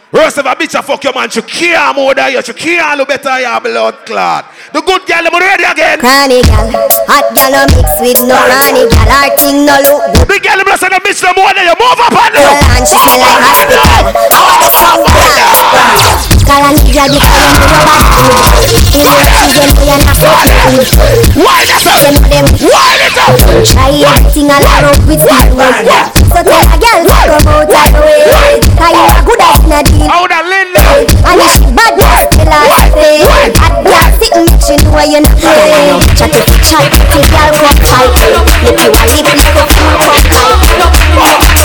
Rest 0.09 0.37
of 0.37 0.45
a 0.45 0.55
bitch 0.55 0.71
a 0.79 0.81
fuck 0.81 1.03
your 1.03 1.13
man, 1.13 1.29
she 1.29 1.41
care 1.41 1.93
more 1.93 2.15
than 2.15 2.31
you, 2.31 2.41
she 2.41 2.53
care 2.53 2.95
no 2.95 3.03
better 3.03 3.41
your 3.41 3.59
blood 3.59 4.05
clot. 4.05 4.47
The 4.71 4.79
good 4.79 5.03
girl, 5.03 5.23
them 5.23 5.35
ready 5.35 5.67
again. 5.67 5.99
Cranny 5.99 6.39
gal, 6.47 6.71
hot 7.11 7.27
gal 7.35 7.51
no 7.51 7.67
mix 7.75 7.91
with 7.99 8.23
no 8.23 8.39
ranny 8.39 8.87
gal. 8.87 9.03
Her 9.03 9.35
thing 9.35 9.67
no 9.67 9.75
look 9.83 10.07
good. 10.15 10.31
The 10.31 10.39
girl, 10.39 10.63
them 10.63 10.71
say 10.79 10.87
the 10.87 11.03
bitch 11.03 11.19
no 11.27 11.35
more 11.35 11.51
than 11.51 11.67
you, 11.67 11.75
move 11.75 11.99
up 11.99 12.15
on 12.15 12.31
them. 12.31 12.39
Well, 12.39 12.71
and 12.71 12.87
she 12.87 12.95
like 12.95 13.43
hospital. 13.43 14.15
I 14.31 14.39
want 14.47 14.63
to 14.63 14.71
sound 14.79 16.36
Cause 16.47 16.63
a 16.63 16.71
nigga 16.79 17.11
be 17.11 17.19
In 18.95 19.03
the 19.03 19.19
season 19.35 19.67
me 19.83 19.91
and 19.91 19.99
a 19.99 20.15
fuck 20.15 20.47
food 20.55 21.27
Wild 21.43 21.67
it 21.67 21.83
up! 21.83 22.63
It 22.63 23.19
up! 23.19 23.35
Try 23.67 23.91
everything 23.91 24.47
and 24.47 24.63
I 24.63 24.79
don't 24.79 25.03
that 25.27 25.51
one 25.51 25.75
So 26.31 26.39
tell 26.47 26.63
a 26.63 26.79
girl 26.79 27.03
to 27.03 27.19
come 27.19 27.51
out 27.51 27.67
of 27.67 27.83
the 27.83 27.99
way 27.99 28.63
Cause 28.79 28.95
you 28.95 29.11
a 29.11 29.27
good 29.27 29.43
ass 29.43 29.59
in 29.59 29.75
a 29.75 29.83
deal 29.83 30.07
Out 30.07 30.31
of 30.31 30.47
And 31.27 31.35
if 31.35 31.51
she 31.51 31.67
bad 31.75 31.99
stay 31.99 32.47
know 34.87 35.03
you 35.03 35.19
not 35.19 35.35
Chat 36.15 36.31
it, 36.31 36.47
chat 36.63 36.87
it, 36.87 37.03
fight 37.83 38.07
Make 38.63 38.79
you 38.79 39.19
a 39.19 39.19
you 39.19 39.51
come 40.31 41.56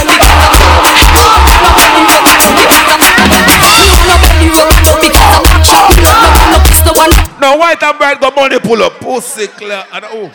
white 7.73 7.83
and 7.83 7.99
bright 7.99 8.21
got 8.21 8.37
money 8.37 8.59
pull 8.59 8.83
up. 8.83 8.93
Pussy 9.01 9.47
clear. 9.49 9.85
And 9.93 10.05
oh. 10.09 10.33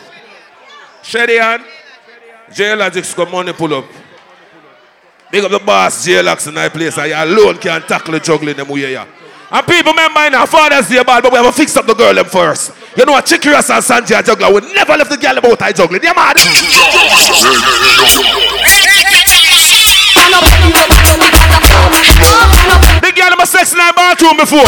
Shady 1.02 1.38
hand. 1.38 1.64
J-Logics 2.52 3.14
got 3.14 3.30
money 3.30 3.52
pull 3.52 3.74
up. 3.74 3.84
Big 5.30 5.44
up 5.44 5.50
the 5.50 5.58
boss, 5.58 6.04
J-Lox 6.04 6.46
in 6.46 6.54
that 6.54 6.72
place. 6.72 6.96
You 6.96 7.14
alone 7.14 7.58
can 7.58 7.82
tackle 7.82 8.12
the 8.12 8.20
juggling 8.20 8.56
them 8.56 8.68
way 8.68 8.80
here. 8.80 9.06
And 9.50 9.66
people 9.66 9.92
remember 9.92 10.30
now, 10.30 10.46
Father's 10.46 10.88
Day 10.88 11.02
bad, 11.02 11.22
but 11.22 11.32
we 11.32 11.38
have 11.38 11.46
to 11.46 11.52
fix 11.52 11.76
up 11.76 11.86
the 11.86 11.94
girl 11.94 12.14
them 12.14 12.26
first. 12.26 12.72
You 12.96 13.04
know 13.04 13.12
what, 13.12 13.24
Chicky 13.24 13.48
Ras 13.48 13.70
and 13.70 13.82
Sanjay 13.82 14.24
juggler 14.24 14.52
we 14.52 14.60
never 14.72 14.96
left 14.96 15.10
the 15.10 15.16
girl 15.16 15.38
about 15.38 15.62
I 15.62 15.72
juggling. 15.72 16.02
You 16.02 16.14
mad? 16.14 16.36
The 23.04 23.12
girl 23.14 23.32
my 23.36 23.44
sex 23.44 23.72
in 23.72 23.78
my 23.78 23.92
bathroom 23.92 24.36
before. 24.36 24.64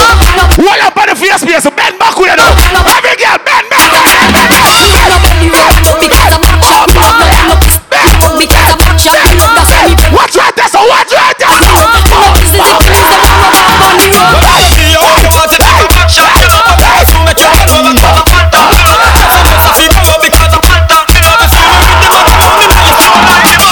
What 0.60 0.78
up 0.84 0.96
on 0.96 1.08
the 1.08 1.16
face 1.16 1.40
space? 1.40 1.64
Bend 1.64 1.98
back 1.98 2.16
with 2.16 2.30
you 2.30 2.36
now. 2.36 2.52
Every 2.84 3.16
girl, 3.16 3.38
bend, 3.42 3.66
bend, 3.70 3.90
bend, 3.90 4.12
bend, 4.12 4.50
bend. 4.52 5.90
Watch 10.12 10.36
right 10.36 10.54
there, 10.56 10.68
so 10.68 10.80
watch 10.86 11.12
right 11.12 11.34
there. 11.38 11.49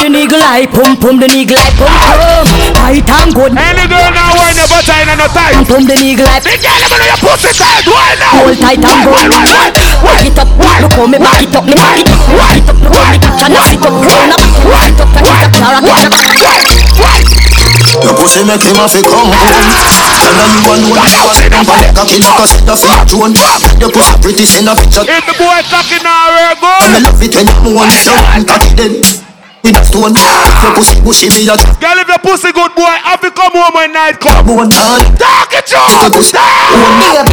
The 0.08 0.24
nigga 0.24 0.40
like 0.40 0.72
pum 0.72 0.96
pum, 0.96 1.20
the 1.20 1.28
nigga 1.28 1.52
like 1.52 1.76
pum 1.76 1.92
pum. 1.92 2.48
Tight 2.80 3.04
and 3.04 3.28
good. 3.28 3.52
Any 3.52 3.84
girl 3.92 4.08
now 4.08 4.32
wearing 4.40 4.56
your 4.56 4.64
vagina 4.64 5.20
no 5.20 5.28
tight. 5.36 5.52
Pum 5.52 5.68
pum, 5.68 5.82
the 5.84 6.00
nigga 6.00 6.24
like. 6.24 6.48
The 6.48 6.56
girl 6.64 6.80
them 6.80 6.96
know 6.96 7.12
your 7.12 7.20
pussy 7.20 7.52
tight. 7.52 7.84
Why 7.84 8.16
now? 8.16 8.40
Hold 8.40 8.56
tight 8.56 8.80
and 8.88 9.04
good. 9.04 9.28
Back 9.28 10.24
it 10.24 10.40
up, 10.40 10.48
look 10.80 10.96
how 10.96 11.04
me 11.12 11.20
back 11.20 11.44
it 11.44 11.52
up, 11.52 11.60
me 11.68 11.76
back 11.76 12.00
it 12.00 12.08
up. 12.08 12.24
Back 12.24 12.56
it 12.56 12.64
up, 12.72 12.80
look 12.80 12.96
how 12.96 13.04
me 13.12 13.20
catch 13.20 13.52
and 13.52 13.64
sit 13.68 13.84
up, 13.84 14.00
roll 14.00 14.32
up. 14.32 14.40
Back 14.64 14.88
it 14.88 14.96
up, 14.96 15.12
catch 15.12 15.28
it 15.28 15.36
up, 15.36 15.52
Clara, 15.52 15.78
catch 15.84 16.00
it 16.00 16.40
up. 16.40 16.88
Your 18.00 18.16
pussy 18.16 18.40
make 18.48 18.64
him 18.64 18.80
have 18.80 18.88
to 18.88 19.04
come 19.04 19.28
home 19.28 19.44
Tell 19.44 20.40
her 20.40 20.48
you 20.48 20.64
alone 20.72 21.04
you 21.04 21.20
a 21.20 21.32
spend 21.36 21.66
for 21.68 21.76
the 21.76 21.88
cocky 21.92 22.16
like 22.16 22.40
a 22.40 22.46
set 22.48 22.64
of 22.64 22.80
your 22.80 23.04
drone 23.04 23.36
Your 23.76 23.92
pussy 23.92 24.16
pretty 24.24 24.48
send 24.48 24.68
a 24.68 24.76
picture 24.76 25.04
If 25.04 25.24
the 25.28 25.34
boy 25.36 25.60
talking 25.68 26.00
now, 26.00 26.32
we're 26.32 26.56
good. 26.64 26.96
Me 26.96 26.98
love 27.04 27.20
it 27.20 27.34
when 27.36 27.44
you 27.44 27.76
moan 27.76 27.92
it 27.92 28.00
down 28.08 28.44
cocky 28.48 28.72
then 28.72 29.17
With 29.68 29.76
a 29.76 29.84
stone 29.84 30.16
Your 30.16 30.72
pussy 30.72 30.96
pushy 31.04 31.28
me 31.28 31.44
a 31.44 31.52
Girl, 31.76 32.00
if 32.00 32.08
your 32.08 32.16
pussy 32.24 32.56
good 32.56 32.72
boy, 32.72 32.88
have 33.04 33.20
to 33.20 33.28
come 33.28 33.52
home 33.52 33.76
when 33.76 33.92
night 33.92 34.16
come. 34.16 34.48
Bone 34.48 34.72
all 34.72 35.04
Talk 35.20 35.52
it 35.52 35.68
to 35.68 35.76
Your 35.76 36.08
pussy 36.08 36.40
Bone 36.40 37.28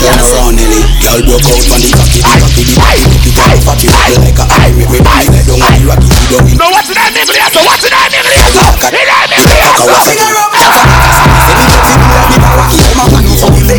Turn 0.00 0.18
around, 0.18 0.56
Nelly. 0.56 0.82
Girl 0.98 1.20
broke 1.22 1.46
out 1.46 1.62
on 1.70 1.78
the 1.78 1.92
cocky, 1.94 2.18
the 2.18 2.34
cocky, 2.40 2.66
the 2.66 2.74
cocky, 2.74 3.04
the 3.04 3.30
cocky, 3.36 3.60
fatty, 3.62 3.86
fatty 3.86 4.16
like 4.18 4.38
a 4.40 4.44
eye. 4.48 4.72
Me 4.74 4.88
me 4.88 4.98
me 4.98 5.06
like 5.06 5.44
down 5.46 5.60
on 5.60 5.70
the 5.76 5.84
rocky, 5.86 6.08
the 6.08 6.18
down 6.26 6.48
in. 6.48 6.56
No, 6.58 6.66
what's 6.72 6.88
in 6.90 6.96
that 6.98 7.12
nigga 7.14 7.30
there? 7.30 7.46
So 7.52 7.60
what's 7.68 7.84
in 7.84 7.92
that 7.92 8.10
nigga 8.10 8.32
there? 8.32 8.50
So 8.50 8.64
in 8.90 9.06
that 9.06 9.30
nigga 9.30 9.46
there? 9.46 9.62
Fuck 9.62 9.78
a 9.78 9.86
waffle. 9.86 10.89
You 13.70 13.78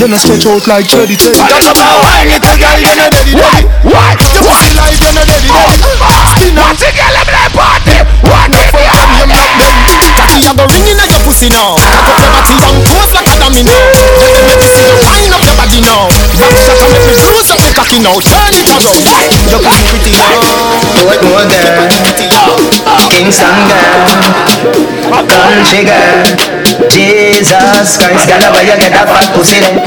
don't 0.00 0.10
know 0.10 0.16
stretch 0.16 0.46
out 0.48 0.64
like 0.64 0.88
Jody 0.88 1.12
Teddy. 1.12 1.36
That's 1.36 1.68
about 1.68 2.00
why 2.00 2.24
little 2.24 2.56
girl, 2.56 2.78
you 2.80 2.96
know 2.96 3.12
daddy 3.12 3.36
daddy. 3.36 3.68
Why? 3.84 4.16
You 4.16 4.40
pussy 4.40 4.72
like 4.80 4.96
you 4.96 5.12
know 5.12 5.28
daddy 5.28 5.52
daddy. 5.52 5.76
Spin 5.76 6.56
up. 6.56 6.72
What's 6.72 6.80
the 6.80 6.88
girl 6.96 7.20
in 7.20 7.28
that 7.28 7.52
party? 7.52 8.00
What 8.24 8.48
the 8.48 8.64
Fuck 8.72 8.89
you 9.20 9.26
not 9.28 9.48
them. 9.60 9.72
Cocky 10.16 10.40
a 10.48 10.52
go 10.56 10.64
ring 10.72 10.88
inna 10.88 11.04
your 11.04 11.20
pussy 11.28 11.48
now. 11.52 11.76
Cock 11.76 12.08
up 12.08 12.16
your 12.16 12.32
body 12.32 12.56
and 12.56 12.76
pose 12.88 13.12
like 13.12 13.28
a 13.28 13.36
dummy 13.36 13.62
now. 13.64 13.76
Let 14.20 14.32
me 14.32 14.40
make 14.48 14.60
me 14.60 14.68
see 14.68 14.84
you 14.88 14.96
wind 15.04 15.32
up 15.32 15.44
your 15.44 15.56
body 15.60 15.80
now. 15.84 16.08
Back 16.40 16.56
shot 16.56 16.80
and 16.80 16.92
make 16.96 17.04
me 17.04 17.14
bruise 17.20 17.50
up 17.52 17.60
your 17.60 17.74
cocky 17.76 18.00
now. 18.00 18.16
Turn 18.24 18.52
it 18.56 18.68
around. 18.72 19.04
Your 19.52 19.60
pussy 19.60 19.84
pretty 19.92 20.16
now. 20.16 20.40
What 21.04 21.20
more 21.24 21.44
girl? 21.44 21.88
Kingston 23.12 23.56
girl. 23.68 24.08
Country 25.28 25.84
girl. 25.84 26.59
Jesus 26.88 27.98
Christ, 28.00 28.24
girl, 28.30 28.40
why 28.54 28.64
you 28.64 28.76
get 28.80 28.94
a 28.96 29.04
fat 29.04 29.28
pussy 29.36 29.60
then? 29.60 29.84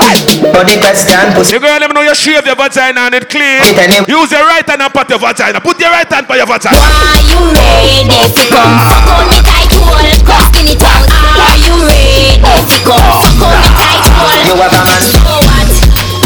But 0.54 0.70
the 0.70 0.78
question, 0.78 1.34
pussy. 1.34 1.56
You 1.56 1.60
girl, 1.60 1.80
let 1.80 1.90
me 1.90 1.94
know 1.98 2.06
you 2.06 2.14
shave 2.14 2.46
your 2.46 2.56
vagina 2.56 3.10
and 3.10 3.16
it 3.16 3.30
clean. 3.30 3.64
Use 4.06 4.32
your 4.32 4.46
right 4.46 4.68
hand 4.68 4.82
and 4.82 4.94
pat 4.94 5.10
your 5.10 5.20
vagina. 5.20 5.60
Put 5.60 5.80
your 5.80 5.90
right 5.90 6.06
hand 6.06 6.28
by 6.28 6.38
your 6.38 6.46
vagina. 6.46 6.78
Are 6.78 7.24
you 7.26 7.40
ready 7.50 8.06
to 8.30 8.44
come? 8.52 8.78
Fuck 8.86 9.10
on 9.10 9.26
me 9.32 9.40
tight 9.42 9.74
hole, 9.74 10.14
costing 10.28 10.70
it 10.70 10.84
out. 10.84 11.08
Are 11.10 11.58
you 11.58 11.74
ready 11.88 12.38
to 12.38 12.78
come? 12.86 13.02
Fuck 13.02 13.42
on 13.42 13.56
me 13.58 13.70
tight 13.74 14.06
hole. 14.14 14.38
You 14.46 14.56
have 14.62 14.74
a 14.74 14.82
man. 14.86 15.02
So 15.02 15.34
what? 15.42 15.70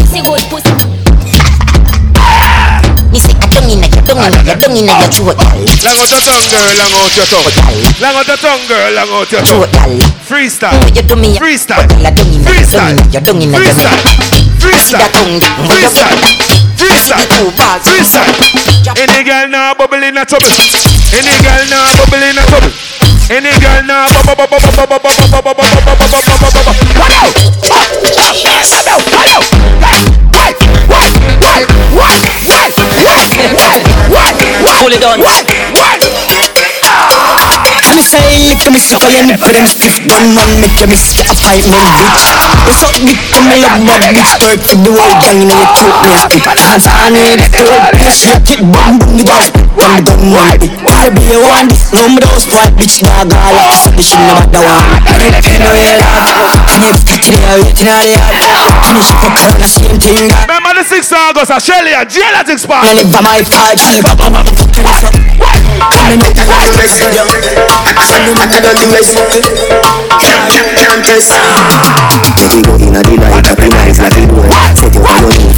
Say 0.07 0.21
good 0.21 0.43
pussy. 0.51 0.86
I 4.07 4.15
don't 4.15 4.23
inna 4.23 4.39
your 4.39 4.55
don't 4.55 4.71
inna 4.71 4.95
your 4.95 5.03
don't 5.03 5.03
inna 5.03 5.03
your 5.03 5.11
throat, 5.11 5.35
gal. 5.35 5.59
Lang 5.67 5.99
out 5.99 6.07
your 6.07 6.23
tongue, 6.23 6.47
girl. 6.47 6.71
Lang 6.79 6.95
out 6.95 7.11
your 7.11 7.27
tongue. 7.27 7.83
Lang 7.99 8.15
out 8.15 8.23
your 8.23 8.39
tongue, 8.39 8.63
girl. 8.71 8.95
Out 9.03 9.27
your 9.27 9.43
Throat, 9.43 9.67
gal. 9.75 9.91
Freestyle. 10.23 10.79
Mm, 10.79 10.95
you 10.95 11.03
do 11.03 11.15
me 11.19 11.35
Freestyle. 11.35 11.83
Gal, 11.91 12.07
I 12.07 12.15
don't 12.15 12.31
inna 12.31 12.39
your 12.39 12.55
Freestyle. 12.55 12.95
inna 12.95 13.03
your 13.11 13.19
don't 13.27 13.43
your 13.43 13.51
Freestyle. 13.51 13.99
Freestyle. 14.63 15.11
tongue, 15.11 15.43
Freestyle. 15.67 16.15
Freestyle. 16.79 17.51
Freestyle. 17.83 18.31
Any 18.95 19.27
girl 19.27 19.51
now 19.51 19.75
bubble 19.75 19.99
in 19.99 20.15
a 20.15 20.23
trouble. 20.23 20.55
Any 21.11 21.35
girl 21.43 21.67
now 21.67 21.91
bubble 21.99 22.23
in 22.23 22.39
a 22.39 22.43
trouble. 22.47 22.71
Any 23.27 23.51
girl 23.59 23.83
now 23.83 24.07
bubble 24.23 24.47
bubble 24.47 24.71
bubble 24.71 25.03
bubble 25.03 25.11
bubble 25.35 25.51
bubble 25.51 25.83
bubble 25.83 26.07
bubble 26.07 26.31
bubble 26.31 26.39
bubble 26.39 26.63
bubble. 26.63 26.95
What 26.95 27.11
out? 27.11 27.35
What? 27.67 27.91
What? 30.87 31.11
What? 31.43 31.67
What? 31.91 32.46
What? 33.57 33.81
What? 34.09 34.33
Pull 34.81 34.93
it 34.93 35.01
down. 35.01 35.19
What? 35.19 35.45
What? 35.75 35.99
Let 37.87 37.95
me 37.95 38.03
say, 38.03 38.51
let 38.51 38.67
me 38.67 38.79
suckle 38.83 39.09
in 39.15 39.31
for 39.39 39.47
them 39.47 39.63
stiff 39.63 40.03
bun 40.05 40.35
man 40.35 40.59
Make 40.59 40.75
let 40.75 40.91
me 40.91 40.99
scat 40.99 41.31
a 41.31 41.35
fight 41.39 41.63
man 41.71 41.79
bitch 41.79 42.19
What's 42.67 42.83
up 42.83 42.93
dick 42.99 43.15
to 43.31 43.39
me 43.47 43.63
love 43.63 43.79
my 43.79 43.95
bitch 44.11 44.33
Perk 44.43 44.59
for 44.59 44.75
the 44.75 44.91
whole 44.91 45.15
gang 45.23 45.39
in 45.39 45.49
your 45.49 45.65
throat 45.71 45.95
Me 46.03 46.11
stick 46.19 46.45
a 46.45 46.53
dance 46.53 46.83
on 46.83 47.15
it, 47.15 47.39
the 47.39 47.47
throat 47.47 47.95
Push 47.95 48.27
your 48.27 48.39
kid 48.43 48.61
bum 48.75 48.99
bum 48.99 49.15
the 49.15 49.23
dance 49.23 49.49
Bum 49.55 50.03
bum 50.03 50.19
man 50.35 50.59
bitch 50.59 50.75
I'll 50.83 51.15
be 51.15 51.31
a 51.31 51.39
one 51.39 51.71
Number 51.95 52.21
those 52.27 52.45
white 52.51 52.75
bitch 52.75 52.99
dog 52.99 53.31
all 53.31 53.55
up 53.55 53.71
So 53.71 53.89
the 53.95 54.03
shit 54.03 54.19
no 54.19 54.35
matter 54.35 54.61
what 54.61 54.83
Everything 55.07 55.63
no 55.63 55.71
way 55.71 55.95
love 55.95 56.59
Never 56.67 56.91
got 57.07 57.19
to 57.23 57.29
the 57.31 57.39
out 57.55 57.71
in 57.71 57.87
all 57.87 58.03
the 58.03 58.45
yard 58.51 58.73
Finish 58.83 59.11
fuck 59.15 59.31
her 59.31 59.47
and 59.47 59.63
I 59.63 59.67
see 59.71 59.87
him 59.87 59.97
ting 59.97 60.27
that 60.27 60.66
26 60.77 61.09
August 61.11 61.49
my 63.25 63.41
I'm 64.21 64.29
not. 64.29 64.45
I'm 65.81 66.21
not 66.21 66.37
do. 66.37 66.45
Can't 72.37 72.61
go 72.61 72.77
in 72.77 72.93
a 72.93 73.01
delight, 73.01 73.41
I 73.41 73.57
bring 73.57 73.73
a. 73.73 73.97
Set 73.97 74.13
your 74.93 75.01
on 75.01 75.25
you. 75.33 75.49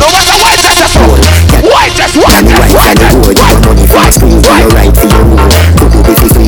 No 0.00 0.08
matter 0.16 0.36
what, 0.40 0.56
a 0.80 0.88
fool. 0.88 1.20
Why 1.68 1.92
just 1.92 2.16
why 2.16 2.40
just 2.40 2.72
why 2.72 2.96
just 2.96 3.20
why 3.20 3.52
your 4.16 4.32
right 4.72 4.96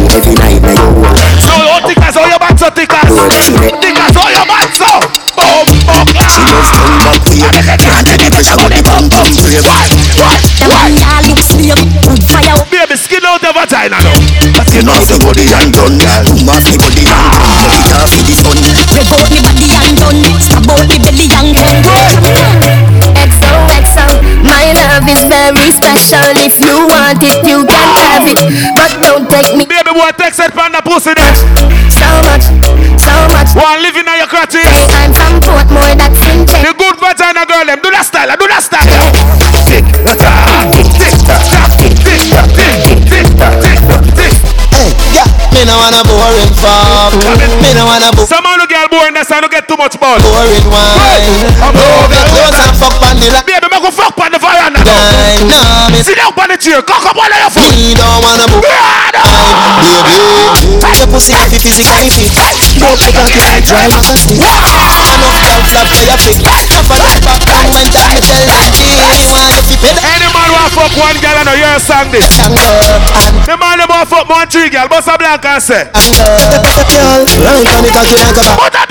every 0.08 0.40
night, 0.40 0.64
are 2.16 2.16
all 2.16 2.32
your 2.32 2.40
back, 2.40 2.56
your. 2.56 3.04
She 6.32 6.40
just 6.48 6.72
come 6.72 6.96
back 7.04 7.22
here 7.28 7.52
Can't 7.76 8.04
take 8.08 8.24
the 8.24 8.28
pressure 8.32 8.56
Got 8.56 8.72
the 8.72 8.80
pump 8.80 9.12
pump 9.12 9.32
brave 9.36 9.60
The 9.60 10.66
man 10.72 10.96
ya 10.96 11.20
look 11.28 11.40
slave, 11.44 11.76
good 11.76 12.22
fire. 12.24 12.56
Baby, 12.72 12.96
skin 12.96 13.24
out 13.28 13.44
your 13.44 13.52
vagina 13.52 14.00
now. 14.00 14.16
But 14.56 14.72
you 14.72 14.82
know 14.82 14.96
the 15.04 15.20
body 15.20 15.44
and 15.52 15.70
done 15.72 16.00
Boom 16.00 16.48
off 16.48 16.64
the 16.64 16.80
body 16.80 17.04
and 17.04 17.28
done 17.36 17.68
Put 17.68 17.84
it 17.84 17.96
off 18.00 18.10
the 18.16 18.34
sun 18.40 18.56
Break 18.92 19.08
out 19.12 19.28
me 19.32 19.40
body 19.40 19.72
and 19.72 19.96
done. 19.96 20.20
Stab 20.40 20.68
out 20.68 20.84
me 20.84 20.96
belly 21.00 21.28
and 21.32 21.56
gun. 21.56 21.80
XOXO, 23.16 24.06
my 24.44 24.68
love 24.76 25.08
is 25.08 25.22
very 25.32 25.68
special. 25.72 26.28
If 26.36 26.60
you 26.60 26.86
want 26.88 27.22
it, 27.24 27.40
you 27.46 27.64
can 27.64 27.88
have 27.96 28.26
it. 28.28 28.40
But 28.76 28.92
don't 29.00 29.24
take 29.32 29.56
me 29.56 29.64
Baby, 29.64 29.96
boy, 29.96 30.12
text 30.20 30.38
that 30.38 30.52
panda 30.52 30.84
pussy 30.84 31.16
there. 31.16 31.34
so 31.88 32.08
much, 32.28 32.44
so 33.00 33.14
much. 33.32 33.50
One 33.56 33.80
living 33.80 34.04
on 34.04 34.18
your 34.20 34.28
crotty. 34.28 34.60
No 45.72 45.80
wanna 45.80 46.02
boring 46.04 46.52
fuck. 46.60 47.16
Me 47.64 47.72
no 47.72 47.88
wanna 47.88 48.12
bo- 48.12 48.28
Some 48.28 48.44
of 48.44 48.60
the 48.60 48.68
girl 48.68 48.88
boring, 48.92 49.14
that's 49.16 49.30
why 49.32 49.40
don't 49.40 49.48
get 49.48 49.64
too 49.64 49.76
much 49.80 49.96
ball. 49.96 50.20
boring 50.20 50.68
wine. 50.68 51.48
Move 51.72 52.12
your 52.12 52.26
clothes 52.28 52.60
and 52.60 52.76
fuck 52.76 52.96
on 53.00 53.16
the 53.16 53.32
line. 53.32 53.46
Baby, 53.48 53.66
make 53.72 53.88
fuck 53.92 54.12
on 54.20 54.30
the 54.32 54.38
veranda. 54.38 54.84
Nah, 55.48 55.88
me 55.88 56.04
Sit 56.04 56.20
down 56.20 56.36
on 56.36 56.48
the 56.52 56.58
chair, 56.60 56.82
cock 56.84 57.08
up 57.08 57.16
all 57.16 57.24
of 57.24 57.38
your 57.40 57.48
foot. 57.48 57.72
Me 57.72 57.94
don't 57.96 58.20
wanna 58.20 58.46
bo- 58.52 58.60
Baby, 58.60 60.16
your 61.00 61.08
pussy 61.08 61.32
if 61.32 61.52
you 61.56 61.60
physically 61.60 62.10
fit. 62.12 62.30
Stroke 62.60 63.00
like 63.00 63.16
a 63.16 63.24
kite, 63.32 63.64
drive 63.64 63.96
a 63.96 64.00
stick. 64.12 64.36
Enough 64.36 65.40
girl 65.40 65.60
flap 65.72 65.88
for 65.88 66.04
your 66.04 66.18
pick. 66.20 66.36
Cover 66.68 66.98
that 67.00 67.18
back 67.24 67.42
and 67.48 67.68
when 67.72 67.88
that 67.96 68.08
me 68.12 68.20
tell 68.20 68.44
that 68.44 68.68
G. 68.76 68.92
Want 69.32 69.56
you 69.56 69.62
fi 69.64 69.76
pay 69.80 69.92
that 69.96 70.04
Any 70.04 70.28
man 70.36 70.48
want 70.52 70.70
fuck 70.76 70.92
one 71.00 71.16
girl 71.22 71.36
and 71.40 71.48
a 71.48 71.80
song 71.80 72.10
this. 72.12 72.28
The 73.48 73.56
man 73.56 73.61
want 74.02 74.10
fuck 74.10 74.28
one 74.28 74.48
girl, 74.70 74.88
a 75.06 75.18
blank 75.18 75.44
and 75.44 75.62
say. 75.62 75.84
cocky 77.94 78.16
like 78.18 78.36
a 78.36 78.54
up 78.58 78.74
I 78.74 78.82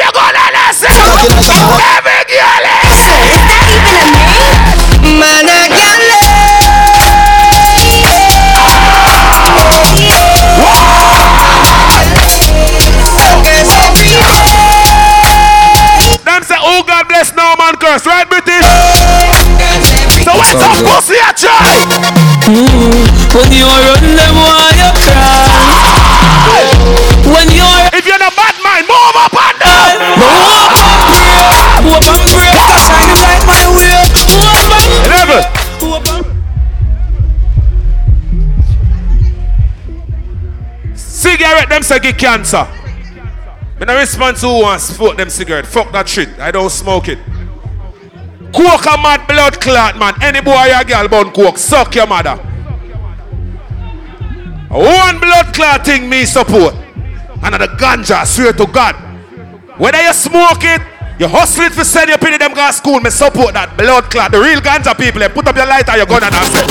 Them 16.23 16.43
say, 16.43 16.55
oh 16.59 16.83
God 16.87 17.07
bless 17.07 17.33
no 17.35 17.55
man 17.59 17.75
curse, 17.75 18.05
right 18.05 18.29
British? 18.29 18.60
So 20.41 20.57
what's 20.57 20.81
pussy 20.81 21.17
a 21.21 21.29
try? 21.33 21.85
When 23.33 23.49
you 23.53 23.67
run 23.69 24.01
them 24.17 24.35
while 24.35 24.73
you 24.73 24.89
cry 24.97 26.65
When 27.29 27.47
you're 27.53 27.85
If 27.93 28.05
you're 28.05 28.19
not 28.19 28.35
bad 28.35 28.55
mind, 28.63 28.87
move 28.89 29.15
up 29.21 29.33
and 29.33 29.57
down 29.61 30.01
Move 30.17 30.41
up 30.41 30.73
and 30.81 30.97
break 31.09 31.45
Move 31.85 31.93
up 31.93 32.09
and 32.09 32.25
break 32.33 32.53
Cause 32.57 32.81
shining 32.89 33.21
like 33.21 33.43
my 33.45 33.63
way. 33.77 34.01
Move 34.33 34.49
up 34.49 34.73
and 34.75 35.05
Level 35.13 35.41
Move 35.81 35.93
up 35.95 36.07
and 36.09 36.31
Cigarette 41.21 41.69
them 41.69 41.83
say 41.83 41.99
get 41.99 42.17
cancer. 42.17 42.67
Me 43.79 43.85
I 43.87 43.99
respond 43.99 44.37
to 44.37 44.47
who 44.47 44.61
wants 44.61 44.87
to 44.87 44.93
smoke 44.93 45.17
them 45.17 45.29
cigarette. 45.29 45.67
Fuck 45.67 45.91
that 45.91 46.09
shit. 46.09 46.29
I 46.39 46.51
don't 46.51 46.69
smoke 46.69 47.07
it. 47.09 47.19
Coke 48.53 48.85
a 48.85 48.97
mad 49.01 49.27
blood 49.27 49.59
clot, 49.61 49.97
man. 49.97 50.13
Any 50.21 50.41
boy 50.41 50.71
or 50.75 50.83
girl 50.83 51.07
born 51.07 51.31
coke, 51.31 51.57
suck 51.57 51.95
your 51.95 52.07
mother. 52.07 52.35
One 54.69 55.19
blood 55.19 55.53
clot 55.53 55.85
thing 55.85 56.07
me 56.09 56.25
support. 56.25 56.75
Another 57.43 57.67
ganja, 57.67 58.25
swear 58.25 58.53
to 58.53 58.65
God. 58.67 58.95
Whether 59.77 60.01
you 60.03 60.13
smoke 60.13 60.63
it, 60.63 60.81
you 61.19 61.27
hustle 61.27 61.65
it 61.65 61.73
for 61.73 61.83
send 61.83 62.09
your 62.09 62.17
penny 62.17 62.37
them 62.37 62.53
to 62.53 62.73
school, 62.73 62.99
me 62.99 63.09
support 63.09 63.53
that 63.53 63.77
blood 63.77 64.09
clot. 64.09 64.31
The 64.31 64.39
real 64.39 64.59
ganja 64.59 64.97
people, 64.97 65.21
put 65.29 65.47
up 65.47 65.55
your 65.55 65.65
lighter, 65.67 65.95
your 65.97 66.05
gun 66.05 66.23
and 66.23 66.33
I 66.33 66.43
say, 66.49 66.65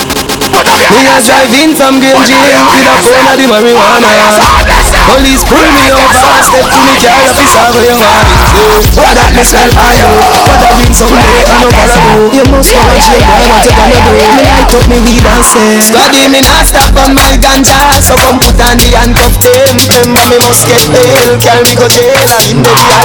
put 0.51 0.67
up 0.67 0.81
your 0.81 0.91
Me 0.91 1.07
a 1.07 1.17
drive 1.23 1.49
from 1.79 2.03
Green 2.03 2.19
James 2.27 2.59
with 2.67 2.91
a 2.91 2.95
phone 3.05 3.31
of 3.31 3.37
the 3.39 3.47
marijuana. 3.47 4.90
Police 5.11 5.43
pull 5.43 5.59
me 5.59 5.91
over, 5.91 6.39
step 6.47 6.71
to 6.71 6.79
me 6.87 6.95
car, 7.03 7.19
officer 7.35 7.67
where 7.75 7.83
you 7.83 7.99
want 7.99 8.31
it. 8.31 8.95
What 8.95 9.11
that 9.19 9.35
me 9.35 9.43
for 9.43 9.91
you? 9.91 10.07
What 10.07 10.63
that 10.63 10.79
mean 10.79 10.95
someday 10.95 11.43
I 11.51 11.67
know 11.67 11.67
what 11.67 11.91
I 11.91 11.99
do. 12.15 12.31
You 12.31 12.47
must 12.47 12.71
know 12.71 12.87
what 12.87 13.03
you 13.11 13.19
boy 13.19 13.43
what 13.51 13.67
you 13.67 13.75
gonna 13.75 13.99
do. 14.07 14.15
Me 14.15 14.47
light 14.47 14.71
up 14.71 14.87
me 14.87 15.03
weed 15.03 15.27
and 15.27 15.43
say, 15.43 15.83
Study 15.83 16.31
me 16.31 16.47
not 16.47 16.63
stop 16.63 16.95
on 16.95 17.19
my 17.19 17.35
ganja, 17.43 17.99
so 17.99 18.15
come 18.23 18.39
put 18.39 18.55
on 18.63 18.79
the 18.79 18.87
handcuff 18.95 19.35
them. 19.43 19.83
Remember 19.83 20.23
me 20.31 20.39
must 20.47 20.63
get 20.71 20.87
bail, 20.95 21.35
carry 21.43 21.67
me 21.67 21.75
go 21.75 21.91
jail, 21.91 22.15
and 22.15 22.47
in 22.47 22.63
the 22.63 22.71
sick. 22.71 23.03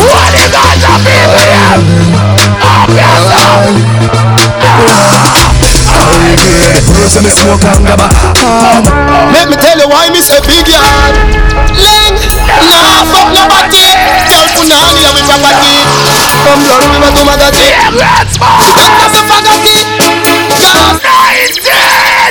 What 0.00 0.24
the 0.32 0.48
ganja 0.56 0.92
people 1.04 1.40
have? 6.36 6.84
Person 6.90 7.22
me 7.24 7.30
smoke 7.30 7.64
and 7.64 7.82
grab 7.86 8.00
a. 8.02 8.08
Let 9.34 9.48
me 9.50 9.56
tell 9.56 9.78
you 9.78 9.88
why 9.88 10.10
me 10.10 10.20
say 10.20 10.38
big 10.46 10.68
yard. 10.68 11.14
Ling, 11.74 12.16
nah 12.66 13.02
fuck 13.08 13.30
nobody. 13.34 13.94
Girl 14.28 14.46
punani 14.54 15.02
and 15.06 15.14
we 15.16 15.22
fagati. 15.26 15.74
From 16.44 16.60
blood 16.66 16.84
we 16.90 16.98
want 17.00 17.14
to 17.16 17.22
magati. 17.24 17.66
Let's 17.96 18.36
go. 18.38 18.46
A 18.46 19.22
fagati. 19.26 19.86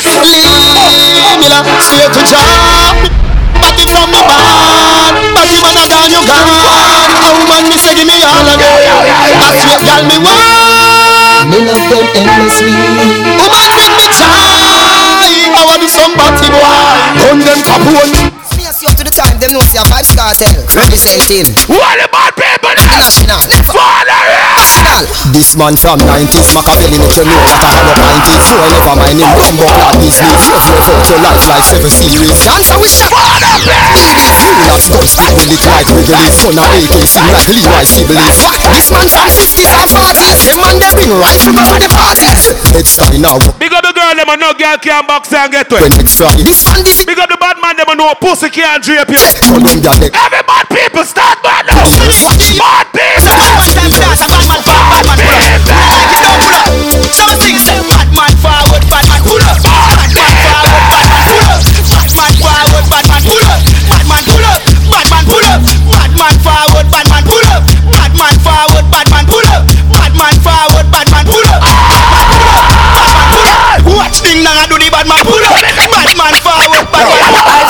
Leave 0.06 1.40
me 1.40 1.48
la 1.50 1.60
straight 1.82 2.12
to 2.14 2.22
job. 2.24 2.96
Body 3.60 3.84
from 3.92 4.08
me 4.12 4.22
bad. 4.24 5.14
Body 5.36 5.56
man 5.60 5.76
a 5.76 5.84
gone 5.92 6.12
you 6.12 6.22
gone. 6.24 6.48
A 7.20 7.30
woman 7.36 7.64
me 7.68 7.78
say 7.78 7.94
give 7.96 8.08
me 8.08 8.24
all 8.24 8.48
of 8.48 8.60
it. 8.60 8.70
That 9.40 9.56
sweet 9.60 9.82
girl 9.84 10.04
me 10.08 10.18
want. 10.24 10.40
Me 11.50 11.58
love 11.68 11.84
them 11.90 12.06
endlessly. 12.16 12.72
Woman 12.72 13.08
bring 13.20 13.44
me 13.44 13.60
joy. 13.60 13.69
I 15.60 15.66
want 15.68 15.84
to 15.84 15.90
somebody 15.92 16.48
boy. 16.56 17.20
Run 17.20 17.40
them 17.44 17.60
top 17.68 17.84
one. 17.84 18.40
Face 19.20 19.36
you 19.36 19.36
up 19.36 19.36
to 19.36 19.36
the 19.36 19.36
time, 19.36 19.40
them 19.40 19.52
know 19.52 19.64
see 19.68 19.78
a 19.78 19.84
Vybz 19.84 20.16
Kartel 20.16 20.56
representing. 20.72 21.48
What 21.68 22.00
about 22.00 22.36
people? 22.40 22.72
International. 22.72 23.44
Never. 23.52 23.76
National. 23.76 25.04
This 25.36 25.56
man 25.60 25.76
from 25.76 26.00
90s 26.02 26.56
Machiavelli 26.56 26.98
make 26.98 27.16
you 27.16 27.26
know 27.28 27.40
that 27.44 27.62
I 27.62 27.70
have 27.70 27.92
a 27.92 27.96
mind 28.00 28.24
it 28.32 28.42
So 28.42 28.56
I 28.58 28.68
never 28.72 28.96
mind 28.96 29.20
him 29.20 29.32
Rumbo 29.36 29.68
clad 29.68 29.96
business 30.02 30.42
Just 30.48 30.68
live 30.72 30.88
out 30.90 31.06
your 31.06 31.22
life 31.22 31.44
like 31.46 31.66
seven 31.68 31.92
series 31.92 32.34
Dance 32.44 32.72
and 32.72 32.80
we 32.82 32.90
shot 32.90 33.12
Full 33.12 34.56
of 34.56 34.60
guts 34.66 34.88
Stick 34.90 35.32
with 35.36 35.54
it 35.54 35.64
like 35.68 35.88
Wrigley 35.92 36.32
Son 36.34 36.56
of 36.56 36.68
AK 36.72 36.96
Sing 37.06 37.28
like 37.30 37.50
Leroy 37.52 37.86
Sibbles 37.86 38.38
Fuck 38.42 38.60
This 38.74 38.88
man 38.90 39.08
from 39.12 39.28
50s 39.30 39.70
and 39.70 39.90
40s 39.92 40.40
Them 40.48 40.58
man 40.64 40.76
they 40.80 40.92
bring 40.96 41.12
rifle 41.14 41.54
go 41.54 41.64
to 41.64 41.78
the 41.78 41.90
parties 41.92 42.44
Let's 42.74 42.90
start 42.96 43.14
now 43.20 43.38
Big 43.60 43.72
up 43.76 43.84
the 43.84 43.94
girl, 43.94 44.16
them 44.16 44.30
a 44.32 44.36
no 44.40 44.52
girl 44.56 44.78
can 44.80 45.04
box 45.06 45.30
and 45.36 45.52
get 45.52 45.70
wet. 45.70 45.86
When 45.86 45.94
next 46.00 46.18
Friday 46.18 46.44
This 46.44 46.66
man 46.66 46.82
this 46.82 47.04
Big 47.06 47.20
up 47.20 47.30
the 47.30 47.38
bad 47.38 47.62
man, 47.62 47.78
them 47.78 47.90
a 47.92 47.96
no 47.96 48.14
pussy 48.18 48.50
can't 48.50 48.82
drape 48.82 49.09
neck 49.10 50.14
Every 50.14 50.44
bad 50.46 50.66
people 50.70 51.04
start 51.04 51.42
bad 51.42 51.66
now. 51.66 51.84
Bad 52.58 52.86
people. 52.94 53.22
So 56.20 56.39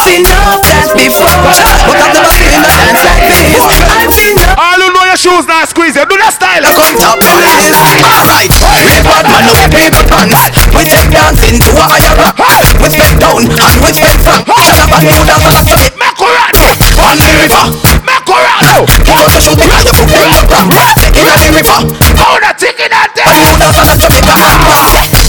pull 0.10 0.26
up. 0.26 0.26
I've 0.26 0.26
seen 0.26 0.26
enough 0.26 0.62
that 0.66 0.90
before 0.98 1.38
But 1.86 1.98
I've 2.02 2.14
never 2.18 2.32
seen 2.34 2.50
a 2.50 2.62
dance 2.66 3.02
like 3.06 3.30
this. 3.30 3.62
I've 3.94 4.14
seen 4.14 4.34
enough 4.34 4.58
All 4.58 4.80
who 4.82 4.90
know 4.90 5.06
your 5.06 5.20
shoes 5.20 5.46
now 5.46 5.66
squeeze 5.70 5.94
you. 5.94 6.06
Do 6.10 6.18
that 6.18 6.34
style. 6.34 6.66
Come 6.66 6.98
top 6.98 7.18
to 7.22 7.34
this 7.38 7.70
Alright, 8.02 8.50
we 8.50 8.98
bad 9.06 9.26
man 9.30 9.44
no 9.46 9.56
paper 9.70 10.04
pants. 10.10 10.58
We 10.74 10.82
take 10.90 11.12
dancing 11.14 11.62
to 11.62 11.72
a 11.78 11.86
higher 11.86 12.16
rock 12.18 12.38
We 12.82 12.88
spend 12.90 13.22
down 13.22 13.46
and 13.46 13.78
we 13.86 13.90
spend 13.94 14.20
from 14.26 14.42
Shut 14.66 14.82
up 14.82 14.90
and 14.98 15.06
put 15.06 15.26
down 15.30 15.46
on 15.46 15.64
the 15.66 15.78
Make 15.94 16.18
a 16.18 16.26
run. 16.26 16.54
On 17.00 17.16
the 17.16 17.30
river. 17.38 17.66
Make 18.02 18.30
a 18.30 18.38
run. 18.38 18.62
He 18.90 19.14
goes 19.14 19.30
to 19.30 19.40
shoot 19.40 19.58
the 19.62 19.68
man 19.70 19.84
to 19.86 19.94
put 19.94 20.10
them 20.10 20.74
up 20.74 20.98
Take 20.98 21.22
it 21.22 21.28
on 21.30 21.38
the 21.38 21.50
river. 21.54 21.80
How 22.18 22.36
the 22.42 22.52
ticket 22.58 22.90
that 22.92 23.14
And 23.14 23.46
put 23.46 23.60
down 23.62 23.78
on 23.78 23.86
the 23.88 23.96
stomach 23.96 24.26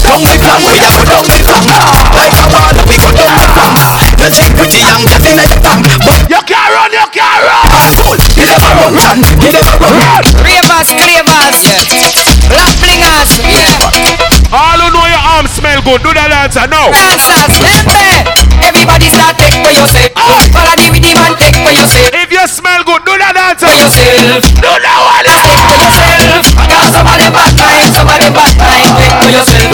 Down 0.01 0.19
the 0.25 0.35
flank, 0.41 0.63
we 0.65 0.73
a 0.75 0.89
go 0.89 1.01
down 1.05 1.23
the 1.23 1.37
flank 1.37 1.69
Like 2.17 2.33
a 2.33 2.43
wall, 2.49 2.73
we 2.89 2.95
go 2.97 3.09
down 3.15 3.30
the 4.21 4.29
flank 4.29 4.29
You 4.29 4.29
see 4.29 4.49
pretty 4.53 4.79
young, 4.85 5.03
that's 5.05 5.25
in 5.25 5.35
the 5.37 5.45
tank 5.65 5.85
But 6.05 6.29
You 6.29 6.41
can't 6.45 6.69
run, 6.69 6.91
you 6.93 7.07
can't 7.09 7.41
run. 7.41 7.65
Soul, 7.97 8.17
you 8.37 8.45
never 8.45 8.69
run, 8.77 8.93
run, 8.93 9.17
you 9.41 9.49
never 9.49 9.75
run, 9.81 9.93
run 9.97 10.23
Ravers, 10.45 10.89
clavers, 10.93 11.59
black 12.49 12.71
flingers, 12.77 13.31
yeah. 13.41 14.51
All 14.51 14.75
who 14.83 14.91
know 14.91 15.07
your 15.07 15.23
arms 15.39 15.55
smell 15.55 15.79
good. 15.79 16.03
Do 16.03 16.11
that 16.11 16.27
dancer 16.27 16.67
now. 16.67 16.91
Dancers, 16.91 17.55
baby. 17.63 18.19
Everybody 18.59 19.07
start 19.07 19.39
take 19.39 19.55
for 19.63 19.71
yourself. 19.71 20.11
Follow 20.51 20.75
the 20.75 20.91
rhythm 20.91 21.23
and 21.23 21.35
take 21.39 21.55
for 21.55 21.71
yourself. 21.71 22.11
If 22.11 22.27
you 22.35 22.43
smell 22.51 22.83
good, 22.83 22.99
do 23.07 23.15
that 23.15 23.31
dancer. 23.31 23.71
For 23.71 23.79
yourself. 23.79 24.43
Do 24.59 24.71
that 24.75 24.99
one. 24.99 25.23
Take 25.23 25.63
for 25.71 25.79
yourself. 25.79 26.51
Cause 26.67 26.91
somebody 26.91 27.31
bad 27.31 27.55
mind, 27.55 27.91
somebody 27.95 28.27
bad 28.27 28.53
mind. 28.59 28.91
Take 28.99 29.15
for 29.23 29.31
yourself, 29.31 29.71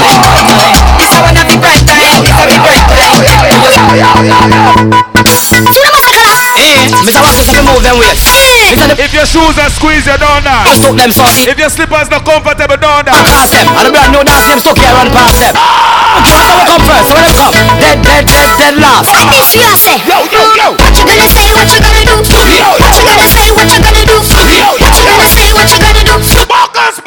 yourself. 4.25 4.97
Eh, 6.57 6.89
Mr. 7.05 7.21
Watson, 7.21 7.45
so 7.45 7.61
move 7.63 7.83
them 7.85 7.97
ways 8.01 8.17
If 8.97 9.13
your 9.13 9.25
shoes 9.29 9.55
are 9.61 9.69
squeezed, 9.69 10.07
you 10.09 10.17
don't 10.17 10.43
dance. 10.43 10.65
Just 10.67 10.81
took 10.83 10.97
them 10.97 11.11
something 11.13 11.45
If 11.47 11.57
your 11.57 11.69
slippers 11.69 12.09
not 12.09 12.25
comfortable, 12.25 12.77
don't 12.77 13.05
dance. 13.05 13.29
Pass 13.29 13.51
them, 13.53 13.67
and 13.69 13.85
the 13.87 13.91
brand 13.93 14.11
new 14.11 14.23
dance 14.25 14.47
them 14.49 14.59
stuck 14.59 14.77
here 14.81 14.91
and 14.91 15.09
pass 15.13 15.33
them 15.37 15.53
That's 15.53 16.41
how 16.41 16.57
we 16.57 16.63
come 16.65 16.83
first, 16.83 17.05
so 17.07 17.13
when 17.15 17.23
them 17.29 17.35
come 17.37 17.53
Dead, 17.77 17.97
dead, 18.01 18.25
dead, 18.25 18.49
dead 18.57 18.75
last. 18.81 19.05
What 19.07 19.29
did 19.29 19.45
she 19.45 19.61
say? 19.77 19.97
Yo, 20.09 20.17
yo, 20.33 20.41
yo. 20.57 20.67
What 20.81 20.93
you 20.97 21.05
gonna 21.05 21.27
say? 21.29 21.47
What 21.53 21.69
you 21.69 21.79
gonna 21.79 22.03
do? 22.03 22.17
Yo, 22.57 22.69
What 22.81 22.91
you 22.97 23.03
gonna 23.05 23.27
say? 23.29 23.45
What 23.53 23.69
you 23.69 23.79
gonna 23.79 24.03
do? 24.03 24.17
Yo, 24.17 24.67
What 24.81 24.93
you 24.97 25.05
gonna 25.05 25.27
say? 25.29 25.47
What 25.53 25.69
you 25.69 25.79
gonna 25.79 26.03
do? 26.03 26.15
Buckers, 26.49 26.97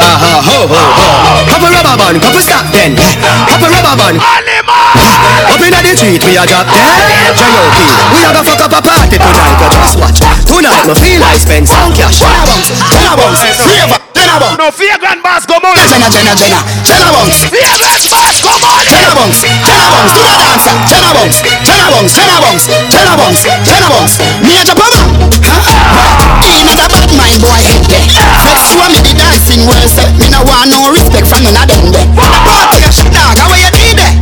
Uh-huh, 0.00 0.40
ho, 0.40 0.64
ho, 0.64 0.82
ho. 0.96 1.08
Pop 1.44 1.60
a 1.60 1.68
rubber 1.68 1.96
band, 2.00 2.16
pop 2.24 2.34
a 2.34 2.40
stop 2.40 2.64
then. 2.72 2.96
Pop 2.96 3.60
a 3.60 3.68
rubber 3.68 3.94
band. 4.00 4.16
Up 4.20 5.60
inna 5.60 5.80
the 5.84 5.92
street, 5.96 6.22
we 6.24 6.40
a 6.40 6.44
drop 6.48 6.66
dead. 6.72 7.36
J.O.P. 7.36 7.76
We 8.16 8.20
a 8.24 8.30
go 8.32 8.40
fuck 8.44 8.64
up 8.64 8.72
a 8.74 8.80
party 8.80 9.16
tonight, 9.20 9.56
but 9.60 9.70
just 9.76 9.96
watch. 10.00 10.20
Tonight, 10.48 10.88
me 10.88 10.94
feel 10.96 11.20
like 11.20 11.40
spend 11.40 11.68
some 11.68 11.92
cash. 11.92 12.20
Jenna 12.20 12.44
bounce, 12.48 12.68
Jenna 12.90 13.12
bounce, 13.16 13.44
flavor, 13.60 13.98
Jenna 14.16 14.36
bounce. 14.40 14.58
No, 14.58 14.66
fear 14.72 14.96
grand 14.98 15.20
boss, 15.22 15.44
come 15.44 15.64
on. 15.64 15.76
Jenna, 15.76 16.08
Jenna, 16.08 16.32
Jenna, 16.36 16.60
Jenna 16.84 17.08
bounce. 17.12 17.44
Fear 17.50 17.72
grand 17.76 18.04
boss, 18.08 18.29
come 18.40 18.64
on. 18.64 18.82
Jenna 18.88 19.12
bounce, 19.14 19.44
Jenna 19.44 19.86
bounce, 19.92 20.12
do 20.16 20.22
the 20.24 20.36
dancer. 20.40 20.74
Jenna 20.88 21.10
bounce, 21.14 21.38
Jenna 21.40 21.88
bounce, 21.92 22.14
Jenna 22.16 22.38
bounce, 22.40 22.66
Jenna 22.90 23.14
bounce, 23.20 23.42
Jenna 23.68 23.88
bounce. 23.92 24.16
Me 24.42 24.52
a 24.56 24.62
chop 24.64 24.80
a 24.80 24.86
man, 24.88 25.06
huh? 25.40 26.44
He 26.44 26.64
not 26.64 26.80
a 26.80 26.86
bad 26.88 27.10
mind 27.14 27.40
boy 27.44 27.60
head 27.60 27.84
there. 27.86 28.04
Flex 28.42 28.72
show 28.72 28.86
me 28.88 28.98
the 29.04 29.12
dancing 29.14 29.62
well 29.68 29.86
set. 29.88 30.10
Me 30.16 30.26
no 30.32 30.40
want 30.48 30.72
no 30.72 30.90
respect 30.90 31.28
from 31.28 31.44
none 31.44 31.56
of 31.56 31.68
them 31.68 31.92
there. 31.92 32.08
Party 32.16 32.82
a 32.82 32.90
shit 32.90 33.12
dog, 33.12 33.36
how 33.36 33.52
you 33.54 33.70
did 33.70 34.00
there? 34.00 34.14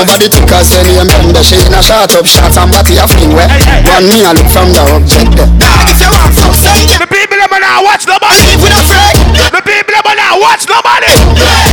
Over 0.00 0.16
the 0.18 0.28
tickers, 0.28 0.68
say 0.70 0.82
name 0.82 1.06
bend 1.06 1.36
She 1.44 1.54
in 1.54 1.74
a 1.74 1.82
shot 1.82 2.10
up 2.16 2.26
shot 2.26 2.56
and 2.56 2.70
body 2.72 2.98
a 2.98 3.06
fling 3.06 3.30
where 3.30 3.46
Run 3.86 4.08
me 4.08 4.24
a 4.24 4.34
look 4.34 4.48
from 4.50 4.72
the 4.74 4.82
object 4.90 5.30
there 5.36 5.50
if 5.94 6.00
you 6.00 6.10
want 6.10 6.34
some, 6.34 6.54
send 6.54 6.90
it 6.90 6.98
The 6.98 7.06
people 7.06 7.38
them 7.38 7.54
now 7.60 7.84
watch 7.84 8.06
nobody. 8.08 8.34
Leave 8.42 8.62
with 8.62 8.74
a 8.74 8.82
friend 8.82 9.18
The 9.54 9.62
people 9.62 9.94
them 9.94 10.08
now 10.16 10.40
watch 10.40 10.66
nobody. 10.66 11.12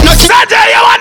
No, 0.05 0.11
keep 0.13 0.30
Sanjay, 0.30 0.73
you 0.73 0.81
want 0.83 1.00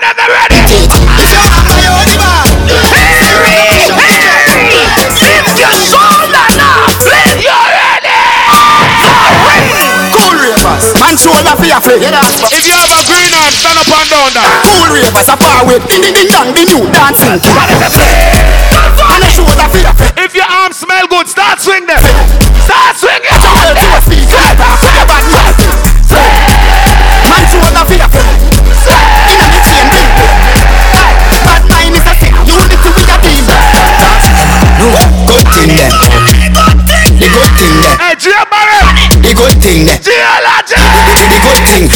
man 11.21 11.43
shoulder 11.43 11.55
for 11.55 11.65
your 11.65 11.81
fling 11.81 12.01
If 12.01 12.65
you 12.65 12.73
have 12.73 12.93
a 12.97 13.01
green 13.05 13.29
hand, 13.29 13.53
stand 13.53 13.77
up 13.77 13.87
and 13.87 14.09
down 14.09 14.29
that. 14.33 14.49
Cool 14.65 14.87
ravers, 14.89 15.29
a 15.29 15.37
far 15.37 15.65
way 15.67 15.77
Ding 15.85 16.01
ding 16.01 16.13
ding 16.13 16.29
dong, 16.29 16.53
the 16.53 16.65
new 16.65 16.81
dancing 16.89 17.37
And 17.37 19.23
a 19.23 19.29
shoulder 19.29 19.67
for 19.69 19.81
your 19.81 19.93
fling 19.93 20.13
If 20.17 20.33
your 20.35 20.49
arms 20.49 20.77
smell 20.77 21.07
good, 21.07 21.27
start 21.27 21.59
swing 21.61 21.85
them. 21.85 22.01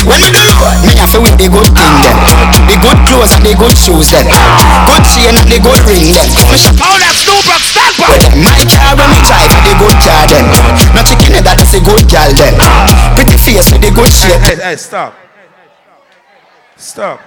When 0.04 0.20
me 0.20 0.30
do 0.36 0.44
Me 0.84 0.92
have 1.00 1.12
to 1.16 1.24
with 1.24 1.40
the 1.40 1.48
good 1.48 1.72
thing 1.72 1.96
then 2.04 2.18
The 2.68 2.76
good 2.84 3.00
clothes 3.08 3.32
and 3.32 3.44
the 3.48 3.56
good 3.56 3.76
shoes 3.80 4.12
then 4.12 4.28
Good 4.28 5.04
chain 5.08 5.34
and 5.40 5.48
the 5.48 5.58
good 5.64 5.82
ring 5.88 6.12
shop 6.12 6.76
Oh, 6.84 7.00
that's 7.00 7.24
Snoop 7.24 7.48
stand 7.64 7.96
back. 8.04 8.36
my 8.44 8.60
car 8.68 8.94
when 9.00 9.08
me 9.16 9.20
drive 9.24 9.56
the 9.64 9.74
good 9.80 9.98
car 10.04 10.24
then 10.28 10.46
No 10.92 11.02
chicken 11.08 11.40
that 11.40 11.58
is 11.64 11.74
a 11.74 11.80
good 11.80 12.04
gal 12.12 12.30
then 12.36 12.56
Pretty 13.16 13.38
face 13.40 13.72
with 13.72 13.82
the 13.82 13.92
good 13.96 14.12
shape 14.12 14.42
Hey, 14.44 14.56
hey, 14.60 14.76
hey, 14.76 14.76
stop. 14.76 15.16
Stop. 16.76 17.22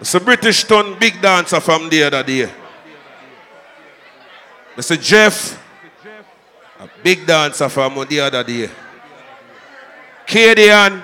It's 0.00 0.14
a 0.14 0.20
British 0.20 0.64
ton 0.64 0.98
big 0.98 1.20
dancer 1.20 1.60
from 1.60 1.88
the 1.88 2.02
other 2.02 2.22
day. 2.22 2.50
Mr. 4.76 5.00
Jeff, 5.00 5.56
a 6.78 6.88
big 7.02 7.26
dancer 7.26 7.68
from 7.68 7.94
the 8.08 8.20
other 8.20 8.44
day. 8.44 8.68
Cadian, 10.26 11.02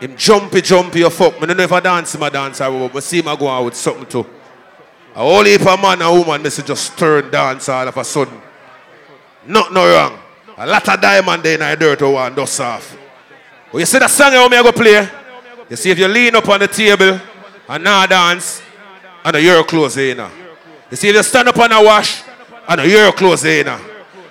him 0.00 0.16
jumpy, 0.16 0.60
jumpy, 0.60 1.00
you 1.00 1.10
fuck. 1.10 1.40
Me 1.40 1.46
don't 1.46 1.56
know 1.56 1.62
if 1.64 1.72
I 1.72 1.80
dance 1.80 2.14
him 2.14 2.22
a 2.22 2.30
dancer, 2.30 2.64
but 2.64 2.76
I 2.76 2.92
will 2.92 3.00
see 3.00 3.20
him 3.20 3.28
a 3.28 3.36
go 3.36 3.48
out 3.48 3.64
with 3.64 3.74
something 3.74 4.06
too. 4.06 4.26
A 5.14 5.18
whole 5.18 5.44
heap 5.44 5.66
of 5.66 5.80
man 5.80 6.00
and 6.02 6.18
woman, 6.18 6.42
Mr. 6.42 6.64
just 6.64 6.96
turn 6.98 7.30
dance 7.30 7.68
all 7.68 7.86
of 7.86 7.96
a 7.96 8.04
sudden. 8.04 8.40
Not 9.46 9.72
no 9.72 9.86
wrong. 9.86 10.18
A 10.56 10.66
lot 10.66 10.88
of 10.88 11.00
diamond 11.00 11.42
there 11.42 11.54
in 11.54 11.60
the 11.60 11.76
dirt 11.76 12.02
oh, 12.02 12.16
and 12.18 12.36
dust 12.36 12.60
off. 12.60 12.96
Well, 13.72 13.80
you 13.80 13.86
see 13.86 13.98
that 13.98 14.10
song 14.10 14.32
how 14.32 14.48
me 14.48 14.56
I 14.56 14.62
go 14.62 14.72
play? 14.72 15.08
You 15.68 15.76
see 15.76 15.90
if 15.90 15.98
you 15.98 16.08
lean 16.08 16.36
up 16.36 16.48
on 16.48 16.60
the 16.60 16.68
table 16.68 17.20
and 17.68 17.84
now 17.84 18.06
dance, 18.06 18.62
and 19.24 19.36
your 19.42 19.64
clothes 19.64 19.96
in. 19.96 20.18
You 20.90 20.96
see 20.96 21.08
if 21.08 21.14
you 21.14 21.22
stand 21.22 21.48
up 21.48 21.58
on 21.58 21.72
a 21.72 21.82
wash, 21.82 22.22
and 22.68 22.90
your 22.90 23.12
clothes 23.12 23.44
in. 23.44 23.66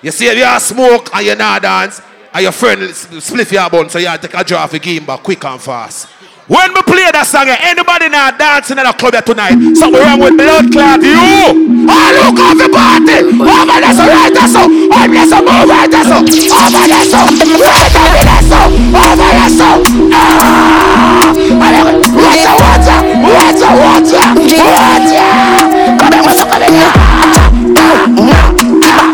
You 0.01 0.11
see 0.11 0.27
if 0.27 0.37
you 0.37 0.59
smoke 0.59 1.13
and 1.15 1.25
you 1.25 1.35
not 1.35 1.61
dance, 1.61 2.01
and 2.33 2.43
your 2.43 2.51
friend 2.51 2.93
split 2.93 3.51
your 3.51 3.69
bun, 3.69 3.89
so 3.89 3.99
you 3.99 4.07
take 4.17 4.33
a 4.33 4.43
draw 4.43 4.67
for 4.67 4.79
game 4.79 5.05
back 5.05 5.21
quick 5.23 5.43
and 5.45 5.61
fast. 5.61 6.07
When 6.47 6.73
we 6.73 6.81
play 6.83 7.07
that 7.15 7.23
song, 7.27 7.47
anybody 7.47 8.09
now 8.11 8.31
dancing 8.35 8.75
in 8.75 8.83
a 8.83 8.91
club 8.91 9.15
here 9.15 9.23
tonight, 9.23 9.55
something 9.71 9.95
wrong 9.95 10.19
with 10.19 10.35
blood 10.35 10.67
clot 10.67 10.99
you. 10.99 11.87
All 11.87 12.11
who 12.11 12.35
come 12.35 12.59
to 12.59 12.67
party, 12.67 13.23
oh, 13.39 13.39
over 13.39 13.79
there 13.79 13.95
so 13.95 14.03
right 14.03 14.31
there 14.35 14.51
so, 14.51 14.67
oh, 14.67 14.91
over 14.91 15.07
there 15.07 15.23
so 15.31 15.39
move 15.39 15.63
right 15.71 15.87
there 15.87 16.03
so, 16.03 16.19
oh, 16.19 16.27
over 16.27 16.91
there 16.91 17.07
so, 17.07 17.23
right 17.55 17.95
over 17.95 18.19
there 18.27 18.43
so, 18.51 18.67
over 18.67 19.15
there 19.31 19.47
so. 19.47 19.79
Ah, 20.11 21.31
water, 21.55 21.87
water, 22.19 22.51
water, 22.59 22.99
water, 23.23 23.71
water. 23.79 24.27
Come 24.51 26.11
here, 26.11 26.19
water, 26.19 26.47
come 26.51 26.67
here. 26.67 26.91
Ah, 26.91 27.47
ah, 27.79 28.11
ah, 28.91 29.11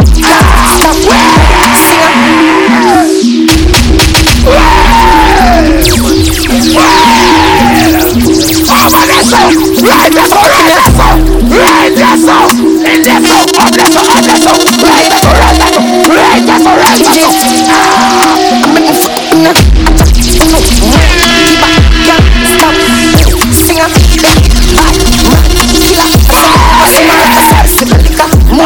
Who 28.49 28.63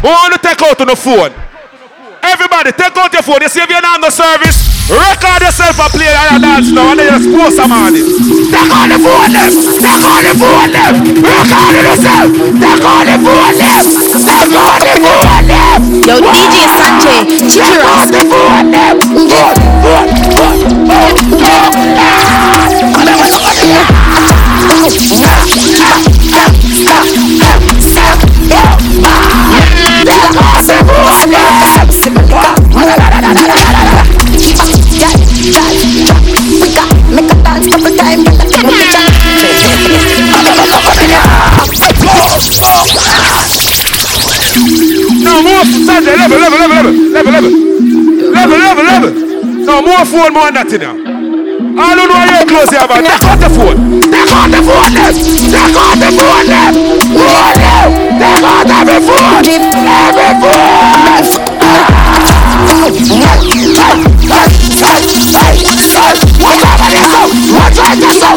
to 0.00 0.38
take 0.40 0.62
out 0.62 0.80
on 0.80 0.88
the 0.88 0.96
phone? 0.96 1.32
Everybody 2.20 2.70
Everybody, 2.70 2.72
take 2.72 2.96
out 2.96 3.12
your 3.12 3.22
phone. 3.22 3.40
You 3.40 3.48
see 3.48 3.60
if 3.60 3.68
you're 3.68 3.80
not 3.80 3.96
on 3.96 4.04
the 4.04 4.12
service, 4.12 4.60
record 4.88 5.40
yourself 5.40 5.80
and 5.80 5.92
play 5.92 6.08
a 6.08 6.36
dance 6.40 6.68
now, 6.72 6.92
and 6.92 7.00
then 7.00 7.08
just 7.08 7.28
post 7.32 7.56
some 7.56 7.72
on 7.72 7.96
it. 7.96 8.04
Take 8.52 8.68
on 8.68 8.92
the 8.92 8.98
phone 9.00 9.32
them. 9.32 9.52
Take 9.80 10.04
on 10.04 10.20
the 10.24 10.32
phone 10.36 10.72
them. 10.72 10.94
Record 11.20 11.74
yourself. 11.80 12.28
Take 12.60 12.84
on 12.84 13.08
the 13.08 13.16
phone 13.24 13.56
them. 13.56 13.84
Take 14.20 14.52
on 14.52 14.80
the 14.84 14.94
phone 15.00 15.48
them. 15.48 15.80
Yo, 16.04 16.20
DJ 16.20 16.56
Sanjay, 16.76 17.24
check 17.48 17.72
your 17.72 17.88
ass. 17.88 18.12
Take 18.12 18.28
on 18.28 18.68
the 18.68 18.76
phone 18.76 18.76
them. 18.76 19.00
Phone, 19.20 19.56
phone, 19.80 20.60
phone, 20.84 21.16
phone, 21.40 21.80
Make 21.80 21.80
a 21.80 21.96
dance 21.96 22.24
couple 22.30 22.48
times, 22.52 22.72
take 22.76 22.92
my 22.92 23.04
No 23.04 24.76
more 24.76 24.90
Sunday, 26.80 27.59
level, 46.16 46.38
level, 46.38 46.58
level, 46.58 46.92
level, 47.10 47.32
level, 47.32 47.50
level, 48.30 48.58
level, 48.58 48.84
level. 48.84 49.10
No 49.64 49.82
more 49.82 50.04
phone, 50.04 50.32
more 50.34 50.50
nothing 50.50 50.80
now. 50.80 50.94
I 51.80 51.94
don't 51.94 52.08
know 52.08 52.14
why 52.14 52.38
you're 52.38 52.48
close 52.48 52.70
here, 52.70 52.86
but 52.86 53.00
take 53.00 53.22
out 53.24 53.38
the 53.40 53.48
phone. 53.50 54.00
Take 54.10 54.32
out 54.32 54.50
the 54.50 54.60
phone, 54.62 54.94
left. 54.94 55.18
Take 55.50 55.76
out 55.76 55.96
the 55.96 56.10
phone, 56.16 56.46
left. 56.48 57.69
Take 58.20 58.44
on 58.44 58.68
every 58.68 59.00
phone. 59.00 59.48
Every 59.48 60.28
phone. 60.40 61.00
Mother 67.50 67.96
piece 67.96 68.20
of 68.22 68.36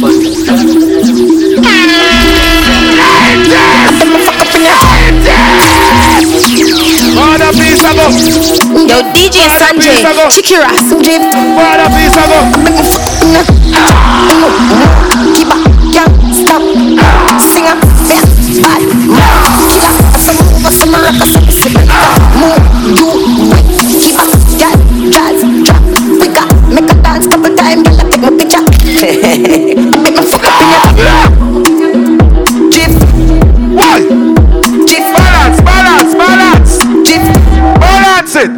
go. 0.00 0.19
Yo, 8.00 8.96
DJ 9.12 9.44
Sanjay, 9.60 10.00
Chikira, 10.32 10.48
your 10.50 10.64
ass. 10.64 10.88
Mother 10.88 11.88
piece 11.92 12.16
of 12.16 12.24
go. 12.32 12.40
Keep 15.36 15.52
up, 15.52 15.60
stop. 16.32 16.62
Bad. 18.62 18.80
Some 20.16 20.40
some 20.72 20.96
some 21.12 21.44
sip. 21.52 21.76
Move, 22.40 22.64
do, 22.96 23.04
wait. 23.52 23.68
Keep 24.00 24.16
up, 24.16 24.32
yeah, 24.56 24.72
jazz, 25.12 25.44
drop. 25.62 25.84
Quicker, 26.16 26.48
make 26.72 26.90
a 26.90 26.94
dance 27.02 27.26
couple 27.28 27.52
times, 27.54 27.82
girl, 27.84 28.08
take 28.08 28.22
my 28.22 28.30
picture. 28.30 28.64
Make 30.00 30.16
me 30.16 30.22
fuck 30.24 30.44
up 30.46 30.56
in 30.60 30.68
your 30.72 31.29
it. 38.40 38.52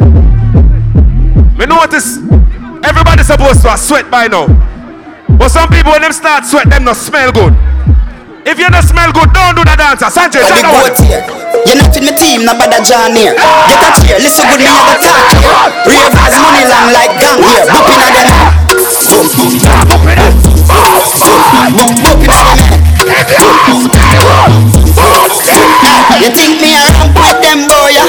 Me 1.59 1.65
notice 1.65 2.17
everybody 2.83 3.23
supposed 3.23 3.61
to 3.63 3.77
sweat 3.77 4.09
by 4.09 4.27
now. 4.27 4.47
But 5.37 5.49
some 5.49 5.67
people 5.69 5.91
when 5.91 6.01
them 6.01 6.13
start 6.13 6.45
sweat, 6.45 6.69
them 6.69 6.83
not 6.85 6.95
smell 6.95 7.31
good. 7.31 7.53
If 8.45 8.59
you 8.59 8.67
don't 8.67 8.83
smell 8.83 9.11
good, 9.15 9.31
don't 9.31 9.55
do 9.55 9.63
the 9.63 9.75
dancer. 9.79 10.09
Sanchez, 10.11 10.43
But 10.43 10.51
shut 10.51 10.57
the 10.59 10.67
down. 10.67 10.75
goat 10.83 10.99
here. 10.99 11.23
You're 11.63 11.79
not 11.79 11.95
with 11.95 12.03
my 12.03 12.11
team, 12.19 12.43
no 12.43 12.53
bother 12.59 12.83
John 12.83 13.15
here. 13.15 13.31
Get 13.35 13.79
a 13.79 13.89
cheer, 14.03 14.19
listen 14.19 14.43
good, 14.51 14.59
me 14.59 14.67
have 14.67 14.83
a 14.91 14.95
talk 14.99 15.31
here. 15.31 15.47
Ravers 15.87 16.35
money 16.43 16.63
long 16.67 16.91
like 16.91 17.13
gang 17.23 17.39
here. 17.39 17.63
Boop 17.71 17.87
inna 17.87 18.07
them. 18.11 18.27
Boom, 19.07 19.25
boom, 19.31 19.51
boop 19.63 20.03
inna 20.03 20.27
them. 20.27 20.35
Boop 20.43 20.75
inna 20.83 21.03
them. 21.63 21.93
You 26.19 26.29
think 26.35 26.59
me 26.61 26.75
a 26.75 26.83
ramp 26.99 27.15
with 27.15 27.39
them 27.43 27.67
boy? 27.67 27.95
ya? 27.95 28.03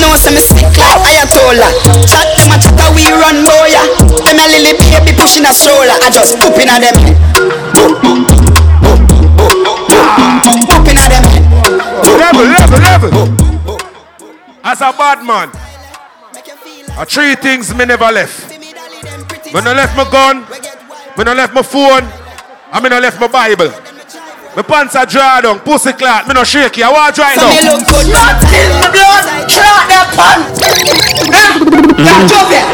No, 0.00 0.16
say 0.16 0.32
me 0.32 0.40
sick 0.40 0.56
like 0.80 1.00
Ayatollah. 1.04 1.70
Chat 2.08 2.26
to 2.36 2.42
my 2.48 2.56
chat, 2.56 2.80
we 2.96 3.04
run 3.12 3.44
boy. 3.44 3.68
ya. 3.68 3.84
Them 4.24 4.40
a 4.40 4.44
lily 4.48 4.72
baby 4.80 5.12
pushing 5.16 5.44
a 5.44 5.52
stroller. 5.52 5.96
I 6.00 6.08
just 6.10 6.36
boop 6.40 6.56
inna 6.56 6.80
them. 6.80 6.96
Boop 10.66 10.88
inna 10.88 11.04
them. 11.12 11.24
Level, 12.18 12.46
level, 12.48 12.80
level. 12.80 13.10
As 14.64 14.80
a 14.80 14.92
bad 14.92 15.24
man, 15.24 15.50
I 16.96 17.04
three 17.04 17.34
things 17.34 17.74
me 17.74 17.84
never 17.84 18.10
left. 18.10 18.48
Me 19.52 19.60
no 19.60 19.72
left 19.72 19.96
my 19.96 20.08
gun, 20.10 20.46
me 21.16 21.24
no 21.24 21.34
left 21.34 21.52
my 21.54 21.62
phone, 21.62 22.04
and 22.72 22.82
me 22.82 22.88
no 22.88 23.00
left 23.00 23.20
my 23.20 23.26
Bible. 23.28 23.89
My 24.56 24.62
pants 24.66 24.98
are 24.98 25.06
draw 25.06 25.40
down, 25.40 25.62
pussy 25.62 25.94
clot, 25.94 26.26
me 26.26 26.34
no 26.34 26.42
shaky. 26.42 26.82
I 26.82 26.90
want 26.90 27.14
right 27.22 27.38
so 27.38 27.46
now. 27.46 27.54
Look 27.70 27.86
good, 27.86 28.10
not 28.10 28.42
in 28.50 28.70
the 28.82 28.90
blood, 28.90 29.22
clot 29.46 29.86
the 29.86 30.02
pants. 30.18 30.58
That 32.02 32.26
job 32.26 32.50
clap 32.50 32.66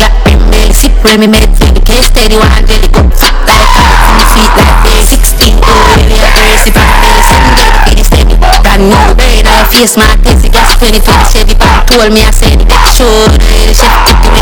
Got 0.00 0.12
me 0.24 0.40
mixy, 0.48 0.88
premi 1.04 1.28
mixy, 1.28 1.68
the 1.68 1.84
case 1.84 2.08
steady, 2.08 2.40
one 2.40 2.48
jelly, 2.64 2.88
go 2.88 3.04
fat 3.12 3.36
like 3.44 3.60
cats 3.76 4.08
in 4.08 4.14
the 4.16 4.26
feet 4.32 4.52
like 4.56 4.72
this. 4.88 5.12
Sixteen, 5.12 5.54
two, 5.60 5.76
baby, 6.00 6.16
I 6.16 6.32
brace 6.32 6.64
it, 6.64 6.80
I 6.80 6.84
brace 7.04 7.28
it, 7.28 7.40
get 7.60 7.68
the 7.68 7.80
kitty 7.92 8.04
steady. 8.08 8.34
Brand 8.64 8.88
new 8.88 9.12
braid, 9.12 9.44
I 9.44 9.68
face 9.68 10.00
my 10.00 10.08
tizzy, 10.24 10.48
got 10.48 10.64
spinny 10.72 10.96
for 10.96 11.12
the 11.12 11.28
Chevy, 11.28 11.52
but 11.60 11.68
told 11.92 12.08
me 12.08 12.24
I 12.24 12.32
said, 12.32 12.56
should 12.88 13.36
I 13.36 13.68
the 13.68 13.76
chef, 13.76 13.92
get 14.08 14.16
the 14.24 14.32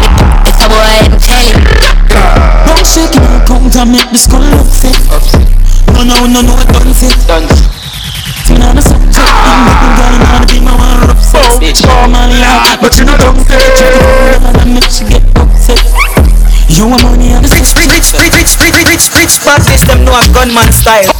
it's 0.46 0.62
a 0.62 0.66
boy, 0.70 0.86
I'm 1.02 1.18
telling 1.18 1.66
you. 1.66 1.82
Don't 2.62 2.86
shake 2.86 3.10
it, 3.10 3.26
come 3.42 3.66
to 3.74 3.82
make 3.90 4.06
this 4.14 4.30
girl 4.30 4.46
upset. 4.54 5.59
No, 5.94 6.04
no, 6.04 6.26
no, 6.26 6.40
no, 6.42 6.54
I 6.54 6.64
don't 6.70 6.94
fit 6.94 7.14
Done 7.26 7.46
Tinana 8.46 8.82
subject 8.82 9.18
I'm 9.18 9.60
making 9.66 9.94
girl 9.98 10.14
wanna 10.20 10.46
be 10.46 10.58
my 10.60 10.74
one 10.74 11.08
rough 11.08 11.22
sex 11.22 11.58
Bitch, 11.58 11.82
I'm 11.86 12.14
a 12.14 12.26
lot 12.40 12.80
But 12.80 12.98
you 12.98 13.04
know 13.04 13.16
don't 13.18 13.40
say 13.44 13.58
I 14.38 14.64
make 14.64 14.90
she 14.90 15.04
get 15.06 15.24
upset 15.36 15.82
You 16.68 16.86
a 16.86 16.96
money 17.02 17.32
and 17.34 17.44
a 17.44 17.48
sex 17.48 17.74
Rich, 17.74 17.90
rich, 17.90 18.12
rich, 18.16 18.32
rich, 18.34 18.52
rich, 18.60 18.86
rich, 18.86 19.06
rich 19.14 19.34
Bad 19.44 19.62
bitch, 19.66 19.84
them 19.86 20.04
know 20.04 20.12
I'm 20.12 20.32
gunman 20.32 20.72
style 20.72 21.10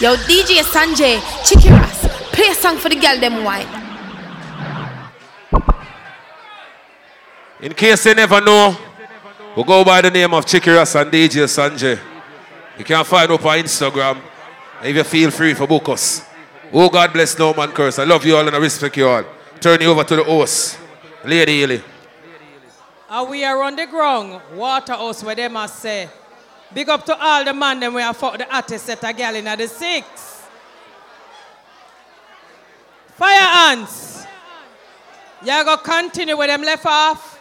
Yo, 0.00 0.16
DJ 0.16 0.60
Sanjay, 0.64 1.22
Chicky 1.44 1.70
Ras, 1.70 2.08
play 2.32 2.48
a 2.48 2.54
song 2.54 2.76
for 2.76 2.88
the 2.88 2.96
girl 2.96 3.16
them 3.20 3.44
wine. 3.44 3.66
In 7.60 7.72
case 7.74 8.02
they 8.02 8.12
never 8.12 8.40
know, 8.40 8.76
we 9.56 9.62
go 9.64 9.84
by 9.84 10.00
the 10.02 10.10
name 10.10 10.34
of 10.34 10.44
Chicky 10.44 10.70
Ras 10.70 10.94
and 10.96 11.10
DJ 11.10 11.44
Sanjay. 11.44 11.98
You 12.78 12.84
can 12.84 13.04
find 13.04 13.30
up 13.30 13.44
on 13.44 13.58
Instagram. 13.58 14.20
If 14.82 14.96
you 14.96 15.04
feel 15.04 15.30
free 15.30 15.54
for 15.54 15.66
book 15.66 15.88
us. 15.90 16.22
Oh, 16.72 16.88
God 16.88 17.12
bless 17.12 17.38
no 17.38 17.54
man 17.54 17.70
curse. 17.70 17.98
I 18.00 18.04
love 18.04 18.24
you 18.26 18.36
all 18.36 18.46
and 18.46 18.54
I 18.54 18.58
respect 18.58 18.96
you 18.96 19.06
all. 19.06 19.24
Turn 19.60 19.80
you 19.80 19.90
over 19.90 20.02
to 20.02 20.16
the 20.16 20.24
host, 20.24 20.78
Lady 21.24 21.62
Ely. 21.62 21.78
And 23.08 23.30
we 23.30 23.44
are 23.44 23.62
on 23.62 23.76
the 23.76 23.86
ground, 23.86 24.40
Waterhouse, 24.54 25.22
where 25.22 25.36
they 25.36 25.46
must 25.46 25.78
say. 25.78 26.08
Big 26.72 26.88
up 26.88 27.04
to 27.06 27.16
all 27.16 27.44
the 27.44 27.54
man 27.54 27.78
them 27.78 27.94
we 27.94 28.02
have 28.02 28.16
fought 28.16 28.38
the 28.38 28.52
artist 28.52 28.86
set 28.86 29.04
a 29.04 29.12
gal 29.12 29.36
in 29.36 29.46
at 29.46 29.58
the 29.58 29.68
six. 29.68 30.42
Fire 33.14 33.70
ants. 33.70 34.26
Y'all 35.44 35.62
go 35.62 35.76
continue 35.76 36.36
with 36.36 36.48
them 36.48 36.62
left 36.62 36.86
off. 36.86 37.33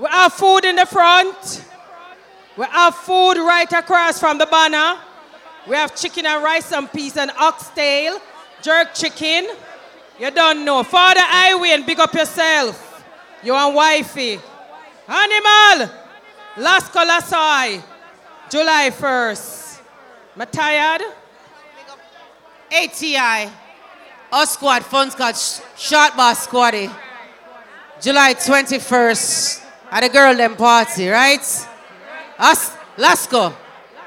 We 0.00 0.06
have 0.08 0.32
food 0.32 0.64
in 0.64 0.76
the 0.76 0.86
front. 0.86 1.62
We 2.56 2.64
have 2.64 2.94
food 2.94 3.34
right 3.34 3.70
across 3.70 4.18
from 4.18 4.38
the 4.38 4.46
banner. 4.46 4.98
We 5.68 5.76
have 5.76 5.94
chicken 5.94 6.24
and 6.24 6.42
rice 6.42 6.72
and 6.72 6.90
peas 6.90 7.18
and 7.18 7.30
oxtail, 7.32 8.18
jerk 8.62 8.94
chicken. 8.94 9.46
You 10.18 10.30
don't 10.30 10.64
know. 10.64 10.82
Father 10.84 11.20
Iwin, 11.20 11.86
big 11.86 12.00
up 12.00 12.14
yourself. 12.14 13.04
You 13.42 13.54
and 13.54 13.74
wifey. 13.74 14.40
Animal. 15.06 15.90
Lasco 16.56 17.00
Lasai. 17.04 17.82
July 18.48 18.90
1st. 18.90 19.80
Am 20.34 20.42
I 20.42 20.44
tired? 20.46 21.02
ATI. 22.72 23.50
Us 24.32 24.54
squad, 24.54 24.82
fun 24.82 25.10
squad, 25.10 25.36
sh- 25.36 25.60
short 25.76 26.16
boss 26.16 26.46
squaddy. 26.46 26.90
July 28.00 28.32
21st. 28.32 29.66
At 29.90 30.02
the 30.02 30.08
girl 30.08 30.34
them 30.36 30.54
party, 30.54 31.08
right? 31.08 31.40
Us, 32.38 32.72
let's 32.96 33.26
go. 33.26 33.52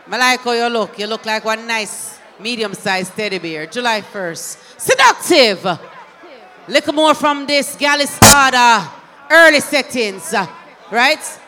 I 0.10 0.18
like 0.18 0.40
how 0.40 0.54
you 0.54 0.68
look. 0.68 0.98
You 0.98 1.08
look 1.08 1.26
like 1.26 1.44
one 1.44 1.68
nice 1.68 2.20
medium-sized 2.40 3.16
teddy 3.16 3.38
bear. 3.38 3.66
July 3.68 4.02
1st. 4.02 4.80
Seductive. 4.80 5.80
Little 6.68 6.94
more 6.94 7.14
from 7.14 7.46
this 7.46 7.76
Galistada 7.76 8.90
early 9.30 9.60
settings. 9.60 10.34
Right? 10.92 11.40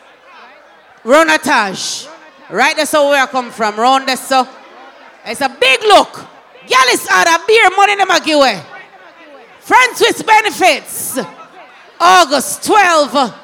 Ronatage. 1.02 2.08
Right? 2.50 2.76
That's 2.76 2.92
where 2.92 3.22
I 3.22 3.26
come 3.26 3.50
from. 3.50 3.76
Round 3.76 4.06
that's 4.06 4.26
so. 4.28 4.46
It's 5.24 5.40
a 5.40 5.48
big 5.48 5.80
look. 5.82 6.12
Galistada 6.66 7.46
beer 7.46 7.70
money 7.76 7.96
them 7.96 8.08
give 8.24 8.36
away. 8.36 8.62
Friends 9.60 10.00
with 10.00 10.26
benefits. 10.26 11.18
August 11.98 12.64
12. 12.64 13.42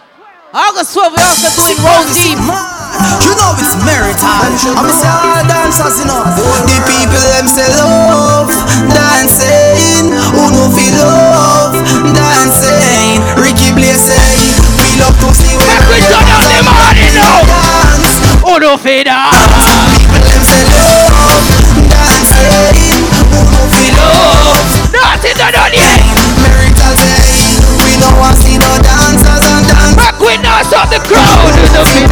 August 0.52 0.92
12, 0.92 1.16
we 1.16 1.22
also 1.24 1.48
doing 1.56 1.80
Roll 1.80 2.04
Deep. 2.12 2.36
You 2.36 3.32
know 3.40 3.56
it's 3.56 3.72
meritage. 3.88 4.68
I'm 4.68 4.84
a 4.84 4.92
say 4.92 5.08
all 5.08 5.40
dancers, 5.48 5.96
you 5.96 6.04
know. 6.04 6.20
The 6.68 6.76
people 6.84 7.24
them 7.32 7.48
say 7.48 7.72
love, 7.80 8.52
dancing. 8.92 10.12
Who 10.12 10.44
know 10.52 10.68
feel 10.76 10.92
love, 11.00 11.72
dancing. 12.12 13.24
Ricky 13.40 13.72
Blaze 13.72 13.96
say 13.96 14.52
we 14.76 14.92
love 15.00 15.16
to 15.24 15.32
see 15.32 15.56
when 15.56 15.72
we 15.88 16.04
turn 16.04 16.20
on 16.20 16.44
the 16.44 16.60
morning 16.68 17.16
dance. 17.16 18.20
Who 18.44 18.60
know 18.60 18.76
feel 18.76 19.08
People 19.08 20.20
them 20.20 20.44
say 20.44 20.68
love, 20.68 21.48
dancing. 21.88 23.08
Who 23.32 23.40
know 23.40 23.64
feel 23.72 23.96
love, 23.96 24.68
dancing. 24.92 25.32
Don't 25.32 25.56
know 25.56 25.91
Back 30.42 30.68
of 30.74 30.90
the 30.90 30.98
crowd. 31.00 31.54
Know 31.72 31.84
feel 31.86 32.10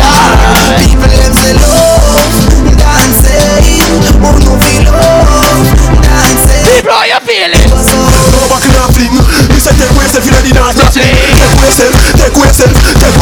People 0.78 1.10
them 1.10 1.32
say 1.34 1.52
love, 1.58 2.30
dancing. 2.78 3.90
Who 4.22 4.32
know 4.40 4.56
feel 4.62 4.86
love, 4.88 5.66
dancing. 6.00 6.64
People, 6.64 6.94
how 6.94 7.04
you 7.04 7.20
feeling? 7.26 7.68
Go 7.68 8.40
back 8.48 8.64
in 8.64 8.74
a 8.78 8.84
fling. 8.94 9.14
Listen, 9.50 9.74
take 9.76 9.92
yourself 9.92 10.24
in 10.24 10.32
the 10.32 10.52
dance, 10.54 10.76
not 10.78 10.92
bling. 10.94 11.10
Take 11.10 11.58
yourself, 11.60 11.92
take 12.16 12.36
yourself, 12.38 12.72
take 12.96 13.19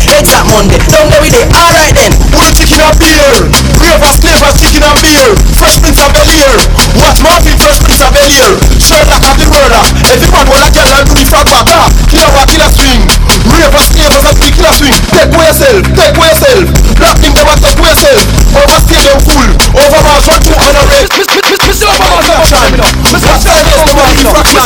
Sunday, 0.00 0.40
Monday, 0.48 0.80
don't 0.88 1.12
go 1.12 1.20
with 1.20 1.36
it, 1.36 1.44
alright 1.52 1.92
then. 1.92 2.08
The 2.32 2.48
chicken 2.56 2.80
and 2.80 2.96
beer? 2.96 3.52
Ravers, 3.76 4.16
flavors, 4.16 4.56
chicken 4.56 4.80
and 4.80 4.96
beer. 5.04 5.28
Fresh 5.60 5.76
Prince 5.84 6.00
of 6.00 6.08
Bel 6.16 6.24
Air. 6.24 6.56
Watch 6.96 7.20
Marvin, 7.20 7.52
Fresh 7.60 7.84
Prince 7.84 8.00
of 8.00 8.08
Bel 8.16 8.24
Air. 8.24 8.48
Sherlock 8.80 9.20
of 9.28 9.36
the 9.36 9.44
murder. 9.52 9.84
Everyone 10.08 10.48
will 10.48 10.64
a 10.64 10.72
girl 10.72 10.88
and 10.96 11.04
do 11.04 11.20
the 11.20 11.28
frog 11.28 11.44
back. 11.52 11.68
Ah, 11.68 11.92
killer 12.08 12.32
wa 12.32 12.48
killer 12.48 12.72
swing. 12.72 13.04
Ravers, 13.44 13.92
flavors, 13.92 14.24
and 14.24 14.40
big 14.40 14.56
killer 14.56 14.72
swing. 14.72 14.96
Take 15.12 15.36
away 15.36 15.52
yourself, 15.52 15.84
take 15.84 16.16
away 16.16 16.32
yourself. 16.32 16.64
Black 16.96 17.16
thing 17.20 17.36
never 17.36 17.56
take 17.60 17.76
away 17.76 17.92
yourself. 17.92 18.24
Over 18.56 18.80
stadium 18.80 19.20
full. 19.20 19.52
Over 19.76 20.00
Mars, 20.00 20.24
one, 20.32 20.40
two, 20.40 20.56
and 20.56 20.80
a 20.80 20.82
red. 20.88 21.12
Mr. 21.60 21.92
Obama, 21.92 22.24
fraction. 22.24 22.72
Mr. 23.04 23.36
Science, 23.36 23.84
the 23.84 23.92
one, 24.00 24.16
fraction. 24.32 24.64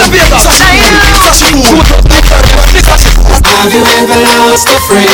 Have 3.65 3.73
you 3.73 3.81
ever 3.81 4.21
lost 4.21 4.69
a 4.69 4.77
friend? 4.85 5.09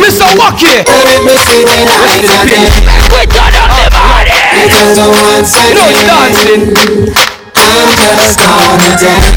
Mr. 0.00 0.24
Wacky. 0.32 0.72
Let 0.88 1.20
me 1.20 1.36
see 1.36 1.60
the 1.68 1.84
night 1.84 2.24
again. 2.24 2.72
We 3.12 3.28
turn 3.28 3.52
on 3.60 3.68
the 3.76 3.92
morning. 3.92 4.40
Because 4.56 4.96
I 4.96 5.04
once 5.04 5.52
You 5.52 5.76
know 5.76 5.84
it's 5.84 6.00
dancing. 6.08 6.72
I'm 7.60 8.16
just 8.16 8.40
gonna 8.40 8.72
dance 8.80 9.04
away. 9.04 9.36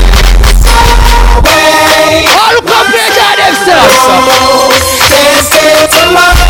All 2.24 2.56
compared 2.64 3.36
themselves. 3.36 4.00
Can't 5.12 5.44
stay 5.44 5.84
tomorrow. 5.84 6.48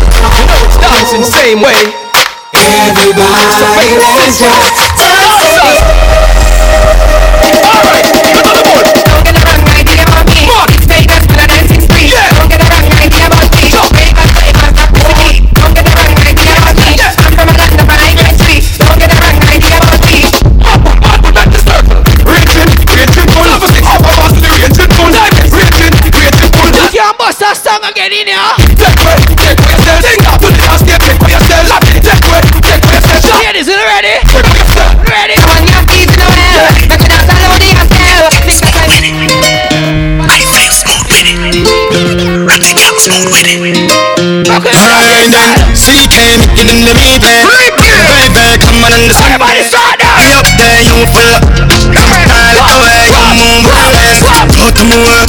You 0.00 0.16
know 0.16 0.32
it's 0.64 0.80
dancing 0.80 1.28
same 1.28 1.60
way. 1.60 1.92
Everybody 2.56 3.20
let's 3.20 4.40
just 4.40 5.19
them 46.70 46.86
the 46.86 46.94
replay. 46.94 47.42
Baby, 47.74 48.62
come 48.62 48.78
on 48.86 48.94
and 48.94 49.10
the 49.10 49.14
Everybody 49.18 49.62
start 49.66 49.98
now. 49.98 50.14
Me 50.22 50.30
up 50.38 50.46
there, 50.54 50.78
you 50.86 51.02
full 51.10 51.26
up. 51.34 51.42
Style 51.90 52.22
it 52.22 52.70
away, 52.70 53.10
you 53.10 53.26
move 53.34 53.66
fast. 53.66 54.22
Go 54.54 54.70
to 54.70 54.82
my 54.86 54.98
work, 55.02 55.26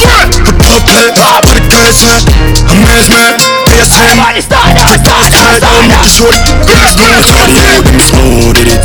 put 0.62 0.86
up 0.86 1.02
it, 1.02 1.18
put 1.18 1.58
it 1.58 1.66
me. 1.66 2.22
Amazement. 2.70 3.42
Everybody 3.72 4.42
start 4.46 4.78
now. 4.78 4.94
Start 4.94 5.34
now. 5.34 5.58
Start 5.58 5.66
down, 5.66 5.82
make 5.90 6.06
it 6.06 6.14
short. 6.14 6.38
Girls 6.70 6.94
do 6.94 7.10
it, 7.10 7.26
short 7.26 7.50
it. 7.50 7.90
Them 7.90 7.98
smooth 7.98 8.54
with 8.54 8.70
it. 8.70 8.78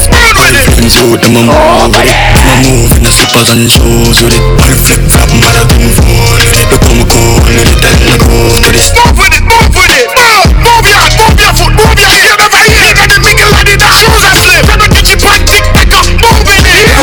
Them 0.77 0.89
smooth, 0.89 1.21
them 1.21 1.37
a 1.37 1.43
move 1.45 1.93
with 1.93 2.09
it. 2.09 2.17
Them 2.33 2.49
a 2.49 2.57
move 2.65 2.91
in 2.97 3.03
the 3.05 3.13
slippers 3.13 3.53
and 3.53 3.69
shoes 3.69 4.25
with 4.25 4.33
it. 4.33 4.41
The 4.57 4.77
flip 4.81 5.05
flop, 5.13 5.29
the 5.29 5.65
boom 5.77 5.93
phone 5.93 6.25
with 6.25 6.57
it. 6.57 6.73
Look 6.73 6.83
how 6.89 6.97
me 6.97 7.05
cool 7.05 7.37
with 7.45 7.61
it, 7.61 7.69
then 7.85 8.01
I 8.09 8.17
go 8.17 8.65
to 8.65 8.71
this. 8.73 8.89
Move 8.97 9.21
with 9.21 9.37
it, 9.37 9.45
move 9.45 9.53
with 9.53 9.53
it. 9.53 9.57
Move, 9.57 9.66
and 14.07 14.23
the 14.23 14.35
shoes 14.37 14.67
slip. 14.67 14.86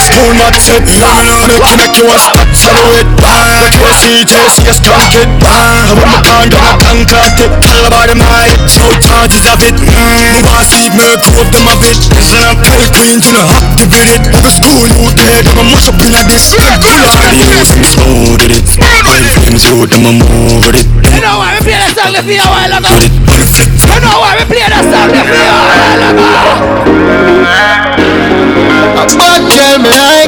School 0.03 0.35
mat 0.35 0.51
set, 0.59 0.83
yeah, 0.99 1.15
me 1.23 1.31
know 1.31 1.63
that 1.63 1.79
make 1.79 1.95
you 1.95 2.03
a 2.11 2.17
stop 2.19 2.51
silhouette. 2.51 3.07
Ah, 3.23 3.63
make 3.63 3.71
you 3.71 3.87
a 3.87 3.93
CJ, 3.95 4.35
see 4.51 4.67
a 4.67 4.75
strong 4.75 5.07
kid. 5.15 5.31
Ah, 5.47 5.95
when 5.95 6.11
me 6.11 6.19
down, 6.19 6.51
I 6.51 6.75
can't 6.75 7.07
crack 7.07 7.39
it. 7.39 7.47
Tell 7.63 7.87
about 7.87 8.11
them 8.11 8.19
my 8.19 8.27
head, 8.27 8.67
so 8.67 8.83
charges 8.99 9.47
of 9.47 9.63
it. 9.63 9.79
Mm, 9.79 10.43
boss 10.43 10.67
see 10.75 10.91
me 10.91 11.07
prove 11.23 11.47
them 11.55 11.71
a 11.71 11.79
bit. 11.79 11.95
Listen 12.19 12.43
up, 12.51 12.59
play 12.67 12.83
clean 12.91 13.23
till 13.23 13.39
I 13.39 13.47
activate 13.63 14.11
it. 14.11 14.27
Like 14.27 14.43
a 14.43 14.51
school 14.51 14.83
youth, 14.91 15.15
they 15.15 15.39
them 15.39 15.55
a 15.55 15.63
mush 15.71 15.87
up 15.87 15.95
in 16.03 16.11
a 16.11 16.19
this. 16.27 16.51
The 16.51 16.91
youth, 16.91 17.71
them 17.71 17.87
smooth 17.87 18.43
with 18.43 18.59
it. 18.59 18.67
High 18.83 19.23
flames 19.39 19.63
youth, 19.63 19.87
them 19.87 20.03
a 20.03 20.11
move 20.19 20.67
with 20.67 20.83
it. 20.83 20.87
You 21.15 21.23
know 21.23 21.39
why 21.39 21.55
we 21.55 21.63
play 21.63 21.79
that 21.79 21.95
song 21.95 22.11
for 22.11 22.27
you 22.27 22.43
a 22.43 22.51
while 22.51 22.75
ago? 22.75 22.91
It, 22.99 23.07
on 23.23 23.39
the. 23.39 23.47
You 23.87 24.03
know 24.03 24.19
why 24.19 24.35
we 24.35 24.43
play 24.51 24.67
that 24.67 24.83
song 24.83 25.15
for 25.15 25.31
you 25.31 25.47
a 25.47 25.63
while 25.63 26.03
ago? 26.11 26.43
A 28.83 29.07
bad 29.15 29.39
girl 29.47 29.79
me 29.79 29.87
like 29.95 30.27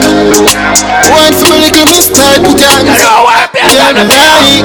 One 1.12 1.36
for 1.36 1.52
me 1.52 1.68
little 1.68 1.84
miss 1.92 2.08
dance? 2.08 2.40
You 2.40 2.96
know 2.96 3.28
why 3.28 3.52
we 3.52 3.60
that 3.60 3.68
Girl 3.68 4.08
me 4.08 4.16
like 4.16 4.64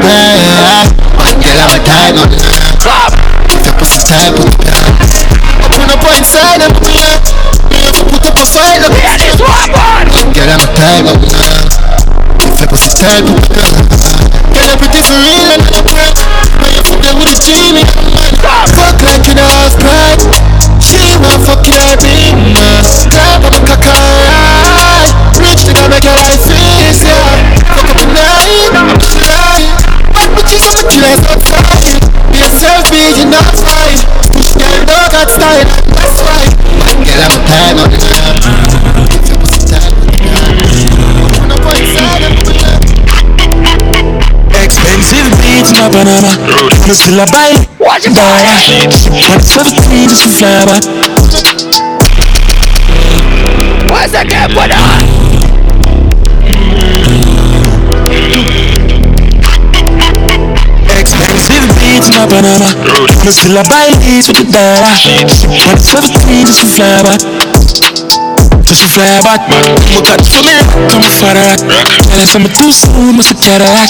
Yeah, 0.00 0.88
Bad 1.12 1.36
girl 1.44 1.60
I'm 1.60 1.76
a 1.76 1.78
tiger 1.84 2.24
If 3.52 3.60
you 3.68 3.72
pussy 3.76 4.00
type 4.00 4.40
of 4.40 4.48
dance 4.64 5.12
Open 5.68 5.92
up 5.92 6.08
inside 6.16 6.64
and 6.64 6.72
pull 6.72 6.96
up 7.04 7.20
put 8.08 8.24
up 8.24 8.40
a 8.40 8.46
fight 8.48 8.80
look. 8.80 8.96
Yeah, 8.96 9.20
this 9.20 9.36
one. 9.36 9.68
Bad 9.68 10.32
girl 10.32 10.48
I'm 10.48 10.64
a 10.64 10.68
tiger 10.72 11.16
If 12.48 12.64
you 12.64 12.66
pussy 12.72 12.96
type 12.96 13.28
of 13.28 13.44
dance 13.52 14.16
Girl 14.56 14.72
I'm 14.72 14.78
pretty 14.80 15.04
for 15.04 15.20
real 15.20 15.52
and 15.52 15.62
I'm 15.68 15.84
proud 15.84 16.16
You 16.88 16.96
fuck 16.96 17.04
a 17.04 17.84
Fuck 18.72 19.02
like 19.04 19.28
you 19.28 19.36
know 19.36 19.44
half 19.44 19.76
She 20.80 20.96
want 21.20 21.44
her 21.44 21.60
big 22.00 22.32
man 22.32 22.80
Clap 23.12 23.44
on 23.44 23.52
my 23.52 23.60
cock 23.60 23.84
alright. 23.84 25.12
Rich 25.36 25.68
nigga 25.68 25.84
make 25.92 26.04
your 26.08 26.16
life 26.16 26.48
easier 26.48 27.20
Fuck 27.68 27.92
up 27.92 27.96
the 28.00 28.08
night, 28.08 28.72
I'm 28.72 28.96
trying 28.96 29.68
But 30.32 30.48
you 30.48 30.56
so 30.64 30.80
killers 30.88 31.20
not 31.28 31.44
fine 31.44 32.00
Be 32.32 32.40
yourself, 32.40 32.88
be 32.88 33.04
you 33.20 33.28
not 33.28 33.52
fine 33.52 34.00
Push 34.32 34.56
girl, 34.56 34.80
no 34.88 34.96
got 35.12 35.28
style, 35.28 35.68
that's 35.92 36.24
why 36.24 36.48
Man, 36.72 37.04
girl, 37.04 37.20
a 37.20 37.40
time 37.44 37.84
on 37.84 37.90
the 37.92 38.00
ground 38.00 38.68
my 45.78 45.88
banana. 45.90 46.34
Wanna 46.82 46.94
still 46.94 47.20
a 47.20 47.26
buy. 47.30 47.54
Watch 47.78 48.06
it, 48.06 48.10
One 48.10 49.40
seventeen 49.40 50.08
just 50.08 50.24
to 50.24 50.30
fly 50.34 50.64
back. 50.66 50.82
What's 53.90 54.12
that 54.12 54.26
game 54.26 54.50
for 54.50 54.66
that? 54.66 55.06
Expensive 60.98 61.70
beats, 61.78 62.10
my 62.10 62.26
banana. 62.26 62.74
Still 63.30 63.58
a 63.58 63.62
buy 63.70 63.86
leads 64.02 64.26
with 64.26 64.38
the 64.38 64.50
dollar. 64.50 64.98
One 65.62 65.78
seventeen 65.78 66.46
just 66.46 66.60
to 66.60 66.66
fly 66.66 67.02
back. 67.06 67.47
Just 68.68 68.84
to 68.84 68.88
fly 68.92 69.16
back. 69.24 69.40
We 69.88 69.96
got 70.04 70.20
to 70.20 70.44
me, 70.44 70.60
come 70.92 71.00
for 71.08 71.32
that. 71.32 71.56
Tell 72.04 72.20
us 72.20 72.36
I'm 72.36 72.44
too 72.52 72.68
soon, 72.68 73.16
must 73.16 73.32
have 73.32 73.40
Cadillac. 73.40 73.88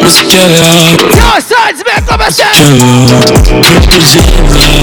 Must 0.00 0.24
have 0.24 0.32
Cadillac. 0.32 0.96
Yo, 1.04 1.36
sons, 1.44 1.84
make 1.84 2.08
up 2.08 2.24
a 2.24 2.32
set. 2.32 2.56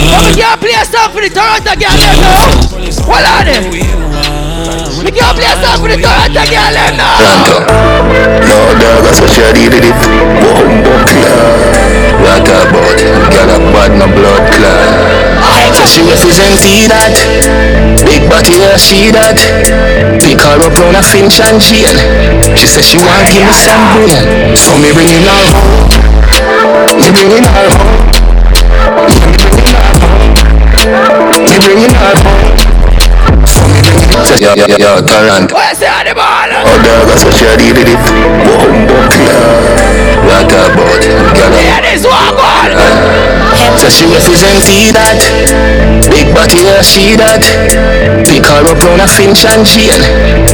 But 0.06 0.22
we 0.22 0.38
can't 0.38 0.62
play 0.62 0.78
a 0.78 0.86
song 0.86 1.10
for 1.10 1.26
the 1.26 1.34
Toronto 1.34 1.74
girl, 1.74 1.98
them 1.98 2.14
now. 2.22 2.46
Hold 3.10 3.26
on 3.26 3.50
it. 3.50 3.66
We 3.74 5.10
can't 5.10 5.34
play 5.34 5.50
a 5.50 5.58
song 5.58 5.82
for 5.82 5.90
the 5.90 5.98
Toronto 5.98 6.46
girl, 6.46 6.74
them 6.78 6.94
now. 6.94 7.18
Toronto. 7.18 7.58
No 8.38 8.70
dog, 8.78 9.02
that's 9.02 9.18
what 9.18 9.34
you 9.34 9.50
did 9.66 9.82
it. 9.82 9.98
Bumbo 9.98 10.94
clan. 11.10 12.22
What 12.22 12.46
about? 12.46 13.02
Girl 13.34 13.50
a 13.50 13.58
bad 13.74 13.98
no 13.98 14.06
blood 14.14 14.46
clan. 14.54 15.33
So 15.84 16.00
she 16.00 16.08
represent 16.08 16.56
see 16.64 16.88
that. 16.88 17.12
Big 18.08 18.24
body 18.32 18.56
yeah, 18.56 18.80
she 18.80 19.12
that. 19.12 19.36
Pick 20.24 20.40
her 20.40 20.56
up 20.64 20.72
round 20.80 20.96
a 20.96 21.04
Finch 21.04 21.44
and 21.44 21.60
jail. 21.60 21.92
She 22.56 22.72
said 22.72 22.88
she 22.88 22.96
want 23.04 23.28
give 23.28 23.44
me 23.44 23.52
some 23.52 23.84
brain. 23.92 24.56
So 24.56 24.72
me 24.80 24.96
bring 24.96 25.12
in 25.12 25.28
her 25.28 25.44
home. 25.52 25.92
Me 26.96 27.12
bring 27.12 27.36
in 27.36 27.44
her 27.44 27.68
home. 27.68 28.00
Me 31.52 31.56
bring 31.60 31.84
in 31.84 31.92
her 31.92 32.16
home. 32.16 32.56
So 33.44 33.68
me 33.68 33.84
bring 33.84 34.00
in 34.00 34.08
her 34.08 34.24
home. 34.24 34.40
Yo, 34.40 34.56
yo, 34.56 34.80
yo, 34.80 35.04
Tarrant. 35.04 35.52
Where's 35.52 35.84
the 35.84 35.92
animal? 35.92 36.24
Oh, 36.64 36.80
dog, 36.80 37.12
that's 37.12 37.28
what 37.28 37.36
you 37.44 37.52
did 37.60 37.92
it. 37.92 38.00
Bumbo 38.48 39.04
clan. 39.12 40.32
What 40.32 40.48
about? 40.48 41.04
Girl 41.36 41.52
a 41.52 41.60
Yeah, 41.60 41.84
this 41.84 42.08
one, 42.08 42.40
God. 42.40 43.43
So 43.80 43.88
she 43.88 44.04
represent 44.12 44.60
see 44.60 44.92
that 44.92 45.24
Big 46.12 46.36
body 46.36 46.60
yeah, 46.60 46.84
she 46.84 47.16
that 47.16 47.40
Pick 48.28 48.44
her 48.44 48.60
up 48.68 48.80
round 48.84 49.00
a 49.00 49.08
Finch 49.08 49.48
and 49.48 49.64
jail 49.64 50.04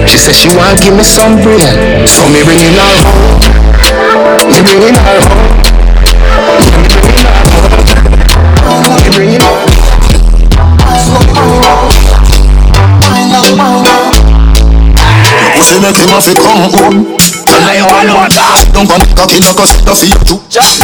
She 0.06 0.18
said 0.22 0.38
she 0.38 0.50
want 0.54 0.78
give 0.78 0.94
me 0.94 1.02
some 1.02 1.42
brain 1.42 2.06
So 2.06 2.22
me 2.30 2.46
bring 2.46 2.62
in 2.62 2.78
her 2.78 2.94
home. 3.02 3.42
Me 4.46 4.62
bring 4.62 4.86
in 4.86 4.94
her 4.94 5.20
home. 5.26 5.50
Me 8.94 9.10
bring 9.10 9.34
in 9.34 9.42
her 9.42 9.80
Pussy 15.56 15.80
make 15.82 15.98
him 15.98 16.08
have 16.10 16.24
to 16.26 16.34
come 16.36 16.70
home. 16.72 17.19
And 17.50 17.66
I 17.66 17.82
all 17.82 18.06
want 18.14 18.34
that. 18.38 18.62
Don't 18.78 18.86
want 18.86 19.02
the 19.02 19.14
cocky 19.18 19.42
like 19.42 19.58
a 19.58 19.66
set 19.66 19.90
of 19.90 19.98
feet 19.98 20.14
too. 20.22 20.38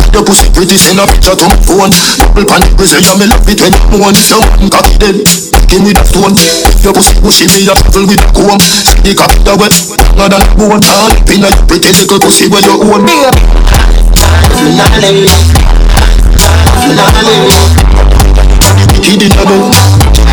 The 0.10 0.19
pussy 0.26 0.50
pretty 0.50 0.77
send 0.82 0.98
a 0.98 1.06
picture 1.06 1.38
to 1.38 1.45
my 1.45 1.58
phone. 1.61 1.94
Double 1.94 2.45
pan 2.50 2.66
the 2.66 2.74
grizzly, 2.74 3.06
yeah 3.06 3.14
me 3.22 3.30
love 3.30 3.45
it 3.45 3.61
when 3.61 3.69
you 3.69 4.02
moan. 4.02 4.18
If 4.18 4.34
you 4.34 4.42
want 4.42 4.74
cocky 4.74 4.98
then, 4.98 5.22
give 5.69 5.82
me 5.85 5.94
that 5.94 6.10
stone. 6.10 6.34
Your 6.82 6.94
pussy 6.98 7.14
pushy 7.22 7.45
me 7.53 7.69
a 7.69 7.77
travel 7.77 8.10
with 8.10 8.18
a 8.18 8.27
comb. 8.34 8.58
See 8.58 8.98
the 9.06 9.14
cocky 9.14 9.45
that 9.45 9.56
wet, 9.61 9.76
longer 10.18 10.42
than 10.42 10.42
a 10.42 10.58
bone. 10.58 10.82
All 10.82 11.14
up 11.14 11.30
in 11.30 11.45
a 11.45 11.50
your 11.53 11.66
pretty 11.69 11.94
little 11.94 12.18
pussy 12.18 12.50
where 12.50 12.66
you 12.66 12.82
own. 12.82 13.06
Kid 19.06 19.22
in 19.22 19.30
the 19.30 19.44
bed. 19.45 19.69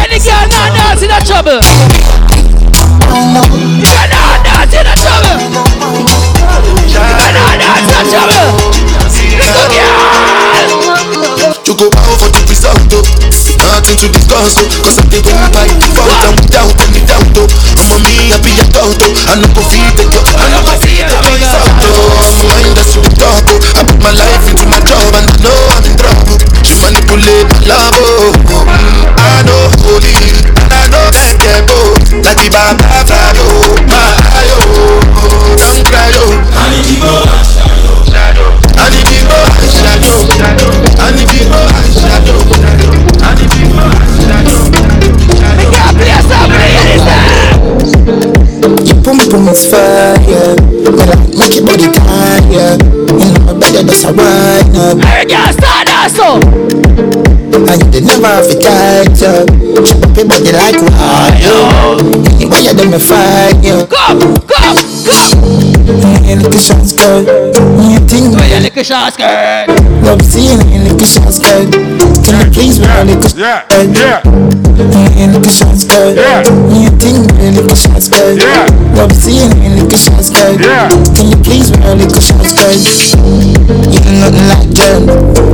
Any 0.00 0.16
girl 0.16 0.48
not 0.48 0.72
dance 0.72 1.02
in 1.04 1.12
a 1.12 1.20
trouble. 1.20 1.60
You're 3.84 4.06
not 4.08 4.40
dance 4.46 4.72
in 4.72 4.86
a 4.86 4.94
trouble. 4.96 5.81
You're 7.32 7.40
not 7.40 7.56
dance 7.56 7.88
in 7.88 7.96
a 7.96 8.04
trouble. 8.12 8.60
Girl. 9.72 10.12
You 11.64 11.72
go 11.78 11.88
out 11.88 12.20
for 12.20 12.28
the 12.28 12.42
result 12.52 12.76
Nothing 12.92 13.96
to 13.96 14.06
discuss 14.12 14.60
Cause 14.60 15.00
I 15.00 15.04
did 15.08 15.24
win 15.24 15.40
by 15.48 15.64
default 15.80 16.12
And 16.28 16.36
without 16.36 16.68
any 16.84 17.00
doubt 17.08 17.32
I'm 17.32 17.88
a 17.88 17.96
me, 18.04 18.28
I 18.28 18.36
be 18.44 18.52
a 18.60 18.64
doubt 18.68 18.92
though 19.00 19.14
I 19.32 19.40
no 19.40 19.48
go 19.56 19.64
feed 19.64 19.96
it 19.96 20.12
yo 20.12 20.20
I 20.36 20.52
no 20.52 20.60
go 20.60 20.76
feed 20.84 21.00
it 21.00 21.16
myself 21.24 21.72
though. 21.80 22.12
My 22.20 22.52
mind 22.52 22.76
that's 22.76 22.92
the 22.92 23.08
talk 23.16 23.40
though. 23.48 23.56
I 23.78 23.80
put 23.88 23.98
my 24.04 24.12
life 24.12 24.44
into 24.44 24.68
my 24.68 24.80
job 24.84 25.16
And 25.16 25.24
I 25.24 25.36
know 25.40 25.56
I'm 25.72 25.86
in 25.88 25.94
trouble. 25.96 26.36
She 26.60 26.76
manipulate 26.84 27.48
my 27.48 27.60
love 27.64 27.96
oh. 27.96 28.36
I 29.16 29.40
know 29.48 29.72
holy 29.80 30.12
And 30.52 30.68
I 30.68 30.84
know 30.92 31.08
that 31.08 31.32
get 31.40 31.64
oh 31.72 31.96
Like 32.20 32.36
the 32.36 32.52
Baba 32.52 32.91
Pum 49.42 49.54
fire, 49.54 50.54
me 50.86 51.02
like 51.02 51.34
make 51.34 51.56
your 51.56 51.66
body 51.66 51.90
tired. 51.90 52.78
You 52.78 53.34
know 53.34 53.42
my 53.42 53.58
better 53.58 53.82
that's 53.82 54.04
a 54.04 54.14
wine 54.14 54.70
up. 54.78 55.02
Hey, 55.02 55.26
girl, 55.26 55.50
start 55.50 55.90
that 55.90 56.14
so. 56.14 56.38
And 56.38 57.82
you 57.82 57.90
did 57.90 58.06
never 58.06 58.30
have 58.30 58.46
to 58.46 58.54
tight 58.54 59.18
up. 59.26 59.50
Chop 59.82 59.98
up 59.98 60.14
your 60.14 60.30
body 60.30 60.52
like 60.54 60.78
wire. 60.78 61.98
Anyway, 62.38 62.62
you 62.62 62.70
them 62.70 62.94
a 62.94 63.00
fire. 63.02 63.82
Come, 63.90 64.38
come, 64.46 64.78
come. 65.10 65.42
You 66.22 66.36
look 66.38 66.54
a 66.54 66.60
short 66.62 66.86
skirt. 66.86 67.26
You 67.26 67.98
think 68.06 68.38
you 68.38 68.60
look 68.62 68.76
a 68.76 68.84
short 68.84 69.12
skirt. 69.12 69.81
Love 70.02 70.22
seeing 70.22 70.58
you 70.68 70.82
look 70.82 71.00
a 71.00 71.06
short 71.06 71.32
skirt. 71.32 71.70
Can 72.26 72.34
you 72.42 72.50
please 72.50 72.80
wear 72.80 73.02
a 73.02 73.04
little 73.04 73.38
Yeah, 73.38 73.62
yeah. 73.70 74.18
You 75.14 75.30
look 75.30 75.46
a 75.46 75.50
short 75.50 75.78
skirt. 75.78 76.16
Yeah. 76.18 76.42
You 76.74 76.90
think 76.98 77.30
you 77.38 77.50
look 77.54 77.70
a 77.70 77.76
short 77.76 78.02
skirt. 78.02 78.42
Yeah. 78.42 78.66
Love 78.98 79.14
seeing 79.14 79.54
you 79.62 79.70
look 79.78 79.92
a 79.92 79.98
short 79.98 80.24
skirt. 80.24 80.58
Yeah. 80.58 80.90
Can 81.14 81.30
you 81.30 81.38
please 81.38 81.70
wear 81.70 81.92
a 81.92 81.94
little 81.94 82.20
short 82.20 82.42
skirt? 82.42 82.82
You 83.22 84.00
know 84.02 84.26
nothing 84.26 84.48
like 84.50 84.70
dirt. 84.74 85.06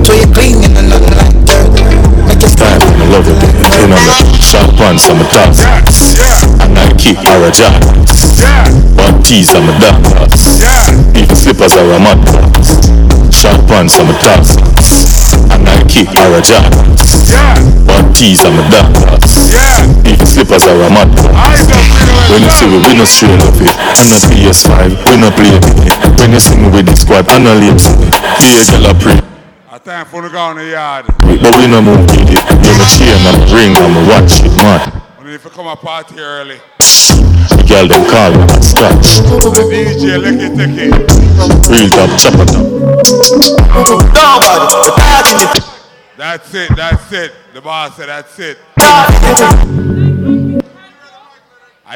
So 0.07 0.17
you 0.17 0.27
clean, 0.33 0.63
you 0.65 0.71
know 0.73 0.97
nothing 0.97 1.17
like 1.21 1.37
dirt. 1.45 1.69
Make 2.25 2.41
it 2.41 2.57
Time, 2.57 2.81
I 2.81 3.05
love 3.13 3.29
it. 3.29 3.39
In 3.85 3.93
on 3.93 3.93
the 3.93 4.41
short 4.41 4.73
pants, 4.81 5.09
I'm 5.09 5.21
a 5.21 5.25
toss. 5.29 5.61
And 6.65 6.79
I 6.79 6.89
keep 6.97 7.19
her 7.21 7.39
a 7.45 7.53
job. 7.53 7.77
One 8.97 9.23
tees, 9.23 9.53
I'm 9.55 9.69
a 9.69 9.77
dog. 9.79 10.01
Even 11.15 11.37
slippers 11.37 11.77
are 11.77 11.93
a 11.93 11.99
mud. 12.01 13.18
Short 13.39 13.71
pants, 13.71 13.95
I'm 14.03 14.11
a 14.11 14.15
toss. 14.19 14.59
And 15.55 15.63
I 15.63 15.79
keep 15.87 16.11
her 16.11 16.31
a 16.35 16.43
job. 16.43 16.67
One 17.87 18.11
tees, 18.13 18.43
I'm 18.43 18.59
a 18.59 18.67
dog. 18.67 18.91
Even 20.03 20.27
slippers 20.27 20.67
are 20.67 20.83
a 20.83 20.91
mud. 20.91 21.07
When 22.35 22.43
you 22.43 22.51
see 22.51 22.67
we, 22.67 22.83
we 22.83 22.99
no 22.99 23.07
straight 23.07 23.39
up 23.39 23.55
it. 23.63 23.71
And 23.95 24.11
a 24.11 24.19
PS5, 24.27 24.91
we 25.07 25.15
no 25.23 25.31
play 25.31 25.55
it. 25.55 26.19
When 26.19 26.33
you 26.35 26.41
see 26.41 26.59
me 26.59 26.67
with 26.67 26.87
the 26.87 26.97
squad, 26.99 27.31
and 27.31 27.47
a 27.47 27.55
late. 27.55 27.79
Be 28.43 28.59
a 28.59 28.63
girl 28.67 28.91
a 28.91 28.95
pray. 28.99 29.21
A 29.71 29.79
time 29.79 30.07
for 30.07 30.21
the 30.21 30.31
go 30.31 30.39
on 30.39 30.57
the 30.57 30.75
yard. 30.75 31.07
But 31.07 31.55
we 31.63 31.71
no 31.71 31.81
move 31.81 32.11
with 32.11 32.19
it. 32.19 32.43
You 32.43 32.75
me 32.75 32.87
chain, 32.91 33.23
I'm 33.23 33.39
a 33.39 33.55
ring, 33.55 33.77
I'm 33.79 33.95
a 33.95 34.03
watch 34.11 34.43
it, 34.43 34.51
man. 34.59 35.08
When 35.29 35.35
if 35.35 35.45
you 35.45 35.51
come 35.51 35.67
a 35.67 35.77
party 35.77 36.19
early. 36.21 36.57
The 36.79 37.65
girl 37.69 37.87
them 37.87 38.09
call 38.09 38.31
me 38.33 38.47
scratch. 38.63 39.19
The 39.29 39.61
DJ, 39.69 40.17
lick 40.17 40.41
it, 40.41 40.57
take 40.57 40.79
it. 40.81 40.89
Real 41.69 41.91
top, 41.91 42.19
chopper 42.19 42.47
top. 42.49 42.65
That's 46.17 46.55
it, 46.55 46.75
that's 46.75 47.13
it. 47.13 47.35
The 47.53 47.61
boss 47.61 47.97
said 47.97 48.09
that's 48.09 48.39
it. 48.39 48.57
I 48.79 50.57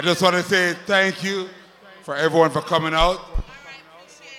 just 0.03 0.21
want 0.21 0.37
to 0.37 0.43
say 0.43 0.75
thank 0.85 1.25
you 1.25 1.49
for 2.03 2.15
everyone 2.15 2.51
for 2.51 2.61
coming 2.61 2.93
out. 2.93 3.19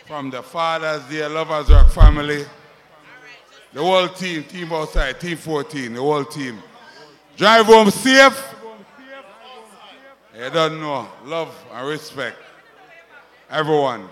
From 0.05 0.29
the 0.29 0.43
Father's 0.43 1.01
Day 1.09 1.27
Lovers 1.27 1.71
Rock 1.71 1.89
family. 1.89 2.45
The 3.73 3.81
whole 3.81 4.09
team, 4.09 4.43
team 4.43 4.71
outside, 4.71 5.19
team 5.19 5.37
14, 5.37 5.93
the 5.93 5.99
whole 5.99 6.25
team. 6.25 6.61
Drive 7.35 7.65
home 7.65 7.89
safe. 7.89 8.52
You 10.35 10.49
don't 10.49 10.81
know. 10.81 11.07
Love 11.25 11.53
and 11.71 11.87
respect. 11.87 12.37
Everyone. 13.51 14.09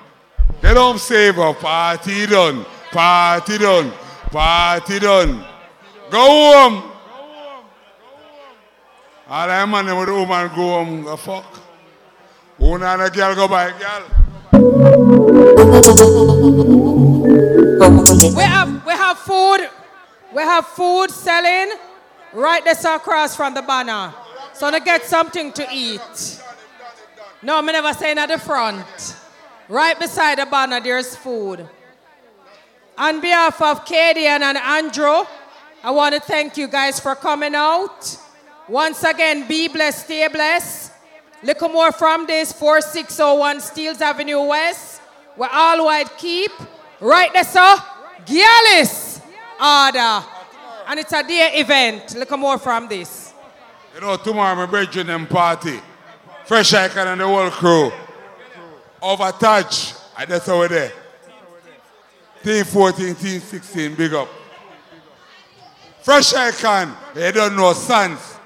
Get 0.62 0.78
home 0.78 1.00
safe. 1.00 1.34
oh, 1.38 1.54
Party 1.56 2.28
done. 2.28 2.64
Party 2.92 3.58
done. 3.58 3.92
Party 4.30 5.00
done. 5.00 5.44
Go 6.12 6.20
home. 6.20 6.74
Go 6.74 6.90
home. 7.10 7.66
All 9.28 9.48
that 9.48 9.68
man 9.68 9.98
with 9.98 10.08
the 10.10 10.14
woman 10.14 10.48
go 10.50 10.56
home. 10.56 11.04
Go 11.04 11.18
fuck. 11.18 11.60
Who 12.60 12.76
and 12.76 13.02
a 13.02 13.10
girl 13.10 13.34
go 13.34 13.48
by 13.48 13.72
girl. 13.72 14.04
We 18.36 18.44
have 18.44 18.86
we 18.86 18.92
have 18.94 19.18
food. 19.18 19.70
We 20.36 20.42
have 20.44 20.68
food 20.68 21.10
selling 21.10 21.76
right 22.34 22.64
there 22.64 22.96
across 22.96 23.36
from 23.36 23.56
the 23.56 23.64
banner. 23.64 24.14
So 24.54 24.72
to 24.72 24.80
get 24.80 25.04
something 25.06 25.52
to 25.54 25.68
eat. 25.74 26.42
No, 27.42 27.62
me 27.62 27.74
never 27.74 27.94
saying 27.94 28.18
at 28.18 28.30
the 28.30 28.38
front. 28.38 29.16
Right 29.68 29.98
beside 29.98 30.38
the 30.38 30.46
banner, 30.46 30.80
there's 30.80 31.16
food. 31.16 31.68
On 32.98 33.22
behalf 33.22 33.62
of 33.62 33.86
Kadian 33.86 34.42
and 34.42 34.58
Andrew, 34.58 35.24
I 35.84 35.92
want 35.92 36.14
to 36.14 36.22
thank 36.22 36.58
you 36.58 36.68
guys 36.68 37.00
for 37.00 37.16
coming 37.16 37.56
out. 37.56 38.18
Once 38.68 39.04
again, 39.04 39.48
be 39.48 39.68
blessed, 39.68 40.06
stay 40.06 40.28
blessed. 40.28 40.92
Little 41.44 41.70
more 41.70 41.92
from 41.92 42.28
this 42.28 42.54
4601 42.54 43.62
Steeles 43.62 44.02
Avenue 44.02 44.42
West. 44.44 45.02
We're 45.36 45.50
all 45.52 45.86
white 45.86 46.16
keep. 46.18 46.52
Right 47.00 47.34
there, 47.34 47.44
sir. 47.44 47.78
Gialis 48.26 49.22
order. 49.60 50.26
And 50.88 51.00
it's 51.00 51.14
a 51.14 51.24
day 51.24 51.54
event. 51.56 52.16
Little 52.16 52.38
more 52.38 52.60
from 52.60 52.88
this. 52.88 53.21
You 53.94 54.02
know, 54.02 54.18
tomorrow 54.18 54.56
my 54.56 54.66
brethren 54.66 55.08
them 55.08 55.28
party. 55.28 55.80
Fresh 56.46 56.74
Icon 56.74 57.08
and 57.08 57.22
the 57.22 57.28
whole 57.28 57.50
crew. 57.50 57.92
Over 59.02 59.32
touch. 59.32 59.94
That's 60.28 60.46
how 60.46 60.60
we're 60.60 60.68
there. 60.68 60.92
Team 62.44 62.64
14, 62.66 63.16
team 63.16 63.40
16, 63.40 63.96
big 63.96 64.14
up. 64.14 64.28
Fresh 66.02 66.34
Icon, 66.34 66.96
they 67.14 67.32
don't 67.32 67.56
know 67.56 67.74
Sons. 67.74 68.38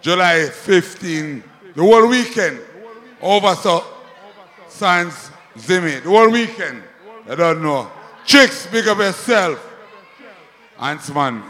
July 0.00 0.48
15, 0.48 1.42
the 1.74 1.82
whole 1.82 2.06
weekend. 2.08 2.60
Over 3.20 3.54
so 3.56 3.84
Sons, 4.68 5.30
Zimmy, 5.56 6.02
the 6.02 6.10
whole 6.10 6.30
weekend. 6.30 6.82
They 7.26 7.34
don't 7.34 7.62
know. 7.62 7.90
Chicks, 8.24 8.66
big 8.66 8.86
up 8.86 8.98
yourself. 8.98 9.62
Huntsman. 10.76 11.42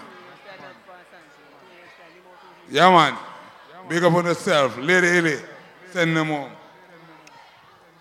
Yeah, 2.70 2.90
man. 2.90 3.16
Big 3.88 4.02
up 4.02 4.12
on 4.12 4.24
yourself. 4.24 4.76
Lady 4.78 5.06
Illy, 5.06 5.36
send 5.92 6.16
them 6.16 6.28
home. 6.28 6.50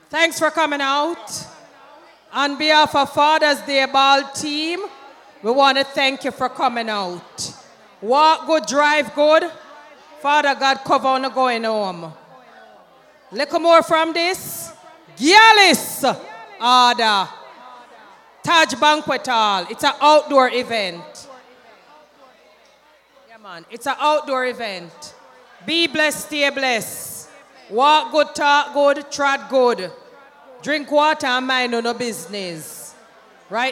Thanks 0.09 0.39
for 0.39 0.49
coming 0.49 0.81
out. 0.81 1.47
On 2.33 2.57
behalf 2.57 2.95
of 2.95 3.13
Father's 3.13 3.61
Day 3.61 3.85
Ball 3.85 4.31
team, 4.33 4.79
we 5.43 5.51
want 5.51 5.77
to 5.77 5.83
thank 5.83 6.23
you 6.23 6.31
for 6.31 6.49
coming 6.49 6.89
out. 6.89 7.53
Walk 8.01 8.47
good, 8.47 8.65
drive 8.65 9.13
good. 9.13 9.43
Father 10.19 10.55
God, 10.59 10.77
cover 10.83 11.07
on 11.07 11.21
the 11.21 11.29
going 11.29 11.63
home. 11.63 12.11
Little 13.31 13.59
more 13.59 13.83
from 13.83 14.13
this. 14.13 14.73
Gialis 15.15 16.03
order. 16.59 17.29
Taj 18.43 18.73
Banquet 18.75 19.27
Hall. 19.27 19.67
It's 19.69 19.83
an 19.83 19.93
outdoor 20.01 20.49
event. 20.49 21.24
Man. 23.45 23.63
It's 23.69 23.85
an 23.85 23.93
outdoor 23.99 24.47
event. 24.47 25.13
Be 25.67 25.85
blessed, 25.85 26.25
stay 26.25 26.49
blessed. 26.49 27.29
Walk 27.69 28.11
good, 28.11 28.33
talk 28.33 28.73
good, 28.73 29.11
trot 29.11 29.51
good. 29.51 29.91
Drink 30.63 30.91
water 30.91 31.27
and 31.27 31.45
mind 31.45 31.71
no 31.71 31.93
business. 31.93 32.95
Right 33.51 33.71